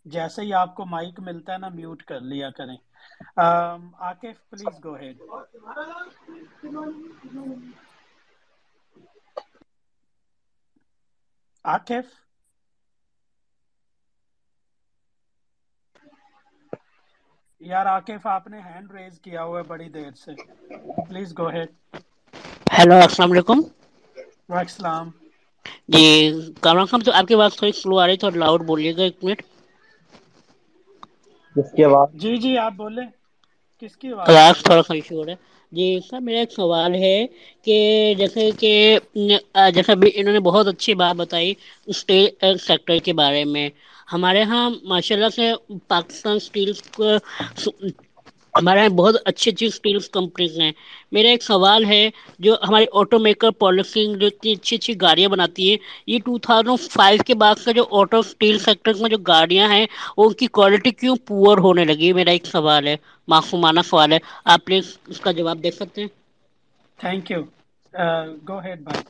جیسے 0.06 0.42
ہی 0.42 0.54
آپ 0.54 0.76
کو 0.76 0.86
مائک 0.86 1.20
ملتا 1.20 1.54
ہے 1.54 1.58
نا 1.58 1.70
میوٹ 1.70 2.04
کر 2.04 2.20
لیا 2.22 2.50
کریں۔ 2.50 2.78
Aakif 4.00 4.50
please 4.50 4.86
go 4.86 4.96
head 4.96 5.18
Akif 11.66 12.08
یار 17.62 17.86
آکف 17.88 18.26
آپ 18.28 18.48
نے 18.48 18.60
ہینڈ 18.62 18.92
ریز 18.92 19.20
کیا 19.22 19.44
ہوا 19.44 19.58
ہے 19.58 19.64
بڑی 19.66 19.90
دیر 19.92 20.12
سے 20.16 20.32
پلیز 21.06 21.38
گو 21.38 21.50
ہیڈ 21.50 21.70
ہیلو 22.72 22.96
السلام 22.98 23.32
علیکم 23.32 23.60
وعلیکم 24.50 24.68
السلام 24.68 25.08
جی 25.90 26.04
کامران 26.62 26.86
صاحب 26.88 27.06
تو 27.06 27.14
آپ 27.14 27.28
کی 27.28 27.36
بات 27.36 27.58
تھوڑی 27.58 27.72
سلو 27.74 28.00
آ 28.00 28.08
رہی 28.08 28.18
تھوڑا 28.18 28.38
لاؤڈ 28.38 28.66
بولیے 28.66 28.96
گا 28.98 29.04
ایک 29.04 29.24
منٹ 29.24 29.42
اس 31.56 31.72
کے 31.74 31.88
بعد 31.88 32.08
جی 32.16 32.36
جی 32.38 32.58
آپ 32.58 32.74
بولیں 32.76 33.08
کس 33.82 33.98
کی 33.98 34.12
آواز 34.14 34.48
رہی 34.48 34.64
تھوڑا 34.64 34.82
سا 34.84 34.94
ایشو 34.94 35.16
ہو 35.16 35.26
رہا 35.26 35.32
ہے 35.34 35.38
جی 35.72 35.86
سر 36.02 36.20
میرا 36.20 36.40
ایک 36.40 36.52
سوال 36.52 36.96
ہے 36.96 37.18
کہ 37.64 37.76
جیسے 38.18 38.50
کہ 38.54 38.72
جیسے 39.74 39.92
انہوں 40.12 40.34
نے 40.34 40.40
بہت 40.42 40.68
اچھی 40.68 40.94
بات 40.96 41.16
بتائی 41.16 41.54
اسٹیل 41.88 42.28
سیکٹر 42.60 42.98
کے 43.04 43.14
بارے 43.14 43.44
میں۔ 43.46 43.70
ہمارے 44.08 44.40
یہاں 44.40 44.62
ماشاء 44.86 45.16
اللہ 45.16 45.30
سے 45.30 45.52
پاکستان 45.88 46.36
اسٹیل 46.36 46.72
ہمارے 48.54 48.80
یہاں 48.80 48.90
بہت 48.92 49.16
اچھی 49.26 49.52
اچھی 49.52 49.66
اسٹیل 49.66 49.98
کمپنیز 50.12 50.60
ہیں۔ 50.60 50.72
میرا 51.12 51.30
ایک 51.30 51.44
سوال 51.44 51.86
ہے 51.86 52.10
جو 52.40 52.56
ہماری 52.64 52.86
آٹو 52.94 53.20
میکر 53.20 53.52
پالیسی 53.60 53.88
جو 54.16 54.28
اتنی 54.28 54.52
اچھی 54.54 54.76
اچھی 54.76 54.94
گاڑیاں 55.02 55.30
بناتی 55.30 55.70
ہیں 55.70 55.78
یہ 56.08 56.20
ٹو 56.26 56.38
تھازینڈ 56.40 56.68
فائیو 56.90 57.24
کے 57.24 57.34
بعد 57.36 57.56
کا 57.58 57.72
جو 57.72 57.86
آٹو 57.92 58.20
اسٹیل 58.20 58.58
سیکٹر 58.60 58.94
میں 58.96 59.10
جو 59.10 59.18
گاڑیاں 59.28 59.70
ہیں 59.70 59.86
وہ 60.18 60.26
ان 60.26 60.34
کی 60.36 60.48
کوالٹی 60.52 60.92
کیوں 60.94 61.16
پور 61.28 61.58
ہونے 61.60 61.86
لگی؟ 61.86 62.12
میرا 62.14 62.32
ایک 62.32 62.46
سوال 62.48 62.88
ہے 62.88 62.96
معصومانہ 63.28 63.80
سوال 63.86 64.14
ہے۔ 64.14 64.18
آپ 64.46 64.66
پلیز 64.66 64.86
اس 65.08 65.20
کا 65.20 65.32
جواب 65.34 65.64
دے 65.64 65.72
سکتے 65.74 66.02
ہیں؟ 66.02 66.08
تھینک 67.00 67.26
یو 67.32 67.42
گو 68.48 68.58
ہیڈ 68.60 68.80
بھائی۔ 68.82 69.02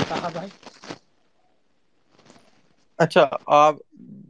کہا 0.00 0.28
بھائی۔ 0.30 0.50
اچھا 2.98 3.24
آپ 3.56 3.74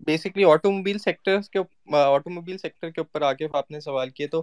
بیسکلی 0.07 0.45
آٹو 0.45 0.71
سیکٹر 0.99 1.41
کے 1.53 1.59
آٹو 1.95 2.31
سیکٹر 2.59 2.91
کے 2.91 3.01
اوپر 3.01 3.23
آگے 3.23 3.47
آپ 3.55 3.71
نے 3.71 3.81
سوال 3.81 4.11
کیے 4.11 4.27
تو 4.29 4.43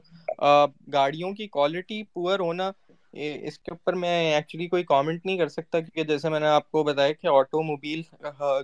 گاڑیوں 0.93 1.33
کی 1.33 1.47
کوالٹی 1.49 2.01
پور 2.13 2.39
ہونا 2.39 2.71
اس 3.13 3.57
کے 3.59 3.71
اوپر 3.71 3.93
میں 3.93 4.09
ایکچولی 4.33 4.67
کوئی 4.67 4.83
کامنٹ 4.83 5.25
نہیں 5.25 5.37
کر 5.37 5.47
سکتا 5.49 5.79
کیونکہ 5.79 6.03
جیسے 6.03 6.29
میں 6.29 6.39
نے 6.39 6.47
آپ 6.47 6.69
کو 6.71 6.83
بتایا 6.83 7.13
کہ 7.13 7.27
آٹو 7.29 7.61
موبائل 7.63 8.01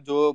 جو 0.05 0.31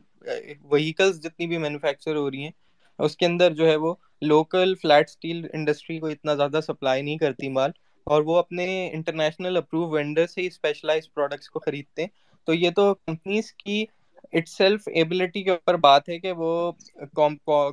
وہیکلس 0.63 1.23
جتنی 1.23 1.47
بھی 1.47 1.59
مینوفیکچر 1.59 2.17
ہو 2.17 2.31
رہی 2.31 2.43
ہیں، 2.45 2.51
اس 2.99 3.17
کے 3.17 3.27
اندر 3.27 3.55
جو 3.55 3.67
ہے 3.69 3.77
وہ 3.77 3.95
لوکل 4.23 4.75
فلیٹ 4.83 5.09
اسٹیل 5.09 5.47
انڈسٹری 5.53 5.99
کو 5.99 6.07
اتنا 6.07 6.35
زیادہ 6.35 6.61
سپلائی 6.67 7.03
نہیں 7.03 7.19
کرتی 7.19 7.49
مال، 7.51 7.71
اور 8.07 8.23
وہ 8.23 8.37
اپنے 8.39 8.67
انٹرنیشنل 8.95 9.57
اپروو 9.57 9.89
وینڈر 9.91 10.27
سے 10.27 10.41
ہی 10.41 10.47
اسپیشلائز 10.47 11.13
پروڈکٹس 11.15 11.51
کو 11.51 11.59
خریدتے 11.61 12.03
ہیں۔ 12.03 12.09
تو 12.49 12.55
یہ 12.55 12.71
تو 12.77 12.93
کمپنیز 12.97 13.53
کی 13.55 13.85
اٹ 14.33 14.49
سیلف 14.49 14.89
ایبلٹی 14.95 15.43
کے 15.43 15.51
اوپر 15.51 15.77
بات 15.77 16.09
ہے 16.09 16.19
کہ 16.19 16.33
وہ 16.33 16.51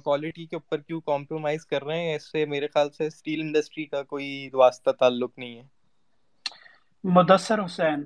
کوالٹی 0.04 0.46
کے 0.46 0.56
اوپر 0.56 0.82
کیوں 0.82 1.00
کمپرومائز 1.02 1.66
کر 1.66 1.84
رہے 1.84 2.02
ہیں؟ 2.02 2.16
اس 2.16 2.32
سے 2.32 2.46
میرے 2.46 2.68
خیال 2.68 2.90
سے 2.92 3.06
اسٹیل 3.08 3.42
انڈسٹری 3.42 3.86
کا 3.86 4.04
کوئی 4.04 4.30
واسطہ 4.54 4.92
تعلق 4.92 5.38
نہیں 5.38 5.56
ہے۔ 5.58 5.64
مدثر 7.04 7.66
حسین۔ 7.66 8.00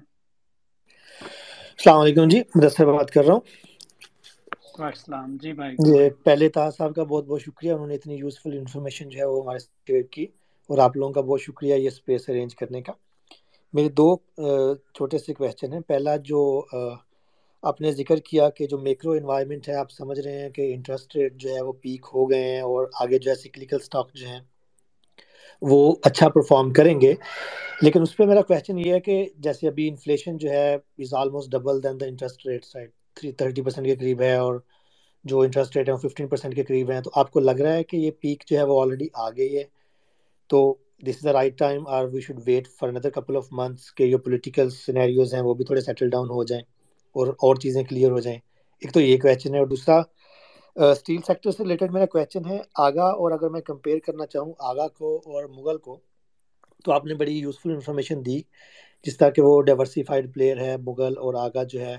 السلام 1.78 2.00
علیکم 2.00 2.28
جی 2.28 2.40
مدثر 2.56 2.86
بات 2.88 3.12
کر 3.12 3.26
رہا 3.26 3.34
ہوں۔ 3.34 3.42
السلام۔ 4.82 5.38
جی 5.38 5.54
بھائی۔ 5.54 5.76
جی 5.80 5.94
پہلے 6.24 6.50
طاہر 6.50 6.72
صاحب 6.72 6.96
کا 6.96 7.04
بہت 7.04 7.26
بہت 7.26 7.42
شکریہ۔ 7.42 7.72
انہوں 7.72 7.88
نے 7.88 7.96
اتنی 7.96 8.16
یوزفل 8.16 8.58
انفارمیشن 8.58 9.10
جو 9.10 9.20
ہے 9.20 9.26
وہ 9.26 9.42
ہمارے 9.44 9.60
شیئر 9.60 10.02
کی۔ 10.12 10.26
اور 10.70 10.78
آپ 10.78 10.98
لوگوں 10.98 11.14
کا 11.14 11.22
بہت 11.22 11.42
شکریہ 11.42 11.76
یہ 11.76 11.88
اسپیس 11.88 12.30
ارینج 12.30 12.56
کرنے 12.56 12.82
کا۔ 12.82 12.94
میرے 13.74 13.90
دو 13.90 14.08
چھوٹے 14.94 15.18
سے 15.18 15.34
کویشچن 15.34 15.74
ہیں۔ 15.74 15.80
پہلا 15.88 16.16
جو 16.24 16.40
آپ 17.64 17.82
نے 17.82 17.92
ذکر 17.92 18.20
کیا 18.20 18.50
کہ 18.50 18.68
جو 18.68 18.78
میکرو 18.78 19.12
انوائرمنٹ 19.12 19.70
ہے، 19.70 19.76
آپ 19.76 19.92
سمجھ 19.92 20.20
رہے 20.20 20.42
ہیں 20.42 20.50
کہ 20.50 20.74
انٹرسٹ 20.74 21.16
ریٹ 21.16 21.36
جو 21.36 21.54
ہے 21.56 21.62
وہ 21.62 21.74
پیک 21.74 22.06
ہو 22.14 22.30
گئے 22.30 22.44
ہیں 22.44 22.62
اور 22.62 22.88
آگے 23.02 23.18
جو 23.20 23.30
ہے 23.32 23.36
سکلیکل 23.36 23.80
سٹاک 23.80 24.14
جو 24.14 24.28
ہیں 24.28 24.40
وہ 25.62 25.96
اچھا 26.04 26.30
پرفارم 26.30 26.72
کریں 26.74 27.00
گے۔ 27.02 27.14
لیکن 27.82 28.02
اس 28.02 28.16
پہ 28.18 28.26
میرا 28.26 28.42
کویشچن 28.42 28.80
یہ 28.80 28.94
ہے 28.94 29.00
کہ 29.00 29.26
جیسے 29.38 29.68
ابھی 29.68 29.88
انفلیشن 29.90 30.38
جو 30.38 30.50
ہے 30.50 30.74
is 30.76 31.14
almost 31.14 31.52
double 31.52 31.84
than 31.84 32.00
the 32.00 32.06
interest 32.06 32.46
rate 32.48 32.66
side 32.66 32.90
three 33.16 33.32
thirty 33.32 33.62
percent 33.62 33.88
کے 33.88 33.96
قریب 33.96 34.22
ہے 34.22 34.36
اور 34.36 34.60
جو 35.26 35.40
انٹرسٹ 35.42 35.78
ریٹ 35.78 35.88
ہے 35.90 35.94
وہ 35.94 35.98
ففٹین 36.00 36.28
پرسینٹ 36.28 36.56
کے 36.56 36.64
قریب 36.64 36.92
ہیں۔ 36.92 37.02
تو 37.02 37.10
آپ 37.14 37.32
کو 37.32 37.40
لگ 37.40 37.62
رہا 37.62 37.74
ہے 37.74 37.84
کہ 37.84 37.98
یہ 37.98 38.12
پیک 38.20 38.44
جو 38.48 38.58
ہے 38.58 38.64
وہ 38.64 38.82
آلریڈی 38.82 39.08
آ 39.14 39.30
گئی 39.30 39.58
ہے۔ 39.58 39.64
تو 40.50 40.74
this 41.00 41.16
is 41.18 41.24
the 41.24 41.34
right 41.34 41.58
time 41.58 41.88
are 41.88 42.06
we 42.06 42.22
should 42.22 42.40
wait 42.46 42.68
for 42.80 42.90
another 42.90 43.10
couple 43.10 43.38
of 43.38 43.48
months 43.52 43.94
کہ 43.96 44.10
جو 44.12 44.18
پولیٹیکل 44.18 44.70
سینیریوز 44.70 45.34
ہیں 45.34 45.42
وہ 45.42 45.54
بھی 45.54 45.66
تھوڑے 45.66 45.82
سیٹل 45.82 46.10
ڈاؤن 46.10 46.30
ہو 46.30 46.44
جائیں۔ 46.44 46.64
اور 47.16 47.28
اور 47.40 47.56
چیزیں 47.56 47.84
کلیئر 47.84 48.12
ہو 48.12 48.20
جائیں۔ 48.20 48.40
ایک 48.82 48.94
تو 48.94 49.02
یہ 49.02 49.18
کویشچن 49.18 49.54
ہے 49.54 49.60
اور 49.60 49.68
دوسرا 49.68 50.02
اسٹیل 50.76 51.22
سیکٹر 51.28 51.52
سے 51.52 51.64
ریلیٹڈ 51.64 51.92
میرا 51.94 52.06
کویشچن 52.06 52.46
ہے، 52.46 52.58
آگا 52.80 53.06
اور 53.06 53.32
اگر 53.32 53.50
میں 53.50 53.62
کمپیئر 53.62 54.00
کرنا 54.06 54.26
چاہوں 54.26 54.54
آگا 54.70 54.88
کو 54.90 55.16
اور 55.26 55.44
مغل 55.50 55.78
کو، 55.78 55.98
تو 56.86 56.92
آپ 56.92 57.06
نے 57.06 57.14
بڑی 57.16 57.38
یوزفل 57.40 57.72
انفارمیشن 57.72 58.26
دی، 58.26 58.42
جس 59.06 59.18
طرح 59.18 59.30
کہ 59.30 59.42
وہ 59.42 59.62
ڈائیورسیفائڈ 59.62 60.34
پلیئر 60.34 60.58
ہے، 60.58 60.76
مغل 60.78 61.18
اور 61.18 61.34
آگا 61.40 61.64
جو 61.64 61.80
ہے 61.82 61.96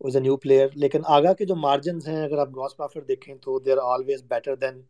از 0.00 0.16
اے 0.16 0.22
نیو 0.22 0.36
پلیئر 0.36 0.68
لیکن 0.74 1.00
آگا 1.16 1.32
کے 1.32 1.44
جو 1.44 1.56
مارجنز 1.56 2.08
ہیں، 2.08 2.22
اگر 2.24 2.38
آپ 2.38 2.48
گراس 2.56 2.76
پرافٹ 2.76 3.08
دیکھیں 3.08 3.34
تو 3.34 3.58
they 3.58 3.72
are 3.72 3.78
always 3.84 4.22
better 4.28 4.54
than 4.54 4.80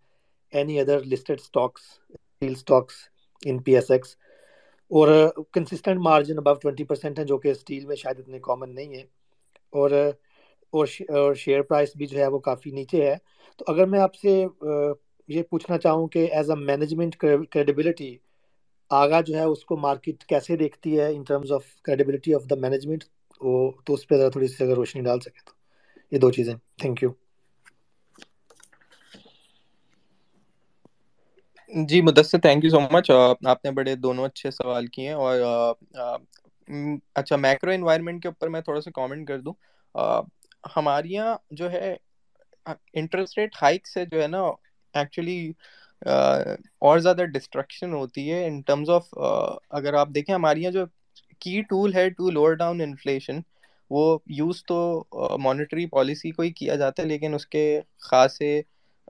any 0.52 0.78
other 0.80 1.04
listed 1.04 1.40
stocks 1.40 1.82
steel 2.10 2.52
stocks 2.52 2.94
in 3.42 3.58
P 3.62 3.74
S 3.74 3.90
X 3.90 4.16
اور 4.90 5.08
consistent 5.52 6.00
margin 6.00 6.38
above 6.38 6.54
twenty 6.54 6.84
percent 6.84 7.18
ہیں، 7.18 7.26
جو 7.26 7.38
کہ 7.38 7.48
اسٹیل 7.48 7.86
میں 7.86 7.96
شاید 7.96 8.18
اتنے 8.18 8.38
کامن 8.42 8.74
نہیں 8.74 8.96
ہے 8.96 9.04
اور 9.72 9.90
اور 10.72 11.34
شیئر 11.36 11.62
پرائس 11.62 11.96
بھی 11.96 12.06
جو 12.06 12.18
ہے 12.18 12.26
وہ 12.26 12.38
کافی 12.40 12.70
نیچے 12.72 13.04
ہے۔ 13.04 13.16
تو 13.58 13.64
اگر 13.68 13.86
میں 13.86 14.00
آپ 14.00 14.14
سے 14.14 14.44
یہ 15.28 15.42
پوچھنا 15.50 15.78
چاہوں 15.78 16.06
کہ 16.08 16.26
ایز 16.32 16.50
اے 16.50 16.56
مینجمنٹ 16.60 17.16
کریڈیبلٹی 17.16 18.16
آگا 18.90 19.20
جو 19.22 19.34
ہے 19.34 19.44
اس 19.44 19.64
کو 19.64 19.76
مارکیٹ 19.78 20.24
کیسے 20.24 20.56
دیکھتی 20.56 20.98
ہے 20.98 21.06
in 21.08 21.22
terms 21.24 21.52
of 21.52 21.64
credibility 21.82 22.34
of 22.34 22.48
the 22.50 22.56
management 22.58 23.04
وہ 23.40 23.54
تو 23.84 23.94
اس 23.94 24.06
پہ 24.08 24.16
ذرا 24.16 24.28
تھوڑی 24.30 24.48
سی 24.48 24.64
اگر 24.64 24.74
روشنی 24.74 25.02
ڈال 25.02 25.20
سکے 25.20 25.40
تو۔ 25.40 25.52
یہ 26.12 26.18
دو 26.18 26.30
چیزیں۔ 26.30 26.54
Thank 26.76 27.02
you 27.02 27.10
G 31.70 32.00
Mudassir 32.02 32.38
thank 32.40 32.64
you 32.64 32.70
so 32.70 32.80
much 32.88 33.06
آپ 33.46 33.64
نے 33.64 33.70
بڑے 33.72 33.94
دونوں 33.96 34.24
اچھے 34.26 34.50
سوال 34.52 34.86
کیے 34.88 35.06
ہیں 35.06 35.14
اور 35.16 35.36
اچھا 37.14 37.36
میکرو 37.38 37.70
انوائرمنٹ 37.70 38.22
کے 38.22 38.28
اوپر 38.28 38.48
میں 38.48 38.60
تھوڑا 38.60 38.80
سا 38.80 38.90
کامنٹ 38.94 39.26
کر 39.28 39.40
دوں۔ 39.40 39.52
ہمارے 40.76 41.08
یہاں 41.08 41.36
جو 41.52 41.70
ہے 41.72 41.94
انٹرسٹ 42.94 43.38
ریٹ 43.38 43.56
ہائک 43.62 43.86
سے 43.88 44.04
جو 44.06 44.22
ہے 44.22 44.26
نا 44.28 44.42
ایکچولی 44.94 45.38
اور 46.02 46.98
زیادہ 46.98 47.24
ڈسٹرکشن 47.34 47.92
ہوتی 47.92 48.30
ہے 48.30 48.46
ان 48.46 48.60
ٹرمز 48.62 48.90
آف 48.90 49.14
اگر 49.70 49.94
آپ 49.94 50.08
دیکھیں، 50.14 50.34
ہمارے 50.34 50.60
یہاں 50.60 50.72
جو 50.72 50.84
کی 51.40 51.60
ٹول 51.68 51.94
ہے 51.94 52.08
ٹو 52.10 52.30
لوور 52.30 52.52
ڈاؤن 52.54 52.80
انفلیشن 52.80 53.40
وہ 53.90 54.04
یوز 54.32 54.64
تو 54.66 54.78
مانیٹری 55.40 55.86
پالیسی 55.88 56.30
کو 56.32 56.42
ہی 56.42 56.50
کیا 56.52 56.74
جاتا 56.76 57.02
ہے، 57.02 57.08
لیکن 57.08 57.34
اس 57.34 57.46
کے 57.46 57.64
خاصے 58.02 58.60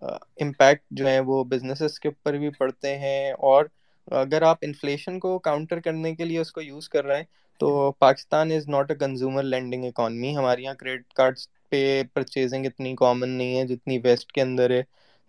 امپیکٹ 0.02 0.82
جو 0.90 1.06
ہیں، 1.06 1.20
وہ 1.22 1.42
بزنسز 1.44 1.98
کے 2.00 2.08
اوپر 2.08 2.38
بھی 2.38 2.50
پڑتے 2.58 2.98
ہیں۔ 2.98 3.32
اور 3.32 3.64
اگر 4.08 4.42
آپ 4.42 4.58
انفلیشن 4.62 5.18
کو 5.20 5.38
کاؤنٹر 5.40 5.80
کرنے 5.80 6.14
کے 6.14 6.24
لیے 6.24 6.38
اس 6.38 6.52
کو 6.52 6.60
یوز 6.62 6.88
کر 6.88 7.04
رہے 7.04 7.16
ہیں 7.16 7.24
تو 7.60 7.68
Pakistan 7.98 8.50
is 8.52 8.68
not 8.68 8.90
a 8.90 8.96
consumer 8.96 9.42
lending 9.44 9.84
economy 9.84 10.36
ہمارے 10.36 10.62
یہاں 10.62 10.74
کریڈٹ 10.74 11.12
کارڈس 11.12 11.48
پہ 11.70 11.80
پرچیزنگ 12.14 12.66
اتنی 12.66 12.94
کامن 12.96 13.30
نہیں 13.30 13.56
ہے 13.56 13.66
جتنی 13.66 13.98
ویسٹ 13.98 14.32
کے 14.32 14.42
اندر 14.42 14.70
ہے۔ 14.70 14.82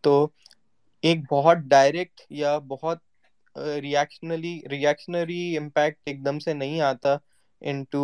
تو 0.03 0.13
ایک 1.03 1.19
بہت 1.29 1.57
ڈائریکٹ 1.67 2.21
یا 2.31 2.57
بہت 2.67 2.99
ریئیکشنلی 3.81 4.59
ریئیکشنری 4.69 5.57
امپیکٹ 5.57 5.99
ایک 6.05 6.25
دم 6.25 6.39
سے 6.39 6.53
نہیں 6.55 6.81
آتا 6.83 7.15
in 7.61 7.83
to 7.91 8.03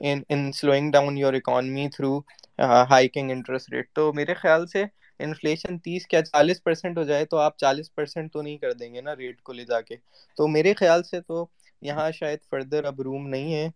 in 0.00 0.50
slowing 0.52 0.90
down 0.90 1.18
your 1.18 1.32
economy 1.34 1.88
through 1.92 2.18
hiking 2.88 3.30
interest 3.30 3.72
rate 3.72 3.88
تو 3.90 4.12
میرے 4.12 4.34
خیال 4.36 4.66
سے 4.66 4.84
انفلیشن 5.20 5.78
تیس 5.80 6.06
کیا 6.06 6.22
چالیس 6.24 6.62
پرسینٹ 6.62 6.98
ہو 6.98 7.02
جائے 7.04 7.24
تو 7.26 7.38
آپ 7.38 7.56
چالیس 7.58 7.94
پرسینٹ 7.94 8.32
تو 8.32 8.42
نہیں 8.42 8.56
کر 8.58 8.72
دیں 8.74 8.92
گے 8.94 9.00
نا 9.00 9.16
ریٹ 9.16 9.40
کو 9.42 9.52
لے 9.52 9.64
جا 9.64 9.80
کے۔ 9.82 9.96
تو 10.38 10.46
میرے 10.48 10.74
خیال 10.74 11.02
سے 11.04 11.20
تو 11.22 11.44
یہاں 11.82 12.10
شاید 12.10 12.38
فردر 12.50 12.84
اب 12.84 13.00
روم 13.02 13.28
نہیں 13.28 13.54
ہے 13.54 13.68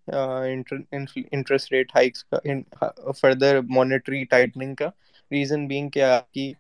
انٹرسٹ 1.33 1.73
ریٹ 1.73 1.95
ہائکس 1.95 2.25
کا 2.25 2.89
فردر 3.21 3.61
مانیٹری 3.69 4.25
ٹائٹننگ 4.25 4.75
کا 4.75 4.89
ریزن 5.31 5.67
بینگ 5.67 5.89
کہ 5.89 6.03
آپ 6.03 6.33
کی 6.33 6.53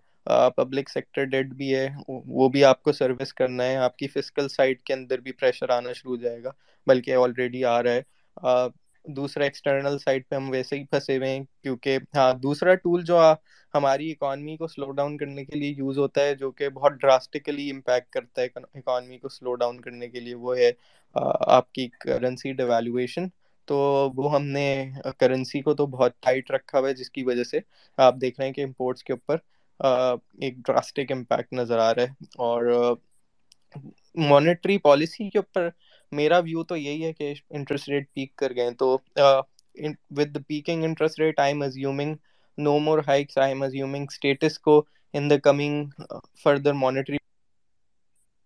پبلک 0.57 0.89
سیکٹر 0.91 1.25
ڈیٹ 1.25 1.47
بھی 1.47 1.75
ہے، 1.75 1.89
وہ 2.09 2.49
بھی 2.49 2.65
آپ 2.65 2.83
کو 2.83 2.93
سروس 2.93 3.33
کرنا 3.35 3.65
ہے، 3.65 3.77
آپ 3.77 3.97
کی 3.97 4.09
فزیکل 4.09 4.49
سائٹ 4.49 4.83
کے 4.83 4.95
اندر 4.95 5.21
بھی 5.21 5.33
پریشر 5.33 5.71
آنا 5.71 5.93
شروع 5.93 6.17
ہو 6.17 6.23
جائے 6.23 6.43
گا، 6.45 6.51
بلکہ 6.87 7.15
آلریڈی 7.15 7.65
آ 7.65 7.83
رہا 7.83 7.93
ہے۔ 7.93 8.03
دوسرا 9.05 9.45
ایکسٹرنل 9.45 9.99
سائٹ 9.99 10.29
پہ 10.29 10.37
ہم 10.37 10.51
ویسے 10.51 10.77
ہی 10.77 10.85
پھنسے 10.87 11.17
ہوئے 11.17 11.29
ہیں، 11.29 11.43
کیونکہ 11.63 11.99
ہاں 12.15 12.33
دوسرا 12.35 12.75
ٹول 12.77 13.05
جو 13.05 13.21
ہماری 13.75 14.11
اکانمی 14.13 14.57
کو 14.57 14.67
سلو 14.69 14.91
ڈاؤن 14.93 15.17
کرنے 15.17 15.45
کے 15.45 15.59
لیے 15.59 15.71
یوز 15.71 15.99
ہوتا 15.99 16.25
ہے، 16.25 16.35
جو 16.35 16.51
کہ 16.53 16.69
بہت 16.71 16.93
ڈراسٹیکلی 17.01 17.71
امپیکٹ 17.71 18.11
کرتا 18.11 18.43
ہے 18.43 18.47
اکانمی 18.75 19.19
کو 19.19 19.29
سلو 19.31 19.55
ڈاؤن 19.57 19.81
کرنے 19.81 20.09
کے 20.09 20.21
لیے، 20.21 20.35
وہ 20.37 20.57
ہے 20.59 20.71
آپ 21.51 21.73
کی 21.73 21.89
کرنسی 22.01 22.53
ڈیویلویشن 22.55 23.27
تو 23.69 23.77
وہ 24.15 24.35
ہم 24.35 24.47
نے 24.49 24.65
کرنسی 25.19 25.61
کو 25.63 25.75
تو 25.75 25.87
بہت 25.89 26.13
ٹائٹ 26.21 26.51
رکھا 26.51 26.79
ہوا 26.79 26.89
ہے، 26.89 26.95
جس 26.95 27.11
کی 27.11 27.23
وجہ 27.25 27.45
سے 27.45 27.59
آپ 27.99 28.15
دیکھ 28.17 28.39
رہے 28.39 28.47
ہیں 28.47 28.55
کہ 28.55 28.65
امپورٹس 28.65 29.05
کے 29.05 29.13
اوپر 29.13 29.37
ایک 30.41 30.57
ڈراسٹک 30.59 31.13
امپیکٹ 31.13 31.53
نظر 31.53 31.79
آ 31.81 31.95
رہا 31.95 32.03
ہے۔ 32.03 32.09
اور 32.39 32.95
مانیٹری 34.23 34.77
پالیسی 34.81 35.29
کے 35.31 35.39
اوپر 35.39 35.69
میرا 36.13 36.39
ویو 36.41 36.63
تو 36.65 36.77
یہی 36.77 37.05
ہے 37.05 37.13
کہ 37.13 37.33
انٹرسٹ 37.51 37.89
ریٹ 37.89 38.07
پیک 38.11 38.35
کر 38.37 38.55
گئے 38.57 38.71
تو 38.79 38.97
with 40.13 40.37
peaking 40.49 40.85
interest 40.85 41.21
rate 41.21 41.41
I 41.41 41.53
am 41.53 41.63
assuming 41.63 42.15
no 42.59 42.79
more 42.81 42.99
hikes 43.07 43.39
I 43.39 43.53
am 43.53 43.63
assuming 43.63 44.07
status 44.09 44.59
quo 44.61 44.83
in 45.15 45.31
the 45.31 45.39
coming 45.41 45.85
further 46.45 46.73
monetary 46.75 47.17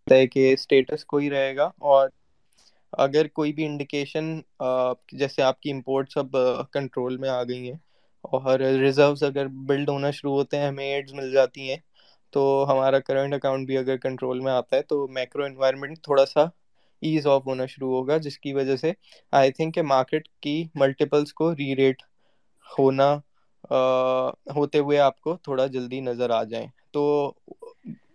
ہے 0.07 0.27
کہ 0.27 0.53
اسٹیٹس 0.53 1.05
کو 1.05 1.19
ہی 1.19 1.31
رہے 1.31 1.55
گا 1.57 1.65
اور 1.87 2.09
اگر 2.99 3.27
کوئی 3.31 3.53
بھی 3.53 3.67
انڈیکیشن 3.67 4.35
جیسے 5.13 5.43
آپ 5.43 5.61
کی 5.61 5.73
امپورٹس 5.73 6.17
اب 6.19 6.37
کنٹرول 6.73 7.17
میں 7.17 7.29
آ 7.31 7.43
گئی 7.45 7.71
ہیں 7.71 7.79
اور 8.25 8.59
ریزروز 8.61 9.23
اگر 9.25 9.47
بلڈ 9.67 9.89
ہونا 9.89 10.11
شروع 10.13 10.33
ہوتے 10.33 10.59
ہیں، 10.59 10.69
ہمیں 10.69 10.85
ایڈز 10.85 11.13
مل 11.15 11.33
جاتی 11.33 11.71
ہیں 11.71 11.77
تو 12.35 12.41
ہمارا 12.69 12.99
کرنٹ 13.01 13.35
اکاؤنٹ 13.35 13.67
بھی 13.67 13.77
اگر 13.79 13.97
کنٹرول 13.99 14.41
میں 14.41 14.53
آتا 14.53 14.77
ہے 14.77 14.83
تو 14.85 15.07
میکرو 15.11 15.45
انوائرمنٹ 15.45 16.03
تھوڑا 16.03 16.25
سا 16.27 16.45
ایز 17.02 17.27
آف 17.27 17.47
ہونا 17.47 17.66
شروع 17.66 17.90
ہوگا، 17.90 18.16
جس 18.18 18.39
کی 18.39 18.52
وجہ 18.55 18.77
سے 18.77 18.93
آئی 19.32 19.52
تھنک 19.52 19.74
کہ 19.74 19.82
مارکیٹ 19.85 20.28
کی 20.43 20.62
ملٹیپلس 20.74 21.32
کو 21.32 21.55
ری 21.55 21.74
ریٹ 21.77 22.02
ہونا 22.66 23.14
ہوتے 24.56 24.78
ہوئے 24.78 24.98
آپ 25.01 25.20
کو 25.20 25.36
تھوڑا 25.43 25.66
جلدی 25.68 26.01
نظر 26.01 26.31
آ 26.31 26.43
جائیں۔ 26.44 26.66
تو 26.93 27.32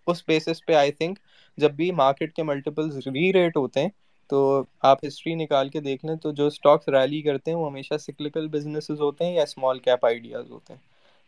اس 0.08 0.24
بیسس 0.28 0.66
پہ 0.66 0.74
آئی 0.74 0.92
تھنک 0.92 1.20
جب 1.58 1.72
بھی 1.74 1.92
مارکیٹ 1.94 2.34
کے 2.34 2.44
ملٹیپلز 2.44 2.98
ری 3.08 3.32
ریٹ 3.34 3.58
ہوتے 3.58 3.80
ہیں، 3.82 3.90
تو 4.30 4.40
آپ 4.84 5.06
ہسٹری 5.06 5.34
نکال 5.36 5.70
کے 5.70 5.80
دیکھ 5.82 6.06
لیں 6.06 6.16
تو 6.16 6.32
جو 6.32 6.48
اسٹاکس 6.48 6.90
ریلی 6.90 7.22
کرتے 7.22 7.52
ہیں، 7.52 7.58
وہ 7.58 7.70
ہمیشہ 7.70 7.98
سکلیکل 8.00 8.48
بزنسز 8.50 9.02
ہوتے 9.02 9.26
ہیں 9.26 9.34
یا 9.34 9.44
اسمال 9.44 9.80
کیپ 9.80 10.06
آئیڈیاز 10.06 10.50
ہوتے 10.52 10.74
ہیں۔ 10.74 10.80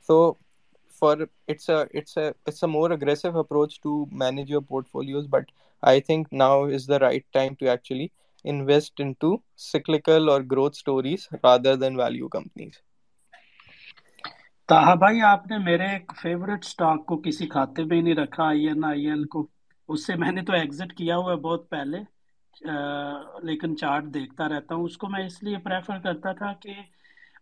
So 0.10 0.32
for 1.02 1.18
it's 1.48 1.70
it's 1.70 2.18
it's 2.18 2.64
a 2.64 2.70
more 2.70 2.92
aggressive 2.92 3.38
approach 3.40 3.80
to 3.82 3.94
manage 4.14 4.52
your 4.52 4.62
portfolios 4.90 5.28
but 5.30 5.52
I 5.84 6.02
think 6.02 6.34
now 6.34 6.64
is 6.66 6.88
the 6.90 7.00
right 7.00 7.24
time 7.34 7.54
to 7.54 7.70
actually 7.70 8.08
invest 8.46 9.02
in 9.02 9.12
to 9.14 9.36
cyclical 9.62 10.30
اور 10.30 10.42
growth 10.52 10.76
stories 10.76 11.28
rather 11.34 11.76
than 11.76 12.00
value 12.00 12.28
companies 12.30 12.78
Taha 14.70 14.94
بھائی 14.96 15.22
آپ 15.22 15.48
نے 15.48 15.58
میرے 15.58 15.88
favourite 16.22 16.66
stock 16.66 17.06
کو 17.06 17.18
کسی 17.18 17.48
کھاتے 17.48 17.84
میں 17.84 18.02
نہیں 18.02 18.16
رکھا 18.16 18.44
آئی 18.44 18.68
این 18.68 18.86
آئی 18.86 19.08
ایل 19.08 19.24
کو 19.26 19.46
اس 19.90 20.06
سے 20.08 20.16
میں 20.16 20.32
نے 20.32 20.42
تو 20.42 20.54
ایگزٹ 20.54 20.94
کیا 20.94 21.18
ہوا 21.18 21.32
ہے 21.32 21.38
بہت 21.38 21.70
پہلے 21.70 21.98
لیکن 23.44 23.76
چارٹ 23.78 24.14
دیکھتا 24.14 24.48
رہتا 24.50 24.76
ہوں 24.76 24.84
اس 24.84 24.98
کو 24.98 25.10
میں 25.10 25.26
اس 25.26 25.42
لیے 25.44 25.58
پریفر 25.58 26.00
کرتا 26.00 26.32
تھا 26.32 26.52
کہ 26.62 26.74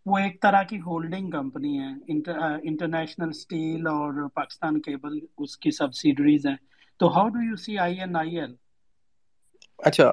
وہ 0.06 0.18
ایک 0.18 0.40
طرح 0.42 0.62
کی 0.62 0.80
ہولڈنگ 0.80 1.30
کمپنی 1.30 1.78
ہے 1.78 1.92
انٹرنیشنل 2.08 3.32
سٹیل 3.32 3.86
اور 3.86 4.28
پاکستان 4.34 4.80
کیبل 4.80 5.18
اس 5.38 5.56
کی 5.58 5.70
سبسیڈریز 5.70 6.46
ہیں 6.46 6.56
تو 7.00 7.06
how 7.14 7.28
do 7.28 7.40
you 7.42 7.56
see 7.64 7.72
I 7.78 7.94
N 8.00 8.16
I 8.16 8.32
L 8.38 8.52
اچھا 9.78 10.10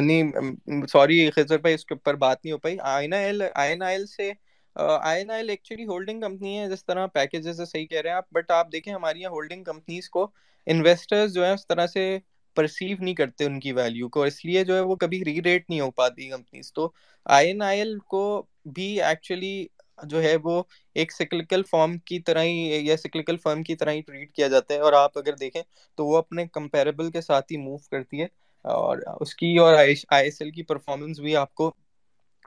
نہیں 0.00 0.30
سوری 0.92 1.30
خضر 1.30 1.58
بھائی، 1.58 1.74
اس 1.74 1.84
کے 1.84 1.94
اوپر 1.94 2.14
بات 2.16 2.44
نہیں 2.44 2.52
ہو 2.52 2.58
پائی۔ 2.58 2.76
I 2.82 3.04
N 3.04 3.12
I 3.14 3.24
N 3.64 3.82
I 3.82 3.96
L 3.96 4.06
سے 4.06 4.30
I 4.76 5.18
N 5.18 5.30
I 5.30 5.40
L 5.40 5.50
actually 5.50 5.84
holding 5.86 6.20
company 6.20 6.58
ہے، 6.58 6.68
جس 6.68 6.84
طرح 6.86 7.06
پیکیجز 7.14 7.56
سے 7.56 7.64
صحیح 7.64 7.86
کہہ 7.86 8.00
رہے 8.00 8.10
ہیں 8.10 8.16
آپ۔ 8.16 8.32
بٹ 8.34 8.50
آپ 8.50 8.72
دیکھیں 8.72 8.92
ہماری 8.94 9.20
یہاں 9.20 9.32
ہولڈنگ 9.32 9.64
کمپنیز 9.64 10.08
کو 10.10 10.26
انویسٹرز 10.66 11.34
جو 11.34 11.44
ہیں 11.44 11.52
اس 11.52 11.66
طرح 11.66 11.86
سے 11.86 12.18
پرسیو 12.56 12.96
نہیں 13.00 13.14
کرتے 13.14 13.44
ان 13.44 13.58
کی 13.60 13.72
ویلیو 13.72 14.08
کو۔ 14.08 14.22
اس 14.22 14.44
لیے 14.44 14.64
جو 14.64 14.74
ہے 14.74 14.80
وہ 14.80 14.96
کبھی 14.96 15.24
ری 15.24 15.40
ریٹ 15.42 15.70
نہیں 15.70 15.80
ہو 15.80 15.90
پاتی 15.90 16.28
کمپنیز 16.28 16.72
تو 16.72 16.90
آئی 17.26 17.46
این 17.46 17.62
آئی 17.62 17.78
ایل 17.78 17.98
کو 18.08 18.22
بھی 18.74 19.00
ایکچولی 19.02 19.66
جو 19.98 20.22
ہے 20.22 20.34
وہ 20.42 20.62
ایک 20.96 21.12
سکلیکل 21.12 21.62
فارم 21.70 21.96
کی 22.06 22.18
طرح 22.20 22.42
ہی، 22.42 22.56
یا 22.86 22.96
سکلیکل 22.96 23.36
فرم 23.36 23.62
کی 23.62 23.74
طرح 23.76 23.92
ہی 23.92 24.00
ٹریٹ 24.00 24.32
کیا 24.32 24.48
جاتا 24.48 24.74
ہے۔ 24.74 24.78
اور 24.78 24.92
آپ 24.92 25.18
اگر 25.18 25.36
دیکھیں 25.36 25.62
تو 25.98 26.06
وہ 26.06 26.16
اپنے 26.16 26.46
کمپیریبل 26.52 27.10
کے 27.10 27.20
ساتھ 27.20 27.52
ہی 27.52 27.56
موو 27.58 27.76
کرتی 27.90 28.20
ہے۔ 28.20 28.26
اور 28.64 28.98
اس 29.20 29.34
کی 29.34 29.56
اور 29.58 29.74
آئی 29.74 29.94
ایس 30.10 30.40
ایل 30.40 30.50
کی 30.50 30.62
پرفارمنس 30.64 31.18
بھی 31.20 31.36
آپ 31.36 31.54
کو 31.54 31.70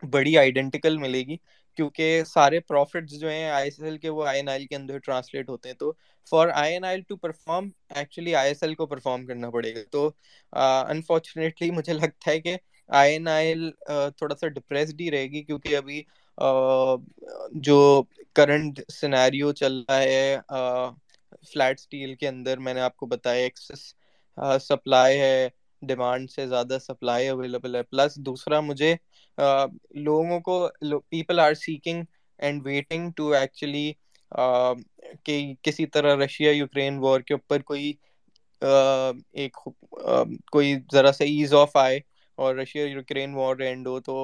بڑی 0.03 0.37
آئیڈینٹیکل 0.37 0.97
ملے 0.97 1.21
گی۔ 1.27 1.37
کیونکہ 1.77 2.23
سارے 2.27 2.59
پروفٹس 2.59 3.19
جو 3.19 3.29
ہیں 3.29 3.49
آئی 3.49 3.63
ایس 3.65 3.79
ایل 3.79 3.97
کے، 3.97 4.09
وہ 4.09 4.25
آئی 4.27 4.39
این 4.39 4.49
آئی 4.49 4.65
کے 4.67 4.75
اندر 4.75 4.97
ٹرانسلیٹ 4.99 5.49
ہوتے 5.49 5.69
ہیں۔ 5.69 5.75
تو 5.75 5.91
for 6.31 6.47
I 6.53 6.73
N 6.73 6.85
I 6.85 7.01
to 7.07 7.15
perform 7.17 7.69
actually 7.95 8.35
I 8.35 8.49
S 8.49 8.63
L 8.63 8.73
کو 8.75 8.85
پرفارم 8.85 9.25
کرنا 9.25 9.49
پڑے 9.51 9.73
گا۔ 9.75 9.79
تو 9.91 10.09
انفارچونیٹلی 10.89 11.69
مجھے 11.71 11.93
لگتا 11.93 12.31
ہے 12.31 12.39
کہ 12.41 12.55
آئی 12.89 13.11
این 13.13 13.27
آئی 13.27 13.47
ایل 13.47 13.69
تھوڑا 14.17 14.35
سا 14.35 14.47
ڈپریسڈ 14.49 15.01
ہی 15.01 15.09
رہے 15.11 15.23
گی۔ 15.23 15.43
کیونکہ 15.43 15.75
ابھی 15.77 16.01
جو 16.38 17.77
کرنٹ 18.35 18.80
سینیریو 18.91 19.51
چل 19.53 19.80
رہا 19.80 19.99
ہے 19.99 20.38
فلیٹ 21.47 21.80
اسٹیل 21.80 22.14
کے 22.15 22.27
اندر 22.27 22.57
میں 22.57 22.73
نے 22.73 22.81
آپ 22.81 22.95
کو 22.97 23.05
بتایا 23.05 23.43
ایکسس 23.43 23.93
سپلائی 24.61 25.19
ہے 25.19 25.47
ڈیمانڈ 25.81 26.30
سے 26.31 26.47
زیادہ 26.47 26.77
سپلائی 26.81 27.27
اویلیبل 27.27 27.76
ہے۔ 27.76 27.84
پلس 27.84 28.15
دوسرا 28.26 28.59
مجھے 28.61 28.95
لوگوں 29.97 30.39
کو 30.39 30.68
people 31.09 31.39
are 31.39 31.53
seeking 31.55 32.03
and 32.39 32.65
waiting 32.65 33.11
to 33.15 33.31
actually 33.31 33.91
کہ 35.23 35.35
کسی 35.61 35.85
طرح 35.88 36.15
رشیا، 36.15 36.51
یوکرین 36.51 36.97
وار 36.99 37.19
کے 37.19 37.34
اوپر 37.34 37.61
کوئی 37.61 37.93
ایک 38.61 39.57
کوئی 40.51 40.76
ذرا 40.93 41.11
سا 41.11 41.23
ایز 41.23 41.53
آف 41.53 41.76
آئے۔ 41.77 41.99
اور 42.38 42.55
رشیا، 42.55 42.85
یوکرین 42.85 43.34
وار 43.35 43.59
اینڈ 43.61 43.88
ہو، 43.88 43.99
تو 44.01 44.15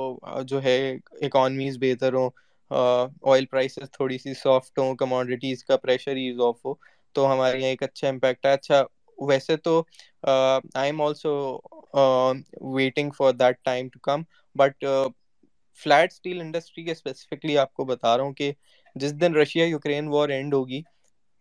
جو 0.47 0.61
ہے 0.63 0.77
اکانمیز 1.21 1.77
بہتر 1.81 2.13
ہوں 2.13 2.29
آئل 2.71 3.45
پرائسز 3.47 3.91
تھوڑی 3.91 4.17
سی 4.17 4.33
سافٹ 4.35 4.79
ہوں 4.79 4.95
کموڈیٹیز 4.97 5.63
کا 5.65 5.77
پریشر 5.77 6.15
ایز 6.17 6.39
آف 6.41 6.65
ہو، 6.65 6.73
تو 7.15 7.31
ہمارے 7.31 7.57
یہاں 7.59 7.69
ایک 7.69 7.83
اچھا 7.83 8.07
امپیکٹ 8.09 8.45
ہے۔ 8.45 8.51
اچھا 8.53 8.83
ویسے 9.17 9.55
تو 9.57 9.81
I 10.23 10.85
am 10.85 11.01
also 11.01 11.33
waiting 12.73 13.11
for 13.17 13.33
that 13.33 13.63
time 13.63 13.89
to 13.89 13.99
come 14.01 14.21
but 14.55 14.85
flat 15.79 16.11
steel 16.11 16.41
industry 16.41 16.83
کے 16.83 16.91
اسپیسیفکلی 16.91 17.57
آپ 17.57 17.73
کو 17.73 17.85
بتا 17.85 18.15
رہا 18.17 18.23
ہوں 18.23 18.33
کہ 18.33 18.51
جس 18.95 19.19
دن 19.21 19.35
رشیا 19.35 19.65
یوکرین 19.65 20.07
وار 20.07 20.29
اینڈ 20.29 20.53
ہوگی 20.53 20.81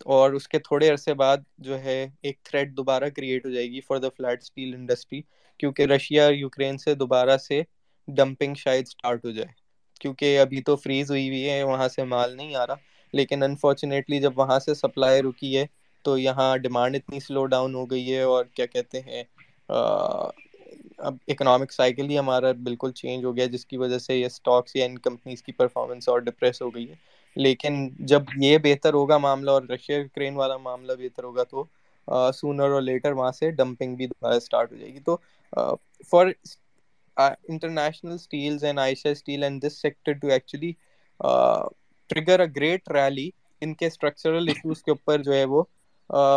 اور 0.06 0.32
اس 0.32 0.48
کے 0.48 0.58
تھوڑے 0.58 0.88
عرصے 0.88 1.14
بعد 1.14 1.36
جو 1.58 1.78
ہے 1.80 1.96
ایک 2.22 2.38
تھریڈ 2.42 2.76
دوبارہ 2.76 3.08
کریٹ 3.08 3.46
ہو 3.46 3.50
جائے 3.50 3.66
گی 3.66 3.80
for 3.80 3.98
the 3.98 4.08
flat 4.16 4.42
steel 4.42 4.74
industry 4.74 5.20
کیونکہ 5.60 5.82
رشیا 5.86 6.26
یوکرین 6.28 6.78
سے 6.78 6.94
دوبارہ 6.94 7.36
سے 7.38 7.62
ڈمپنگ 8.08 8.54
شاید 8.56 8.84
اسٹارٹ 8.86 9.24
ہو 9.24 9.30
جائے۔ 9.30 9.60
کیونکہ 10.00 10.38
ابھی 10.40 10.60
تو 10.62 10.76
فریز 10.76 11.10
ہوئی 11.10 11.28
ہوئی 11.28 11.48
ہے، 11.48 11.62
وہاں 11.62 11.88
سے 11.88 12.04
مال 12.04 12.36
نہیں 12.36 12.54
آ 12.54 12.66
رہا۔ 12.66 12.74
لیکن 13.14 13.42
انفارچونیٹلی 13.42 14.20
جب 14.20 14.38
وہاں 14.38 14.58
سے 14.60 14.74
سپلائی 14.74 15.22
رکی 15.22 15.56
ہے، 15.56 15.64
تو 16.04 16.16
یہاں 16.18 16.56
ڈیمانڈ 16.58 16.96
اتنی 16.96 17.20
سلو 17.20 17.44
ڈاؤن 17.46 17.74
ہو 17.74 17.90
گئی 17.90 18.12
ہے 18.14 18.20
اور 18.24 18.44
کیا 18.54 18.66
کہتے 18.66 19.00
ہیں 19.00 19.22
اب 20.98 21.16
اکنامک 21.28 21.72
سائیکل 21.72 22.10
ہی 22.10 22.18
ہمارا 22.18 22.52
بالکل 22.60 22.92
چینج 22.92 23.24
ہو 23.24 23.36
گیا، 23.36 23.46
جس 23.46 23.66
کی 23.66 23.76
وجہ 23.76 23.98
سے 23.98 24.16
یہ 24.16 24.26
اسٹاکس 24.26 24.76
یا 24.76 24.84
ان 24.84 24.98
کمپنیز 25.00 25.42
کی 25.42 25.52
پرفارمنس 25.54 26.08
اور 26.08 26.18
ڈپریس 26.20 26.62
ہو 26.62 26.74
گئی 26.74 26.88
ہے۔ 26.90 26.94
لیکن 27.36 27.88
جب 28.06 28.22
یہ 28.36 28.58
بہتر 28.62 28.94
ہوگا 28.94 29.16
معاملہ 29.18 29.50
اور 29.50 29.62
رشیا 29.64 29.96
یوکرین 29.98 30.36
والا 30.36 30.56
معاملہ 30.58 30.92
بہتر 30.98 31.24
ہوگا 31.24 31.44
تو 31.44 31.64
سونر 32.34 32.70
اور 32.70 32.82
لیٹر 32.82 33.12
وہاں 33.12 33.32
سے 33.32 33.50
ڈمپنگ 33.52 33.94
بھی 33.96 34.06
دوبارہ 34.06 34.34
اسٹارٹ 34.36 34.72
ہو 34.72 34.76
جائے 34.76 34.92
گی۔ 34.94 35.00
تو 35.00 35.16
for 36.10 36.26
International 37.16 38.12
Steels 38.12 38.64
and 38.64 38.78
Aisha 38.78 39.08
Steel 39.10 39.42
and 39.42 39.62
this 39.62 39.80
sector 39.82 40.12
to 40.12 40.28
actually 40.28 40.72
trigger 42.10 42.40
a 42.40 42.46
great 42.56 42.88
rally 42.90 43.30
ان 43.62 43.74
کے 43.74 43.86
اسٹرکچرل 43.86 44.48
ایشوز 44.48 44.82
کے 44.82 44.90
اوپر 44.90 45.22
جو 45.22 45.32
ہے 45.34 45.44
وہ 45.44 45.62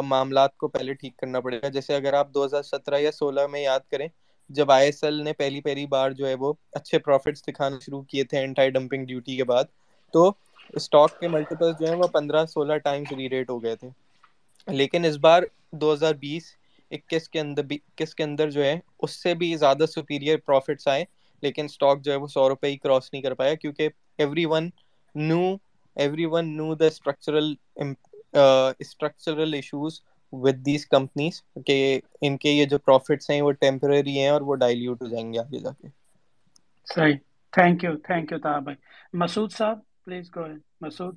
معاملات 0.03 0.55
کو 0.57 0.67
پہلے 0.67 0.93
ٹھیک 0.93 1.15
کرنا 1.17 1.39
پڑے 1.41 1.61
گا۔ 1.61 1.69
جیسے 1.69 1.95
اگر 1.95 2.13
آپ 2.13 2.33
دو 2.33 2.45
ہزار 2.45 2.61
سترہ 2.63 2.99
یا 2.99 3.11
سولہ 3.11 3.47
میں 3.51 3.61
یاد 3.61 3.79
کریں، 3.91 4.07
جب 4.49 4.71
آئی 4.71 4.85
ایس 4.85 5.03
ایل 5.03 5.23
نے 5.23 5.33
پہلی 5.33 5.61
پہلی 5.61 5.85
بار 5.87 6.11
جو 6.11 6.27
ہے 6.27 6.33
وہ 6.39 6.53
اچھے 6.73 6.99
پروفٹس 6.99 7.45
دکھانا 7.47 7.79
شروع 7.85 8.01
کیے 8.03 8.23
تھے 8.23 8.39
اینٹائی 8.39 8.69
ڈمپنگ 8.71 9.05
ڈیوٹی 9.05 9.35
کے 9.37 9.43
بعد، 9.43 9.63
تو 10.13 10.31
اسٹاک 10.73 11.15
کے 11.15 11.27
ملٹیپل 11.27 11.73
جو 11.73 11.85
ہیں 11.85 11.93
وہ 11.93 12.07
پندرہ 12.09 12.45
سولہ 12.47 12.77
ٹائمس 12.83 13.11
ری 13.11 13.29
ریٹ 13.29 13.49
ہو 13.49 13.61
گئے 13.63 13.75
تھے۔ 13.75 13.89
لیکن 14.67 15.05
اس 15.05 15.17
بار 15.19 15.43
دو 15.73 15.93
ہزار 15.93 16.13
بیس 16.17 16.45
اکیس 16.91 17.27
کے 17.29 17.39
اندر 17.39 17.63
اکیس 17.71 18.13
کے 18.15 18.23
اندر 18.23 18.49
جو 18.51 18.63
ہے، 18.63 18.75
اس 18.99 19.11
سے 19.13 19.33
بھی 19.35 19.53
زیادہ 19.55 19.85
سپیریئر 19.87 20.37
پروفٹس 20.45 20.87
آئے۔ 20.87 21.03
لیکن 21.43 21.65
اسٹاک 21.65 22.01
جو 22.01 22.11
ہے 22.11 22.17
وہ 22.17 22.27
سو 22.27 22.47
روپے 22.49 22.67
ہی 22.67 22.77
کراس 22.77 23.09
نہیں 23.13 23.21
کر 23.21 23.33
پایا 23.35 23.53
کیونکہ 23.55 23.89
everyone 24.45 24.69
know 25.15 25.41
everyone 26.27 26.55
know 26.57 26.73
the 26.75 26.85
structural 26.87 27.53
structural 28.79 29.53
issues 29.53 29.99
with 30.33 30.65
these 30.65 30.85
companies 30.87 31.33
کہ 31.65 31.77
ان 32.21 32.37
کے 32.37 32.51
یہ 32.51 32.65
جو 32.65 32.77
پروفٹس 32.79 33.29
ہیں 33.29 33.41
وہ 33.41 33.51
ٹیمپرری 33.59 34.17
ہیں 34.19 34.29
اور 34.29 34.41
وہ 34.41 34.55
ڈائلیوٹ 34.57 35.01
ہو 35.01 35.07
جائیں 35.07 35.31
گے 35.33 35.39
آگے 35.39 35.59
جا 35.59 35.71
کے۔ 35.73 35.87
صحیح۔ 36.87 37.17
Thank 37.53 37.83
you 37.83 37.93
thank 37.99 38.31
you 38.31 38.39
Tahir 38.39 38.59
بھائی۔ 38.61 38.77
مسعود 39.13 39.51
صاحب 39.51 39.77
پلیز 40.07 40.27
گو 40.29 40.43
مسعود 40.81 41.15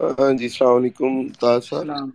ہاں 0.00 0.30
جی 0.34 0.46
السلام 0.46 0.74
علیکم 0.76 1.12
طاہر 1.40 1.60
صاحب۔ 1.62 1.86
السلام۔ 1.86 2.10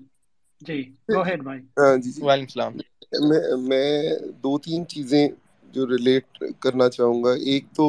جی 0.61 0.77
گو 1.09 1.21
ہیڈ 1.23 1.41
بھائی۔ 1.43 1.61
ہاں 1.77 1.95
جی۔ 1.97 2.11
جی 2.11 2.21
وعلیکم 2.21 2.45
السلام۔ 2.45 2.73
میں 3.21 3.39
میں 3.61 3.89
دو 4.43 4.57
تین 4.59 4.87
چیزیں 4.87 5.27
جو 5.73 5.87
ریلیٹ 5.87 6.25
کرنا 6.59 6.87
چاہوں 6.89 7.23
گا۔ 7.23 7.31
ایک 7.45 7.65
تو 7.71 7.85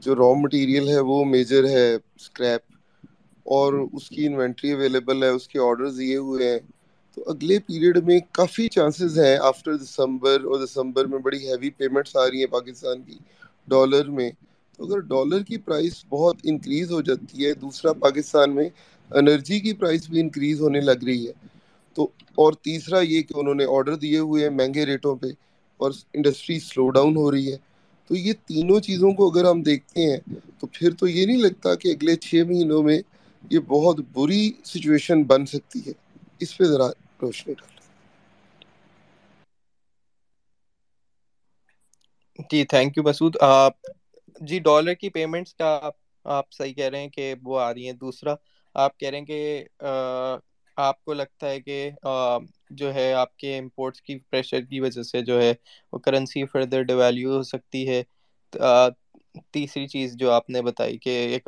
جو 0.00 0.14
را 0.14 0.32
مٹیریل 0.40 0.88
ہے 0.88 1.00
وہ 1.02 1.24
میجر 1.26 1.64
ہے 1.68 1.86
اسکریپ 1.94 2.62
اور 3.46 3.72
اس 3.92 4.08
کی 4.08 4.26
انوینٹری 4.26 4.72
اویلیبل 4.72 5.22
ہے 5.22 5.28
اس 5.30 5.48
کے 5.48 5.58
آرڈر 5.60 5.90
دیے 5.92 6.16
ہوئے 6.18 6.50
ہیں۔ 6.50 6.58
تو 7.16 7.22
اگلے 7.26 7.58
پیریڈ 7.60 7.96
میں 8.04 8.18
کافی 8.32 8.68
چانسز 8.68 9.18
ہیں 9.18 9.36
آفٹر 9.40 9.76
دسمبر 9.76 10.44
اور 10.44 10.64
دسمبر 10.64 11.04
میں 11.06 11.18
بڑی 11.20 11.38
ہیوی 11.40 11.70
پیمنٹس 11.72 12.16
آ 12.16 12.26
رہی 12.26 12.38
ہیں 12.38 12.50
پاکستان 12.50 13.02
کی 13.02 13.18
ڈالر 13.68 14.10
میں۔ 14.10 14.30
تو 14.74 14.84
اگر 14.84 14.98
ڈالر 15.06 15.42
کی 15.42 15.56
پرائس 15.58 16.04
بہت 16.08 16.36
انکریز 16.44 16.90
ہو 16.92 17.00
جاتی 17.02 17.44
ہے، 17.44 17.52
دوسرا 17.54 17.92
پاکستان 17.98 18.54
میں 18.54 18.68
انرجی 19.10 19.60
کی 19.60 19.72
پرائس 19.72 20.08
بھی 20.08 20.20
انکریز 20.20 20.60
ہونے 20.60 20.80
لگ 20.80 21.04
رہی 21.04 21.26
ہے۔ 21.26 21.32
تو، 21.96 22.02
اور 22.38 22.52
تیسرا 22.62 23.00
یہ 23.02 23.22
کہ 23.22 23.34
انہوں 23.36 23.54
نے 23.54 23.64
آرڈر 23.68 23.94
دیے 23.94 24.18
ہوئے 24.18 24.42
ہیں 24.42 24.50
مہنگے 24.50 24.86
ریٹوں 24.86 25.14
پہ 25.16 25.26
اور 25.80 25.90
انڈسٹری 26.12 26.58
سلو 26.60 26.88
ڈاؤن 26.90 27.16
ہو 27.16 27.30
رہی 27.30 27.52
ہے۔ 27.52 27.56
تو 28.10 28.16
یہ 28.16 28.32
تینوں 28.46 28.80
چیزوں 28.80 29.12
کو 29.12 29.30
اگر 29.30 29.44
ہم 29.44 29.62
دیکھتے 29.62 30.00
ہیں، 30.02 30.18
تو 30.58 30.66
پھر 30.66 30.94
تو 30.98 31.06
یہ 31.08 31.26
نہیں 31.26 31.42
لگتا 31.42 31.74
کہ 31.74 31.88
اگلے 31.88 32.16
چھ 32.16 32.42
مہینوں 32.46 32.82
میں 32.82 32.98
یہ 33.50 33.58
بہت 33.68 34.00
بری 34.12 34.42
سچویشن 34.64 35.22
بن 35.22 35.46
سکتی 35.46 35.80
ہے۔ 35.86 35.92
اس 36.40 36.56
پہ 36.56 36.64
ذرا 36.64 36.88
روشنی 37.22 37.54
ڈالیں 37.54 37.72
جی 42.50 42.64
thank 42.64 42.96
you 42.96 43.02
Masood 43.02 43.34
ji 44.40 44.58
dollar 44.60 44.94
کی 44.94 45.08
پیمنٹس 45.10 45.54
کا 45.54 45.78
آپ 45.82 45.92
آپ 46.24 46.52
صحیح 46.52 46.72
کہہ 46.74 46.84
رہے 46.84 47.00
ہیں 47.00 47.08
کہ 47.08 47.34
وہ 47.42 47.58
آ 47.60 47.72
رہی 47.74 47.86
ہیں۔ 47.86 47.92
دوسرا، 47.94 48.34
آپ 48.76 48.98
کہہ 48.98 49.10
رہے 49.10 49.18
ہیں 49.18 49.24
کہ 49.26 49.64
آپ 50.76 51.04
کو 51.04 51.12
لگتا 51.12 51.50
ہے 51.50 51.60
کہ 51.60 51.90
جو 52.72 52.92
ہے 52.94 53.12
آپ 53.14 53.36
کے 53.36 53.58
امپورٹس 53.58 54.00
کی 54.02 54.18
پریشر 54.20 54.60
کی 54.60 54.80
وجہ 54.80 55.02
سے 55.02 55.20
جو 55.22 55.40
ہے 55.40 55.52
وہ 55.92 55.98
کرنسی 55.98 56.44
فردر 56.46 56.82
ڈیویلیو 56.82 57.36
ہو 57.36 57.42
سکتی 57.44 57.88
ہے۔ 57.88 58.02
تیسری 59.52 59.86
چیز 59.86 60.14
جو 60.16 60.30
آپ 60.32 60.50
نے 60.50 60.62
بتائی 60.62 60.98
کہ 60.98 61.38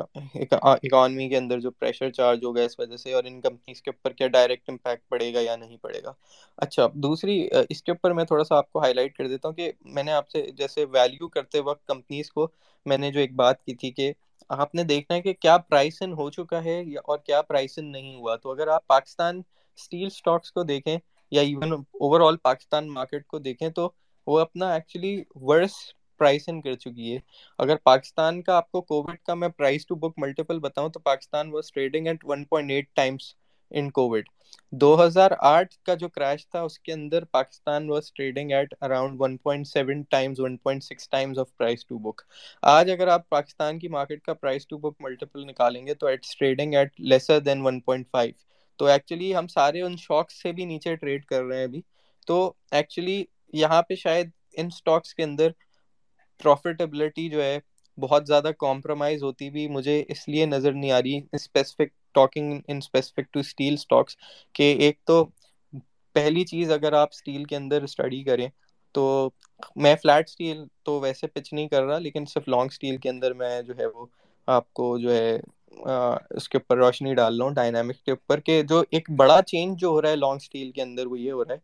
اکانومی 0.52 1.28
کے 1.28 1.36
اندر 1.36 1.60
جو 1.60 1.70
پریشر 1.72 2.10
چارج 2.10 2.44
ہوگا 2.44 2.62
اس 2.62 2.78
وجہ 2.80 2.96
سے 2.96 3.12
اور 3.12 3.24
ان 3.24 3.40
کمپنیز 3.40 3.82
کے 3.82 3.90
اوپر 3.90 4.12
کیا 4.12 4.26
ڈائریکٹ 4.28 4.70
امپیکٹ 4.70 5.08
پڑے 5.08 5.32
گا 5.34 5.40
یا 5.40 5.56
نہیں 5.56 5.76
پڑے 5.76 6.02
گا۔ 6.04 6.12
اچھا 6.58 6.86
دوسری، 6.96 7.38
اس 7.68 7.82
کے 7.82 7.92
اوپر 7.92 8.12
میں 8.12 8.24
تھوڑا 8.24 8.44
سا 8.44 8.56
آپ 8.56 8.70
کو 8.72 8.80
ہائی 8.80 8.94
لائٹ 8.94 9.16
کر 9.16 9.28
دیتا 9.28 9.48
ہوں 9.48 9.54
کہ 9.54 9.70
میں 9.86 10.02
نے 10.02 10.12
آپ 10.12 10.28
سے 10.30 10.46
جیسے 10.56 10.84
ویلیو 10.92 11.28
کرتے 11.28 11.60
وقت 11.60 11.86
کمپنیز 11.86 12.30
کو 12.30 12.48
میں 12.86 12.98
نے 12.98 13.10
جو 13.12 13.20
ایک 13.20 13.34
بات 13.36 13.62
کی 13.62 13.74
تھی 13.74 13.90
کہ 13.90 14.12
آپ 14.50 14.74
نے 14.74 14.82
دیکھنا 14.84 15.16
ہے 15.16 15.22
کہ 15.22 15.32
کیا 15.34 15.56
پرائس 15.60 16.00
ان 16.00 16.12
ہو 16.12 16.30
چکا 16.30 16.62
ہے 16.64 16.80
اور 17.04 17.18
کیا 17.18 17.40
پرائس 17.42 17.78
ان 17.78 17.90
نہیں 17.92 18.14
ہوا۔ 18.14 18.36
تو 18.36 18.50
اگر 18.50 18.68
آپ 18.68 18.86
پاکستان 18.88 19.40
اسٹیل 19.78 20.06
اسٹاکس 20.06 20.52
کو 20.52 20.62
دیکھیں 20.64 20.96
یا 21.32 21.42
even 21.42 21.72
over 21.72 22.20
all 22.22 22.36
Pakistan 22.38 22.88
market 22.90 23.26
کو 23.26 23.38
دیکھیں 23.40 23.68
تو 23.70 23.88
وہ 24.26 24.38
اپنا 24.40 24.72
ایکچولی 24.74 25.16
ورس 25.42 25.72
پرائس 26.18 26.48
ان 26.48 26.60
کر 26.62 26.74
چکی 26.76 27.12
ہے۔ 27.12 27.18
اگر 27.58 27.76
پاکستان 27.84 28.42
کا 28.42 28.56
آپ 28.56 28.70
کو 28.72 28.80
کووڈ 28.82 29.16
کا 29.18 29.34
میں 29.34 29.48
پرائز 29.48 29.86
ٹو 29.86 29.94
بک 29.96 30.18
ملٹیپل 30.18 30.58
بتاؤں 30.58 30.88
تو 30.88 31.00
Pakistan 31.00 31.52
was 31.52 31.72
trading 31.72 32.06
at 32.06 32.24
1.8 32.26 32.94
times 32.94 33.34
in 33.70 33.90
covid 33.90 34.28
دو 34.72 34.94
ہزار 35.04 35.30
آٹھ 35.40 35.74
کا 35.84 35.94
جو 35.94 36.08
کریش 36.08 36.46
تھا 36.48 36.60
اس 36.62 36.78
کے 36.78 36.92
اندر 36.92 37.24
Pakistan 37.30 37.88
was 37.90 38.12
trading 38.12 38.52
at 38.52 38.74
around 38.80 39.22
1.7 39.22 40.02
times 40.10 40.40
1.6 40.40 41.08
times 41.10 41.38
of 41.38 41.56
price 41.56 41.84
to 41.86 41.98
book 42.00 42.20
آج 42.62 42.90
اگر 42.90 43.08
آپ 43.08 43.28
پاکستان 43.28 43.78
کی 43.78 43.88
مارکیٹ 43.88 44.22
کا 44.22 44.34
پرائز 44.34 44.66
ٹو 44.66 44.78
بک 44.78 45.00
ملٹیپل 45.00 45.46
نکالیں 45.46 45.86
گے 45.86 45.94
تو 45.94 46.06
it's 46.06 46.36
trading 46.36 46.74
at 46.74 47.00
lesser 47.02 47.40
than 47.40 47.66
1.5 47.66 48.30
تو 48.80 48.86
ایکچولی 48.86 49.34
ہم 49.36 49.46
سارے 49.48 49.82
ان 49.82 49.96
شاکس 49.96 50.42
سے 50.42 50.52
بھی 50.52 50.64
نیچے 50.64 50.94
ٹریڈ 50.96 51.24
کر 51.24 51.42
رہے 51.42 51.56
ہیں 51.56 51.64
ابھی۔ 51.64 51.80
تو 52.28 52.52
ایکچولی 52.70 53.24
یہاں 53.54 53.82
پہ 53.82 53.94
شاید 53.94 54.30
ان 54.52 54.70
سٹاکس 54.70 55.14
کے 55.14 55.22
اندر 55.22 55.50
پروفیٹیبلٹی 56.40 57.28
جو 57.28 57.42
ہے 57.42 57.58
بہت 57.98 58.26
زیادہ 58.26 58.50
کمپرومائز 58.58 59.22
ہوتی 59.22 59.50
بھی 59.50 59.66
مجھے 59.68 60.02
اس 60.08 60.26
لیے 60.28 60.46
نظر 60.46 60.72
نہیں 60.72 60.90
آ 60.90 61.00
رہی 61.02 61.18
specific 61.32 61.94
talking 62.14 62.60
in 62.68 62.76
specific 62.76 63.32
to 63.32 63.40
steel 63.40 63.74
stocks 63.74 64.16
کہ 64.54 64.74
ایک 64.78 64.98
تو 65.04 65.24
پہلی 66.16 66.44
چیز 66.44 66.70
اگر 66.72 66.92
آپ 66.92 67.08
اسٹیل 67.12 67.44
کے 67.44 67.56
اندر 67.56 67.82
اسٹڈی 67.82 68.22
کریں 68.22 68.48
تو 68.94 69.30
میں 69.76 69.94
فلیٹ 70.02 70.28
اسٹیل 70.28 70.64
تو 70.82 71.00
ویسے 71.00 71.26
پچ 71.26 71.52
نہیں 71.52 71.68
کر 71.68 71.82
رہا 71.82 71.98
لیکن 71.98 72.24
صرف 72.24 72.48
لانگ 72.48 72.68
اسٹیل 72.70 72.96
کے 72.96 73.08
اندر 73.10 73.32
میں 73.32 73.60
جو 73.62 73.74
ہے 73.78 73.86
وہ 73.86 74.06
آپ 74.48 74.72
کو 74.72 74.96
جو 74.98 75.12
ہے 75.12 75.38
اس 76.30 76.48
کے 76.48 76.58
اوپر 76.58 76.76
روشنی 76.76 77.14
ڈال 77.14 77.38
رہا 77.38 77.46
ہوں 77.46 77.54
ڈائنامکس 77.54 78.02
کے 78.02 78.10
اوپر 78.10 78.40
کہ 78.40 78.62
جو 78.62 78.82
ایک 78.90 79.10
بڑا 79.10 79.40
چینج 79.42 79.80
جو 79.80 79.88
ہو 79.88 80.02
رہا 80.02 80.10
ہے 80.10 80.16
لانگ 80.16 80.36
اسٹیل 80.36 80.70
کے 80.70 80.82
اندر 80.82 81.06
وہ 81.06 81.18
یہ 81.18 81.32
ہو 81.32 81.44
رہا 81.44 81.54
ہے 81.54 81.58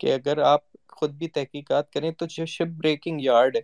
کہ 0.00 0.12
اگر 0.14 0.38
آپ 0.44 0.60
خود 0.88 1.10
بھی 1.10 1.28
تحقیقات 1.28 1.92
کریں 1.92 2.10
تو 2.12 2.26
جو 2.26 2.46
شپ 2.46 2.76
بریکنگ 2.78 3.20
یارڈ 3.20 3.56
ہے 3.56 3.60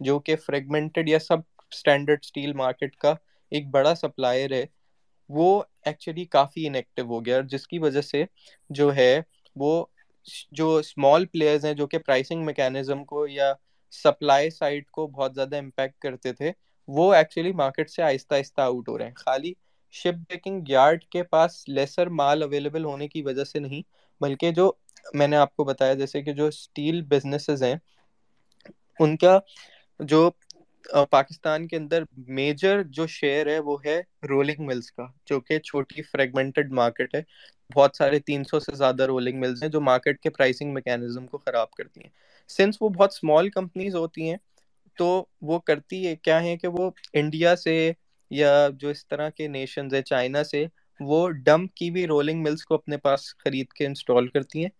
جو 0.00 0.18
کہ 0.18 0.36
فریگمنٹڈ 0.36 1.08
یا 1.08 1.18
سب 1.18 1.38
اسٹینڈرڈ 1.72 2.18
اسٹیل 2.22 2.52
مارکیٹ 2.52 2.96
کا 2.96 3.14
ایک 3.52 3.68
بڑا 3.70 3.94
سپلائر 3.94 4.52
ہے، 4.52 4.64
وہ 5.30 5.62
ایکچولی 5.84 6.24
کافی 6.24 6.66
انیکٹیو 6.66 7.04
ہو 7.04 7.24
گیا 7.24 7.40
جس 7.40 7.66
کی 7.66 7.78
وجہ 7.78 8.00
سے 8.00 8.24
جو 8.70 8.94
ہے 8.96 9.20
وہ 9.56 9.84
جو 10.52 10.74
اسمال 10.76 11.24
پلیئرز 11.26 11.64
ہیں، 11.64 11.74
جو 11.74 11.86
کہ 11.86 11.98
پرائسنگ 11.98 12.44
میکینزم 12.44 13.04
کو 13.04 13.26
یا 13.26 13.52
سپلائی 13.92 14.50
سائڈ 14.50 14.86
کو 14.86 15.06
بہت 15.06 15.34
زیادہ 15.34 15.56
امپیکٹ 15.56 15.98
کرتے 15.98 16.32
تھے، 16.32 16.52
وہ 16.88 17.12
ایکچولی 17.14 17.52
مارکیٹ 17.52 17.90
سے 17.90 18.02
آہستہ 18.02 18.34
آہستہ 18.34 18.60
آؤٹ 18.60 18.88
ہو 18.88 18.98
رہے 18.98 19.06
ہیں۔ 19.06 19.14
خالی 19.14 19.52
شپ 19.94 20.18
بریکنگ 20.18 20.68
یارڈ 20.68 21.04
کے 21.04 21.22
پاس 21.22 21.68
لیسر 21.68 22.06
مال 22.06 22.42
اویلیبل 22.42 22.84
ہونے 22.84 23.08
کی 23.08 23.22
وجہ 23.22 23.44
سے 23.44 23.58
نہیں، 23.58 23.82
بلکہ 24.20 24.50
جو 24.50 24.72
میں 25.14 25.28
نے 25.28 25.36
آپ 25.36 25.56
کو 25.56 25.64
بتایا، 25.64 25.94
جیسے 25.94 26.22
کہ 26.22 26.32
جو 26.32 26.46
اسٹیل 26.46 27.02
بزنسز 27.02 27.62
ہیں، 27.62 27.74
ان 28.98 29.16
کا 29.16 29.38
جو 30.00 30.30
پاکستان 31.10 31.66
کے 31.68 31.76
اندر 31.76 32.02
میجر 32.28 32.82
جو 32.88 33.06
شیئر 33.06 33.46
ہے 33.46 33.58
وہ 33.58 33.76
ہے 33.84 33.98
رولنگ 34.28 34.66
ملز 34.66 34.90
کا، 34.92 35.06
جو 35.26 35.40
کہ 35.40 35.58
چھوٹی 35.58 36.02
فریگمنٹڈ 36.02 36.72
مارکیٹ 36.72 37.14
ہے۔ 37.14 37.22
بہت 37.70 37.96
سارے 37.96 38.18
تین 38.18 38.44
سو 38.44 38.60
سے 38.60 38.74
زیادہ 38.74 39.02
رولنگ 39.02 39.40
ملز 39.40 39.62
ہیں 39.62 39.70
جو 39.70 39.80
مارکیٹ 39.80 40.20
کے 40.20 40.30
پرائسنگ 40.30 40.74
میکینزم 40.74 41.26
کو 41.26 41.38
خراب 41.38 41.70
کرتی 41.70 42.00
ہیں۔ 42.00 42.10
سنس 42.50 42.76
وہ 42.80 42.88
بہت 42.88 43.12
اسمال 43.12 43.48
کمپنیز 43.50 43.94
ہوتی 43.94 44.28
ہیں، 44.30 44.36
تو 44.98 45.08
وہ 45.42 45.58
کرتی 45.58 46.06
ہے، 46.06 46.14
کیا 46.16 46.42
ہے 46.42 46.56
کہ 46.56 46.68
وہ 46.68 46.90
انڈیا 47.12 47.56
سے 47.56 47.92
یا 48.30 48.68
جو 48.74 48.88
اس 48.88 49.06
طرح 49.08 49.30
کے 49.30 49.48
نیشنز 49.48 49.94
ہیں 49.94 50.02
چائنا 50.02 50.44
سے، 50.44 50.66
وہ 51.00 51.28
ڈمپ 51.44 51.74
کی 51.74 51.90
بھی 51.90 52.06
رولنگ 52.06 52.42
ملز 52.42 52.64
کو 52.64 52.74
اپنے 52.74 52.96
پاس 52.96 53.36
خرید 53.38 53.68
کے 53.68 53.86
انسٹال 53.86 54.28
کرتی 54.28 54.62
ہیں۔ 54.62 54.70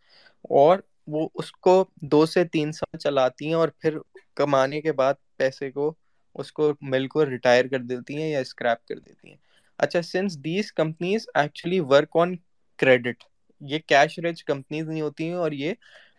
اور 0.51 0.79
وہ 1.09 1.29
اس 1.35 1.51
کو 1.61 1.75
دو 2.05 2.25
سے 2.27 2.45
تین 2.47 2.73
سال 2.73 2.99
چلاتی 2.99 3.47
ہیں 3.47 3.55
اور 3.55 3.69
پھر 3.79 3.99
کمانے 4.37 4.81
کے 4.81 4.93
بعد 4.93 5.15
پیسے 5.37 5.71
کو 5.71 5.93
اس 6.35 6.53
کو 6.53 6.73
مل 6.85 7.07
کو 7.09 7.25
ریٹائر 7.27 7.67
کر 7.67 7.83
دیتی 7.83 8.17
ہیں 8.17 8.29
یا 8.29 8.41
اسکریپ 8.41 8.87
کر 8.87 8.99
دیتی 8.99 9.29
ہیں۔ 9.29 9.37
اچھا 9.79 10.03
since 10.05 10.37
these 10.39 10.73
companies 10.73 11.27
actually 11.35 11.81
work 11.83 12.17
on 12.17 12.35
credit 12.79 13.25
یہ 13.61 13.79
کیش 13.87 14.19
ریچ 14.19 14.43
کمپنیز 14.45 14.89
نہیں 14.89 15.01
ہوتی 15.01 15.27
ہیں 15.27 15.35
اور 15.35 15.53
یہ 15.55 15.73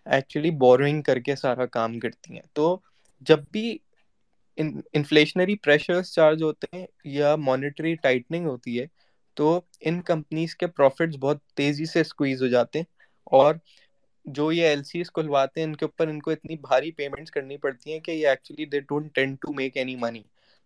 ایکچولی 0.07 0.51
بوروئنگ 0.57 1.01
کر 1.01 1.19
کے 1.19 1.35
سارا 1.35 1.65
کام 1.68 1.99
کرتی 1.99 2.34
ہیں۔ 2.34 2.41
تو 2.53 2.77
جب 3.27 3.39
بھی 3.51 3.77
انفلیشنری 4.57 5.55
پریشرز 5.59 6.11
چارج 6.11 6.43
ہوتے 6.43 6.68
ہیں 6.72 6.85
یا 7.11 7.35
مانیٹری 7.39 7.93
ٹائٹننگ 7.97 8.45
ہوتی 8.47 8.80
ہے، 8.80 8.85
تو 9.38 9.59
ان 9.81 10.01
کمپنیز 10.03 10.55
کے 10.55 10.68
پروفٹس 10.69 11.18
بہت 11.19 11.41
تیزی 11.55 11.85
سے 11.85 12.01
اسکویز 12.01 12.41
ہو 12.41 12.47
جاتے 12.49 12.80
ہیں 12.80 12.85
اور 13.34 13.55
جو 14.27 14.51
یہ 14.51 14.67
ایل 14.67 14.83
سیز 14.83 15.11
کھلواتے 15.11 15.59
ہیں، 15.59 15.67
ان 15.67 15.75
کے 15.75 15.85
اوپر 15.85 16.07
ان 16.07 16.19
کو 16.21 16.31
اتنی 16.31 16.55
بھاری 16.61 16.91
پیمنٹس 16.91 17.31
کرنی 17.31 17.57
پڑتی 17.57 17.91
ہیں 17.91 17.99
کہ 17.99 18.11
یہ 18.11 18.27
actually 18.27 18.65
they 18.65 18.79
don't 18.79 19.13
tend 19.15 19.37
to 19.41 19.53
make 19.53 19.77
any 19.77 19.95
money 19.95 20.21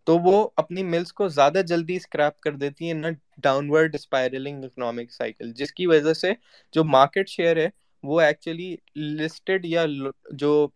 تو 0.08 0.18
وہ 0.20 0.48
اپنی 0.58 0.84
ملز 0.84 1.12
کو 1.14 1.28
زیادہ 1.30 1.62
جلدی 1.68 1.96
اسکریپ 1.96 2.40
کر 2.42 2.56
دیتی 2.56 2.86
ہیں، 2.86 2.94
نہ 2.94 3.08
down 3.44 3.70
word 3.70 3.96
spiralling 3.96 4.64
economic 4.64 5.12
cycle 5.12 5.52
جس 5.54 5.74
کی 5.74 5.88
وجہ 5.88 6.14
سے 6.14 6.32
جو 6.74 6.84
مارکیٹ 6.86 7.30
شیئر 7.30 7.58
ہے، 7.58 7.68
وہ 8.04 8.22
ایکچولی 8.22 8.76
لسٹڈ 9.18 9.66
یا 9.66 9.86
جو 10.34 10.68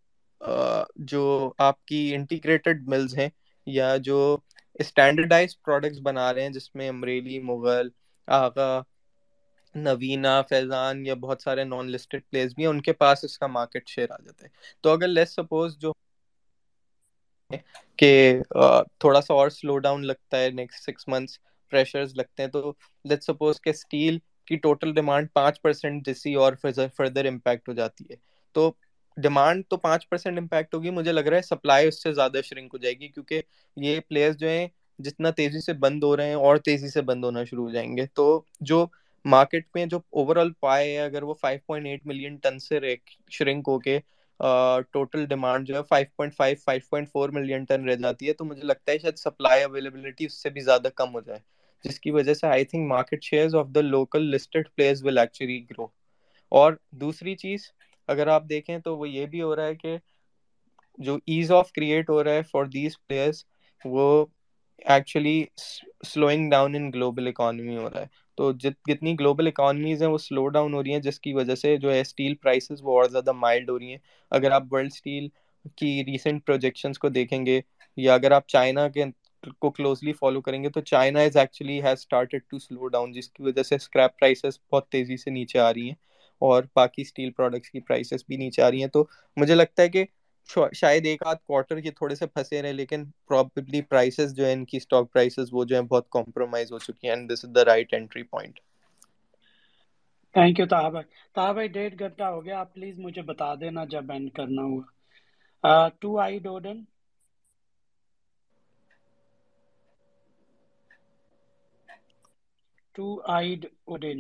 جو 1.03 1.51
آپ 1.57 1.85
کی 1.85 1.99
انٹیگریٹڈ 2.15 2.87
ملز 2.87 3.17
ہیں 3.17 3.29
یا 3.67 3.95
جو 3.97 4.37
اسٹینڈرڈائز 4.79 5.61
پروڈکٹس 5.61 5.99
بنا 6.03 6.33
رہے 6.33 6.41
ہیں، 6.41 6.49
جس 6.49 6.73
میں 6.75 6.89
امریلی، 6.89 7.39
مغل، 7.41 7.89
آغا 8.27 8.81
نوینا 9.75 10.41
فیضان 10.41 11.05
یا 11.05 11.13
بہت 11.21 11.41
سارے 11.41 11.63
نان 11.63 11.91
لسٹڈ 11.91 12.21
پلیس 12.29 12.53
بھی 12.55 12.63
ہیں، 12.63 12.69
ان 12.69 12.81
کے 12.81 12.93
پاس 12.93 13.23
اس 13.23 13.37
کا 13.39 13.47
مارکیٹ 13.47 13.89
شیئر 13.89 14.11
آ 14.11 14.17
جاتا 14.17 14.45
ہے۔ 14.45 14.49
تو 14.81 14.89
اگر 14.89 15.07
لیس 15.07 15.35
سپوز 15.35 15.77
جو 15.77 15.91
کہ 17.97 18.39
تھوڑا 18.99 19.21
سا 19.21 19.33
اور 19.33 19.49
سلو 19.49 19.77
ڈاؤن 19.77 20.05
لگتا 20.05 20.39
ہے 20.39 20.49
نیکسٹ 20.51 20.83
سکس 20.83 21.07
منتھس 21.07 21.39
پریشرز 21.71 22.15
لگتے 22.15 22.43
ہیں، 22.43 22.49
تو 22.49 22.71
لیٹ 23.05 23.23
سپوز 23.23 23.61
کہ 23.61 23.69
اسٹیل 23.69 24.17
کی 24.47 24.55
ٹوٹل 24.57 24.93
ڈیمانڈ 24.93 25.27
پانچ 25.33 25.61
پرسینٹ 25.61 26.05
جیسی 26.05 26.33
اور 26.35 26.53
فردر 26.95 27.25
امپیکٹ 27.25 27.69
ہو 27.69 27.73
جاتی 27.73 28.05
ہے۔ 28.09 28.15
تو 28.55 28.71
ڈیمانڈ 29.17 29.63
تو 29.69 29.77
پانچ 29.77 30.07
پرسینٹ 30.09 30.37
امپیکٹ 30.39 30.73
ہوگی، 30.75 30.89
مجھے 30.91 31.11
لگ 31.11 31.19
رہا 31.19 31.37
ہے 31.37 31.41
سپلائی 31.41 31.87
اس 31.87 32.01
سے 32.03 32.13
زیادہ 32.13 32.41
شرنک 32.45 32.73
ہو 32.73 32.77
جائے 32.77 32.93
گی، 32.99 33.07
کیونکہ 33.07 33.41
یہ 33.77 33.99
پلیئرز 34.07 34.37
جو 34.37 34.47
ہیں، 34.47 34.67
جتنا 34.99 35.29
تیزی 35.31 35.61
سے 35.61 35.73
بند 35.79 36.03
ہو 36.03 36.15
رہے 36.17 36.27
ہیں 36.27 36.35
اور 36.35 36.57
تیزی 36.65 36.89
سے 36.89 37.01
بند 37.01 37.23
ہونا 37.25 37.43
شروع 37.43 37.63
ہو 37.65 37.71
جائیں 37.71 37.95
گے۔ 37.97 38.05
تو 38.13 38.25
جو 38.61 38.85
مارکیٹ 39.25 39.65
میں 39.75 39.85
جو 39.85 39.97
اوور 40.11 40.35
آل 40.35 40.51
پائے 40.59 40.91
ہے، 40.91 40.99
اگر 41.01 41.23
وہ 41.23 41.33
5.8 41.41 42.05
ملین 42.05 42.35
ٹن 42.43 42.59
سے 42.59 42.79
شرنک 43.31 43.67
ہو 43.67 43.79
کے 43.79 43.99
ٹوٹل 44.91 45.25
ڈیمانڈ 45.25 45.67
جو 45.67 45.75
ہے 45.75 45.81
5.5 45.89 46.63
5.4 46.65 47.29
ملین 47.33 47.63
ٹن 47.65 47.87
رہ 47.89 47.95
جاتی 47.97 48.27
ہے، 48.27 48.33
تو 48.33 48.45
مجھے 48.45 48.63
لگتا 48.63 48.91
ہے 48.91 48.97
شاید 48.99 49.17
سپلائی 49.17 49.63
اویلیبلٹی 49.63 50.25
اس 50.25 50.41
سے 50.43 50.49
بھی 50.49 50.61
زیادہ 50.61 50.87
کم 50.95 51.13
ہو 51.15 51.21
جائے، 51.21 51.39
جس 51.85 51.99
کی 51.99 52.11
وجہ 52.11 52.33
سے 52.33 52.47
I 52.47 52.65
think 52.65 52.87
market 52.87 53.23
shares 53.23 53.55
of 53.55 53.67
the 53.67 53.81
local 53.83 54.29
listed 54.31 54.67
players 54.75 55.03
will 55.05 55.17
actually 55.17 55.63
grow 55.69 55.87
اور 56.51 56.73
دوسری 57.01 57.35
چیز، 57.37 57.61
اگر 58.09 58.27
آپ 58.27 58.43
دیکھیں 58.49 58.77
تو 58.79 58.97
وہ 58.97 59.09
یہ 59.09 59.25
بھی 59.25 59.41
ہو 59.41 59.55
رہا 59.55 59.67
ہے 59.67 59.75
کہ 59.75 59.97
جو 60.99 61.15
ایز 61.27 61.51
آف 61.51 61.71
کریٹ 61.71 62.09
ہو 62.09 62.23
رہا 62.23 62.33
ہے 62.33 62.41
فار 62.51 62.65
دیز 62.67 62.97
پلیئرس 62.99 63.43
وہ 63.85 64.25
actually 64.85 65.43
slowing 66.05 66.49
down 66.49 66.75
in 66.75 66.91
global 66.93 67.27
economy 67.27 67.77
ہو 67.77 67.89
رہا 67.89 68.01
ہے۔ 68.01 68.23
تو 68.37 68.51
جت، 68.53 68.87
جتنی 68.87 69.15
گلوبل 69.19 69.47
اکانومیز 69.47 70.01
ہیں 70.01 70.09
وہ 70.09 70.17
سلو 70.17 70.47
ڈاؤن 70.49 70.73
ہو 70.73 70.83
رہی 70.83 70.93
ہیں، 70.93 70.99
جس 70.99 71.19
کی 71.19 71.33
وجہ 71.33 71.55
سے 71.55 71.75
جو 71.77 71.93
ہے 71.93 71.99
اسٹیل 72.01 72.35
پرائسز 72.35 72.81
وہ 72.81 72.97
اور 72.97 73.09
زیادہ 73.09 73.31
مائلڈ 73.33 73.69
ہو 73.69 73.77
رہی 73.79 73.91
ہیں۔ 73.91 73.97
اگر 74.31 74.51
آپ 74.51 74.63
ورلڈ 74.71 74.91
اسٹیل 74.93 75.27
کی 75.77 76.03
ریسنٹ 76.05 76.45
پروجیکشنس 76.45 76.99
کو 76.99 77.09
دیکھیں 77.09 77.45
گے 77.45 77.59
یا 77.97 78.13
اگر 78.13 78.31
آپ 78.31 78.47
چائنا 78.47 78.87
کے 78.89 79.03
کو 79.59 79.69
کلوزلی 79.71 80.13
فالو 80.13 80.41
کریں 80.41 80.61
گے 80.63 80.69
تو 80.69 80.81
China 80.81 81.19
is 81.21 81.37
actually 81.37 81.77
has 81.77 81.99
started 81.99 82.41
to 82.49 82.59
slow 82.59 82.87
down 82.87 83.11
جس 83.11 83.29
کی 83.29 83.43
وجہ 83.43 83.63
سے 83.63 83.75
اسکریپ 83.75 84.17
پرائسز 84.19 84.59
بہت 84.71 84.87
تیزی 84.89 85.17
سے 85.17 85.29
نیچے 85.31 85.59
آ 85.59 85.73
رہی 85.73 85.87
ہیں 85.87 85.95
اور 86.41 86.63
باقی 86.75 87.01
اسٹیل 87.01 87.31
پروڈکٹس 87.31 87.69
کی 87.69 87.79
پرائسز 87.79 88.23
بھی 88.27 88.37
نیچے 88.37 88.61
آ 88.61 88.69
رہی 88.71 88.81
ہیں۔ 88.81 88.89
تو 88.89 89.05
مجھے 89.37 89.55
لگتا 89.55 89.83
ہے 89.83 89.89
کہ 89.89 90.05
شاید 90.49 91.05
ایک 91.05 91.25
آدھ 91.27 91.37
کوارٹر 91.43 91.77
یہ 91.77 91.91
تھوڑے 91.91 92.15
سے 92.15 92.25
پھنسے 92.27 92.61
رہے، 92.61 92.73
لیکن 92.73 93.03
پرابیبلی 93.27 93.81
پرائسز 93.83 94.35
جو 94.35 94.45
ہیں، 94.45 94.53
ان 94.53 94.65
کی 94.65 94.77
اسٹاک 94.77 95.11
پرائسز 95.13 95.49
وہ 95.51 95.63
جو 95.65 95.75
ہیں، 95.75 95.83
بہت 95.83 96.09
کمپرومائز 96.11 96.71
ہو 96.71 96.79
چکی 96.79 97.07
ہیں 97.07 97.15
and 97.15 97.31
this 97.31 97.45
is 97.45 97.55
the 97.55 97.65
right 97.65 97.93
entry 97.93 98.23
point 98.25 98.59
thank 100.35 100.59
you 100.59 100.65
Taha 100.65 100.89
بھائی 100.89 101.05
تاہا 101.35 101.51
بھائی 101.51 101.67
ڈیڑھ 101.67 101.93
گھنٹہ 101.99 102.23
ہو 102.25 102.43
گیا 102.45 102.59
آپ 102.59 102.73
پلیز 102.73 102.99
مجھے 102.99 103.21
بتا 103.21 103.53
دینا 103.55 103.83
جب 103.89 104.11
اینڈ 104.11 104.31
کرنا 104.33 104.61
ہوا 104.63 105.87
ٹو 106.01 106.17
آئی 106.19 106.39
ڈوڈن 106.39 106.83
ٹو 112.95 113.05
آئیڈ 113.31 113.65
اوڈن 113.85 114.19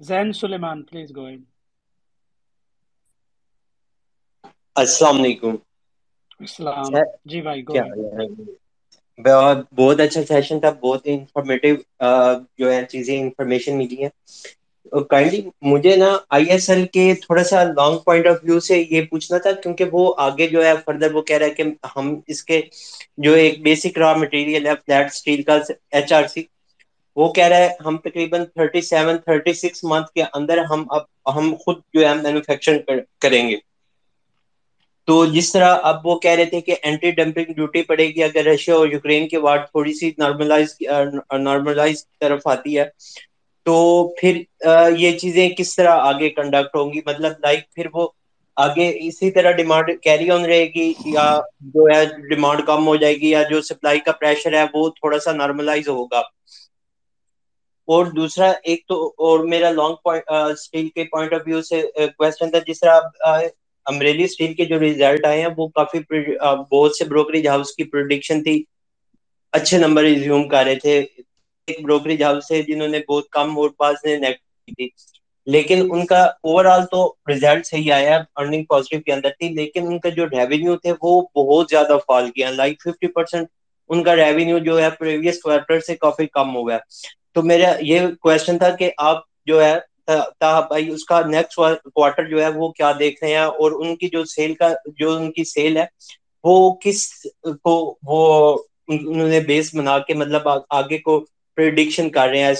Zain 0.00 0.28
Sulaiman 0.34 0.78
please 0.84 1.10
go 1.12 1.24
on 1.24 1.42
السلام 4.76 5.16
علیکم۔ 5.18 5.54
السلام۔ 6.40 6.94
جی 7.24 7.40
بھائی 7.42 7.62
گو 7.64 7.80
بہت 9.18 10.00
اچھا 10.00 10.22
سیشن 10.24 10.60
تھا 10.60 10.70
بہت 10.80 11.02
انفارمیٹیو 11.06 11.74
جو 12.58 12.72
ہے 12.72 12.84
چیزیں 12.86 13.16
انفارمیشن 13.16 13.78
ملی 13.78 13.96
ہیں۔ 13.98 14.08
کائنڈلی 15.06 15.40
مجھے 15.62 15.94
نا 15.96 16.06
آئی 16.30 16.44
ایس 16.46 16.68
ایل 16.70 16.84
کے 16.88 17.02
تھوڑا 17.22 17.42
سا 17.44 17.62
لانگ 17.66 17.98
پوائنٹ 18.00 18.26
آف 18.26 18.36
ویو 18.42 18.58
سے 18.60 18.78
یہ 18.80 19.04
پوچھنا 19.10 19.38
تھا 19.38 19.52
کیونکہ 19.54 19.84
وہ 19.92 20.02
آگے 20.18 20.46
جو 20.48 20.64
ہے 20.64 20.72
فردر 20.84 21.14
وہ 21.14 21.22
کہہ 21.22 21.36
رہا 21.36 21.46
ہے 21.46 21.54
کہ 21.54 21.62
ہم 21.96 22.06
اس 22.26 22.42
کے 22.44 22.60
جو 23.18 23.32
ایک 23.34 23.62
بیسک 23.62 23.94
را 23.94 24.14
مٹیریل 24.16 24.66
ہے 24.66 24.74
فلیٹ 24.76 25.06
اسٹیل 25.06 25.42
کا 25.42 25.58
ایچ 25.92 26.12
آر 26.12 26.26
سی 26.26 26.42
وہ 27.16 27.32
کہہ 27.32 27.46
رہا 27.46 27.56
ہے 27.56 27.70
ہم 27.80 27.96
تقریباً 27.98 28.44
37 28.54 28.92
36 29.26 29.84
منتھ 29.84 30.12
کے 30.12 30.22
اندر 30.32 30.58
ہم 30.70 30.84
اب 30.90 31.04
ہم 31.36 31.54
خود 31.60 31.80
جو 31.94 32.06
ہے 32.08 32.14
مینوفیکچر 32.16 32.76
کریں 33.20 33.48
گے۔ 33.48 33.56
تو 35.08 35.24
جس 35.26 35.50
طرح 35.52 35.76
اب 35.82 36.06
وہ 36.06 36.18
کہہ 36.20 36.30
رہے 36.30 36.44
تھے 36.44 36.60
کہ 36.60 36.74
اینٹی 36.82 37.10
ڈمپنگ 37.12 37.52
ڈیوٹی 37.54 37.82
پڑے 37.82 38.06
گی، 38.06 38.22
اگر 38.24 38.44
رشیا 38.44 38.74
اور 38.74 38.88
یوکرین 38.88 39.28
کے 39.28 39.38
وارڈ 39.38 39.66
تھوڑی 39.66 39.92
سی 39.94 40.10
نارملائز 40.18 40.74
نارملائز 41.40 42.06
طرف 42.20 42.46
آتی 42.46 42.78
ہے، 42.78 42.84
تو 43.66 43.76
پھر 44.16 44.40
یہ 44.96 45.16
چیزیں 45.18 45.48
کس 45.50 45.74
طرح 45.76 45.98
آگے 46.02 46.30
کنڈکٹ 46.30 46.76
ہوں 46.76 46.92
گی؟ 46.92 47.00
مطلب 47.06 47.32
لائک 47.40 47.72
پھر 47.74 47.86
وہ 47.92 48.08
آگے 48.56 48.88
اسی 49.00 49.30
طرح 49.30 49.50
ڈیمانڈ 49.52 49.90
کیری 50.02 50.30
آن 50.30 50.44
رہے 50.44 50.64
گی 50.74 50.86
یا 51.06 51.26
جو 51.66 51.86
ہے 51.86 52.04
ڈیمانڈ 52.28 52.66
کم 52.66 52.86
ہو 52.86 52.96
جائے 52.96 53.14
گی 53.14 53.30
یا 53.30 53.42
جو 53.50 53.60
سپلائی 53.62 54.00
کا 54.00 54.12
پریشر 54.14 54.54
ہے 54.54 54.64
وہ 54.74 54.88
تھوڑا 54.90 55.18
سا 55.20 55.32
نارملائز 55.34 55.88
ہوگا۔ 55.88 56.22
اور 57.88 58.06
دوسرا، 58.06 58.52
ایک 58.62 58.86
تو، 58.88 59.06
اور 59.18 59.40
میرا 59.44 59.70
لانگ 59.70 60.08
اسٹیل 60.52 60.88
کے 60.88 61.04
پوائنٹ 61.04 61.32
آف 61.32 61.40
ویو 61.46 61.60
سے 61.62 61.82
کوشچن 62.18 62.50
تھا، 62.50 62.58
جس 62.66 62.80
طرح 62.80 63.00
امریلی 63.86 64.24
اسٹیل 64.24 64.54
کے 64.54 64.64
جو 64.64 64.80
ریزلٹ 64.80 65.24
آئے 65.24 65.40
ہیں، 65.40 65.48
وہ 65.56 65.68
کافی 65.74 65.98
بہت 66.70 66.96
سے 66.96 67.04
بروکریج 67.04 67.46
ہاؤس 67.48 67.72
کی 67.72 67.84
پروڈکشن 67.84 68.42
تھی۔ 68.42 68.62
اچھے 69.52 69.78
نمبر 69.78 70.02
ریزیوم 70.02 70.48
کر 70.48 70.64
رہے 70.64 70.74
تھے۔ 70.76 70.98
ایک 71.68 71.82
بروکریج 71.82 72.22
ہاؤس 72.22 72.50
ہے، 72.52 72.62
جنہوں 72.62 72.88
نے 72.88 73.00
بہت 73.08 73.28
کم 73.30 73.56
ووٹ 73.58 73.76
پاس 73.76 74.04
نے 74.04 74.16
نیگیٹو 74.16 74.74
تھی۔ 74.74 74.88
لیکن 75.46 75.86
ان 75.90 76.04
کا 76.06 76.22
اوور 76.44 76.64
آل 76.64 76.84
تو 76.90 77.00
ریزلٹ 77.28 77.66
صحیح 77.66 77.92
آیا 77.92 78.16
ارننگ 78.36 78.64
پازیٹیو 78.64 79.00
کے 79.00 79.12
اندر 79.12 79.30
تھی، 79.38 79.48
لیکن 79.50 79.86
ان 79.86 79.98
کا 79.98 80.08
جو 80.08 80.26
ریونیو 80.26 80.76
تھے، 80.76 80.92
وہ 81.02 81.12
بہت 81.36 81.66
زیادہ 81.70 81.96
فال 82.06 82.30
کیا۔ 82.30 82.50
لائک 82.50 82.82
ففٹی 82.82 83.06
پرسینٹ 83.08 83.48
ان 83.90 84.02
کا 84.02 84.14
ریونیو 84.16 84.58
جو 84.58 84.80
ہے 84.82 84.90
پریویس 84.98 85.38
کوارٹر 85.42 85.80
سے 85.80 85.96
کافی 85.96 86.26
کم 86.28 86.54
ہو 86.56 86.68
گیا۔ 86.68 86.78
تو 87.36 87.42
میرا 87.42 87.72
یہ 87.80 88.06
کوشچن 88.20 88.58
تھا 88.58 88.70
کہ 88.70 88.90
آپ 88.98 89.22
جو 89.46 89.62
ہے 89.64 89.74
بھائی، 90.08 90.88
اس 90.90 91.04
کا 91.04 91.20
نیکسٹ 91.26 91.54
کوارٹر 91.94 92.28
جو 92.28 92.40
ہے، 92.42 92.48
وہ 92.48 92.68
کیا 92.68 92.92
دیکھ 92.98 93.24
رہے 93.24 93.30
ہیں؟ 93.30 93.38
اور 93.38 93.72
ان 93.72 93.96
کی 93.96 94.08
جو 94.08 94.24
سیل 94.24 94.54
کا، 94.54 94.68
جو 94.98 95.14
ان 95.16 95.30
کی 95.32 95.44
سیل 95.44 95.76
ہے، 95.76 95.84
وہ 96.44 96.74
کس 96.74 97.06
کو، 97.62 97.74
وہ 98.06 98.56
انہوں 98.88 99.28
نے 99.28 99.40
بیس 99.40 99.74
بنا 99.74 99.98
کے 99.98 100.14
مطلب 100.14 100.48
آگے 100.70 100.98
کو 100.98 101.18
پریڈکشن 101.56 102.10
کر 102.10 102.28
رہے 102.28 102.38
ہیں؟ 102.38 102.54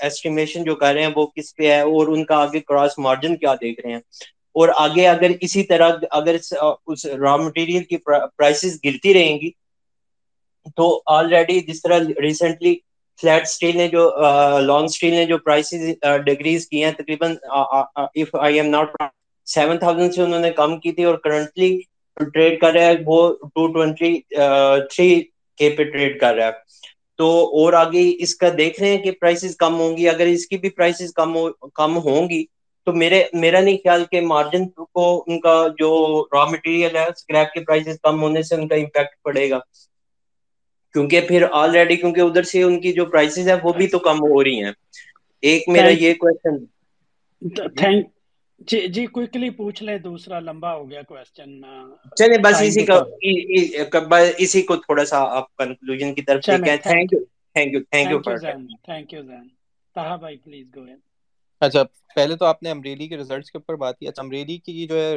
ایسٹیمیشن 0.00 0.64
جو 0.64 0.74
کر 0.74 0.94
رہے 0.94 1.02
ہیں، 1.02 1.12
وہ 1.16 1.26
کس 1.26 1.54
پہ 1.56 1.70
ہے؟ 1.72 1.80
اور 1.80 2.06
ان 2.06 2.24
کا 2.24 2.36
آگے 2.36 2.60
کراس 2.60 2.98
مارجن 2.98 3.36
کیا 3.36 3.54
دیکھ 3.54 3.80
رہے 3.80 3.90
ہیں؟ 3.90 4.00
اور 4.54 4.68
آگے 4.76 5.06
اگر 5.08 5.30
اسی 5.40 5.62
طرح، 5.62 5.90
اگر 6.10 6.36
اس 6.86 7.06
را 7.06 7.36
مٹیریل 7.36 7.84
کی 7.84 7.96
پرائسز 7.96 8.78
گرتی 8.84 9.14
رہیں 9.14 9.38
گی، 9.40 9.50
تو 10.76 11.00
آلریڈی 11.06 11.60
جس 11.60 11.82
طرح 11.82 11.98
ریسنٹلی 12.22 12.74
فلیٹ 13.20 13.42
اسٹیل 13.42 13.76
نے 13.76 13.86
جو 13.88 14.10
لانگ 14.60 14.84
اسٹیل 14.84 15.14
نے 15.14 15.24
جو 15.24 15.38
پرائسز 15.38 15.84
ڈگریز 16.26 16.66
کی 16.68 16.84
ہیں، 16.84 16.92
تقریباً 16.92 17.34
if 17.50 18.34
I 18.40 18.56
am 18.56 18.68
not 18.68 18.96
seven 19.46 19.78
thousand 19.78 20.14
سے 20.14 20.22
انہوں 20.22 20.40
نے 20.40 20.50
کم 20.52 20.78
کی 20.80 20.92
تھی 20.92 21.04
اور 21.04 21.14
کرنٹلی 21.24 21.78
ٹریڈ 22.32 22.58
کر 22.60 22.72
رہا 22.72 22.86
ہے، 22.86 22.94
وہ 23.06 23.18
ٹو 23.44 23.66
ٹوینٹی 23.72 24.18
تھری 24.90 25.20
کے 25.60 25.70
پہ 25.76 25.84
ٹریڈ 25.84 26.18
کر 26.20 26.34
رہا 26.34 26.46
ہے۔ 26.46 26.66
تو 27.18 27.28
اور 27.58 27.72
آگے 27.72 28.02
اس 28.22 28.34
کا 28.36 28.48
دیکھ 28.58 28.80
رہے 28.80 28.90
ہیں 28.90 28.98
کہ 28.98 29.10
پرائسز 29.20 29.56
کم 29.56 29.78
ہوں 29.80 29.96
گی۔ 29.96 30.08
اگر 30.08 30.26
اس 30.26 30.46
کی 30.46 30.56
بھی 30.56 30.70
پرائسز 30.70 31.12
کم 31.14 31.36
کم 31.74 31.96
ہوں 31.98 32.28
گی، 32.28 32.44
تو 32.86 32.92
میرے، 32.92 33.22
میرا 33.34 33.60
نہیں 33.60 33.76
خیال 33.76 34.04
کہ 34.10 34.20
مارجن 34.22 34.68
کو 34.68 35.04
ان 35.26 35.40
کا 35.40 35.56
جو 35.78 35.90
را 36.32 36.44
مٹیریل 36.50 36.96
ہے 36.96 37.04
اسکریپ 37.06 37.52
کے 37.54 37.60
پرائسز 37.60 38.00
کم 38.02 38.22
ہونے 38.22 38.42
سے 38.42 38.54
ان 38.54 38.68
کا 38.68 38.74
امپیکٹ 38.76 39.22
پڑے 39.24 39.48
گا۔ 39.50 39.58
کیونکہ 40.94 41.20
پھر 41.22 41.44
آلریڈی 41.54 41.96
کیونکہ 41.96 42.20
ادھر 42.22 42.42
سے 42.44 42.62
ان 42.62 42.80
کی 42.80 42.92
جو 42.92 43.06
پرائسز 43.06 43.48
ہے 43.48 43.54
وہ 43.62 43.72
بھی 43.74 43.86
تو 43.88 43.98
کم 44.00 44.20
ہو 44.22 44.42
رہی 44.44 44.62
ہیں۔ 44.62 44.72
ایک 45.42 45.68
میرا 45.70 45.88
یہ 45.90 46.14
کوشچن 46.16 46.64
تھینک 47.74 48.06
جی 48.68 48.78
جی 48.88 49.04
کوئکلی 49.08 49.50
پوچھ 49.52 49.82
لیں 49.82 49.98
دوسرا 50.00 50.38
لمبا 50.40 50.74
ہو 50.74 50.90
گیا 50.90 51.02
کوشچن 51.04 51.50
چلے 52.16 52.38
بس 52.40 52.62
اسی 52.62 52.84
کا 52.84 52.96
اسی 54.38 54.62
کو 54.62 54.76
تھوڑا 54.78 55.04
سا 55.06 55.18
آپ 55.30 55.54
کنکلوژن 55.54 56.14
کی 56.14 56.22
طرف 56.22 56.44
thank 56.82 57.12
you 57.12 57.20
thank 57.54 57.72
you 57.72 57.80
thank 57.92 58.32
you 58.32 58.42
thank 58.84 59.08
you 59.12 59.22
Zain 59.22 59.46
بھائی 60.16 60.36
پلیز 60.38 60.66
گو 60.74 60.82
اہیڈ 60.82 61.00
اچھا 61.62 61.82
پہلے 62.16 62.36
تو 62.36 62.44
آپ 62.46 62.62
نے 62.62 62.70
امریلی 62.70 63.08
کے 63.08 63.16
ریزلٹس 63.16 63.50
کے 63.50 63.58
اوپر 63.58 63.74
بات 63.76 63.98
کی۔ 63.98 64.08
اچھا 64.08 64.18
امریلی 64.18 64.56
کی 64.58 64.86
جو 64.86 64.96
ہے 64.96 65.16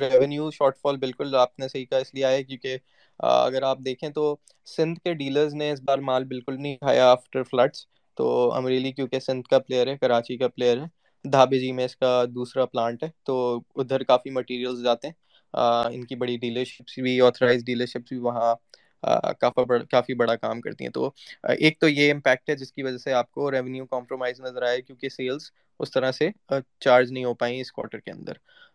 ریونیو 0.00 0.50
شارٹ 0.52 0.76
فال 0.78 0.96
بالکل 0.98 1.34
آپ 1.36 1.58
نے 1.58 1.68
صحیح 1.68 1.84
کہا 1.86 1.98
اس 1.98 2.14
لیے 2.14 2.24
آیا 2.24 2.40
کیونکہ 2.42 2.76
اگر 3.22 3.62
آپ 3.62 3.78
دیکھیں 3.80 4.08
تو 4.10 4.34
سندھ 4.66 4.98
کے 5.00 5.12
ڈیلرز 5.14 5.54
نے 5.54 5.70
اس 5.70 5.80
بار 5.82 5.98
مال 6.00 6.24
بالکل 6.26 6.56
نہیں 6.56 6.76
کھایا 6.76 7.10
آفٹر 7.10 7.42
فلڈس 7.44 7.86
تو 8.18 8.26
امریلی 8.54 8.92
کیونکہ 8.92 9.20
سندھ 9.20 9.48
کا 9.48 9.58
پلیئر 9.60 9.86
ہے، 9.86 9.96
کراچی 9.98 10.36
کا 10.36 10.48
پلیئر 10.48 10.78
ہے، 10.78 10.86
دھابے 11.24 11.58
جی 11.58 11.70
میں 11.72 11.84
اس 11.84 11.96
کا 11.96 12.08
دوسرا 12.30 12.66
پلانٹ 12.66 13.02
ہے، 13.04 13.08
تو 13.24 13.36
ادھر 13.76 14.02
کافی 14.04 14.30
مٹیریلز 14.30 14.82
جاتے 14.84 15.08
ہیں۔ 15.08 15.14
ان 15.86 16.04
کی 16.04 16.14
بڑی 16.16 16.36
ڈیلرشپس 16.38 16.98
بھی 16.98 17.20
آتھرائز 17.22 17.64
ڈیلرشپس 17.64 18.08
بھی 18.08 18.18
وہاں 18.18 18.54
کافی 19.40 19.64
بڑا 19.64 19.84
کافی 19.90 20.14
بڑا 20.14 20.36
کام 20.36 20.60
کرتی 20.60 20.84
ہیں۔ 20.84 20.92
تو، 20.92 21.10
ایک 21.44 21.78
تو 21.80 21.88
یہ 21.88 22.12
امپیکٹ 22.12 22.50
ہے 22.50 22.54
جس 22.56 22.72
کی 22.72 22.82
وجہ 22.82 22.98
سے 22.98 23.12
آپ 23.12 23.30
کو 23.32 23.50
ریونیو 23.50 23.86
کمپرومائز 23.86 24.40
نظر 24.40 24.62
آئے، 24.62 24.80
کیونکہ 24.82 25.08
سیلز 25.08 25.50
اس 25.80 25.90
طرح 25.90 26.12
سے 26.12 26.28
چارج 26.80 27.12
نہیں 27.12 27.24
ہو 27.24 27.34
پائیں 27.34 27.60
اس 27.60 27.72
کوارٹر 27.72 27.98
کے 27.98 28.10
اندر۔ 28.10 28.32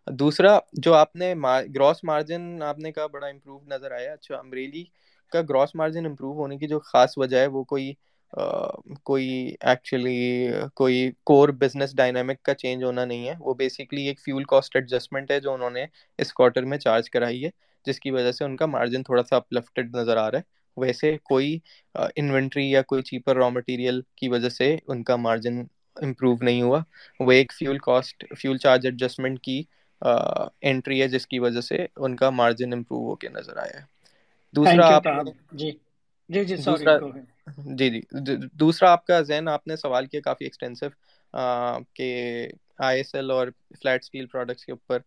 دوسرا، 0.08 0.58
جو 0.74 0.94
آپ 0.94 1.16
نے 1.16 1.34
گراس 1.76 2.04
مارجن 2.04 2.64
آپ 2.64 2.80
نے 2.80 2.92
کہا 2.92 3.08
بڑا 3.08 3.28
امپروو 3.28 3.60
نظر 3.68 3.92
آیا۔ 3.92 4.14
اچھا 4.14 4.36
امریلی 4.36 4.84
کا 5.32 5.42
گراس 5.50 5.76
مارجن 5.76 6.06
امپروو 6.06 6.34
ہونے 6.34 6.58
کی 6.58 6.68
جو 6.68 6.80
خاص 6.80 7.18
وجہ 7.18 7.38
ہے، 7.38 7.48
وہ 7.48 7.64
کوئی 7.64 7.94
کوئی 9.04 9.28
ایکچولی 9.62 10.48
کوئی 10.76 11.12
کور 11.26 11.50
بزنس 11.60 11.96
ڈائنامک 11.96 12.42
کا 12.44 12.54
چینج 12.54 12.84
ہونا 12.84 13.06
نہیں 13.06 13.28
ہے۔ 13.28 13.34
وہ 13.40 13.54
بیسکلی 13.54 14.08
ایک 14.08 14.20
فیول 14.20 14.44
کاسٹ 14.44 14.76
ایڈجسٹمنٹ 14.76 15.32
ہے 15.32 15.40
جو 15.40 15.54
انہوں 15.54 15.70
نے 15.70 15.86
اس 16.18 16.34
کوارٹر 16.34 16.66
میں 16.66 16.78
چارج 16.78 17.10
کرائی 17.10 17.44
ہے۔ 17.46 17.50
جس 17.86 18.00
کی 18.00 18.12
وجہ 18.12 18.32
سے 18.32 18.44
ان 18.46 18.56
کا 18.56 18.66
مارجن 18.68 19.04
تھوڑا 19.04 19.24
سا 19.24 19.36
اپلفٹڈ 19.38 19.96
نظر 19.96 20.18
آ 20.18 20.30
رہا 20.32 20.38
ہے۔ 20.38 20.44
ویسے 20.78 21.16
کوئی 21.24 21.58
انوینٹری 22.16 22.70
یا 22.70 22.82
کوئی 22.84 23.02
چیپر 23.04 23.36
را 23.36 23.48
مٹیریل 23.50 24.02
کی 24.16 24.30
وجہ 24.30 24.50
سے 24.52 24.76
ان 24.84 25.04
کا 25.04 25.16
مارجن 25.18 25.64
امپروو 25.98 26.36
نہیں 26.42 26.62
ہوا۔ 26.62 26.80
وہ 27.20 27.32
ایک 27.32 27.54
fuel 27.54 27.78
cost 27.82 28.08
fuel 28.38 28.58
charge 28.60 28.86
adjustment 28.86 29.40
کی 29.42 29.62
انٹری 30.02 31.02
ہے 31.02 31.08
جس 31.10 31.28
کی 31.28 31.40
وجہ 31.40 31.62
سے 31.64 31.86
ان 31.98 32.16
کا 32.16 32.30
مارجن 32.32 32.74
امپروو 32.74 33.06
ہو 33.06 33.16
کے 33.18 33.30
نظر 33.30 33.58
آیا 33.60 33.80
ہے۔ 33.80 33.86
دوسرا 34.54 34.88
آپ 34.90 35.04
جی۔ 35.54 35.72
جی 36.30 36.44
جی 36.46 36.56
دوسرا 36.60 36.98
جی 37.76 37.90
جی۔ 37.90 38.00
دوسرا 38.56 38.92
آپ 38.92 39.06
کا 39.06 39.20
ذہن 39.24 39.48
آپ 39.48 39.68
نے 39.68 39.76
سوال 39.78 40.06
کیا 40.08 40.22
کافی 40.22 40.46
ایکسٹینسو 40.46 40.86
کہ 41.94 42.08
آئی 42.80 42.98
ایس 42.98 43.14
ایل 43.16 43.32
اور 43.32 43.48
فلیٹ 43.76 44.04
اسٹیل 44.04 44.26
پروڈکٹس 44.28 44.66
کے 44.66 44.72
اوپر 44.72 45.00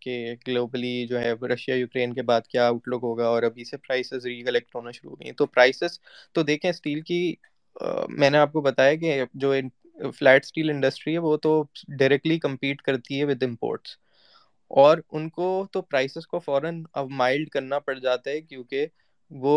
کہ 0.00 0.14
گلوبلی 0.46 1.06
جو 1.06 1.20
ہے 1.20 1.32
رشیا 1.46 1.74
یوکرین 1.76 2.12
کے 2.14 2.22
بعد 2.24 2.46
کیا 2.46 2.66
آؤٹ 2.66 2.88
لک 2.88 3.00
ہوگا 3.02 3.26
اور 3.26 3.42
ابھی 3.44 3.64
سے 3.64 3.76
پرائسز 3.78 4.26
ری 4.26 4.42
کلیکٹ 4.42 4.74
ہونا 4.74 4.90
شروع 4.92 5.10
ہو 5.10 5.16
گئی 5.16 5.32
تو 5.34 5.46
پرائسز 5.48 5.98
تو 6.34 6.42
دیکھیں 6.44 6.70
اسٹیل 6.70 7.00
کی 7.02 7.34
میں 8.10 8.30
نے 8.30 8.38
آپ 8.38 8.52
کو 8.52 8.60
بتایا 8.62 8.94
کہ 8.96 9.22
جو 9.34 9.52
فلیٹ 10.12 10.44
اسٹیل 10.44 10.70
انڈسٹری 10.70 11.12
ہے، 11.12 11.18
وہ 11.20 11.36
تو 11.38 11.62
ڈائریکٹلی 11.90 12.38
کمپیٹ 12.40 12.82
کرتی 12.82 13.18
ہے 13.18 13.24
ود 13.24 13.42
امپورٹس 13.42 13.96
اور 14.70 14.98
ان 15.10 15.28
کو 15.30 15.46
تو 15.72 15.82
پرائسز 15.82 16.26
کو 16.26 16.38
فوراً 16.40 16.82
اب 16.94 17.10
مائلڈ 17.12 17.48
کرنا 17.50 17.78
پڑ 17.80 17.94
جاتا 17.96 18.30
ہے 18.30 18.40
کیونکہ 18.42 18.86
وہ 19.30 19.54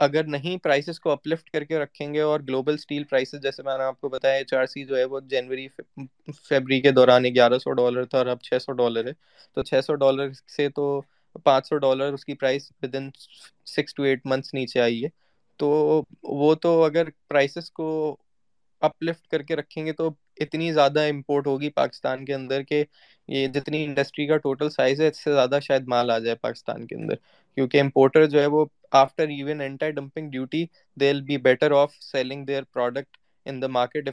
اگر 0.00 0.24
نہیں 0.24 0.56
پرائسز 0.56 1.00
کو 1.00 1.10
اپلفٹ 1.10 1.50
کر 1.50 1.64
کے 1.64 1.78
رکھیں 1.78 2.12
گے 2.14 2.20
اور 2.20 2.40
گلوبل 2.40 2.74
اسٹیل 2.74 3.04
پرائسز 3.04 3.42
جیسے 3.42 3.62
میں 3.62 3.76
نے 3.78 3.84
آپ 3.84 4.00
کو 4.00 4.08
بتایا 4.08 4.34
ایچ 4.34 4.54
آر 4.54 4.66
سی 4.66 4.84
جو 4.84 4.96
ہے 4.96 5.04
وہ 5.04 5.20
جنوری 5.20 5.66
فیبری 6.48 6.80
کے 6.80 6.90
دوران 6.90 7.24
گیارہ 7.24 7.58
سو 7.58 7.72
ڈالر 7.72 8.04
تھا 8.04 8.18
اور 8.18 8.26
اب 8.26 8.40
چھ 8.42 8.62
سو 8.62 8.72
ڈالر 8.72 9.06
ہے۔ 9.06 9.12
تو 9.56 9.62
چھ 9.62 9.80
سو 9.84 9.94
ڈالر 9.94 10.32
سے 10.56 10.68
تو 10.68 11.00
پانچ 11.44 11.68
سو 11.68 11.76
ڈالر 11.78 12.12
اس 12.12 12.24
کی 12.24 12.34
price 12.34 12.72
within 12.94 13.10
six 13.66 13.94
to 13.94 14.02
eight 14.02 14.20
months 14.24 14.54
نیچے 14.54 14.80
آئی 14.80 15.04
ہے۔ 15.04 15.08
تو 15.60 15.68
وہ 16.22 16.54
تو 16.54 16.84
اگر 16.84 17.08
پرائسز 17.28 17.70
کو 17.70 18.16
اپلفٹ 18.82 19.26
کر 19.26 19.42
کے 19.42 19.56
رکھیں 19.56 19.86
گے 19.86 19.92
تو 19.92 20.10
اتنی 20.40 20.72
زیادہ 20.72 21.00
امپورٹ 21.00 21.46
ہوگی 21.46 21.70
پاکستان 21.70 22.24
کے 22.24 22.34
اندر 22.34 22.62
کہ 22.62 22.84
یہ 23.28 23.46
جتنی 23.46 23.84
انڈسٹری 23.84 24.26
کا 24.26 24.36
ٹوٹل 24.36 24.70
سائز 24.70 25.00
ہے، 25.00 25.08
اس 25.08 25.24
سے 25.24 25.32
زیادہ 25.32 25.58
شاید 25.62 25.88
مال 25.88 26.10
آ 26.10 26.18
جائے 26.18 26.36
پاکستان 26.36 26.86
کے 26.86 26.94
اندر۔ 26.94 27.14
کیونکہ 27.56 27.80
امپورٹر 27.80 28.26
جو 28.26 28.40
ہے 28.40 28.46
وہ 28.46 28.64
after 28.92 29.28
even 29.28 29.60
anti 29.60 29.90
dumping 29.90 30.30
duty 30.30 30.64
they 30.96 31.10
will 31.10 31.20
be 31.20 31.36
better 31.38 31.70
off 31.72 31.94
selling 32.02 32.44
their 32.44 32.62
product 32.72 33.16
in 33.46 33.62
the 33.62 33.66
market 33.66 34.08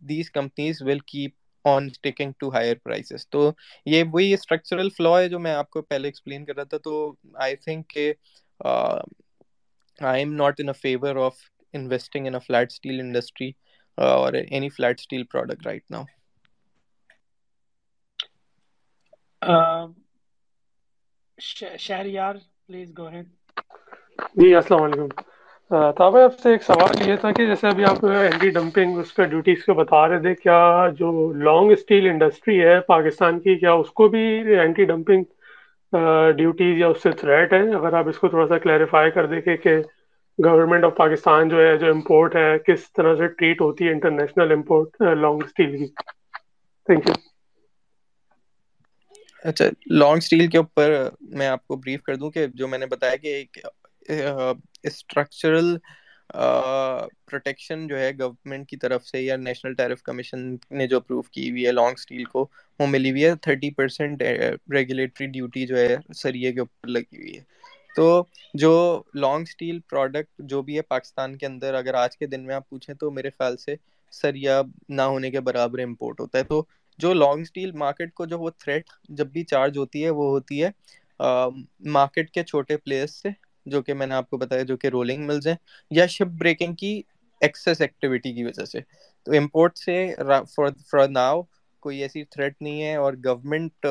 these 0.00 0.30
companies 0.30 0.82
will 0.82 0.98
keep 0.98 1.32
on 1.64 1.86
sticking 1.86 2.32
to 2.38 2.52
higher 2.52 2.74
prices 2.84 3.28
تو 3.28 3.50
یہ 3.86 4.04
وہی 4.12 4.32
اسٹرکچرل 4.34 4.88
فلو 4.96 5.18
ہے 5.18 5.28
جو 5.28 5.38
میں 5.38 5.54
آپ 5.54 5.70
کو 5.70 5.82
پہلے 5.82 6.08
ایکسپلین 6.08 6.44
کر 6.44 6.56
رہا 6.56 6.64
تھا، 6.64 6.78
تو 6.78 7.14
آئی 7.34 7.56
تھنک 7.56 7.88
کہ 7.88 8.12
I 9.98 10.18
am 10.18 10.34
not 10.34 10.60
in 10.60 10.72
favour 10.72 11.16
of 11.16 11.36
investing 11.74 12.26
in 12.26 12.38
flat 12.38 12.72
steel 12.72 13.00
industry 13.00 13.50
اور 13.98 14.32
any 14.32 14.68
flat 14.68 15.00
steel 15.00 15.24
product 15.24 15.66
right 15.66 15.90
now 15.90 16.04
Shahryar 21.38 22.34
please 22.66 22.92
go 22.98 23.08
ahead 23.08 23.26
جی 24.36 24.54
السلام 24.54 24.82
علیکم۔ 24.82 25.08
تابع، 25.96 26.22
آپ 26.24 26.38
سے 26.38 26.50
ایک 26.50 26.62
سوال 26.62 27.08
یہ 27.08 27.16
تھا 27.20 27.30
کہ 27.32 27.46
جیسے 27.46 27.68
ابھی 27.68 27.84
آپ 27.84 28.04
اینٹی 28.04 28.50
ڈمپنگ 28.50 28.98
اس 28.98 29.14
پہ 29.14 29.24
ڈیوٹیز 29.24 29.64
کو 29.64 29.74
بتا 29.74 30.06
رہے 30.08 30.20
تھے، 30.22 30.34
کیا 30.34 30.86
جو 30.98 31.32
لانگ 31.44 31.70
اسٹیل 31.72 32.08
انڈسٹری 32.10 32.60
ہے 32.64 32.78
پاکستان 32.88 33.40
کی، 33.40 33.58
کیا 33.58 33.72
اس 33.72 33.90
کو 33.98 34.08
بھی 34.08 34.24
اینٹی 34.58 34.84
ڈمپنگ 34.84 35.24
ڈیوٹیز 36.36 36.78
یا 36.78 36.88
اس 36.88 37.02
سے 37.02 37.10
تھریٹ 37.20 37.52
ہے؟ 37.52 37.60
اگر 37.74 37.92
آپ 37.98 38.08
اس 38.08 38.18
کو 38.18 38.28
تھوڑا 38.28 38.46
سا 38.48 38.58
کلیریفائی 38.58 39.10
کر 39.10 39.26
دیکھیں 39.26 39.56
کہ 39.56 39.76
گورنمنٹ 40.38 40.84
آف 40.84 40.96
پاکستان 40.96 41.48
جو 41.48 41.60
ہے، 41.60 41.76
جو 41.78 41.90
امپورٹ 41.90 42.36
ہے، 42.36 42.58
کس 42.66 42.92
طرح 42.92 43.14
سے 43.16 43.26
ٹریٹ 43.28 43.60
ہوتی 43.60 43.86
ہے 43.86 43.92
انٹرنیشنل 43.92 44.52
امپورٹ 44.52 45.00
لانگ 45.00 45.42
اسٹیل 45.44 45.76
کی؟ 45.76 45.86
تھینک 46.86 47.08
یو 47.08 47.14
اچھا 49.44 49.64
لانگ 49.90 50.16
اسٹیل 50.16 50.46
کے 50.46 50.58
اوپر 50.58 50.92
میں 51.20 51.46
آپ 51.46 51.66
کو 51.66 51.76
بریف 51.76 52.02
کر 52.02 52.16
دوں 52.16 52.30
کہ 52.30 52.46
جو 52.54 52.68
میں 52.68 52.78
نے 52.78 52.86
بتایا 52.86 53.16
کہ 53.16 53.34
ایک 53.34 53.58
اسٹرکچرل 54.82 55.76
پروٹیکشن 57.26 57.86
جو 57.86 57.98
ہے 57.98 58.10
گورنمنٹ 58.18 58.68
کی 58.68 58.76
طرف 58.76 59.04
سے 59.06 59.20
یا 59.20 59.36
نیشنل 59.36 59.74
ٹیرف 59.74 60.02
کمیشن 60.02 60.38
نے 60.70 60.86
جو 60.86 60.96
اپروو 60.96 61.22
کی 61.22 61.50
ہوئی 61.50 61.66
ہے 61.66 61.72
لانگ 61.72 61.94
اسٹیل 61.96 62.24
کو، 62.24 62.46
وہ 62.80 62.86
ملی 62.86 63.10
ہوئی 63.10 63.24
ہے۔ 63.24 63.34
تھرٹی 63.42 63.70
پرسینٹ 63.70 64.22
ریگولیٹری 64.72 65.26
ڈیوٹی 65.26 65.66
جو 65.66 65.78
ہے 65.78 65.96
سریے 66.16 66.52
کے 66.52 66.60
اوپر 66.60 66.88
لگی 66.88 67.16
ہوئی 67.16 67.36
ہے۔ 67.36 67.42
تو 67.96 68.22
جو 68.54 68.72
لانگ 69.14 69.42
اسٹیل 69.42 69.78
پروڈکٹ 69.80 70.40
جو 70.48 70.62
بھی 70.62 70.76
ہے 70.76 70.82
پاکستان 70.82 71.36
کے 71.36 71.46
اندر، 71.46 71.74
اگر 71.74 71.94
آج 71.94 72.16
کے 72.16 72.26
دن 72.26 72.46
میں 72.46 72.54
آپ 72.54 72.68
پوچھیں 72.68 72.94
تو 72.94 73.10
میرے 73.10 73.30
خیال 73.30 73.56
سے 73.56 73.74
سریا 74.12 74.60
نہ 74.88 75.02
ہونے 75.02 75.30
کے 75.30 75.40
برابر 75.40 75.78
امپورٹ 75.78 76.20
ہوتا 76.20 76.38
ہے۔ 76.38 76.44
تو 76.44 76.64
جو 76.98 77.12
لانگ 77.14 77.40
اسٹیل 77.40 77.72
مارکیٹ 77.74 78.12
کو 78.14 78.26
جو 78.26 78.38
وہ 78.38 78.50
تھریٹ 78.58 78.90
جب 79.10 79.26
بھی 79.28 79.44
چارج 79.44 79.78
ہوتی 79.78 80.04
ہے 80.04 80.10
وہ 80.10 80.28
ہوتی 80.30 80.62
ہے 80.62 80.70
مارکیٹ 81.88 82.30
کے 82.30 82.42
چھوٹے 82.44 82.76
پلیئرس 82.76 83.20
سے، 83.22 83.28
جو 83.66 83.82
کہ 83.82 83.94
میں 83.94 84.06
نے 84.06 84.14
آپ 84.14 84.30
کو 84.30 84.36
بتایا 84.38 84.62
جو 84.62 84.76
کہ 84.76 84.86
رولنگ 84.88 85.26
ملز 85.26 85.46
ہیں، 85.46 85.54
یا 85.90 86.06
شپ 86.06 86.38
بریکنگ 86.38 86.74
کی 86.74 87.00
ایکسیس 87.40 87.80
ایکٹیویٹی 87.80 88.32
کی 88.32 88.44
وجہ 88.44 88.64
سے۔ 88.64 88.80
تو 89.26 89.32
امپورٹ 89.32 89.78
سے 89.78 89.96
فار 90.86 91.08
ناؤ 91.10 91.42
کوئی 91.82 92.00
ایسی 92.02 92.22
تھریٹ 92.24 92.54
نہیں 92.60 92.82
ہے 92.82 92.94
اور 92.96 93.12
گورنمنٹ 93.24 93.86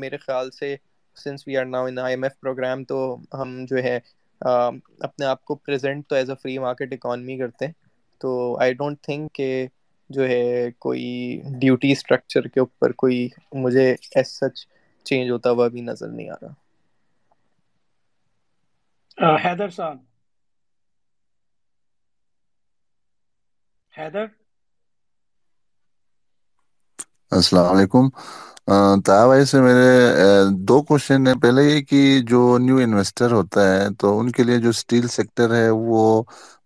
میرے 0.00 0.16
خیال 0.16 0.50
سے 0.50 0.74
since 1.16 1.46
we 1.46 1.56
are 1.56 1.64
now 1.66 1.86
in 1.86 1.98
I 1.98 2.14
M 2.14 2.22
F 2.22 2.38
program 2.40 2.84
تو 2.84 2.98
ہم 3.34 3.64
جو 3.64 3.82
ہے 3.84 3.98
اپنے 4.40 5.26
آپ 5.26 5.44
کو 5.44 5.54
پریزنٹ 5.56 6.06
تو 6.08 6.14
as 6.14 6.30
a 6.30 6.36
free 6.42 6.58
market 6.58 6.92
economy 6.92 7.38
کرتے 7.38 7.66
ہیں۔ 7.66 7.72
تو 8.20 8.30
آئی 8.60 8.74
ڈونٹ 8.74 9.00
تھنک 9.02 9.32
کہ 9.34 9.66
جو 10.10 10.26
ہے 10.28 10.42
کوئی 10.78 11.04
ڈیوٹی 11.58 11.90
اسٹرکچر 11.92 12.46
کے 12.46 12.60
اوپر 12.60 12.92
کوئی 12.96 13.28
مجھے 13.54 13.86
ایس 14.10 14.38
سچ 14.38 14.66
چینج 15.06 15.30
ہوتا 15.30 15.50
ہوا 15.50 15.68
بھی 15.68 15.80
نظر 15.82 16.08
نہیں 16.08 16.28
آ 16.30 16.34
رہا۔ 16.42 16.52
حیدر 19.38 19.70
صاحب۔ 19.70 19.98
حیدر؟ 23.94 24.28
السلام 27.32 27.76
علیکم۔ 27.76 28.08
بھائی 29.26 29.44
سے 29.44 29.60
میرے 29.60 29.90
دو 30.68 30.80
کوشچن 30.88 31.26
ہیں۔ 31.26 31.34
پہلے 31.42 31.62
یہ 31.64 31.80
کہ 31.82 32.00
جو 32.28 32.40
نیو 32.60 32.76
انویسٹر 32.78 33.32
ہوتا 33.32 33.60
ہے، 33.72 33.88
تو 34.00 34.18
ان 34.18 34.30
کے 34.32 34.42
لیے 34.44 34.58
جو 34.58 34.68
اسٹیل 34.70 35.06
سیکٹر 35.10 35.54
ہے، 35.54 35.68
وہ 35.70 36.02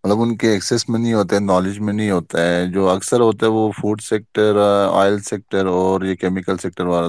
مطلب 0.03 0.21
ان 0.21 0.35
کے 0.37 0.51
ایکسیس 0.51 0.87
میں 0.89 0.99
نہیں 0.99 1.13
ہوتا 1.13 1.35
ہے 1.35 1.41
نالج 1.41 1.79
میں 1.79 1.93
نہیں 1.93 2.11
ہوتا 2.11 2.41
ہے۔ 2.45 2.65
جو 2.73 2.89
اکثر 2.89 3.19
ہوتا 3.21 3.45
ہے، 3.45 3.51
وہ 3.51 3.69
فوڈ 3.81 4.01
سیکٹر 4.01 4.57
آئل 4.93 5.19
سیکٹر 5.29 5.65
اور 5.67 6.01
یہ 6.05 6.15
کیمیکل 6.15 6.57
سیکٹر 6.61 6.85
والا۔ 6.85 7.07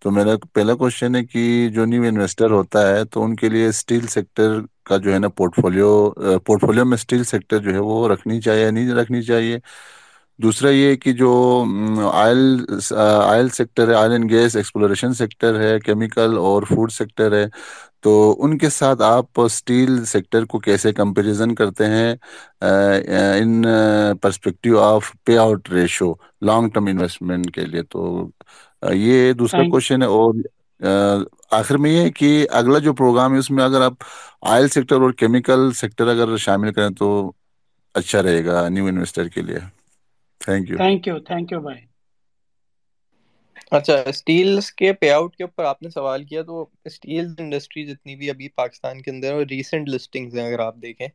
تو 0.00 0.10
میرا 0.10 0.30
پہلا 0.54 0.74
کوشچن 0.74 1.14
ہے 1.16 1.24
کہ 1.24 1.42
جو 1.74 1.84
نیو 1.84 2.02
انویسٹر 2.04 2.50
ہوتا 2.50 2.86
ہے، 2.88 3.04
تو 3.04 3.24
ان 3.24 3.36
کے 3.36 3.48
لیے 3.48 3.66
اسٹیل 3.68 4.06
سیکٹر 4.08 4.58
کا 4.84 4.96
جو 4.96 5.12
ہے 5.14 5.18
نا 5.18 5.28
پورٹ 5.36 5.60
فولیو 5.62 5.90
پورٹ 6.46 6.60
فولیو 6.60 6.84
میں 6.84 6.96
اسٹیل 6.96 7.24
سیکٹر 7.24 7.58
جو 7.58 7.72
ہے، 7.72 7.78
وہ 7.80 8.08
رکھنی 8.08 8.40
چاہیے 8.40 8.62
یا 8.62 8.70
نہیں 8.70 8.90
رکھنی 8.92 9.22
چاہیے؟ 9.22 9.58
دوسرا 10.38 10.70
یہ 10.70 10.94
کہ 10.96 11.12
جو 11.14 11.30
آئل 12.12 12.38
آئل 12.96 13.48
سیکٹر 13.50 13.88
ہے 13.88 13.94
oil 13.94 14.12
and 14.12 14.30
gas 14.30 14.56
exploration 14.56 15.14
sector 15.14 15.60
ہے 15.60 15.78
کیمیکل 15.80 16.36
اور 16.40 16.62
فوڈ 16.66 16.92
سیکٹر 16.92 17.32
ہے 17.34 17.44
تو 18.02 18.12
ان 18.38 18.56
کے 18.58 18.68
ساتھ 18.70 19.02
آپ 19.04 19.40
اسٹیل 19.42 20.04
سیکٹر 20.06 20.44
کو 20.46 20.58
کیسے 20.60 20.92
کمپیریزن 20.94 21.54
کرتے 21.54 21.86
ہیں؟ 21.86 22.14
In 22.62 23.62
perspective 24.22 24.60
of 24.80 25.02
payout 25.38 25.70
ratio 25.70 26.12
long 26.42 26.68
term 26.70 26.86
investment 26.88 27.50
کے 27.50 27.64
لیے 27.64 27.82
تو 27.86 28.04
یہ 28.94 29.32
دوسرا 29.34 29.64
کوشچن 29.66 30.02
ہے 30.02 30.06
اور 30.08 30.34
آخر 31.52 31.76
میں 31.78 31.90
یہ 31.90 32.00
ہے 32.00 32.10
کہ 32.12 32.30
اگلا 32.52 32.78
جو 32.80 32.92
پروگرام 32.94 33.32
ہے 33.32 33.38
اس 33.38 33.50
میں 33.50 33.64
اگر 33.64 33.80
آپ 33.82 34.04
آئل 34.48 34.68
سیکٹر 34.68 35.00
اور 35.00 35.12
کیمیکل 35.14 35.70
سیکٹر 35.76 36.06
اگر 36.08 36.36
شامل 36.38 36.72
کریں 36.72 36.88
تو 36.98 37.08
اچھا 37.94 38.22
رہے 38.22 38.44
گا 38.44 38.68
نیو 38.68 38.86
انویسٹر 38.86 39.28
کے 39.28 39.42
لیے۔ 39.42 39.58
Thank 40.40 40.70
you 40.70 40.78
thank 40.78 41.06
you 41.06 41.16
thank 41.20 41.46
you 41.52 41.60
بھائی 41.60 41.82
اچھا 43.72 43.94
اسٹیلس 44.08 44.70
کے 44.72 44.92
پے 44.94 45.10
آؤٹ 45.10 45.36
کے 45.36 45.44
اوپر 45.44 45.64
آپ 45.64 45.82
نے 45.82 45.90
سوال 45.90 46.24
کیا 46.24 46.42
تو 46.42 46.54
اسٹیل 46.86 47.26
انڈسٹری 47.38 47.84
جتنی 47.86 48.16
بھی 48.16 48.30
ابھی 48.30 48.48
پاکستان 48.56 49.02
کے 49.02 49.10
اندر 49.10 49.36
ریسنٹ 49.48 49.88
لسٹنگز 49.88 50.38
ہیں 50.38 50.46
اگر 50.46 50.58
آپ 50.60 50.76
دیکھیں۔ 50.78 51.06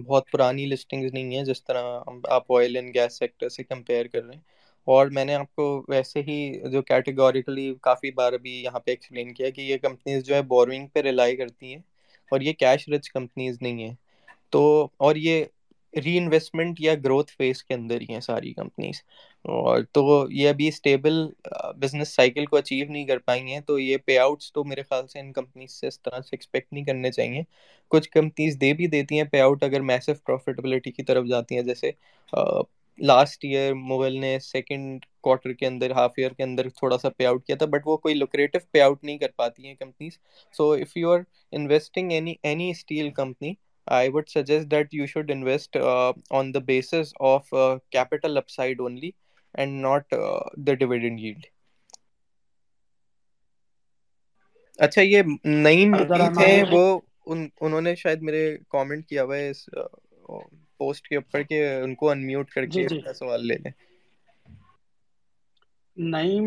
بہت 0.00 0.30
پرانی 0.30 0.66
لسٹنگز 0.66 1.12
نہیں 1.12 1.34
ہیں 1.34 1.42
جس 1.44 1.64
طرح 1.64 2.00
آپ 2.30 2.52
آئل 2.52 2.76
اینڈ 2.76 2.94
گیس 2.94 3.18
سیکٹر 3.18 3.48
سے 3.50 3.64
کمپیئر 3.64 4.06
کر 4.06 4.24
رہے 4.24 4.34
ہیں۔ 4.34 4.42
اور 4.88 5.06
میں 5.08 5.24
نے 5.24 5.34
آپ 5.34 5.54
کو 5.54 5.64
ویسے 5.88 6.20
ہی 6.22 6.36
جو 6.70 6.82
کیٹیگوریکلی 6.84 7.72
کافی 7.82 8.10
بار 8.12 8.32
ابھی 8.32 8.52
یہاں 8.54 8.80
پہ 8.80 8.90
ایکسپلین 8.90 9.32
کیا 9.34 9.50
کہ 9.50 9.60
یہ 9.62 9.78
کمپنیز 9.80 10.24
جو 10.24 10.34
ہے 10.34 10.42
بورنگ 10.48 10.86
پہ 10.88 11.00
ریلائی 11.02 11.36
کرتی 11.36 11.72
ہیں 11.72 11.80
اور 12.32 12.40
یہ 12.40 12.52
کیش 12.54 12.88
رچ 12.88 13.10
کمپنیز 13.10 13.58
نہیں 13.60 13.82
ہیں۔ 13.82 13.94
تو 14.52 14.62
اور 14.98 15.16
یہ 15.18 15.44
ری 15.94 16.16
انویسٹمنٹ 16.18 16.80
یا 16.80 16.94
گروتھ 17.04 17.30
فیز 17.32 17.62
کے 17.64 17.74
اندر 17.74 18.00
ہی 18.00 18.12
ہیں 18.12 18.20
ساری 18.20 18.52
کمپنیز 18.54 18.96
اور 19.44 19.82
تو 19.92 20.02
یہ 20.30 20.48
ابھی 20.48 20.68
اسٹیبل 20.68 21.26
بزنس 21.78 22.14
سائیکل 22.14 22.46
کو 22.46 22.56
اچیو 22.56 22.86
نہیں 22.90 23.06
کر 23.06 23.18
پائی 23.18 23.52
ہیں، 23.52 23.60
تو 23.60 23.78
یہ 23.78 23.96
پے 24.06 24.18
آؤٹس 24.18 24.52
تو 24.52 24.64
میرے 24.64 24.82
خیال 24.82 25.06
سے 25.08 25.20
ان 25.20 25.32
کمپنیز 25.32 25.72
سے 25.72 25.86
اس 25.86 26.00
طرح 26.02 26.20
سے 26.20 26.28
ایکسپیکٹ 26.32 26.72
نہیں 26.72 26.84
کرنے 26.84 27.10
چاہیے۔ 27.12 27.42
کچھ 27.92 28.08
کمپنیز 28.10 28.56
دے 28.60 28.72
بھی 28.74 28.86
دیتی 28.86 29.16
ہیں 29.16 29.24
پے 29.32 29.40
آؤٹ 29.40 29.62
اگر 29.62 29.80
میسو 29.82 30.12
پروفیٹیبلٹی 30.26 30.90
کی 30.92 31.02
طرف 31.02 31.26
جاتی 31.28 31.56
ہیں، 31.56 31.62
جیسے 31.62 31.90
لاسٹ 32.98 33.44
ایئر 33.44 33.74
مغل 33.74 34.16
نے 34.20 34.38
سیکنڈ 34.42 35.04
کوارٹر 35.20 35.52
کے 35.52 35.66
اندر 35.66 35.90
ہاف 35.90 36.12
ایئر 36.16 36.32
کے 36.32 36.42
اندر 36.42 36.68
تھوڑا 36.70 36.98
سا 36.98 37.10
پے 37.10 37.26
آؤٹ 37.26 37.44
کیا 37.46 37.56
تھا 37.56 37.66
بٹ 37.66 37.86
وہ 37.86 37.96
کوئی 37.96 38.14
لوکریٹو 38.14 38.58
پے 38.72 38.80
آؤٹ 38.80 39.04
نہیں 39.04 39.18
کر 39.18 39.30
پاتی 39.36 39.66
ہیں 39.66 39.74
companies 39.74 40.18
so 40.54 40.70
if 40.72 40.96
you 40.96 41.10
are 41.10 41.20
investing 41.52 42.12
any 42.12 42.34
any 42.42 42.70
steel 42.70 43.10
company 43.10 43.52
I 43.86 44.08
would 44.08 44.30
suggest 44.30 44.70
that 44.70 44.92
you 44.92 45.06
should 45.06 45.30
invest 45.30 45.76
uh, 45.76 46.12
on 46.30 46.52
the 46.52 46.60
basis 46.60 47.12
of 47.20 47.52
uh, 47.52 47.78
capital 47.90 48.38
upside 48.38 48.80
only 48.80 49.14
and 49.54 49.82
not 49.82 50.12
uh, 50.12 50.40
the 50.56 50.76
dividend 50.76 51.20
yield. 51.20 51.44
اچھا 54.78 55.02
یہ 55.02 55.22
نعیم 55.44 55.96
تھے 56.34 56.62
وہ 56.70 57.00
ان, 57.26 57.48
انہوں 57.60 57.80
نے 57.80 57.94
شاید 57.94 58.22
میرے 58.22 58.56
comment 58.68 59.06
کیا 59.08 59.24
ہوا 59.24 59.36
ہے 59.36 59.50
اس 59.50 59.68
پوسٹ 60.78 61.08
کے 61.08 61.16
اوپر 61.16 61.42
کہ 61.42 61.62
ان 61.82 61.94
کو 61.94 62.10
انمیوٹ 62.10 62.50
کر 62.50 62.66
کے. 62.66 62.86
سوال 63.14 63.46
لے 63.46 63.54
لیں 63.54 63.72
نعیم 65.96 66.46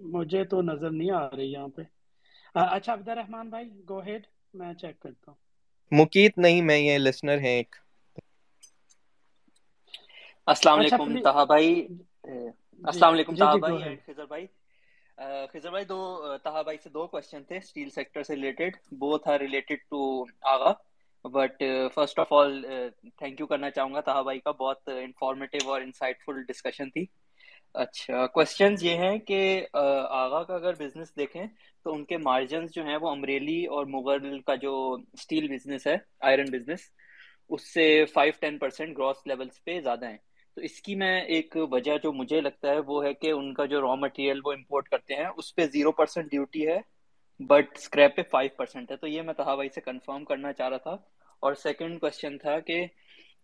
مجھے 0.00 0.44
تو 0.44 0.62
نظر 0.62 0.90
نہیں 0.90 1.10
آ 1.10 1.28
رہی 1.30 1.52
یہاں 1.52 1.68
پہ 1.68 1.82
اچھا 2.54 2.92
عبد 2.92 3.08
الرحمان 3.08 3.50
بھائی 3.50 3.70
گو 3.88 4.00
ہیڈ 4.00 4.26
میں 4.54 4.72
چیک 4.74 5.00
کرتا 5.00 5.30
ہوں 5.30 5.38
مکیت 5.92 6.34
نہیں 6.36 6.62
میں 6.62 6.78
یہ 6.78 6.98
لسنر 6.98 7.38
ہیں 7.40 7.56
ایک۔ 7.56 7.76
السلام 10.46 10.78
اچھا 10.78 10.96
علیکم 10.96 11.16
تہا 11.18 11.44
بھائی۔ 11.44 11.86
جی 12.84 13.02
السلام 13.02 13.12
علیکم 13.12 13.34
جی 13.34 13.36
تہا 13.36 13.54
جی 13.54 13.58
بھائی 13.58 13.78
اینڈ 13.78 13.98
خضر 14.06 14.26
بھائی۔ 14.26 14.46
خضر 15.52 15.70
بھائی 15.70 15.84
دو 15.84 15.96
تہا 16.44 16.62
بھائی 16.62 16.78
سے 16.78 16.90
دو 16.90 17.06
کوشچن 17.08 17.44
تھے 17.44 17.56
اسٹیل 17.58 17.90
سیکٹر 17.90 18.22
سے 18.22 18.34
related 18.34 18.76
both 18.98 19.28
are 19.28 19.38
related 19.40 19.78
to 19.84 20.00
Agha. 20.48 20.72
But 21.24 21.62
first 21.94 22.18
of 22.18 22.32
all 22.32 22.64
thank 23.10 23.40
you 23.40 23.46
کرنا 23.46 23.70
چاہوں 23.70 23.92
گا 23.94 24.00
تہا 24.02 24.22
بھائی 24.22 24.40
کا۔ 24.40 24.50
بہت 24.54 24.80
انفارمیٹیو 24.96 25.70
اور 25.70 25.80
انسائٹ 25.82 26.22
فل 26.24 26.42
ڈسکشن 26.44 26.90
تھی۔ 26.90 27.04
اچھا 27.76 28.26
کوشچنز 28.26 28.82
یہ 28.84 28.96
ہیں 28.96 29.18
کہ 29.18 29.38
آغا 29.72 30.42
کا 30.42 30.54
اگر 30.54 30.74
بزنس 30.74 31.16
دیکھیں، 31.16 31.42
تو 31.84 31.92
ان 31.92 32.04
کے 32.04 32.16
مارجنز 32.16 32.72
جو 32.74 32.84
ہیں، 32.84 32.96
وہ 33.00 33.10
امریلی 33.10 33.64
اور 33.66 33.86
مغل 33.86 34.40
کا 34.40 34.54
جو 34.54 34.72
اسٹیل 35.12 35.48
بزنس 35.48 35.86
ہے 35.86 35.96
آئرن 36.20 36.50
بزنس 36.52 36.80
اس 37.50 37.72
سے 37.74 38.04
five 38.04 38.32
ten 38.40 38.58
percent 38.58 38.96
gross 38.98 39.26
levels 39.26 39.62
پہ 39.64 39.80
زیادہ 39.80 40.08
ہیں۔ 40.10 40.16
تو 40.56 40.60
اس 40.60 40.80
کی 40.82 40.94
میں 40.94 41.20
ایک 41.24 41.56
وجہ 41.70 41.96
جو 42.02 42.12
مجھے 42.12 42.40
لگتا 42.40 42.68
ہے، 42.70 42.78
وہ 42.86 43.04
ہے 43.04 43.12
کہ 43.14 43.30
ان 43.30 43.52
کا 43.54 43.64
جو 43.64 43.80
را 43.80 43.94
مٹیریل 43.94 44.40
وہ 44.44 44.52
امپورٹ 44.52 44.88
کرتے 44.88 45.14
ہیں، 45.14 45.26
اس 45.36 45.54
پہ 45.54 45.66
زیرو 45.72 45.92
پرسینٹ 45.92 46.30
ڈیوٹی 46.30 46.66
ہے 46.68 46.78
بٹ 47.40 47.76
اسکریپ 47.76 48.16
پہ 48.16 48.22
فائیو 48.30 48.50
پرسینٹ 48.56 48.90
ہے۔ 48.90 48.96
تو 48.96 49.06
یہ 49.06 49.22
میں 49.22 49.34
تہا 49.34 49.54
بھائی 49.54 49.68
سے 49.74 49.80
کنفرم 49.80 50.24
کرنا 50.24 50.52
چاہ 50.52 50.68
رہا 50.68 50.76
تھا۔ 50.76 50.96
اور 51.42 51.54
سیکنڈ 51.54 52.00
کوشچن 52.00 52.38
تھا 52.38 52.58
کہ 52.60 52.84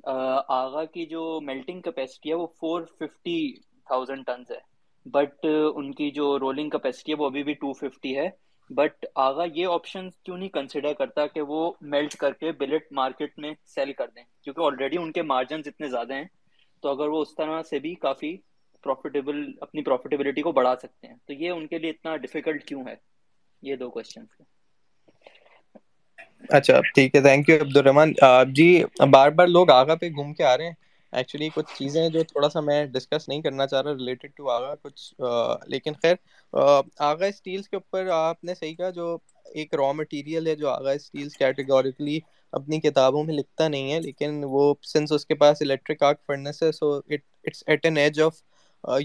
آغا 0.05 0.85
کی 0.85 1.05
جو 1.07 1.41
میلٹنگ 1.41 1.81
کیپیسٹی 1.81 2.31
ہے، 2.31 2.35
وہ 2.35 2.47
فور 2.61 2.83
ففٹی 2.99 3.39
تھاؤزینڈ 3.93 4.27
ٹنز 4.27 4.51
ہے. 4.51 4.61
بٹ 5.07 5.47
uh, 5.47 5.73
ان 5.75 5.93
کی 5.95 6.11
جو 6.11 6.39
رولنگ 6.39 6.71
کیپیسٹی 6.71 7.13
ہے 7.13 7.17
وہ 7.19 7.27
ابھی 7.27 7.43
بھی 7.43 7.55
ٹو 7.55 7.73
ففٹی 7.73 8.17
ہے. 8.17 8.29
بٹ 8.71 9.07
آغا 9.23 9.45
یہ 9.55 9.67
آپشن 9.67 10.09
کیوں 10.25 10.37
نہیں 10.37 10.49
کنسیڈر 10.51 10.93
کرتا 10.99 11.27
کہ 11.27 11.41
وہ 11.49 11.73
میلٹ 11.95 12.15
کر 12.17 12.33
کے 12.33 12.53
بلٹ 12.59 12.93
مارکیٹ 12.93 13.39
میں 13.39 13.53
سیل 13.75 13.93
کر 13.93 14.09
دیں؟ 14.15 14.23
کیونکہ 14.45 14.61
آلریڈی 14.65 14.99
ان 14.99 15.11
کے 15.13 15.23
مارجنز 15.23 15.69
اتنے 15.69 15.89
زیادہ 15.89 16.15
ہیں. 16.15 16.25
تو 16.83 16.91
اگر 16.91 17.09
وہ 17.09 17.21
اس 17.23 17.35
طرح 17.37 17.63
سے 17.63 17.79
بھی 17.79 17.95
کافی 18.05 18.37
پروفیٹیبل 18.85 19.45
اپنی 19.61 19.83
پروفیٹیبلٹی 19.85 20.43
کو 20.43 20.53
بڑھا 20.53 20.75
سکتے 20.77 21.07
ہیں. 21.07 21.17
تو 21.27 21.33
یہ 21.33 21.51
ان 21.51 21.67
کے 21.67 21.79
لیے 21.79 21.91
اتنا 21.91 22.17
ڈیفیکلٹ 22.17 22.65
کیوں 22.69 22.83
ہے؟ 22.87 22.95
یہ 23.63 23.77
دو 23.77 23.91
کوشچن 23.91 24.25
اچھا 26.51 26.81
ٹھیک 26.95 27.15
ہے. 27.15 27.21
تھینک 27.21 27.49
یو 27.49 27.57
عبد 27.63 27.77
الرحمان 27.77 28.13
جی 28.55 28.69
بار 29.11 29.31
بار 29.31 29.47
لوگ 29.49 29.71
آگا 29.71 29.95
پہ 29.95 30.09
گھوم 30.11 30.33
کے 30.35 30.45
آ 30.45 30.57
رہے 30.57 30.67
ہیں. 30.67 30.75
ایکچولی 31.13 31.49
کچھ 31.55 31.73
چیزیں 31.73 32.09
جو 32.09 32.23
تھوڑا 32.25 32.49
سا 32.49 32.61
میں 32.61 32.85
ڈسکس 32.93 33.29
نہیں 33.29 33.43
کرنا 33.43 33.67
چاہ 33.67 33.83
رہا 33.83 33.93
ریلیٹڈ 33.93 34.31
ٹو 34.37 34.49
آگا 34.51 34.75
کچھ 34.83 35.13
لیکن 35.69 35.93
خیر 36.03 36.15
آگا 37.01 37.27
اسٹیلس 37.27 37.69
کے 37.69 37.77
اوپر 37.77 38.07
آپ 38.13 38.45
نے 38.45 38.55
صحیح 38.55 38.75
کہا، 38.77 38.91
جو 38.91 39.17
ایک 39.55 39.75
را 39.75 39.91
مٹیریل 39.93 40.47
ہے، 40.47 40.55
جو 40.57 40.69
آگا 40.71 40.91
اسٹیلس 40.91 41.37
کیٹیگوریکلی 41.37 42.19
اپنی 42.53 42.81
کتابوں 42.81 43.23
میں 43.25 43.35
لکھتا 43.35 43.69
نہیں 43.69 43.93
ہے، 43.93 44.01
لیکن 44.01 44.43
وہ 44.51 44.63
سنس 44.93 45.13
اس 45.13 45.27
کے 45.27 45.35
پاس 45.35 45.63
الیکٹرک 45.63 46.03
آرک 46.03 46.21
فرنس 46.27 46.63
ہے 46.63 46.71
so 46.73 46.93
it's 46.97 47.63
at 47.67 47.85
an 47.85 47.97
edge 47.99 48.21
of 48.23 48.43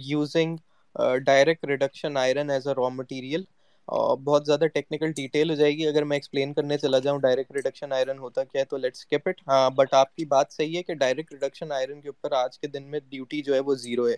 using 0.01 0.57
direct 1.25 1.65
reduction 1.67 2.17
iron 2.17 2.49
as 2.49 2.67
a 2.67 2.73
raw 2.73 2.87
material 2.91 3.43
بہت 3.87 4.45
زیادہ 4.45 4.65
ٹیکنیکل 4.73 5.11
ڈیٹیل 5.15 5.49
ہو 5.49 5.55
جائے 5.55 5.71
گی۔ 5.71 5.87
اگر 5.87 6.03
میں 6.03 6.17
ایکسپلین 6.17 6.53
کرنے 6.53 6.77
چلا 6.77 6.99
جاؤں 6.99 7.19
ڈائریکٹ 7.19 7.51
ریڈکشن 7.51 7.93
آئرن 7.93 8.19
ہوتا 8.19 8.43
کیا 8.43 8.61
ہے 8.61 8.65
تو 8.65 8.77
لیٹس 8.77 9.05
کیپ 9.05 9.27
اٹ 9.27 9.41
ہاں 9.47 9.69
بٹ 9.69 9.93
آپ 9.93 10.15
کی 10.15 10.25
بات 10.25 10.51
صحیح 10.51 10.77
ہے 10.77 10.83
کہ 10.83 10.93
ڈائریکٹ 10.95 11.33
ریڈکشن 11.33 11.71
آئرن 11.71 12.01
کے 12.01 12.09
اوپر 12.09 12.31
آج 12.35 12.59
کے 12.59 12.67
دن 12.67 12.89
میں 12.91 12.99
ڈیوٹی 13.09 13.41
جو 13.41 13.53
ہے 13.53 13.59
وہ 13.59 13.75
زیرو 13.75 14.07
ہے۔ 14.09 14.15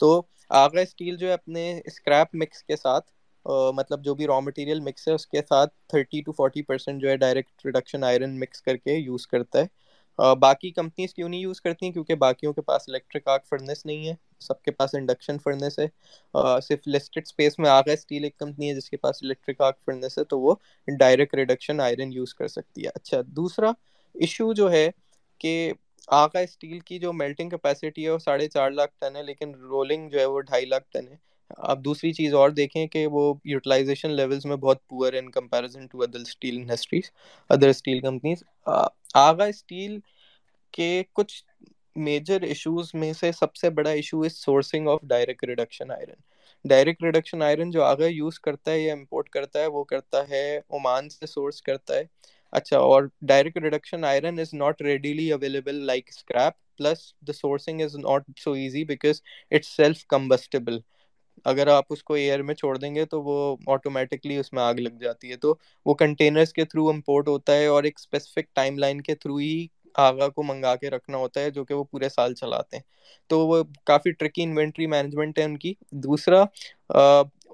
تو 0.00 0.20
آگا 0.54 0.80
اسٹیل 0.80 1.16
جو 1.16 1.26
ہے 1.28 1.32
اپنے 1.32 1.80
اسکریپ 1.84 2.34
مکس 2.34 2.62
کے 2.64 2.76
ساتھ 2.76 3.10
مطلب 3.76 4.04
جو 4.04 4.14
بھی 4.14 4.26
را 4.26 4.38
مٹیریل 4.40 4.80
مکس 4.80 5.08
ہے، 5.08 5.12
اس 5.12 5.26
کے 5.26 5.40
ساتھ 5.48 5.72
تھرٹی 5.88 6.20
ٹو 6.22 6.32
فورٹی 6.32 6.62
پرسینٹ 6.62 7.00
جو 7.02 7.08
ہے 7.08 7.16
ڈائریکٹ 7.16 7.64
ریڈکشن 7.66 8.04
آئرن 8.04 8.38
مکس 8.40 8.62
کر 8.62 8.76
کے 8.76 8.94
یوز 8.94 9.26
کرتا 9.26 9.60
ہے۔ 9.60 9.66
باقی 10.40 10.70
کمپنیز 10.70 11.14
کیوں 11.14 11.28
نہیں 11.28 11.40
یوز 11.40 11.60
کرتی 11.60 11.86
ہیں؟ 11.86 11.92
کیونکہ 11.92 12.14
باقیوں 12.14 12.52
کے 12.52 12.62
پاس 12.62 12.88
الیکٹرک 12.88 13.28
آرک 13.28 13.46
فرنس 13.46 13.84
نہیں 13.86 14.08
ہے۔ 14.08 14.14
سب 14.44 14.62
کے 14.62 14.70
پاس 14.72 14.94
انڈکشن 14.94 15.38
فرنس 15.38 15.78
ہے 15.78 15.86
صرف 16.62 16.86
لسٹڈ 16.86 17.22
اسپیس 17.22 17.58
میں 17.58 17.70
آگا 17.70 17.92
اسٹیل 17.92 18.24
ایک 18.24 18.36
کمپنی 18.38 18.68
ہے 18.68 18.74
جس 18.74 18.90
کے 18.90 18.96
پاس 18.98 19.22
الیکٹرک 19.22 19.60
آرک 19.60 19.76
فرنس 19.84 20.18
ہے، 20.18 20.24
تو 20.24 20.40
وہ 20.40 20.54
ڈائریکٹ 20.88 21.34
ریڈکشن 21.34 21.80
آئرن 21.80 22.12
یوز 22.12 22.34
کر 22.34 22.48
سکتی 22.48 22.84
ہے۔ 22.84 22.90
اچھا 22.94 23.20
دوسرا 23.28 23.70
ایشو 24.14 24.52
جو 24.54 24.70
ہے 24.72 24.88
کہ 25.40 25.72
آگا 26.08 26.38
اسٹیل 26.40 26.78
کی 26.80 26.98
جو 26.98 27.12
میلٹنگ 27.14 27.50
کیپیسٹی 27.50 28.04
ہے 28.04 28.10
وہ 28.10 28.18
ساڑھے 28.20 28.48
چار 28.48 28.70
لاکھ 28.70 28.92
ٹن 29.00 29.16
ہے، 29.16 29.22
لیکن 29.22 29.54
رولنگ 29.62 30.08
جو 30.10 30.18
ہے 30.20 30.24
وہ 30.26 30.40
ڈھائی 30.42 30.66
لاکھ 30.66 30.84
ٹن 30.90 31.08
ہے۔ 31.08 31.16
اب 31.64 31.84
دوسری 31.84 32.12
چیز 32.12 32.34
اور 32.34 32.50
دیکھیں 32.50 32.86
کہ 32.86 33.06
وہ 33.06 33.22
یوٹیلائزیشن 33.46 34.10
لیولز 34.12 34.46
میں 34.46 34.56
بہت 34.56 34.86
poor 34.88 35.12
in 35.12 35.30
comparison 35.30 35.86
to 35.86 36.02
other 36.02 36.20
steel 36.20 36.56
industries 36.56 37.10
other 37.50 37.68
steel 37.68 38.00
companies 38.00 38.42
Agha 39.16 39.44
steel 39.46 39.98
کے 40.74 40.88
کچھ 41.12 41.42
میجر 41.96 42.42
ایشوز 42.42 42.90
میں 42.94 43.12
سے 43.12 43.30
سب 43.32 43.54
سے 43.54 43.70
بڑا 43.70 43.90
issue 43.90 44.20
is 44.22 44.32
sourcing 44.34 44.88
of 44.88 45.00
direct 45.04 45.44
reduction 45.44 45.90
iron 45.90 46.20
direct 46.64 47.02
reduction 47.02 47.42
iron 47.42 47.70
جو 47.70 47.82
آگے 47.84 48.08
یوز 48.08 48.38
کرتا 48.40 48.70
ہے 48.72 48.80
یا 48.80 48.92
امپورٹ 48.92 49.28
کرتا 49.30 49.60
ہے 49.60 49.66
وہ 49.68 49.84
کرتا 49.84 50.28
ہے 50.30 50.44
عمان 50.70 51.08
سے 51.10 51.26
سورس 51.26 51.60
کرتا 51.62 51.94
ہے۔ 51.94 52.04
اچھا 52.52 52.78
اور 52.80 53.02
direct 53.22 53.58
reduction 53.58 54.04
iron 54.04 54.38
is 54.40 54.52
not 54.54 54.82
readily 54.82 55.30
available 55.32 55.84
like 55.86 56.08
scrap 56.08 56.54
plus 56.78 56.98
the 57.20 57.32
sourcing 57.32 57.80
is 57.80 57.96
not 57.98 58.22
so 58.36 58.52
easy 58.54 58.84
because 58.84 59.20
it's 59.52 59.76
self 59.76 60.04
combustible 60.08 60.78
اگر 61.46 61.66
آپ 61.68 61.84
اس 61.88 62.02
کو 62.04 62.14
ایئر 62.14 62.42
میں 62.42 62.54
چھوڑ 62.54 62.76
دیں 62.78 62.94
گے 62.94 63.04
تو 63.06 63.22
وہ 63.22 63.34
آٹومیٹکلی 63.68 64.36
اس 64.36 64.52
میں 64.52 64.62
آگ 64.62 64.74
لگ 64.76 64.98
جاتی 65.00 65.30
ہے۔ 65.30 65.36
تو 65.36 65.54
وہ 65.86 65.94
کنٹینرس 65.96 66.52
کے 66.52 66.64
تھرو 66.64 66.88
امپورٹ 66.88 67.28
ہوتا 67.28 67.56
ہے 67.56 67.66
اور 67.66 67.84
ایک 67.84 67.98
اسپیسیفک 67.98 68.54
ٹائم 68.54 68.78
لائن 68.78 69.00
کے 69.00 69.14
تھرو 69.16 69.36
ہی 69.36 69.66
آغا 69.94 70.28
کو 70.28 70.42
منگا 70.42 70.76
کے 70.76 70.90
رکھنا 70.90 71.18
ہوتا 71.18 71.40
ہے 71.40 71.50
جو 71.50 71.64
کہ 71.64 71.74
وہ 71.74 71.84
پورے 71.84 72.08
سال 72.08 72.34
چلاتے 72.34 72.76
ہیں۔ 72.76 72.82
تو 73.30 73.46
وہ 73.46 73.62
کافی 73.84 74.10
ٹرکی 74.10 74.42
انوینٹری 74.42 74.86
مینجمنٹ 74.86 75.38
ہے 75.38 75.44
ان 75.44 75.56
کی۔ 75.58 75.74
دوسرا 75.90 76.44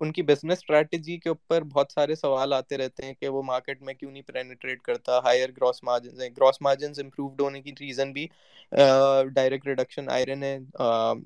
ان 0.00 0.12
کی 0.12 0.22
بزنس 0.22 0.52
اسٹریٹجی 0.52 1.16
کے 1.18 1.28
اوپر 1.28 1.62
بہت 1.62 1.92
سارے 1.92 2.14
سوال 2.14 2.52
آتے 2.52 2.76
رہتے 2.78 3.04
ہیں 3.06 3.14
کہ 3.14 3.28
وہ 3.28 3.42
مارکیٹ 3.42 3.82
میں 3.82 3.94
کیوں 3.94 4.10
نہیں 4.10 4.22
پرینیٹریٹ 4.22 4.82
کرتا؟ 4.82 5.18
ہائر 5.18 5.48
گراس 5.50 5.82
مارجنز 5.82 6.20
ہیں۔ 6.22 6.28
گراس 6.36 6.60
مارجنز 6.62 7.00
امپرووڈ 7.00 7.40
ہونے 7.40 7.60
کی 7.62 7.72
ریزن 7.80 8.12
بھی 8.12 8.26
ڈائریکٹ 8.72 9.66
ریڈکشن 9.66 10.08
آئرن 10.10 10.42
ہے 10.42 10.58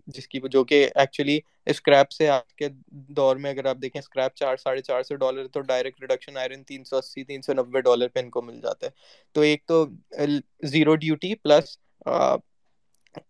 جس 0.07 0.29
کی 0.29 0.41
جو 0.53 0.63
کہ 0.65 0.89
ایکچولی 0.95 1.39
اسکریپ 1.67 2.11
سے 2.13 2.29
آج 2.29 2.55
کے 2.55 2.69
دور 3.17 3.37
میں 3.37 3.51
اگر 3.51 3.65
آپ 3.65 3.77
دیکھیں 3.83 4.01
اسکریپ 4.01 4.35
چار، 4.37 4.57
ساڑھے 4.57 4.83
چار 4.83 5.03
سو 5.03 5.15
ڈالر 5.17 5.47
تو 5.47 5.61
ڈائریکٹ 5.61 6.01
ریڈکشن 6.01 6.37
آئرن 6.37 6.63
تین 6.65 6.85
سو 6.85 6.97
اسی، 6.97 7.25
تین 7.25 7.43
سو 7.43 7.53
نبے 7.53 7.81
ڈالر 7.81 8.09
پہ 8.09 8.21
ان 8.21 8.31
کو 8.31 8.43
مل 8.43 8.61
جاتا 8.63 8.87
ہے۔ 8.87 8.91
تو 9.35 9.41
ایک 9.41 9.67
تو 9.67 9.85
zero 10.73 10.95
duty 10.95 11.35
plus 11.35 11.77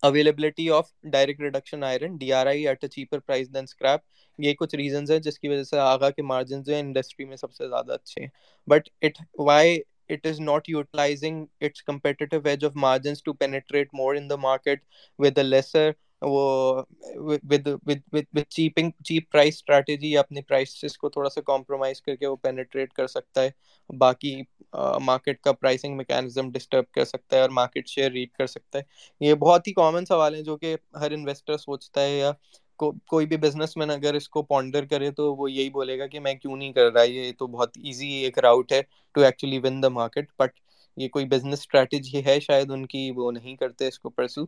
availability 0.02 0.68
of 0.70 0.90
direct 1.12 1.40
reduction 1.40 1.82
iron, 1.84 2.16
D 2.16 2.32
R 2.32 2.46
I 2.46 2.66
at 2.68 2.84
a 2.84 2.88
cheaper 2.88 3.18
price 3.18 3.48
than 3.54 3.64
scrap. 3.64 4.00
یہ 4.38 4.54
کچھ 4.58 4.74
ریزنز 4.74 5.10
ہیں 5.10 5.18
جس 5.18 5.38
کی 5.38 5.48
وجہ 5.48 5.62
سے 5.62 5.78
آگا 5.78 6.10
کے 6.10 6.22
مارجنز 6.22 6.66
جو 6.66 6.72
ہیں، 6.72 6.80
انڈسٹری 6.80 7.26
میں 7.26 7.36
سب 7.36 7.52
سے 7.54 7.68
زیادہ 7.68 7.92
اچھے 7.92 8.20
ہیں۔ 8.22 8.28
But 8.68 8.88
it, 9.02 9.18
why 9.38 9.78
it 10.08 10.24
is 10.24 10.40
not 10.40 10.68
utilizing 10.68 11.48
its 11.60 11.80
competitive 11.80 12.46
edge 12.46 12.62
of 12.62 12.74
margins 12.74 13.22
to 13.22 13.34
penetrate 13.34 13.88
more 13.92 14.14
in 14.14 14.28
the 14.28 14.36
market 14.38 14.80
with 15.18 15.38
a 15.38 15.44
lesser 15.44 15.90
وہ 16.22 16.82
with 17.16 17.68
with 17.86 17.98
with 18.12 18.38
cheaping 18.48 18.90
cheap 19.04 19.30
price 19.32 19.54
strategy 19.54 20.16
اپنے 20.18 20.42
پرائسز 20.42 20.96
کو 20.98 21.08
تھوڑا 21.08 21.30
سا 21.30 21.40
کمپرومائز 21.40 22.00
کر 22.02 22.16
کے 22.16 22.26
وہ 22.26 22.36
پینیٹریٹ 22.36 22.92
کر 22.92 23.06
سکتا 23.06 23.42
ہے 23.42 23.50
باقی 23.96 24.34
مارکیٹ 25.00 25.40
کا 25.40 25.52
پرائسنگ 25.52 25.96
میکینزم 25.96 26.50
ڈسٹرب 26.50 26.90
کر 26.92 27.04
سکتا 27.04 27.36
ہے 27.36 27.40
اور 27.40 27.50
مارکیٹ 27.50 27.88
شیئر 27.88 28.10
ریڈ 28.10 28.32
کر 28.32 28.46
سکتا 28.46 28.78
ہے 28.78 28.82
یہ 29.20 29.34
بہت 29.34 29.68
ہی 29.68 29.72
کامن 29.72 30.04
سوال 30.04 30.34
ہیں 30.34 30.42
جو 30.42 30.56
کہ 30.56 30.76
ہر 31.00 31.10
انویسٹر 31.10 31.56
سوچتا 31.56 32.00
ہے 32.00 32.18
یا 32.18 32.32
کو, 32.76 32.92
کوئی 33.06 33.26
بھی 33.26 33.36
بزنس 33.36 33.76
مین 33.76 33.90
اگر 33.90 34.14
اس 34.14 34.28
کو 34.28 34.42
پونڈر 34.42 34.84
کرے 34.84 35.10
تو 35.10 35.34
وہ 35.34 35.50
یہی 35.50 35.70
بولے 35.70 35.98
گا 35.98 36.06
کہ 36.06 36.20
میں 36.20 36.34
کیوں 36.34 36.56
نہیں 36.56 36.72
کر 36.72 36.92
رہا 36.92 37.02
یہ 37.02 37.32
تو 37.38 37.46
بہت 37.46 37.76
ایزی 37.76 38.08
ایک 38.08 38.38
راؤٹ 38.38 38.72
ہے 38.72 38.80
to 39.14 39.20
actually 39.20 39.58
win 39.58 39.82
the 39.82 39.88
market 39.88 40.30
but 40.38 40.58
یہ 40.96 41.08
کوئی 41.08 41.24
بزنس 41.24 41.58
اسٹریٹجی 41.58 42.24
ہے 42.24 42.38
شاید 42.40 42.70
ان 42.70 42.86
کی 42.86 43.10
وہ 43.16 43.30
نہیں 43.32 43.56
کرتے 43.56 43.88
اس 43.88 43.98
کو 43.98 44.10
pursue 44.10 44.44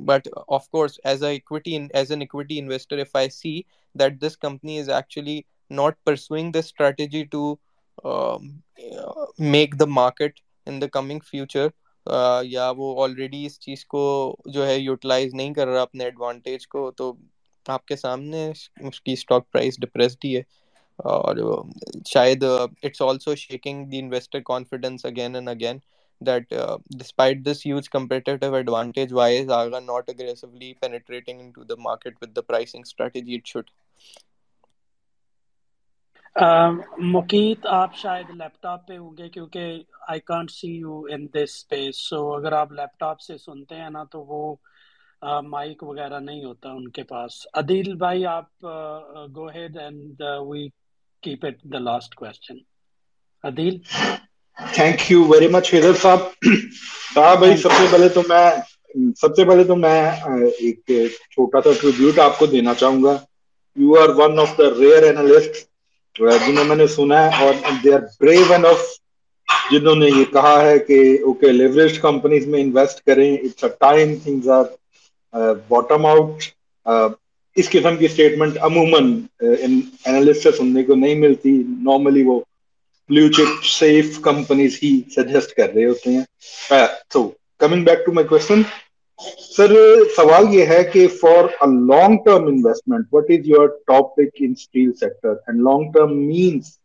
but 0.00 0.28
of 0.48 0.68
course 0.68 0.98
as 1.04 1.24
a 1.24 1.34
equity 1.36 1.76
as 1.94 2.10
an 2.12 2.22
equity 2.22 2.58
investor 2.58 2.98
if 2.98 3.16
I 3.16 3.30
see 3.30 3.60
that 3.94 4.20
this 4.22 4.36
company 4.38 4.78
is 4.78 4.90
actually 4.90 5.40
not 5.70 6.04
pursuing 6.04 6.52
this 6.52 6.64
strategy 6.64 7.24
to 7.24 7.54
make 9.38 9.80
the 9.80 9.84
market 9.84 10.40
in 10.66 10.80
the 10.80 10.86
coming 10.86 11.18
future 11.24 11.68
یا 12.42 12.70
وہ 12.76 13.02
already 13.02 13.44
اس 13.46 13.58
چیز 13.60 13.84
کو 13.84 14.04
جو 14.46 14.66
ہے 14.66 14.76
utilise 14.78 15.34
نہیں 15.34 15.54
کر 15.54 15.66
رہا 15.66 15.82
اپنے 15.82 16.04
ایڈوانٹیج 16.04 16.66
کو 16.68 16.90
تو 16.90 17.12
آپ 17.66 17.86
کے 17.86 17.96
سامنے 17.96 18.50
اس 18.88 19.00
کی 19.00 19.12
اسٹاک 19.12 19.50
پرائز 19.52 19.76
ڈپریسڈ 19.80 20.24
ہی 20.24 20.36
ہے۔ 20.36 20.42
اور 20.98 21.36
شاید 22.06 22.44
it's 22.44 23.02
also 23.02 23.34
shaking 23.34 23.84
the 23.84 23.98
investor 23.98 24.40
confidence 24.40 25.04
again 25.04 25.34
and 25.34 25.48
again 25.48 25.78
that 26.20 26.52
uh, 26.52 26.78
despite 26.96 27.44
this 27.44 27.60
huge 27.60 27.90
competitive 27.90 28.54
advantage 28.54 29.12
why 29.12 29.28
is 29.30 29.48
aga 29.48 29.80
not 29.82 30.08
aggressively 30.08 30.74
penetrating 30.74 31.40
into 31.40 31.64
the 31.64 31.76
market 31.78 32.14
with 32.20 32.34
the 32.34 32.42
pricing 32.44 32.84
strategy 32.84 33.34
it 33.34 33.46
should? 33.46 33.70
Muqeet 36.36 37.66
آپ 37.66 37.94
شاید 37.96 38.30
لیپ 38.30 38.62
top 38.62 38.86
پہ 38.88 38.96
ہوں 38.96 39.16
گے 39.18 39.28
کیونکہ 39.28 39.82
I 40.08 40.20
can't 40.20 40.50
see 40.50 40.68
you 40.68 41.00
in 41.10 41.26
this 41.26 41.54
space 41.54 41.98
so 42.08 42.18
اگر 42.34 42.52
آپ 42.52 42.72
لیپ 42.72 42.98
top 43.00 43.20
سے 43.20 43.36
سنتے 43.38 43.74
ہیں 43.74 43.90
نا 43.90 44.02
تو 44.04 44.20
وہ 44.22 44.54
مائک 45.44 45.82
وغیرہ 45.82 46.18
نہیں 46.20 46.44
ہوتا 46.44 46.70
ان 46.70 46.88
کے 46.88 47.02
پاس. 47.02 47.46
عدیل 47.54 47.94
بھائی 47.96 48.26
آپ 48.26 48.64
go 49.36 49.46
ahead 49.48 49.76
and 49.76 50.22
we 50.48 50.68
keep 51.22 51.44
it 51.46 51.62
the 51.72 51.78
last 51.78 52.14
question 52.14 52.58
Adeel? 53.44 53.78
Thank 54.58 55.10
you 55.10 55.24
very 55.24 55.48
much 55.48 55.72
Haider 55.74 55.94
sahab. 56.02 56.18
کہا 57.14 57.34
بھائی 57.34 57.56
سب 57.56 57.72
سے 57.78 57.86
پہلے 57.90 58.08
تو 58.08 58.22
میں 58.28 58.50
سب 59.20 59.36
سے 59.36 59.44
پہلے 59.44 59.64
تو 59.64 59.76
میں 59.76 60.00
ایک 60.58 60.90
چھوٹا 61.30 61.60
سا 61.60 61.70
ٹریبیوٹ 61.80 62.18
آپ 62.18 62.38
کو 62.38 62.46
دینا 62.46 62.74
چاہوں 62.74 63.02
گا. 63.02 63.16
You 63.76 63.98
are 64.00 64.08
one 64.16 64.38
of 64.38 64.56
the 64.58 64.68
rare 64.78 65.02
analyst 65.02 65.64
جنہیں 66.18 66.64
میں 66.64 66.76
نے 66.76 66.86
سنا 66.86 67.24
ہے 67.24 67.44
اور 67.44 67.54
they 67.84 67.92
are 67.94 68.00
brave 68.20 68.52
N 68.52 68.66
of 68.66 68.84
جنہوں 69.70 69.94
نے 69.94 70.06
یہ 70.08 70.24
کہا 70.32 70.60
ہے 70.62 70.78
کہ 70.78 70.98
اوکے 71.24 71.52
لیوریج 71.52 71.98
کمپنیز 71.98 72.46
میں 72.46 72.60
انویسٹ 72.60 73.04
کریں 73.06 73.32
it's 73.34 73.64
a 73.64 73.70
time 73.80 74.14
things 74.24 74.48
are 74.48 74.64
bottom 75.68 76.06
out 76.06 76.42
اس 77.56 77.70
قسم 77.70 77.96
کی 77.96 78.04
اسٹیٹمنٹ 78.04 78.56
عموماً 78.60 79.12
uh, 79.44 79.54
اینالسٹ 79.62 80.42
سے 80.42 80.52
سننے 80.52 80.82
کو 80.82 80.94
نہیں 80.94 81.14
ملتی. 81.14 81.50
نارملی 81.82 82.22
وہ 82.22 82.40
بلو 83.10 83.28
چپ 83.32 83.64
سیف 83.64 84.20
کمپنیز 84.20 84.78
ہی 84.82 84.90
سجیسٹ 85.16 85.54
کر 85.56 85.74
رہے 85.74 85.84
ہوتے 85.84 86.10
ہیں. 86.10 86.24
So 87.12 87.28
coming 87.58 87.84
back 87.84 88.04
to 88.06 88.12
my 88.12 88.26
question 88.26 88.62
sir 89.18 89.72
سوال 90.16 90.54
یہ 90.54 90.66
ہے 90.66 90.82
کہ 90.92 91.06
for 91.20 91.44
a 91.60 91.66
long 91.88 92.16
term 92.24 92.46
investment 92.46 93.06
what 93.12 93.30
is 93.30 93.48
your 93.48 93.68
topic 93.86 94.40
in 94.40 94.50
steel 94.56 94.92
sector 95.00 95.34
and 95.46 95.62
long 95.62 95.92
term 95.92 96.16
means 96.26 96.78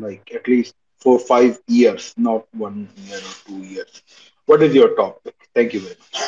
like 0.00 0.32
at 0.32 0.48
least 0.48 0.76
four 1.04 1.18
five 1.18 1.52
years 1.68 2.12
not 2.18 2.42
one 2.60 2.84
year 2.96 3.18
اور 3.18 3.34
two 3.46 3.62
years 3.62 4.02
what 4.48 4.62
is 4.62 4.76
your 4.76 4.94
topic 4.96 5.42
thank 5.54 5.74
you 5.74 5.80
very 5.84 6.00
much 6.00 6.20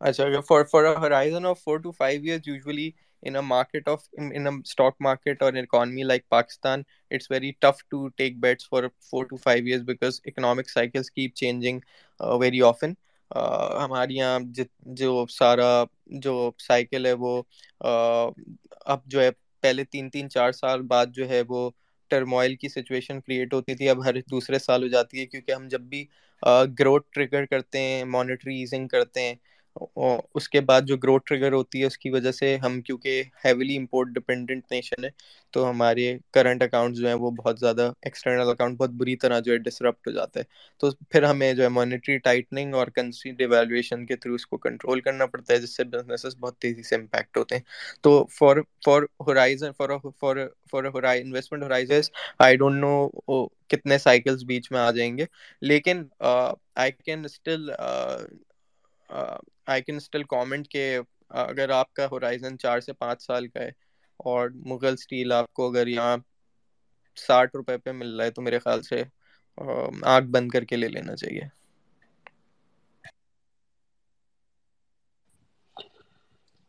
اچھا 0.00 0.40
for 0.48 0.64
for 0.70 0.94
horizon 0.96 1.46
of 1.46 1.62
four 1.64 1.78
to 1.78 1.90
five 1.90 2.22
years 2.22 2.48
usually 2.48 2.90
in 3.22 3.36
a 3.36 3.42
market 3.42 3.88
of 3.88 4.02
in, 4.14 4.30
in 4.32 4.46
a 4.46 4.52
stock 4.64 4.94
market 5.00 5.38
or 5.40 5.48
an 5.48 5.56
economy 5.56 6.04
like 6.04 6.24
Pakistan, 6.30 6.84
it's 7.10 7.26
very 7.26 7.56
tough 7.60 7.80
to 7.90 8.12
take 8.18 8.40
bets 8.40 8.64
for 8.64 8.90
four 9.00 9.24
to 9.26 9.38
five 9.38 9.66
years 9.66 9.82
because 9.82 10.20
economic 10.26 10.68
cycles 10.68 11.10
keep 11.10 11.34
changing. 11.34 11.82
Uh, 12.20 12.36
ہمارے 13.30 14.14
یہاں 14.14 14.38
جو 14.94 15.08
سارا، 15.30 15.70
جو 16.22 16.34
cycle 16.58 17.06
ہے 17.06 17.12
وہ 17.18 17.40
اب 18.86 19.00
جو 19.06 19.20
ہے 19.20 19.30
پہلے 19.62 19.84
تین 19.86 20.10
تین، 20.10 20.28
چار 20.30 20.52
سال 20.52 20.82
بعد 20.88 21.06
جو 21.14 21.28
ہے 21.28 21.42
وہ 21.48 21.68
ٹرموائل 22.10 22.54
کی 22.56 22.68
سچویشن 22.70 23.20
کریٹ 23.20 23.54
ہوتی 23.54 23.74
تھی، 23.74 23.88
اب 23.88 24.04
ہر 24.04 24.20
دوسرے 24.30 24.58
سال 24.60 24.82
ہو 24.82 24.88
جاتی 24.88 25.20
ہے 25.20 25.26
کیونکہ 25.26 25.52
ہم 25.52 25.66
جب 25.68 25.80
بھی 25.84 26.04
گروتھ 26.78 27.06
ٹریگر 27.10 27.44
کرتے 27.46 27.78
ہیں 27.80 28.04
مانیٹری 28.06 28.58
ایزنگ 28.60 28.88
کرتے 28.88 29.20
ہیں 29.20 29.34
اس 30.34 30.48
کے 30.48 30.60
بعد 30.60 30.82
جو 30.86 30.96
گروتھ 30.96 31.24
ٹریگر 31.26 31.52
ہوتی 31.52 31.80
ہے، 31.80 31.86
اس 31.86 31.98
کی 31.98 32.10
وجہ 32.10 32.32
سے 32.32 32.56
ہم، 32.56 32.80
کیونکہ 32.82 33.22
ہیویلی 33.44 33.76
امپورٹ 33.76 34.08
ڈپینڈنٹ 34.14 34.72
نیشن 34.72 35.04
ہے 35.04 35.10
تو 35.54 35.68
ہمارے 35.70 36.06
کرنٹ 36.32 36.62
اکاؤنٹ 36.62 36.96
جو 36.96 37.06
ہیں، 37.06 37.14
وہ 37.14 37.30
بہت 37.32 37.60
زیادہ 37.60 37.90
ایکسٹرنل 38.02 38.50
اکاؤنٹ 38.50 38.78
بہت 38.78 38.90
بری 38.98 39.16
طرح 39.16 39.40
جو 39.40 39.52
ہے 39.52 39.56
ڈسرپٹ 39.58 40.08
ہو 40.08 40.12
جاتا 40.12 40.40
ہے 40.40 40.44
تو 40.80 40.90
پھر 41.10 41.22
ہمیں 41.22 41.52
جو 41.52 41.62
ہے 41.62 41.68
مانیٹری 41.70 42.16
ٹائٹننگ 42.20 42.74
اور 42.74 42.86
کنسی 42.94 43.30
ڈیویلویشن 43.32 44.06
کے 44.06 44.16
تھرو 44.16 44.34
اس 44.34 44.46
کو 44.46 44.56
کنٹرول 44.58 45.00
کرنا 45.00 45.26
پڑتا 45.26 45.52
ہے، 45.54 45.58
جس 45.58 45.76
سے 45.76 45.84
بزنسز 45.86 46.36
بہت 46.40 46.58
تیزی 46.58 46.82
سے 46.82 46.94
امپیکٹ 46.96 47.36
ہوتے 47.36 47.54
ہیں۔ 47.54 47.62
تو 48.02 48.24
for 48.30 48.56
for 48.84 49.02
horizon 49.20 49.72
for 49.76 49.88
for 50.20 50.36
for 50.72 50.84
investment 51.06 51.62
horizons 51.62 52.10
I 52.40 52.56
don't 52.56 52.80
know 52.80 53.46
کتنے 53.70 53.98
سائیکلز 53.98 54.44
بیچ 54.44 54.70
میں 54.72 54.80
آ 54.80 54.90
جائیں 54.90 55.16
گے۔ 55.18 55.24
لیکن 55.62 56.02
I 56.20 56.92
can 57.04 57.24
still 57.24 57.70
I 59.66 59.82
can 59.82 59.96
still 59.96 60.22
comment 60.26 60.68
کہ 60.68 60.82
اگر 61.40 61.70
آپ 61.72 61.92
کا 61.92 62.06
ہورائزن 62.06 62.58
چار 62.58 62.80
سے 62.80 62.92
پانچ 62.94 63.22
سال 63.22 63.48
کا 63.48 63.60
ہے 63.60 63.68
اور 64.20 64.42
مغل 64.66 64.92
اسٹیل 64.92 65.32
آپ 65.32 65.52
کو 65.52 65.68
اگر 65.68 65.86
یہاں 65.88 66.16
ساٹھ 67.16 67.56
روپے 67.56 67.76
پہ 67.78 67.92
مل 67.92 68.16
رہا 68.16 68.24
ہے 68.24 68.32
تو 68.32 68.42
میرے 68.42 68.58
خیال 68.60 68.82
سے 68.82 69.02
آنکھ 70.06 70.28
بند 70.30 70.48
کر 70.50 70.64
کے 70.64 70.76
لے 70.76 70.88
لینا 70.88 71.16
چاہیے۔ 71.16 71.44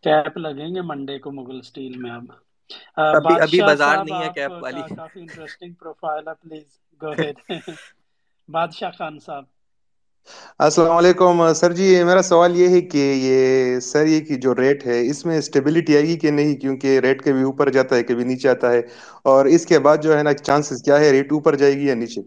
کیپ 0.03 0.33
لگیں 0.37 0.69
گے 0.75 0.81
منڈے 0.83 1.17
کو 1.19 1.31
مغل 1.33 1.57
اسٹیل 1.59 1.93
میں 1.97 2.11
اب۔ 2.11 2.25
ابھی 3.13 3.39
ابھی 3.39 3.61
بازار 3.63 3.97
نہیں 3.99 4.19
ہے 4.19 4.29
کیپ 4.31 4.53
والی۔ 4.59 4.83
کافی 4.97 5.19
انٹرسٹنگ 5.21 5.73
پروفائل 5.75 6.27
ہے 6.27 6.33
please 6.37 6.69
go 7.01 7.11
ahead 7.13 7.37
Badshah 8.49 8.91
Khan 8.93 9.19
sahab. 9.19 9.45
السلام 10.59 10.91
علیکم 10.91 11.53
سر 11.53 11.71
جی 11.71 12.03
میرا 12.03 12.21
سوال 12.21 12.55
یہ 12.55 12.67
ہے 12.67 12.81
کہ 12.81 12.97
یہ 13.15 13.39
سر 13.79 14.05
یہ 14.05 14.25
کی 14.25 14.35
جو 14.35 14.55
ریٹ 14.55 14.85
ہے 14.87 15.07
اس 15.07 15.25
میں 15.25 15.37
اسٹیبلٹی 15.37 15.95
آئے 15.95 16.03
گی 16.03 16.17
کہ 16.19 16.31
نہیں؟ 16.31 16.55
کیونکہ 16.55 16.99
ریٹ 16.99 17.23
کبھی 17.23 17.43
اوپر 17.43 17.69
جاتا 17.69 17.95
ہے 17.95 18.03
کبھی 18.03 18.23
نیچے 18.23 18.49
آتا 18.49 18.71
ہے۔ 18.71 18.81
اور 19.23 19.45
اس 19.45 19.65
کے 19.65 19.79
بعد 19.79 19.97
جو 20.03 20.17
ہے 20.17 20.23
نا 20.23 20.33
چانسز 20.33 20.83
کیا 20.83 20.99
ہے؟ 20.99 21.11
ریٹ 21.11 21.31
اوپر 21.31 21.55
جائے 21.55 21.75
گی 21.75 21.87
یا 21.87 21.95
نیچے؟ 21.95 22.21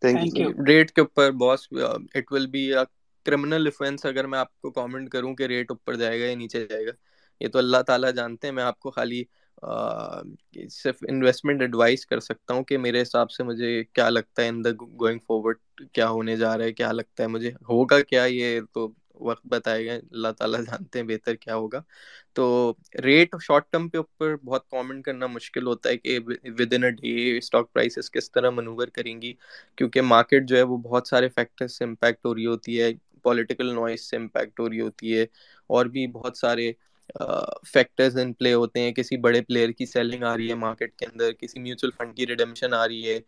تھینک 0.00 0.38
یو 0.38 0.50
ریٹ 0.66 0.90
کے 0.90 1.00
اوپر 1.00 1.30
boss 1.32 1.68
it 2.14 2.32
will 2.32 2.46
be 2.46 2.70
criminal 3.26 3.66
offence 3.66 4.06
اگر 4.06 4.26
میں 4.26 4.38
آپ 4.38 4.60
کو 4.60 4.70
کامنٹ 4.70 5.10
کروں 5.10 5.34
کہ 5.34 5.42
ریٹ 5.44 5.70
اوپر 5.70 5.94
جائے 5.94 6.20
گا 6.20 6.24
یا 6.24 6.36
نیچے 6.36 6.66
جائے 6.66 6.86
گا۔ 6.86 6.90
یہ 7.40 7.48
تو 7.48 7.58
اللہ 7.58 7.82
تعالیٰ 7.86 8.12
جانتے 8.12 8.46
ہیں 8.46 8.54
میں 8.54 8.62
آپ 8.62 8.80
کو 8.80 8.90
خالی 8.90 9.22
صرف 9.62 11.02
انویسٹمنٹ 11.08 11.60
ایڈوائز 11.62 12.06
کر 12.06 12.20
سکتا 12.20 12.54
ہوں 12.54 12.64
کہ 12.64 12.78
میرے 12.78 13.02
حساب 13.02 13.30
سے 13.30 13.42
مجھے 13.44 13.82
کیا 13.84 14.08
لگتا 14.10 14.42
ہے 14.42 14.48
ان 14.48 14.64
دا 14.64 14.70
گوئنگ 15.00 15.18
فارورڈ 15.26 15.58
کیا 15.92 16.08
ہونے 16.08 16.36
جا 16.36 16.56
رہا 16.58 16.64
ہے، 16.64 16.72
کیا 16.72 16.90
لگتا 16.92 17.22
ہے؟ 17.22 17.28
مجھے 17.28 17.50
ہوگا 17.68 18.00
کیا؟ 18.02 18.24
یہ 18.24 18.60
تو 18.74 18.88
وقت 19.20 19.46
بتائے 19.46 19.86
گا 19.86 19.92
اللہ 19.92 20.28
تعالیٰ 20.38 20.60
جانتے 20.66 20.98
ہیں 20.98 21.06
بہتر 21.06 21.34
کیا 21.36 21.54
ہوگا۔ 21.56 21.80
تو 22.34 22.72
ریٹ 23.04 23.34
شارٹ 23.42 23.70
ٹرم 23.72 23.88
پہ 23.88 23.98
اوپر 23.98 24.34
بہت 24.44 24.68
کامنٹ 24.70 25.04
کرنا 25.04 25.26
مشکل 25.26 25.66
ہوتا 25.66 25.88
ہے 25.88 25.96
کہ 25.98 26.18
within 26.74 26.84
a 26.84 26.90
day 26.90 27.36
stock 27.38 27.72
prices 27.72 28.10
کس 28.10 28.30
طرح 28.32 28.50
منوور 28.50 28.88
کریں 28.94 29.20
گی، 29.22 29.32
کیونکہ 29.78 30.02
مارکیٹ 30.02 30.48
جو 30.48 30.56
ہے 30.56 30.62
وہ 30.62 30.76
بہت 30.84 31.08
سارے 31.08 31.28
فیکٹر 31.28 31.66
سے 31.68 31.84
امپیکٹ 31.84 32.26
ہو 32.26 32.34
رہی 32.34 32.46
ہوتی 32.46 32.80
ہے 32.80 32.90
پولیٹیکل 33.24 33.72
نوائز 33.74 34.00
سے 34.00 34.16
امپیکٹ 34.16 34.60
ہو 34.60 34.68
رہی 34.68 34.80
ہوتی 34.80 35.16
ہے، 35.18 35.26
اور 35.70 35.86
بھی 35.86 36.06
بہت 36.12 36.36
سارے 36.36 36.72
فیکٹرز 37.72 38.16
ان 38.18 38.32
پلے 38.32 38.52
ہوتے 38.54 38.80
ہیں، 38.80 38.92
کسی 38.92 39.16
بڑے 39.20 39.40
پلیئر 39.42 39.70
کی 39.70 39.86
سیلنگ 39.86 40.22
آ 40.24 40.36
رہی 40.36 40.48
ہے 40.48 40.54
مارکیٹ 40.56 40.94
کے 40.96 41.06
اندر، 41.06 41.32
کسی 41.32 41.60
میوچل 41.60 41.90
فنڈ 41.96 42.16
کی 42.16 42.26
ریڈمشن 42.26 42.74
آ 42.74 42.86
رہی 42.88 43.08
ہے 43.08 43.18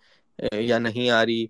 یا 0.61 0.79
نہیں 0.79 1.11
آ 1.11 1.25
رہی، 1.27 1.47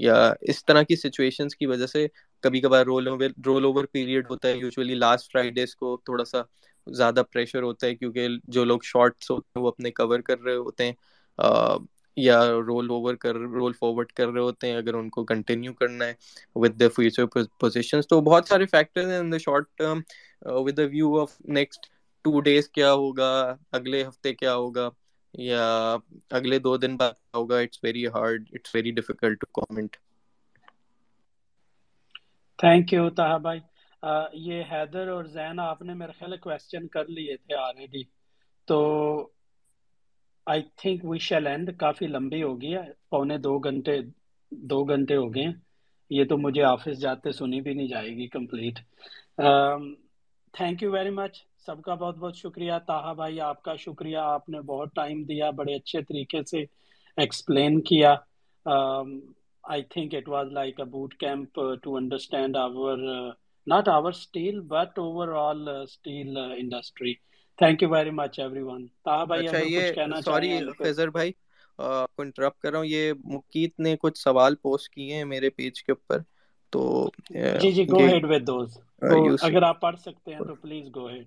یا 0.00 0.16
اس 0.42 0.64
طرح 0.64 0.82
کی 0.82 0.96
سچویشنز 0.96 1.56
کی 1.56 1.66
وجہ 1.66 1.86
سے 1.86 2.06
کبھی 2.44 2.60
کبھار 2.60 2.84
roll 2.86 3.08
over 3.08 3.30
roll 3.46 3.64
over 3.64 3.84
period 3.92 4.30
ہوتا 4.30 4.48
ہے 4.48 4.56
یوزلی 4.56 4.94
لاسٹ 4.94 5.32
فرائیڈیز 5.32 5.74
کو 5.76 5.96
تھوڑا 6.04 6.24
سا 6.24 6.42
زیادہ 6.86 7.22
پریشر 7.32 7.62
ہوتا 7.62 7.86
ہے، 7.86 7.94
کیونکہ 7.94 8.28
جو 8.48 8.64
لوگ 8.64 8.80
شارٹس 8.84 9.30
ہوتے 9.30 9.58
ہیں 9.58 9.62
وہ 9.64 9.68
اپنے 9.68 9.90
کور 9.92 10.20
کر 10.20 10.40
رہے 10.40 10.54
ہوتے 10.56 10.84
ہیں 10.84 10.92
یا 12.16 12.40
رول 12.66 12.90
اوور 12.90 13.14
کر 13.16 13.34
رول 13.52 13.72
فارورڈ 13.72 14.12
کر 14.12 14.28
رہے 14.28 14.40
ہوتے 14.40 14.66
ہیں، 14.66 14.76
اگر 14.76 14.94
ان 14.94 15.08
کو 15.10 15.24
کنٹینیو 15.24 15.72
کرنا 15.74 16.06
ہے 16.06 16.14
ود 16.56 16.78
دا 16.80 16.88
فیوچر 16.96 17.26
پوزیشنس 17.60 18.08
تو 18.08 18.20
بہت 18.22 18.48
سارے 18.48 18.66
فیکٹرز 18.66 19.10
ہیں 19.10 19.18
in 19.18 19.32
the 19.32 19.38
short 19.40 19.68
term 19.78 20.00
with 20.56 20.76
the 20.76 20.82
view 20.92 21.18
of 21.20 21.40
next 21.50 21.86
two 22.24 22.40
days 22.40 22.68
کیا 22.70 22.92
ہوگا، 22.92 23.32
اگلے 23.72 24.04
ہفتے 24.06 24.34
کیا 24.34 24.54
ہوگا، 24.54 24.88
یا 25.34 25.96
اگلے 26.38 26.58
دو 26.58 26.76
دن 26.76 26.96
بعد 26.96 27.12
کیا 27.12 27.38
ہوگا 27.38 27.58
it's 27.58 27.78
very 27.84 28.06
hard 28.14 28.48
it's 28.52 28.74
very 28.74 28.90
difficult 28.92 29.40
to 29.40 29.60
comment 29.60 29.96
thank 32.58 32.92
you 32.92 33.08
Tahir 33.16 33.38
بھائی 33.40 33.60
یہ 34.40 34.62
حیدر 34.70 35.08
اور 35.08 35.24
زین، 35.32 35.58
آپ 35.60 35.82
نے 35.82 35.94
میرے 35.94 36.12
خیال 36.18 36.36
کوشچن 36.38 36.86
کر 36.88 37.08
لیے 37.08 37.36
تھے 37.36 37.54
آلریڈی 37.56 38.02
تو 38.68 38.78
I 40.46 40.62
think 40.76 41.04
we 41.04 41.18
shall 41.18 41.46
end 41.46 41.70
کافی 41.78 42.06
لمبی 42.06 42.42
ہو 42.42 42.60
گئی 42.60 42.74
ہے 42.74 42.82
پونے 43.10 43.36
دو 43.38 43.58
گھنٹے 43.58 43.98
دو 44.52 44.82
گھنٹے 44.84 45.16
ہو 45.16 45.34
گئے. 45.34 45.44
ہیں 45.44 45.52
یہ 46.10 46.24
تو 46.28 46.36
مجھے 46.38 46.62
آفس 46.64 47.00
جاتے 47.00 47.32
سنی 47.32 47.60
بھی 47.60 47.74
نہیں 47.74 47.88
جائے 47.88 48.10
گی 48.16 48.26
complete. 48.28 48.78
Thank 50.54 50.82
you 50.82 50.90
very 50.92 51.10
much 51.10 51.36
سب 51.66 51.82
کا 51.82 51.94
بہت 51.94 52.16
بہت 52.18 52.36
شکریہ. 52.36 52.72
تاہا 52.86 53.12
بھائی، 53.12 53.40
آپ 53.40 53.62
کا 53.62 53.76
شکریہ. 53.76 54.18
آپ 54.18 54.48
نے 54.48 54.60
بہت 54.66 54.94
ٹائم 54.94 55.22
دیا، 55.24 55.50
بڑے 55.58 55.74
اچھے 55.74 56.02
طریقے 56.08 56.42
سے 56.50 56.64
ایکسپلین 57.18 57.80
کیا. 57.90 58.14
I 59.64 59.82
think 59.90 60.14
it 60.14 60.28
was 60.28 60.52
like 60.52 60.80
a 60.80 60.84
boot 60.90 61.14
camp 61.14 61.58
to 61.82 61.96
understand 61.96 62.56
our 62.56 62.98
not 63.66 63.88
our 63.88 64.10
steel 64.10 64.60
but 64.68 64.98
overall 65.38 65.68
steel 65.68 66.36
industry 66.36 67.12
thank 67.62 67.82
you 67.82 67.88
very 67.90 68.10
much 68.12 68.38
everyone 68.62 68.82
کچھ 69.68 69.92
کہنا 69.92 70.20
سوری 70.22 70.50
فیضر 70.78 71.10
بھائی 71.10 71.32
کو 71.78 72.22
انٹرپٹ 72.22 72.58
کر 72.58 72.70
رہا 72.70 72.78
ہوں 72.78 72.86
یہ 72.86 73.12
مقیت 73.26 73.80
نے 73.80 73.96
کچھ 74.00 74.18
سوال 74.18 74.54
پوسٹ 74.58 74.88
کیے 74.90 75.14
ہیں 75.14 75.24
میرے 75.26 75.50
پیج 75.52 75.82
کے 75.82 75.92
اوپر 75.92 76.20
تو 76.72 76.82
جی 77.54 77.70
جی 77.72 77.84
گو 77.88 78.00
ہیڈ 78.04 78.24
ود 78.26 78.42
دوز 78.46 78.70
اگر 79.40 79.62
آپ 79.64 79.80
پڑھ 79.80 79.98
سکتے 79.98 80.34
ہیں 80.34 80.42
تو 80.42 80.54
پلیز 80.56 80.86
گو 80.94 81.08
ہیڈ 81.08 81.26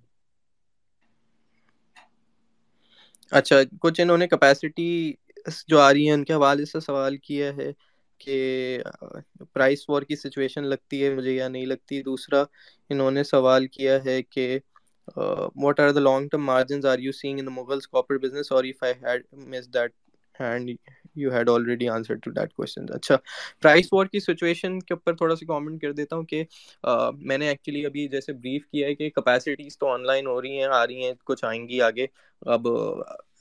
اچھا 3.31 3.55
کچھ 3.81 4.01
انہوں 4.01 4.17
نے 4.17 4.27
کیپیسٹی 4.27 4.89
جو 5.67 5.79
آ 5.79 5.91
رہی 5.93 6.05
ہیں 6.05 6.13
ان 6.13 6.23
کے 6.23 6.33
حوالے 6.33 6.65
سے 6.65 6.79
سوال 6.81 7.17
کیا 7.19 7.51
ہے 7.57 7.71
کہ 8.19 8.37
پرائس 9.53 9.89
وار 9.89 10.01
کی 10.03 10.15
سچویشن 10.17 10.63
لگتی 10.65 11.03
ہے 11.03 11.13
مجھے 11.15 11.31
یا 11.31 11.47
نہیں 11.47 11.65
لگتی؟ 11.65 12.01
دوسرا 12.03 12.43
انہوں 12.89 13.11
نے 13.11 13.23
سوال 13.25 13.67
کیا 13.69 13.97
ہے 14.05 14.21
کہ 14.25 14.47
what 15.07 15.79
are 15.79 15.91
the 15.91 15.99
long 15.99 16.27
term 16.27 16.45
margins 16.45 16.85
are 16.85 16.99
you 16.99 17.11
seeing 17.11 17.39
in 17.39 17.45
Mughals 17.45 17.87
copper 17.87 18.17
business 18.17 18.51
اور 18.51 18.63
if 18.63 18.83
I 18.83 18.93
had 19.03 19.23
missed 19.47 19.73
that 19.73 19.91
and 20.35 20.69
you 21.15 21.31
had 21.31 21.49
already 21.49 21.89
answer 21.89 22.15
to 22.15 22.31
that 22.31 22.53
question 22.53 22.85
اچھا 22.93 23.17
پرائس 23.61 23.93
وار 23.93 24.05
کی 24.05 24.19
سچویشن 24.19 24.79
کے 24.79 24.93
اوپر 24.93 25.15
تھوڑا 25.15 25.35
سا 25.35 25.45
کامنٹ 25.45 25.81
کر 25.81 25.91
دیتا 25.91 26.15
ہوں 26.15 26.23
کہ 26.23 26.43
میں 27.11 27.37
نے 27.37 27.47
ایکچولی 27.47 27.85
ابھی 27.85 28.07
جیسے 28.07 28.33
بریف 28.33 28.65
کیا 28.67 28.87
ہے 28.87 28.95
کہ 28.95 29.09
کیپیسٹیز 29.09 29.77
تو 29.77 29.87
آن 29.87 30.05
لائن 30.05 30.27
ہو 30.27 30.41
رہی 30.41 30.57
ہیں 30.57 30.67
آ 30.71 30.85
رہی 30.87 31.05
ہیں 31.05 31.13
کچھ 31.23 31.45
آئیں 31.45 31.67
گی 31.69 31.81
آگے 31.81 32.05
اب 32.41 32.67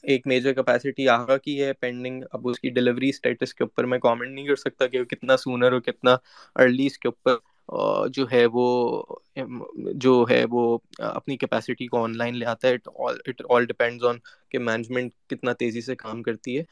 ایک 0.03 0.27
میجر 0.27 0.53
کیپیسٹی 0.53 1.09
آگا 1.09 1.37
کی 1.37 1.63
ہے 1.65 1.73
پینڈنگ 1.73 2.23
اب 2.33 2.49
اس 2.49 2.61
کی 2.61 2.71
ڈلیوری 2.71 3.09
اسٹیٹس 3.09 3.55
کے 3.55 3.65
اوپر 3.65 3.85
میں 3.85 3.99
کامنٹ 3.99 4.31
نہیں 4.31 4.47
کر 4.47 4.57
سکتا 4.57 4.87
کہ 4.87 5.05
کتنا 5.05 5.37
سونر 5.37 5.73
ہو 5.73 5.81
کتنا 5.81 6.17
ارلی 6.57 6.87
اس 6.87 6.99
کے 6.99 7.09
اوپر 7.09 7.37
جو 8.09 8.25
ہے 8.33 8.45
وہ، 8.53 8.65
جو 9.97 10.25
ہے 10.31 10.45
وہ 10.51 10.63
اپنی 11.01 11.37
کیپیسٹی 11.37 11.87
کو 11.87 12.03
آن 12.03 12.17
لائن 12.17 12.37
لے 12.37 12.47
آتا 12.47 12.69
ہے 12.69 12.75
اٹ 13.29 13.43
آل 13.49 13.67
ڈپینڈز 13.67 14.05
آن 14.05 14.17
کہ 14.51 14.59
مینجمنٹ 14.61 15.13
کتنا 15.29 15.53
تیزی 15.55 15.81
سے 15.81 15.97
کام 15.97 16.23
کرتی 16.23 16.59
ہے۔ 16.59 16.63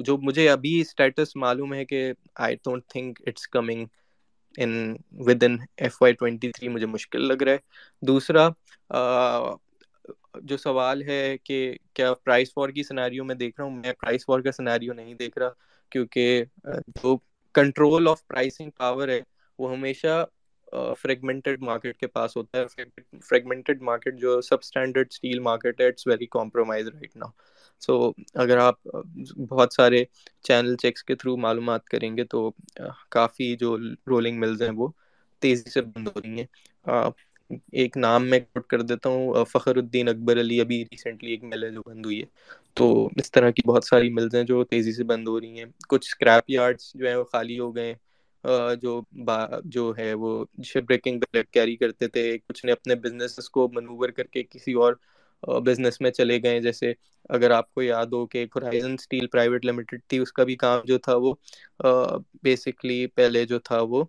جو 0.00 0.16
مجھے 0.20 0.48
ابھی 0.50 0.80
اسٹیٹس 0.80 1.34
معلوم 1.36 1.74
ہے 1.74 1.84
کہ 1.84 2.12
I 2.36 2.56
don't 2.58 2.84
think 2.88 3.18
it's 3.26 3.46
coming 3.48 3.86
in 4.58 4.72
within 5.42 5.56
F 5.76 6.00
Y 6.00 6.14
twenty 6.14 6.50
three 6.52 6.68
مجھے 6.68 6.86
مشکل 6.88 7.26
لگ 7.28 7.42
رہا 7.42 7.52
ہے۔ 7.52 7.58
دوسرا 8.02 8.48
جو 10.42 10.56
سوال 10.58 11.02
ہے 11.02 11.20
کہ 11.44 11.58
کیا 11.94 12.12
پرائس 12.16 12.56
وار 12.56 12.68
کی 12.68 12.82
سناریو 12.82 13.24
میں 13.24 13.34
دیکھ 13.34 13.60
رہا 13.60 13.64
ہوں؟ 13.64 13.76
میں 13.76 13.92
پرائس 13.92 14.28
وار 14.28 14.40
کا 14.40 14.52
سناریو 14.52 14.92
نہیں 14.94 15.14
دیکھ 15.14 15.38
رہا 15.38 15.48
کیونکہ 15.92 16.44
جو 16.96 17.16
کنٹرول 17.54 18.08
آف 18.08 18.26
پرائسنگ 18.26 18.70
پاور 18.76 19.08
ہے 19.08 19.20
وہ 19.58 19.72
ہمیشہ 19.72 20.24
فریگمنٹڈ 20.98 21.62
مارکیٹ 21.62 21.96
کے 21.96 22.06
پاس 22.08 22.36
ہوتا 22.36 22.58
ہے۔ 22.58 22.84
فریگمنٹڈ 23.20 23.82
مارکیٹ 23.82 24.18
جو 24.18 24.40
سب 24.40 24.56
اسٹینڈرڈ 24.62 25.06
اسٹیل 25.10 25.38
مارکیٹ 25.40 25.80
ہے 25.80 25.86
اٹس 25.86 26.06
ویری 26.06 26.26
کمپرومائز 26.30 26.88
رائٹ 26.88 27.16
نا 27.16 27.26
سو 27.82 27.98
اگر 28.36 28.58
آپ 28.58 28.86
بہت 29.48 29.72
سارے 29.72 30.04
چینل 30.44 30.76
چیکس 30.76 31.04
کے 31.04 31.14
تھرو 31.14 31.36
معلومات 31.38 31.84
کریں 31.86 32.16
گے 32.16 32.24
تو 32.26 32.50
کافی 33.10 33.54
جو 33.56 33.76
رولنگ 34.06 34.38
ملز 34.38 34.62
ہیں 34.62 34.70
وہ 34.76 34.88
تیزی 35.42 35.70
سے 35.70 35.80
بند 35.82 36.08
ہو 36.08 36.20
رہی 36.20 36.38
ہیں۔ 36.38 36.46
ایک 37.72 37.96
نام 37.96 38.26
میں 38.26 38.38
کوٹ 38.40 38.66
کر 38.66 38.82
دیتا 38.82 39.08
ہوں 39.08 39.44
فخر 39.44 39.76
الدین 39.76 40.08
اکبر 40.08 40.40
علی 40.40 40.60
ابھی 40.60 40.82
ریسنٹلی 40.84 41.30
ایک 41.30 41.44
مل 41.44 41.64
ہے 41.64 41.70
جو 41.70 41.82
بند 41.86 42.06
ہوئی 42.06 42.20
ہے۔ 42.20 42.26
تو 42.76 42.86
اس 43.16 43.30
طرح 43.30 43.50
کی 43.50 43.62
بہت 43.66 43.84
ساری 43.84 44.10
ملز 44.10 44.34
ہیں 44.34 44.42
جو 44.44 44.62
تیزی 44.64 44.92
سے 44.92 45.04
بند 45.04 45.28
ہو 45.28 45.40
رہی 45.40 45.58
ہیں۔ 45.58 45.66
کچھ 45.88 46.06
اسکریپ 46.06 46.50
یارڈس 46.50 46.92
جو 46.94 47.06
ہیں 47.06 47.16
وہ 47.16 47.24
خالی 47.24 47.58
ہو 47.58 47.74
گئے 47.76 47.86
ہیں۔ 47.86 47.94
جو 48.82 49.00
با، 49.26 49.36
جو 49.64 49.92
ہے 49.98 50.12
وہ 50.14 50.30
شپ 50.64 50.88
بریکنگ 50.88 51.20
کیری 51.52 51.76
کرتے 51.76 52.08
تھے، 52.08 52.36
کچھ 52.38 52.64
نے 52.66 52.72
اپنے 52.72 52.94
بزنس 53.04 53.48
کو 53.50 53.68
منوور 53.74 54.08
کر 54.16 54.26
کے 54.26 54.42
کسی 54.50 54.72
اور 54.82 54.92
بزنس 55.66 56.00
میں 56.00 56.10
چلے 56.10 56.38
گئے۔ 56.42 56.60
جیسے 56.60 56.92
اگر 57.30 57.50
آپ 57.50 57.72
کو 57.74 57.82
یاد 57.82 58.06
ہو 58.12 58.26
کہ 58.26 58.44
ہورائزن 58.54 58.92
اسٹیل 58.92 59.26
پرائیویٹ 59.32 59.64
لمیٹڈ 59.64 60.00
تھی، 60.08 60.18
اس 60.18 60.32
کا 60.32 60.44
بھی 60.44 60.56
کام 60.56 60.80
جو 60.86 60.98
تھا 60.98 61.16
وہ 61.16 61.32
بیسکلی 62.42 63.06
پہلے 63.16 63.44
جو 63.46 63.58
تھا 63.58 63.80
وہ 63.90 64.04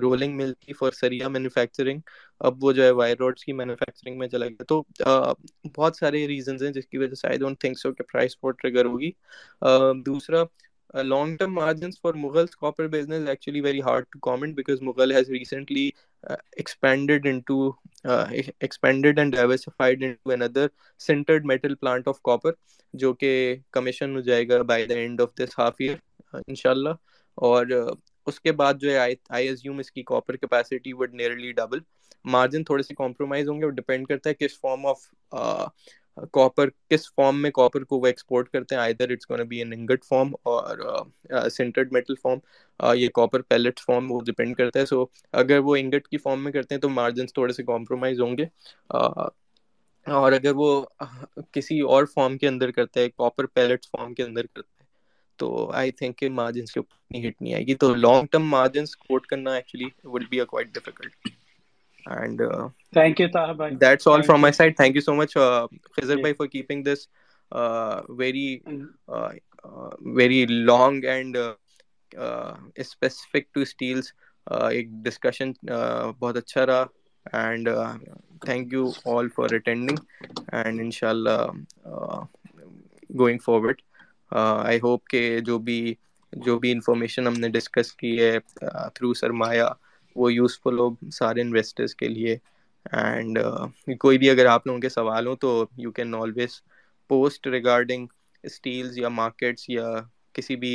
رولنگ 0.00 0.36
مل 0.36 0.52
تھی 0.60 0.72
فار 0.72 0.90
سریا 0.92 1.28
مینوفیکچرنگ 1.28 2.00
اب 2.40 2.64
وہ 2.64 2.72
جو 2.72 2.82
ہے 2.82 2.90
وائر 2.90 3.16
روڈس 3.18 3.44
کی 3.44 3.52
مینوفیکچرنگ 3.52 4.18
میں 4.18 4.28
چلا 4.28 4.46
گیا۔ 4.46 4.64
تو 4.68 4.82
بہت 5.76 5.96
سارے 5.96 6.26
ریزنز 6.28 6.62
ہیں 6.62 6.70
جس 6.72 6.86
کی 6.86 6.98
وجہ 6.98 7.14
سے 7.14 7.28
آئی 7.28 7.38
ڈونٹ 7.38 7.60
تھنک 7.60 7.78
سو 7.78 7.92
کہ 7.92 8.04
پرائس 8.12 8.38
فور 8.40 8.52
ٹریگر 8.52 8.84
ہوگی۔ 8.84 9.10
دوسرا 10.06 10.42
long 10.94 11.36
term 11.36 11.54
margins 11.54 12.00
for 12.00 12.14
Mughal 12.14 12.46
copper 12.46 12.88
business 12.88 13.28
actually 13.28 13.60
very 13.60 13.80
hard 13.80 14.04
to 14.10 14.18
comment 14.18 14.54
because 14.54 14.82
Mughal 14.82 15.12
has 15.12 15.30
recently 15.30 15.90
expanded 16.22 17.26
into 17.26 17.70
expanded 18.04 19.18
and 19.18 19.34
diversified 19.34 20.02
into 20.02 20.30
another 20.30 20.66
sintered 20.98 21.44
metal 21.44 21.74
plant 21.74 22.08
of 22.08 22.20
copper 22.22 22.50
جو 22.94 23.12
کہ 23.12 23.56
commission 23.70 24.14
ہو 24.16 24.20
جائے 24.20 24.48
گا 24.48 24.62
by 24.62 24.86
the 24.86 24.94
end 24.94 25.20
of 25.20 25.28
this 25.40 25.58
half 25.58 25.74
year 25.78 25.96
انشاء 26.34 26.70
اللہ 26.70 26.90
اور 27.34 27.66
اس 28.26 28.40
کے 28.40 28.52
بعد 28.52 28.74
جو 28.74 28.90
ہے 28.90 28.98
آئی 28.98 29.48
ایزیوم 29.48 29.78
اس 29.78 29.90
کی 29.92 30.02
copper 30.02 30.36
capacity 30.36 30.92
would 30.92 31.14
nearly 31.14 31.52
double 31.52 31.78
margin 32.24 32.64
تھوڑے 32.64 32.82
سے 32.82 32.94
کمپرومائز 32.94 33.48
ہوں 33.48 33.60
گے 33.60 33.64
وہ 33.64 33.70
ڈپینڈ 33.70 34.06
کرتا 34.06 34.30
ہے 34.30 34.34
کس 34.34 34.60
فارم 34.60 34.86
آف 34.86 34.98
کاپر 36.32 36.68
کس 36.90 37.10
فارم 37.14 37.40
میں 37.42 37.50
کاپر 37.50 37.84
کو 37.84 37.98
وہ 37.98 38.06
ایکسپورٹ 38.06 38.48
کرتے 38.48 38.74
ہیں 38.74 38.82
either 38.82 39.10
it's 39.10 39.30
gonna 39.30 39.46
be 39.48 39.58
an 39.58 39.72
ingot 39.72 40.04
form 40.04 40.32
اور 40.42 40.78
سینٹرڈ 41.50 41.92
میٹل 41.92 42.14
فارم 42.22 42.38
یہ 42.94 43.08
کاپر 43.14 43.42
پیلٹ 43.42 43.80
فارم 43.80 44.10
وہ 44.12 44.20
ڈپینڈ 44.20 44.56
کرتا 44.56 44.80
ہے 44.80 44.86
سو 44.86 45.04
اگر 45.34 45.58
وہ 45.58 45.76
انگٹ 45.76 46.08
کی 46.08 46.18
فارم 46.18 46.44
میں 46.44 46.52
کرتے 46.52 46.74
ہیں 46.74 46.82
تو 46.82 46.88
مارجنس 46.90 47.34
تھوڑے 47.34 47.52
سے 47.52 47.62
کمپرومائز 47.64 48.20
ہوں 48.20 48.36
گے 48.38 48.46
اور 50.06 50.32
اگر 50.32 50.52
وہ 50.56 50.84
کسی 51.52 51.80
اور 51.82 52.04
فارم 52.04 52.36
کے 52.38 52.48
اندر 52.48 52.70
کرتا 52.70 53.00
ہے 53.00 53.08
کاپر 53.10 53.46
پیلٹ 53.46 53.86
فارم 53.86 54.14
کے 54.14 54.22
اندر 54.22 54.46
کرتا 54.46 54.82
ہے 54.82 54.84
تو 55.38 55.70
آئی 55.72 55.90
تھنک 55.92 56.18
کہ 56.18 56.28
مارجنس 56.30 56.72
کے 56.72 56.80
اوپر 56.80 57.16
ہٹ 57.18 57.42
نہیں 57.42 57.54
آئے 57.54 57.66
گی 57.66 57.74
تو 57.74 57.94
لانگ 57.94 58.26
ٹرم 58.26 58.48
مارجنس 58.48 58.96
کوٹ 58.98 59.26
کرنا 59.26 59.54
actually 59.54 59.88
would 60.04 60.24
be 60.30 60.40
a 60.40 60.44
quite 60.44 60.74
difficult 60.74 61.28
and 62.06 62.42
thank 62.92 63.20
you 63.20 63.28
Tahir 63.32 63.52
بھائی 63.54 63.74
that's 63.74 64.08
all 64.08 64.22
from 64.22 64.40
my 64.40 64.52
side 64.52 64.76
thank 64.76 64.96
you 64.96 65.02
so 65.02 65.14
much 65.14 65.36
Khizar 65.96 66.16
بھائی 66.16 66.34
for 66.34 66.46
keeping 66.46 66.84
this 66.84 67.08
very 68.08 68.58
very 70.14 70.44
long 70.46 71.04
and 71.04 71.36
specific 72.74 73.54
to 73.54 73.60
steels 73.60 74.12
ایک 74.46 74.88
discussion 74.88 75.52
بہت 76.18 76.36
اچھا 76.36 76.66
رہا 76.66 76.84
and 77.32 77.68
thank 78.40 78.72
you 78.72 78.90
all 79.04 79.28
for 79.28 79.54
attending 79.54 79.98
and 80.52 80.80
ان 80.80 80.90
شاء 80.90 81.08
اللہ 81.08 81.46
going 83.18 83.38
forward 83.38 83.80
I 84.30 84.78
hope 84.82 85.06
کہ 85.06 85.40
جو 85.40 85.58
بھی 85.58 85.94
جو 86.32 86.58
بھی 86.58 86.72
انفارمیشن 86.72 87.26
ہم 87.26 87.32
نے 87.32 87.48
ڈسکس 87.48 87.92
کی 87.92 88.18
ہے 88.20 88.38
تھرو 88.94 89.14
سرمایہ 89.14 89.64
وہ 90.16 90.32
یوزفل 90.32 90.78
ہو 90.78 90.88
سارے 91.12 91.40
انویسٹرس 91.40 91.94
کے 91.96 92.08
لیے. 92.08 92.36
اینڈ 92.86 93.38
uh, 93.38 93.66
کوئی 93.98 94.18
بھی 94.18 94.30
اگر 94.30 94.46
آپ 94.46 94.66
لوگوں 94.66 94.80
کے 94.80 94.88
سوال 94.90 95.26
ہوں 95.26 95.36
تو 95.36 95.50
you 95.76 95.90
can 95.92 96.14
always 96.14 96.60
post 97.10 97.46
regarding 97.48 98.06
steels 98.44 98.98
یا 98.98 99.08
مارکیٹس 99.10 99.68
یا 99.68 99.88
کسی 100.34 100.56
بھی 100.56 100.74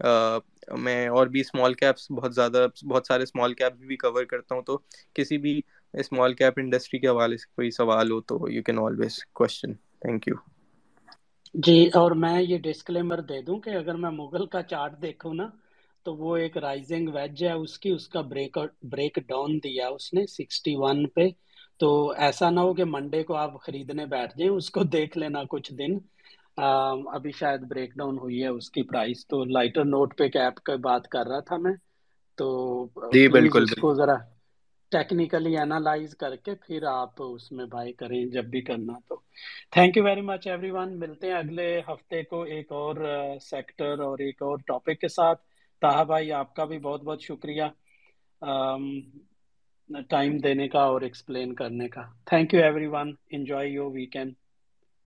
uh, 0.00 0.38
میں 0.78 1.06
اور 1.08 1.26
بھی 1.26 1.40
اسمال 1.40 1.74
کیپس 1.74 2.10
بہت 2.10 2.34
زیادہ، 2.34 2.66
بہت 2.84 3.06
سارے 3.06 3.22
اسمال 3.24 3.54
کیپس 3.54 3.80
بھی 3.82 3.96
کور 3.98 4.24
کرتا 4.26 4.54
ہوں 4.54 4.62
تو 4.62 4.78
کسی 5.16 5.38
بھی 5.38 5.60
اسمال 5.94 6.34
کیپ 6.34 6.54
انڈسٹری 6.56 6.98
کے 7.00 7.08
حوالے 7.08 7.36
سے 7.36 7.46
کوئی 7.48 7.70
سوال 7.72 8.10
ہو 8.10 8.20
تو 8.22 8.48
you 8.48 8.62
can 8.62 8.78
always 8.80 9.18
question 9.32 9.72
thank 9.74 10.28
you 10.28 10.34
جی 11.54 11.72
اور 11.94 12.10
میں 12.16 12.40
یہ 12.42 12.58
ڈسکلیمر 12.62 13.20
دے 13.22 13.40
دوں 13.42 13.58
کہ 13.60 13.70
اگر 13.72 13.94
میں 13.96 14.10
مغل 14.12 14.46
کا 14.48 14.62
چارٹ 14.64 15.00
دیکھوں 15.02 15.34
نا 15.34 15.48
تو 16.06 16.14
وہ 16.16 16.36
ایک 16.36 16.56
رائزنگ 16.56 17.08
ویج 17.14 17.44
ہے 17.44 17.52
اس 17.52 17.78
کی 17.78 17.90
اس 17.90 18.08
کا 18.08 18.20
بریک 18.30 18.58
بریک 18.92 19.18
ڈاؤن 19.28 19.58
دیا 19.58 19.88
اس 19.88 20.12
نے 20.14 20.26
سکسٹی 20.28 20.74
ون 20.76 21.06
پہ۔ 21.08 21.28
تو 21.80 21.88
ایسا 22.18 22.50
نہ 22.50 22.60
ہو 22.60 22.72
کہ 22.74 22.84
منڈے 22.84 23.22
کو 23.22 23.34
آپ 23.36 23.60
خریدنے 23.62 24.06
بیٹھ 24.06 24.36
جائیں 24.38 24.52
اس 24.52 24.70
کو 24.70 24.82
دیکھ 24.92 25.18
لینا 25.18 25.42
کچھ 25.50 25.72
دن۔ 25.72 25.98
ابھی 27.16 27.30
شاید 27.32 27.60
بریک 27.68 27.94
ڈاؤن 27.96 28.18
ہوئی 28.18 28.42
ہے 28.42 28.48
اس 28.48 28.70
کی 28.70 28.82
پرائس 28.82 29.26
تو 29.26 29.44
لائٹر 29.48 29.84
نوٹ 29.86 30.16
پہ 30.18 30.28
کیپ 30.28 30.60
کا 30.64 30.76
بات 30.82 31.06
کر 31.08 31.26
رہا 31.26 31.40
تھا 31.40 31.56
میں۔ 31.56 31.72
تو 32.38 32.46
جی 33.12 33.26
بالکل 33.28 33.62
اس 33.62 33.74
کو 33.74 33.92
ذرا 33.94 34.14
ٹیکنیکلی 34.92 35.56
اینالائز 35.56 36.14
کر 36.16 36.36
کے 36.36 36.54
پھر 36.66 36.84
آپ 36.90 37.22
اس 37.22 37.50
میں 37.52 37.64
بائی 37.66 37.92
کریں 37.92 38.24
جب 38.26 38.44
بھی 38.44 38.60
کرنا 38.60 38.98
تو۔ 39.08 39.16
Thank 39.72 39.96
you 39.96 40.04
very 40.04 40.20
much 40.20 40.46
everyone 40.70 40.98
ملتے 40.98 41.26
ہیں 41.26 41.34
اگلے 41.34 41.68
ہفتے 41.88 42.22
کو 42.24 42.42
ایک 42.54 42.72
اور 42.72 42.96
سیکٹر 43.42 44.00
اور 44.00 44.18
ایک 44.18 44.42
اور 44.42 44.58
ٹاپک 44.66 45.00
کے 45.00 45.08
ساتھ۔ 45.08 45.40
تاہا 45.82 46.02
بھائی، 46.02 46.32
آپ 46.32 46.54
کا 46.54 46.64
بھی 46.64 46.78
بہت 46.78 47.02
بہت 47.02 47.22
شکریہ 47.22 47.64
ٹائم 50.08 50.36
دینے 50.38 50.68
کا 50.68 50.82
اور 50.82 51.00
ایکسپلین 51.00 51.54
کرنے 51.54 51.88
کا۔ 51.88 52.02
Thank 52.26 52.54
you 52.54 52.62
everyone 52.86 53.12
enjoy 53.30 53.68
your 53.68 53.90
weekend 53.92 54.32